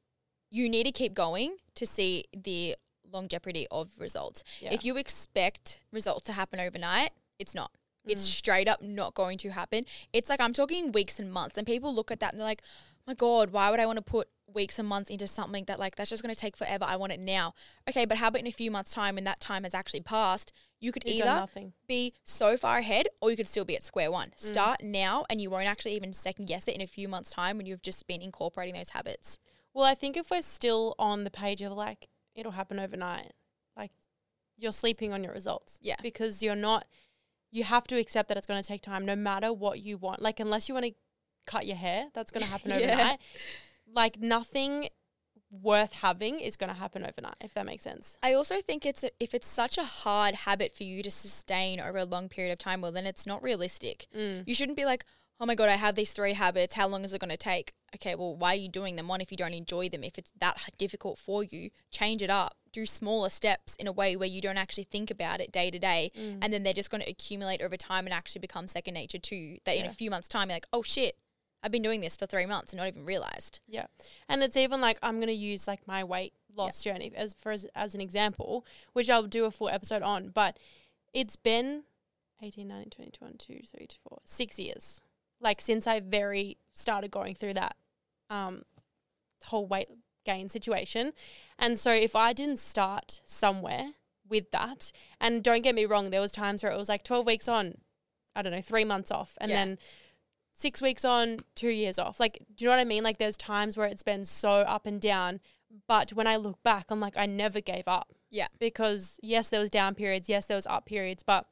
you 0.52 0.68
need 0.68 0.84
to 0.84 0.92
keep 0.92 1.14
going 1.14 1.58
to 1.76 1.86
see 1.86 2.26
the 2.36 2.76
longevity 3.10 3.66
of 3.72 3.92
results. 3.98 4.44
Yeah. 4.60 4.74
If 4.74 4.84
you 4.84 4.98
expect 4.98 5.80
results 5.92 6.26
to 6.26 6.34
happen 6.34 6.60
overnight, 6.60 7.12
it's 7.40 7.56
not. 7.56 7.72
It's 8.06 8.28
Mm. 8.28 8.34
straight 8.34 8.68
up 8.68 8.82
not 8.82 9.14
going 9.14 9.38
to 9.40 9.50
happen. 9.52 9.86
It's 10.12 10.30
like 10.30 10.42
I'm 10.42 10.54
talking 10.54 10.92
weeks 10.92 11.18
and 11.18 11.32
months, 11.32 11.58
and 11.58 11.66
people 11.66 11.96
look 11.96 12.12
at 12.12 12.20
that 12.20 12.34
and 12.34 12.40
they're 12.40 12.46
like, 12.48 12.62
my 13.08 13.14
God, 13.14 13.52
why 13.52 13.70
would 13.72 13.80
I 13.80 13.86
want 13.86 13.98
to 13.98 14.04
put 14.04 14.28
weeks 14.54 14.78
and 14.80 14.88
months 14.88 15.10
into 15.10 15.28
something 15.28 15.64
that 15.66 15.80
like 15.80 15.96
that's 15.96 16.10
just 16.10 16.22
going 16.24 16.34
to 16.34 16.40
take 16.40 16.58
forever? 16.58 16.84
I 16.86 16.98
want 16.98 17.14
it 17.14 17.20
now. 17.20 17.54
Okay, 17.90 18.06
but 18.06 18.18
how 18.18 18.28
about 18.28 18.42
in 18.42 18.48
a 18.48 18.52
few 18.52 18.70
months' 18.70 18.94
time 18.94 19.16
when 19.16 19.24
that 19.24 19.40
time 19.40 19.64
has 19.64 19.74
actually 19.74 20.02
passed? 20.02 20.52
You 20.86 20.92
could 20.92 21.04
You've 21.04 21.26
either 21.26 21.48
be 21.88 22.14
so 22.24 22.56
far 22.58 22.78
ahead 22.78 23.08
or 23.20 23.32
you 23.32 23.38
could 23.38 23.48
still 23.48 23.66
be 23.66 23.76
at 23.76 23.82
square 23.82 24.12
one. 24.12 24.30
Mm. 24.30 24.40
Start 24.40 24.84
now 24.84 25.26
and 25.32 25.42
you 25.42 25.50
won't 25.50 25.66
actually 25.66 25.96
even 25.96 26.14
second 26.14 26.46
guess 26.46 26.68
it 26.68 26.76
in 26.76 26.82
a 26.82 26.86
few 26.86 27.08
months' 27.08 27.32
time 27.32 27.58
when 27.58 27.66
you've 27.66 27.82
just 27.82 28.06
been 28.06 28.22
incorporating 28.22 28.76
those 28.76 28.90
habits. 28.90 29.40
Well, 29.74 29.84
I 29.84 29.96
think 29.96 30.16
if 30.16 30.30
we're 30.30 30.44
still 30.44 30.94
on 31.00 31.24
the 31.24 31.32
page 31.32 31.64
of 31.64 31.72
like, 31.72 32.08
it'll 32.36 32.52
happen 32.52 32.80
overnight, 32.80 33.34
like 33.76 33.90
you're 34.58 34.72
sleeping 34.72 35.12
on 35.12 35.24
your 35.24 35.34
results. 35.34 35.80
Yeah. 35.82 35.96
Because 36.04 36.44
you're 36.44 36.56
not, 36.56 36.86
you 37.50 37.64
have 37.64 37.88
to 37.88 37.98
accept 37.98 38.30
that 38.30 38.38
it's 38.38 38.46
going 38.46 38.62
to 38.62 38.68
take 38.68 38.84
time 38.84 39.06
no 39.08 39.16
matter 39.16 39.52
what 39.52 39.80
you 39.80 39.98
want. 39.98 40.22
Like, 40.22 40.40
unless 40.40 40.70
you 40.70 40.76
want 40.76 40.86
to 40.86 40.94
cut 41.48 41.66
your 41.66 41.78
hair, 41.78 42.10
that's 42.14 42.30
going 42.30 42.44
to 42.44 42.50
happen 42.52 42.70
Yeah. 42.80 42.94
overnight. 42.94 43.20
Like, 43.92 44.22
nothing 44.22 44.90
worth 45.62 45.94
having 45.94 46.40
is 46.40 46.56
going 46.56 46.72
to 46.72 46.80
happen 46.80 47.04
overnight, 47.04 47.38
if 47.42 47.54
that 47.54 47.66
makes 47.66 47.84
sense. 47.84 48.18
I 48.22 48.34
also 48.34 48.62
think 48.62 48.86
it's 48.86 49.04
a, 49.04 49.12
if 49.20 49.34
it's 49.34 49.48
such 49.48 49.78
a 49.78 49.84
hard 49.84 50.36
habit 50.36 50.76
for 50.76 50.84
you 50.84 51.04
to 51.04 51.12
sustain 51.12 51.80
over 51.80 51.98
a 51.98 52.06
long 52.06 52.30
period 52.30 52.52
of 52.52 52.60
time, 52.60 52.82
well, 52.82 52.92
then 52.92 53.06
it's 53.06 53.26
not 53.26 53.44
realistic. 53.44 54.08
Mm. 54.16 54.44
You 54.46 54.56
shouldn't 54.56 54.78
be 54.78 54.86
like, 54.86 55.06
oh 55.40 55.46
my 55.46 55.56
God, 55.56 55.70
I 55.70 55.76
have 55.76 55.96
these 55.96 56.12
three 56.12 56.34
habits. 56.34 56.76
How 56.76 56.88
long 56.88 57.04
is 57.04 57.14
it 57.14 57.20
going 57.20 57.30
to 57.30 57.38
take? 57.38 57.74
Okay, 57.96 58.16
well, 58.16 58.36
why 58.36 58.54
are 58.54 58.56
you 58.56 58.70
doing 58.70 58.96
them? 58.96 59.08
One, 59.08 59.22
if 59.22 59.32
you 59.32 59.38
don't 59.38 59.54
enjoy 59.54 59.90
them, 59.90 60.04
if 60.04 60.18
it's 60.18 60.32
that 60.40 60.58
difficult 60.78 61.18
for 61.18 61.44
you, 61.44 61.72
change 61.92 62.22
it 62.22 62.30
up. 62.30 62.56
Do 62.72 62.86
smaller 62.86 63.30
steps 63.30 63.76
in 63.80 63.88
a 63.88 63.92
way 63.92 64.16
where 64.16 64.28
you 64.28 64.42
don't 64.42 64.58
actually 64.58 64.84
think 64.84 65.10
about 65.10 65.40
it 65.40 65.52
day 65.52 65.72
to 65.72 65.80
day. 65.80 66.12
Mm. 66.18 66.40
And 66.42 66.54
then 66.54 66.64
they're 66.64 66.74
just 66.74 66.90
going 66.90 67.04
to 67.04 67.10
accumulate 67.10 67.62
over 67.62 67.78
time 67.78 68.06
and 68.06 68.14
actually 68.14 68.42
become 68.42 68.68
second 68.68 68.94
nature 68.94 69.18
to 69.18 69.36
you. 69.36 69.60
That 69.66 69.78
in 69.78 69.86
a 69.86 69.92
few 69.92 70.10
months' 70.10 70.28
time, 70.28 70.50
you're 70.50 70.56
like, 70.56 70.68
oh 70.74 70.84
shit, 70.84 71.18
I've 71.66 71.72
been 71.72 71.82
doing 71.82 72.00
this 72.02 72.16
for 72.16 72.28
three 72.28 72.46
months 72.46 72.72
and 72.74 72.78
not 72.80 72.88
even 72.88 73.06
realized. 73.06 73.60
Yeah. 73.68 73.88
And 74.30 74.44
it's 74.44 74.56
even 74.56 74.82
like 74.82 75.00
I'm 75.02 75.16
going 75.16 75.28
to 75.30 75.34
use 75.34 75.68
like 75.68 75.88
my 75.88 76.04
weight 76.04 76.34
loss 76.56 76.84
journey 76.84 77.12
as 77.16 77.34
for 77.34 77.52
as, 77.52 77.66
as 77.76 77.96
an 77.96 78.02
example, 78.02 78.64
which 78.94 79.10
I'll 79.10 79.24
do 79.24 79.46
a 79.46 79.52
full 79.52 79.70
episode 79.70 80.04
on, 80.04 80.30
but 80.30 80.60
it's 81.12 81.36
been 81.36 81.84
18, 82.44 82.68
19, 82.68 82.90
20, 82.92 83.12
21, 83.12 83.38
2, 83.40 83.60
3, 83.78 83.88
4, 84.08 84.20
6 84.24 84.60
years. 84.60 85.02
Like 85.42 85.60
since 85.60 85.88
I 85.88 86.00
very 86.02 86.58
started 86.74 87.10
going 87.10 87.34
through 87.34 87.56
that 87.56 87.76
um 88.30 88.62
whole 89.46 89.66
weight 89.66 89.90
gain 90.24 90.50
situation. 90.50 91.14
And 91.58 91.80
so 91.80 91.90
if 91.92 92.16
I 92.16 92.32
didn't 92.34 92.60
start 92.60 93.22
somewhere 93.26 93.94
with 94.30 94.52
that, 94.52 94.92
and 95.20 95.44
don't 95.44 95.62
get 95.64 95.74
me 95.76 95.86
wrong, 95.86 96.12
there 96.12 96.22
was 96.22 96.32
times 96.32 96.62
where 96.62 96.72
it 96.72 96.78
was 96.78 96.90
like 96.90 97.04
12 97.04 97.26
weeks 97.26 97.48
on, 97.48 97.76
I 98.36 98.42
don't 98.44 98.52
know, 98.52 98.62
3 98.62 98.86
months 98.86 99.10
off 99.12 99.36
and 99.42 99.50
Yeah. 99.50 99.58
then 99.66 99.78
six 100.56 100.82
weeks 100.82 101.06
on, 101.06 101.38
two 101.54 101.70
years 101.70 102.00
off. 102.00 102.20
Like, 102.20 102.40
do 102.56 102.64
you 102.64 102.70
know 102.70 102.76
what 102.78 102.82
I 102.82 102.86
mean? 102.86 103.04
Like, 103.04 103.18
there's 103.18 103.38
times 103.38 103.76
where 103.78 103.88
it's 103.88 104.04
been 104.04 104.26
so 104.26 104.62
up 104.62 104.86
and 104.86 105.00
down. 105.02 105.40
But 105.88 106.14
when 106.14 106.26
I 106.26 106.38
look 106.38 106.64
back, 106.64 106.86
I'm 106.90 107.02
like, 107.02 107.18
I 107.18 107.26
never 107.26 107.60
gave 107.60 107.84
up. 107.88 108.14
Yeah. 108.32 108.48
Because 108.60 109.20
yes, 109.22 109.50
there 109.50 109.60
was 109.60 109.70
down 109.70 109.94
periods. 109.94 110.30
Yes, 110.30 110.46
there 110.46 110.56
was 110.56 110.66
up 110.68 110.86
periods. 110.86 111.22
But 111.22 111.46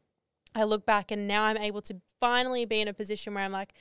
I 0.56 0.64
look 0.64 0.86
back 0.86 1.12
and 1.12 1.28
now 1.28 1.44
I'm 1.44 1.58
able 1.58 1.82
to 1.84 2.00
finally 2.20 2.64
be 2.64 2.80
in 2.80 2.88
a 2.88 2.94
position 2.94 3.34
where 3.34 3.44
I'm 3.44 3.52
like, 3.52 3.74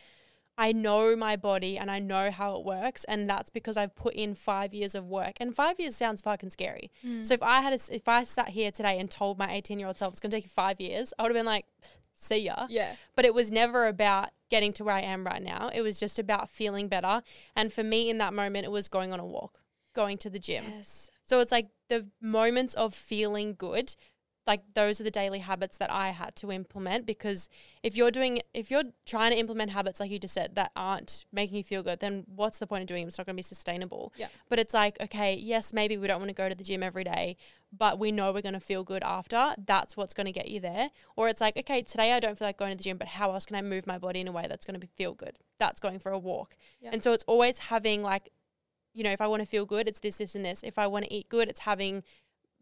I 0.59 0.73
know 0.73 1.15
my 1.17 1.37
body 1.37 1.79
and 1.79 1.91
I 1.91 1.99
know 2.01 2.31
how 2.31 2.57
it 2.57 2.65
works. 2.65 3.05
And 3.05 3.31
that's 3.31 3.51
because 3.51 3.77
I've 3.77 3.95
put 3.95 4.15
in 4.15 4.35
five 4.35 4.75
years 4.75 4.95
of 4.97 5.07
work. 5.07 5.35
And 5.39 5.55
five 5.55 5.79
years 5.79 5.95
sounds 5.97 6.21
fucking 6.23 6.51
scary. 6.51 6.91
Mm. 7.07 7.25
So 7.25 7.35
if 7.35 7.43
I 7.43 7.61
had, 7.61 7.73
a 7.73 7.79
if 7.95 8.09
I 8.09 8.25
sat 8.25 8.49
here 8.51 8.71
today 8.73 8.99
and 8.99 9.09
told 9.11 9.39
my 9.39 9.51
18 9.53 9.79
year 9.79 9.87
old 9.87 9.99
self 9.99 10.13
it's 10.15 10.21
going 10.21 10.31
to 10.33 10.37
take 10.37 10.45
you 10.45 10.51
five 10.51 10.81
years, 10.81 11.15
I 11.19 11.23
would 11.23 11.31
have 11.31 11.37
been 11.39 11.47
like, 11.47 11.67
see 12.15 12.39
ya 12.39 12.67
Yeah. 12.69 12.95
but 13.17 13.25
it 13.25 13.35
was 13.35 13.51
never 13.51 13.87
about 13.87 14.31
getting 14.53 14.75
to 14.75 14.85
where 14.85 14.95
I 14.95 15.01
am 15.01 15.25
right 15.25 15.43
now. 15.43 15.71
It 15.73 15.81
was 15.81 15.99
just 15.99 16.19
about 16.19 16.51
feeling 16.51 16.87
better. 16.87 17.23
And 17.57 17.73
for 17.73 17.83
me 17.83 18.11
in 18.11 18.19
that 18.19 18.35
moment, 18.35 18.67
it 18.67 18.71
was 18.71 18.87
going 18.87 19.11
on 19.11 19.19
a 19.19 19.25
walk, 19.25 19.63
going 19.95 20.19
to 20.19 20.29
the 20.29 20.39
gym. 20.39 20.65
Yes. 20.77 21.11
So 21.25 21.41
it's 21.41 21.51
like 21.51 21.69
the 21.89 22.09
moments 22.21 22.75
of 22.75 22.95
feeling 22.95 23.55
good, 23.55 23.97
like 24.47 24.63
those 24.75 25.01
are 25.01 25.05
the 25.05 25.11
daily 25.11 25.39
habits 25.39 25.77
that 25.77 25.91
I 25.93 26.11
had 26.11 26.35
to 26.37 26.51
implement 26.51 27.07
because 27.07 27.49
if 27.83 27.97
you're 27.97 28.11
doing, 28.11 28.41
if 28.53 28.71
you're 28.71 28.85
trying 29.07 29.31
to 29.31 29.39
implement 29.39 29.71
habits, 29.71 30.01
like 30.01 30.11
you 30.11 30.19
just 30.19 30.35
said, 30.35 30.57
that 30.57 30.73
aren't 30.75 31.27
making 31.33 31.57
you 31.57 31.63
feel 31.63 31.83
good, 31.83 32.01
then 32.01 32.25
what's 32.27 32.59
the 32.59 32.67
point 32.67 32.83
of 32.83 32.89
doing 32.89 33.03
them? 33.03 33.09
It's 33.09 33.19
not 33.19 33.27
going 33.27 33.37
to 33.37 33.39
be 33.39 33.45
sustainable. 33.45 34.13
Yeah. 34.17 34.29
But 34.49 34.59
it's 34.59 34.75
like, 34.75 35.01
okay, 35.01 35.35
yes, 35.35 35.73
maybe 35.73 35.97
we 35.97 36.09
don't 36.09 36.19
want 36.19 36.31
to 36.31 36.35
go 36.35 36.49
to 36.49 36.55
the 36.55 36.65
gym 36.65 36.83
every 36.83 37.05
day, 37.05 37.37
but 37.77 37.99
we 37.99 38.11
know 38.11 38.33
we're 38.33 38.43
going 38.43 38.55
to 38.55 38.61
feel 38.61 38.83
good 38.83 39.05
after. 39.05 39.55
That's 39.65 39.97
what's 39.97 40.13
going 40.13 40.27
to 40.27 40.33
get 40.33 40.49
you 40.49 40.59
there. 40.59 40.91
Or 41.15 41.29
it's 41.29 41.41
like, 41.41 41.57
okay, 41.57 41.83
today 41.83 42.13
I 42.13 42.19
don't 42.19 42.37
feel 42.37 42.49
like 42.49 42.59
going 42.59 42.73
to 42.73 42.77
the 42.77 42.85
gym, 42.85 42.97
but 42.97 43.09
how 43.09 43.33
else 43.33 43.47
can 43.47 43.55
I 43.55 43.63
move 43.63 43.87
my 43.87 43.99
body 43.99 44.21
in 44.21 44.29
a 44.29 44.33
way 44.33 44.47
that's 44.49 44.67
going 44.67 44.81
to 44.81 44.87
feel 44.89 45.15
good? 45.15 45.39
That's 45.59 45.79
going 45.79 46.01
for 46.01 46.11
a 46.11 46.19
walk. 46.19 46.57
Yeah. 46.81 46.91
And 46.93 47.03
so 47.03 47.13
it's 47.13 47.25
always 47.29 47.61
having 47.61 48.03
like, 48.03 48.31
you 48.93 49.05
know, 49.05 49.13
if 49.13 49.21
I 49.21 49.29
want 49.29 49.41
to 49.41 49.47
feel 49.47 49.65
good, 49.65 49.89
it's 49.89 50.01
this, 50.01 50.17
this, 50.17 50.35
and 50.35 50.45
this. 50.45 50.63
If 50.63 50.79
I 50.79 50.87
want 50.87 51.05
to 51.07 51.15
eat 51.15 51.29
good, 51.29 51.49
it's 51.49 51.61
having 51.61 52.03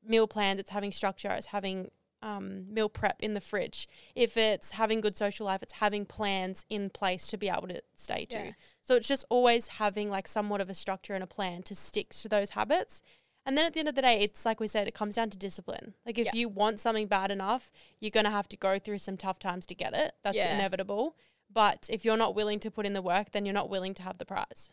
meal 0.05 0.26
plans, 0.26 0.61
it's 0.61 0.70
having 0.70 0.92
structure, 0.92 1.30
it's 1.30 1.48
having 1.48 1.90
um, 2.22 2.72
meal 2.72 2.88
prep 2.88 3.22
in 3.22 3.34
the 3.34 3.40
fridge. 3.40 3.88
If 4.14 4.36
it's 4.36 4.72
having 4.72 5.01
good 5.01 5.16
social 5.16 5.46
life, 5.46 5.62
it's 5.62 5.74
having 5.74 6.05
plans 6.05 6.64
in 6.68 6.90
place 6.90 7.26
to 7.28 7.36
be 7.38 7.48
able 7.48 7.68
to 7.68 7.82
stay 7.96 8.26
to. 8.26 8.38
Yeah. 8.38 8.53
So 8.82 8.96
it's 8.96 9.09
just 9.09 9.24
always 9.30 9.68
having 9.68 10.11
like 10.11 10.28
somewhat 10.28 10.61
of 10.61 10.68
a 10.68 10.74
structure 10.74 11.14
and 11.14 11.24
a 11.24 11.26
plan 11.26 11.62
to 11.64 11.74
stick 11.74 12.11
to 12.14 12.28
those 12.28 12.51
habits. 12.51 13.03
And 13.46 13.57
then 13.57 13.64
at 13.66 13.72
the 13.72 13.78
end 13.80 13.88
of 13.88 13.94
the 13.94 14.03
day, 14.03 14.20
it's 14.20 14.44
like 14.44 14.61
we 14.61 14.68
said, 14.68 14.86
it 14.86 14.94
comes 14.94 15.14
down 15.14 15.30
to 15.30 15.38
discipline. 15.38 15.94
Like 16.05 16.18
if 16.18 16.26
Yeah. 16.26 16.32
you 16.34 16.48
want 16.48 16.78
something 16.78 17.07
bad 17.07 17.30
enough, 17.30 17.70
you're 17.98 18.11
going 18.11 18.24
to 18.24 18.30
have 18.30 18.48
to 18.51 18.57
go 18.57 18.78
through 18.78 18.98
some 18.98 19.16
tough 19.16 19.38
times 19.38 19.64
to 19.66 19.74
get 19.74 19.94
it. 19.94 20.12
That's 20.22 20.36
Yeah. 20.36 20.55
inevitable. 20.55 21.16
But 21.53 21.88
if 21.90 22.05
you're 22.05 22.18
not 22.18 22.34
willing 22.34 22.61
to 22.61 22.70
put 22.70 22.84
in 22.84 22.92
the 22.92 23.03
work, 23.03 23.30
then 23.30 23.46
you're 23.46 23.55
not 23.55 23.70
willing 23.70 23.94
to 23.94 24.03
have 24.03 24.18
the 24.18 24.26
prize. 24.26 24.72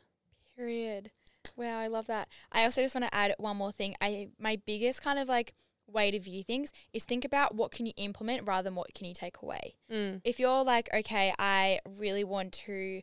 Period. 0.55 1.11
Wow, 1.55 1.79
I 1.79 1.87
love 1.87 2.07
that. 2.07 2.27
I 2.51 2.63
also 2.63 2.81
just 2.81 2.95
want 2.95 3.05
to 3.05 3.15
add 3.15 3.35
one 3.37 3.57
more 3.57 3.71
thing. 3.71 3.95
I 4.01 4.29
my 4.39 4.59
biggest 4.65 5.01
kind 5.01 5.19
of 5.19 5.27
like 5.27 5.53
way 5.87 6.11
to 6.11 6.19
view 6.19 6.43
things 6.43 6.71
is 6.93 7.03
think 7.03 7.23
about 7.23 7.55
what 7.55 7.71
can 7.71 7.85
you 7.85 7.93
implement 7.97 8.45
rather 8.45 8.63
than 8.63 8.75
what 8.75 8.93
can 8.93 9.07
you 9.07 9.13
take 9.13 9.41
away. 9.41 9.75
Mm. 9.91 10.21
If 10.23 10.39
you're 10.39 10.63
like, 10.63 10.89
okay, 10.93 11.33
I 11.39 11.79
really 11.97 12.23
want 12.23 12.51
to, 12.65 13.01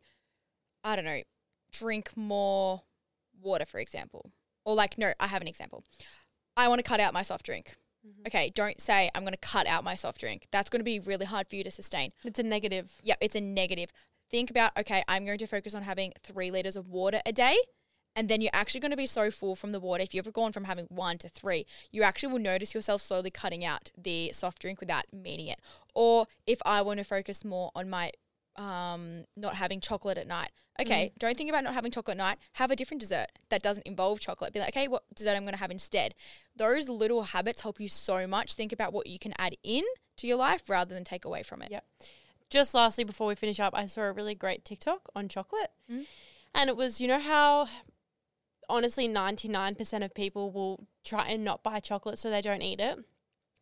I 0.83 0.97
don't 0.97 1.07
know, 1.07 1.23
drink 1.73 2.11
more 2.15 2.83
water, 3.41 3.65
for 3.65 3.79
example, 3.79 4.33
or 4.65 4.75
like, 4.75 4.99
no, 4.99 5.13
I 5.19 5.29
have 5.29 5.41
an 5.41 5.49
example. 5.49 5.83
I 6.57 6.69
want 6.69 6.79
to 6.79 6.89
cut 6.89 7.01
out 7.01 7.15
my 7.15 7.23
soft 7.23 7.47
drink. 7.47 7.77
Okay, 8.27 8.53
don't 8.55 8.81
say 8.83 9.11
I'm 9.15 9.23
going 9.23 9.33
to 9.33 9.39
cut 9.39 9.67
out 9.67 9.83
my 9.83 9.95
soft 9.95 10.21
drink. 10.21 10.47
That's 10.51 10.69
going 10.69 10.81
to 10.81 10.85
be 10.85 11.01
really 11.01 11.25
hard 11.25 11.49
for 11.49 11.57
you 11.57 11.65
to 11.65 11.71
sustain. 11.71 12.13
It's 12.23 12.39
a 12.39 12.43
negative. 12.43 12.93
Yeah, 13.03 13.15
it's 13.21 13.35
a 13.35 13.41
negative. 13.41 13.91
Think 14.31 14.51
about, 14.51 14.73
okay, 14.79 15.03
I'm 15.09 15.25
going 15.25 15.39
to 15.39 15.47
focus 15.47 15.75
on 15.75 15.83
having 15.83 16.13
three 16.23 16.51
liters 16.51 16.77
of 16.77 16.89
water 16.89 17.23
a 17.25 17.33
day. 17.33 17.57
And 18.17 18.29
then 18.29 18.41
you're 18.41 18.51
actually 18.53 18.81
going 18.81 18.93
to 18.93 18.97
be 18.97 19.07
so 19.07 19.31
full 19.31 19.57
from 19.57 19.73
the 19.73 19.81
water. 19.81 20.03
If 20.03 20.15
you've 20.15 20.25
ever 20.25 20.31
gone 20.31 20.53
from 20.53 20.65
having 20.65 20.87
one 20.87 21.19
to 21.19 21.29
three, 21.29 21.67
you 21.91 22.03
actually 22.03 22.33
will 22.33 22.39
notice 22.39 22.75
yourself 22.75 23.03
slowly 23.03 23.31
cutting 23.31 23.65
out 23.65 23.91
the 23.97 24.31
soft 24.33 24.61
drink 24.61 24.81
without 24.81 25.05
meaning 25.13 25.49
it. 25.49 25.61
Or 25.95 26.27
if 26.47 26.61
I 26.65 26.81
want 26.83 26.99
to 26.99 27.05
focus 27.05 27.45
more 27.45 27.71
on 27.75 27.91
my 27.91 28.13
um, 28.57 29.25
not 29.37 29.57
having 29.57 29.81
chocolate 29.81 30.17
at 30.17 30.29
night, 30.29 30.53
okay, 30.81 31.13
don't 31.19 31.37
think 31.37 31.49
about 31.49 31.65
not 31.65 31.75
having 31.75 31.91
chocolate 31.91 32.17
at 32.17 32.25
night. 32.25 32.39
Have 32.53 32.71
a 32.71 32.77
different 32.77 33.01
dessert 33.01 33.27
that 33.49 33.63
doesn't 33.63 33.87
involve 33.87 34.21
chocolate. 34.21 34.53
Be 34.53 34.61
like, 34.61 34.77
okay, 34.77 34.87
what 34.87 35.03
dessert 35.13 35.35
I'm 35.35 35.43
going 35.43 35.55
to 35.55 35.59
have 35.59 35.73
instead. 35.73 36.15
Those 36.55 36.89
little 36.89 37.25
habits 37.25 37.63
help 37.63 37.81
you 37.81 37.89
so 37.89 38.29
much. 38.29 38.55
Think 38.55 38.73
about 38.73 38.93
what 38.93 39.09
you 39.09 39.19
can 39.19 39.35
add 39.39 39.57
in 39.65 39.83
to 40.19 40.29
your 40.29 40.37
life 40.37 40.71
rather 40.71 40.95
than 40.95 41.03
take 41.03 41.25
away 41.25 41.43
from 41.43 41.63
it. 41.63 41.71
Yep. 41.73 41.85
Just 42.49 42.75
lastly, 42.75 43.03
before 43.03 43.27
we 43.27 43.35
finish 43.35 43.59
up, 43.59 43.75
I 43.75 43.87
saw 43.87 44.03
a 44.03 44.13
really 44.13 44.37
great 44.37 44.65
TikTok 44.65 45.09
on 45.17 45.29
chocolate. 45.29 45.73
Mm. 45.91 46.07
And 46.55 46.71
it 46.71 46.77
was, 46.77 47.01
you 47.01 47.09
know, 47.09 47.19
how 47.19 47.67
honestly 48.69 49.09
99% 49.09 50.05
of 50.05 50.15
people 50.15 50.51
will 50.51 50.87
try 51.05 51.29
and 51.29 51.45
not 51.45 51.63
buy 51.63 51.81
chocolate 51.81 52.19
so 52.19 52.31
they 52.31 52.41
don't 52.41 52.63
eat 52.63 52.81
it. 52.81 52.99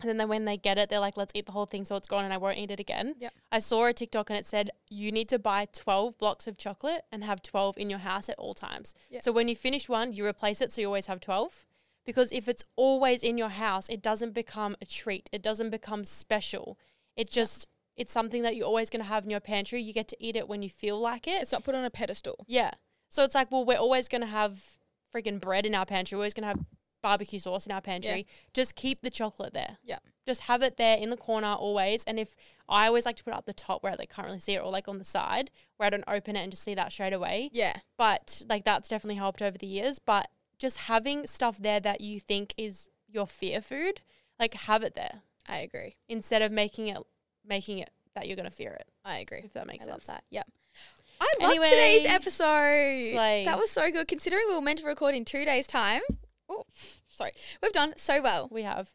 And 0.01 0.09
then 0.09 0.17
they, 0.17 0.25
when 0.25 0.45
they 0.45 0.57
get 0.57 0.79
it, 0.79 0.89
they're 0.89 0.99
like, 0.99 1.17
let's 1.17 1.33
eat 1.35 1.47
the 1.47 1.53
whole 1.53 1.67
thing 1.67 1.85
so 1.85 1.95
it's 1.95 2.09
gone 2.09 2.25
and 2.25 2.35
I 2.35 2.37
won't 2.37 2.59
eat 2.59 2.73
it 2.73 2.81
again. 2.81 3.15
Yep. 3.21 3.33
I 3.53 3.59
saw 3.61 3.87
a 3.87 3.93
TikTok 3.93 4.31
and 4.31 4.39
it 4.39 4.47
said, 4.47 4.71
you 4.89 5.13
need 5.13 5.29
to 5.29 5.39
buy 5.39 5.69
12 5.73 6.19
blocks 6.19 6.49
of 6.49 6.59
chocolate 6.59 7.03
and 7.13 7.23
have 7.23 7.41
12 7.41 7.79
in 7.79 7.89
your 7.89 8.01
house 8.01 8.29
at 8.29 8.39
all 8.39 8.53
times. 8.53 8.95
Yep. 9.11 9.23
So 9.23 9.31
when 9.31 9.49
you 9.49 9.55
finish 9.55 9.89
one, 9.89 10.13
you 10.13 10.27
replace 10.27 10.61
it 10.61 10.73
so 10.73 10.81
you 10.81 10.89
always 10.89 11.07
have 11.07 11.21
12. 11.21 11.67
Because 12.05 12.33
if 12.33 12.49
it's 12.49 12.65
always 12.75 13.23
in 13.23 13.39
your 13.39 13.51
house, 13.51 13.89
it 13.89 14.03
doesn't 14.03 14.35
become 14.35 14.77
a 14.83 14.87
treat. 14.87 15.31
It 15.31 15.41
doesn't 15.41 15.71
become 15.71 16.05
special. 16.05 16.77
It 17.17 17.31
just, 17.31 17.69
it's 17.97 18.13
something 18.13 18.43
that 18.43 18.57
you're 18.57 18.67
always 18.67 18.91
going 18.91 19.05
to 19.05 19.09
have 19.09 19.23
in 19.23 19.31
your 19.31 19.39
pantry. 19.39 19.81
You 19.81 19.93
get 19.93 20.09
to 20.09 20.17
eat 20.19 20.35
it 20.35 20.49
when 20.49 20.63
you 20.63 20.71
feel 20.71 20.99
like 20.99 21.29
it. 21.29 21.43
It's 21.43 21.53
not 21.53 21.63
put 21.63 21.77
on 21.77 21.85
a 21.85 21.91
pedestal. 21.91 22.45
Yeah. 22.49 22.73
So 23.09 23.23
it's 23.23 23.37
like, 23.37 23.53
well, 23.53 23.65
we're 23.65 23.77
always 23.77 24.09
going 24.09 24.23
to 24.23 24.27
have 24.27 24.72
freaking 25.15 25.41
bread 25.41 25.67
in 25.67 25.75
our 25.75 25.87
pantry. 25.87 26.17
We're 26.17 26.23
always 26.23 26.35
going 26.35 26.43
to 26.43 26.49
have 26.49 26.65
barbecue 27.03 27.39
sauce 27.39 27.67
in 27.67 27.73
our 27.73 27.81
pantry. 27.81 28.27
Just 28.55 28.75
keep 28.77 29.01
the 29.01 29.11
chocolate 29.11 29.53
there. 29.53 29.79
Yeah. 29.85 29.99
Just 30.27 30.43
have 30.43 30.63
it 30.63 30.77
there 30.77 30.97
in 30.97 31.11
the 31.11 31.17
corner 31.17 31.49
always. 31.49 32.05
And 32.05 32.19
if 32.19 32.37
I 32.69 32.87
always 32.87 33.05
like 33.05 33.17
to 33.17 33.25
put 33.25 33.33
it 33.33 33.37
up 33.37 33.45
the 33.45 33.53
top 33.53 33.83
where 33.83 33.93
I 33.93 33.97
like 33.97 34.15
can't 34.15 34.27
really 34.27 34.39
see 34.39 34.55
it 34.55 34.63
or 34.63 34.71
like 34.71 34.87
on 34.87 34.99
the 34.99 35.05
side 35.05 35.51
where 35.77 35.89
I 35.89 35.91
don't 35.91 36.05
open 36.07 36.37
it 36.37 36.41
and 36.41 36.53
just 36.53 36.63
see 36.63 36.75
that 36.75 36.93
straight 36.93 37.13
away. 37.13 37.51
Yeah. 37.53 37.75
But 37.99 38.43
like 38.49 38.65
that's 38.65 38.89
definitely 38.89 39.17
helped 39.17 39.43
over 39.43 39.59
the 39.59 39.67
years. 39.67 39.99
But 39.99 40.29
just 40.59 40.79
having 40.83 41.27
stuff 41.27 41.59
there 41.59 41.81
that 41.81 42.01
you 42.01 42.21
think 42.21 42.55
is 42.57 42.89
your 43.09 43.27
fear 43.27 43.61
food, 43.61 44.01
like 44.39 44.55
have 44.55 44.85
it 44.85 44.95
there 44.95 45.23
I 45.49 45.59
agree. 45.59 45.97
instead 46.09 46.41
of 46.41 46.53
making 46.53 46.87
it 46.87 46.99
making 47.45 47.79
it 47.81 47.91
that 48.15 48.29
you're 48.29 48.37
gonna 48.37 48.51
fear 48.51 48.71
it. 48.71 48.87
I 49.05 49.19
agree. 49.19 49.41
If 49.43 49.55
that 49.55 49.67
makes 49.67 49.87
sense. 49.87 50.09
I 50.09 50.13
love 50.13 50.19
that. 50.19 50.25
Yep. 50.31 50.47
I 51.23 51.47
love 51.47 51.55
today's 51.55 52.07
episode. 52.07 52.99
slay. 53.13 53.45
That 53.45 53.59
was 53.59 53.71
so 53.71 53.91
good 53.91 54.09
considering 54.09 54.45
we 54.49 54.55
were 54.55 54.61
meant 54.61 54.81
to 54.81 54.87
record 54.87 55.15
in 55.15 55.25
two 55.25 55.45
days' 55.45 55.67
time. 55.67 56.03
Oh, 56.49 56.65
sorry. 57.09 57.33
We've 57.63 57.73
done 57.73 57.95
so 57.97 58.21
well. 58.21 58.49
We 58.51 58.63
have. 58.63 58.93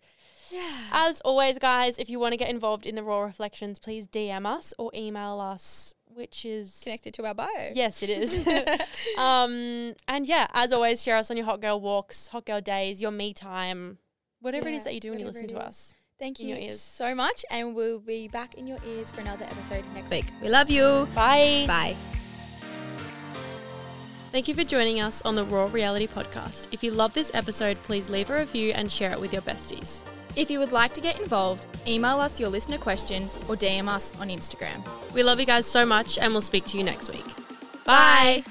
Yeah. 0.52 0.88
As 0.92 1.22
always, 1.22 1.60
guys, 1.60 1.98
if 2.00 2.10
you 2.10 2.20
want 2.20 2.34
to 2.34 2.38
get 2.38 2.50
involved 2.50 2.86
in 2.86 2.96
the 2.96 3.04
Raw 3.04 3.22
Reflections, 3.22 3.80
please 3.80 4.08
DM 4.08 4.46
us 4.46 4.74
or 4.78 4.92
email 4.96 5.40
us, 5.40 5.94
which 6.06 6.46
is 6.46 6.82
Connected 6.84 7.14
to 7.16 7.26
our 7.26 7.34
bio. 7.34 7.72
Yes, 7.74 8.02
it 8.04 8.10
is. 8.10 8.48
um, 9.18 9.94
and 10.08 10.26
yeah, 10.28 10.48
as 10.54 10.72
always, 10.72 11.02
share 11.02 11.18
us 11.18 11.30
on 11.32 11.38
your 11.38 11.46
hot 11.46 11.62
girl 11.62 11.80
walks, 11.80 12.30
hot 12.30 12.46
girl 12.46 12.62
days, 12.62 13.02
your 13.02 13.12
me 13.12 13.34
time, 13.34 13.98
whatever 14.40 14.70
it 14.70 14.76
is 14.76 14.84
that 14.84 14.94
you 14.94 15.00
do 15.00 15.12
when 15.12 15.20
you 15.20 15.26
listen 15.26 15.48
to 15.48 15.58
us. 15.60 15.96
Thank 16.20 16.40
you 16.40 16.72
so 16.72 17.14
much. 17.14 17.46
And 17.52 17.76
we'll 17.76 18.00
be 18.00 18.28
back 18.28 18.56
in 18.56 18.68
your 18.68 18.80
ears 18.88 19.12
for 19.12 19.22
another 19.22 19.46
episode 19.46 19.86
next 19.94 20.10
week. 20.12 20.26
We 20.42 20.50
love 20.50 20.70
you. 20.70 21.08
Bye. 21.14 21.66
Bye. 21.68 21.96
Thank 24.32 24.48
you 24.48 24.56
for 24.56 24.64
joining 24.64 25.00
us 25.00 25.22
on 25.22 25.36
the 25.36 25.46
Raw 25.46 25.70
Reality 25.72 26.08
Podcast. 26.08 26.68
If 26.72 26.84
you 26.84 26.92
love 26.92 27.14
this 27.14 27.32
episode, 27.34 27.82
please 27.84 28.10
leave 28.10 28.30
a 28.30 28.36
review 28.36 28.72
and 28.74 28.92
share 28.92 29.12
it 29.12 29.20
with 29.20 29.32
your 29.32 29.42
besties. 29.44 30.02
If 30.36 30.52
you 30.52 30.60
would 30.60 30.72
like 30.72 30.94
to 30.94 31.02
get 31.02 31.20
involved, 31.20 31.66
email 31.88 32.20
us 32.20 32.40
your 32.40 32.50
listener 32.50 32.78
questions 32.78 33.38
or 33.48 33.56
DM 33.56 33.88
us 33.88 34.14
on 34.20 34.28
Instagram. 34.28 34.86
We 35.14 35.24
love 35.24 35.40
you 35.40 35.46
guys 35.46 35.66
so 35.66 35.86
much, 35.86 36.20
and 36.20 36.34
we'll 36.34 36.42
speak 36.42 36.66
to 36.68 36.78
you 36.78 36.84
next 36.84 37.10
week. 37.10 37.26
Bye. 37.86 38.44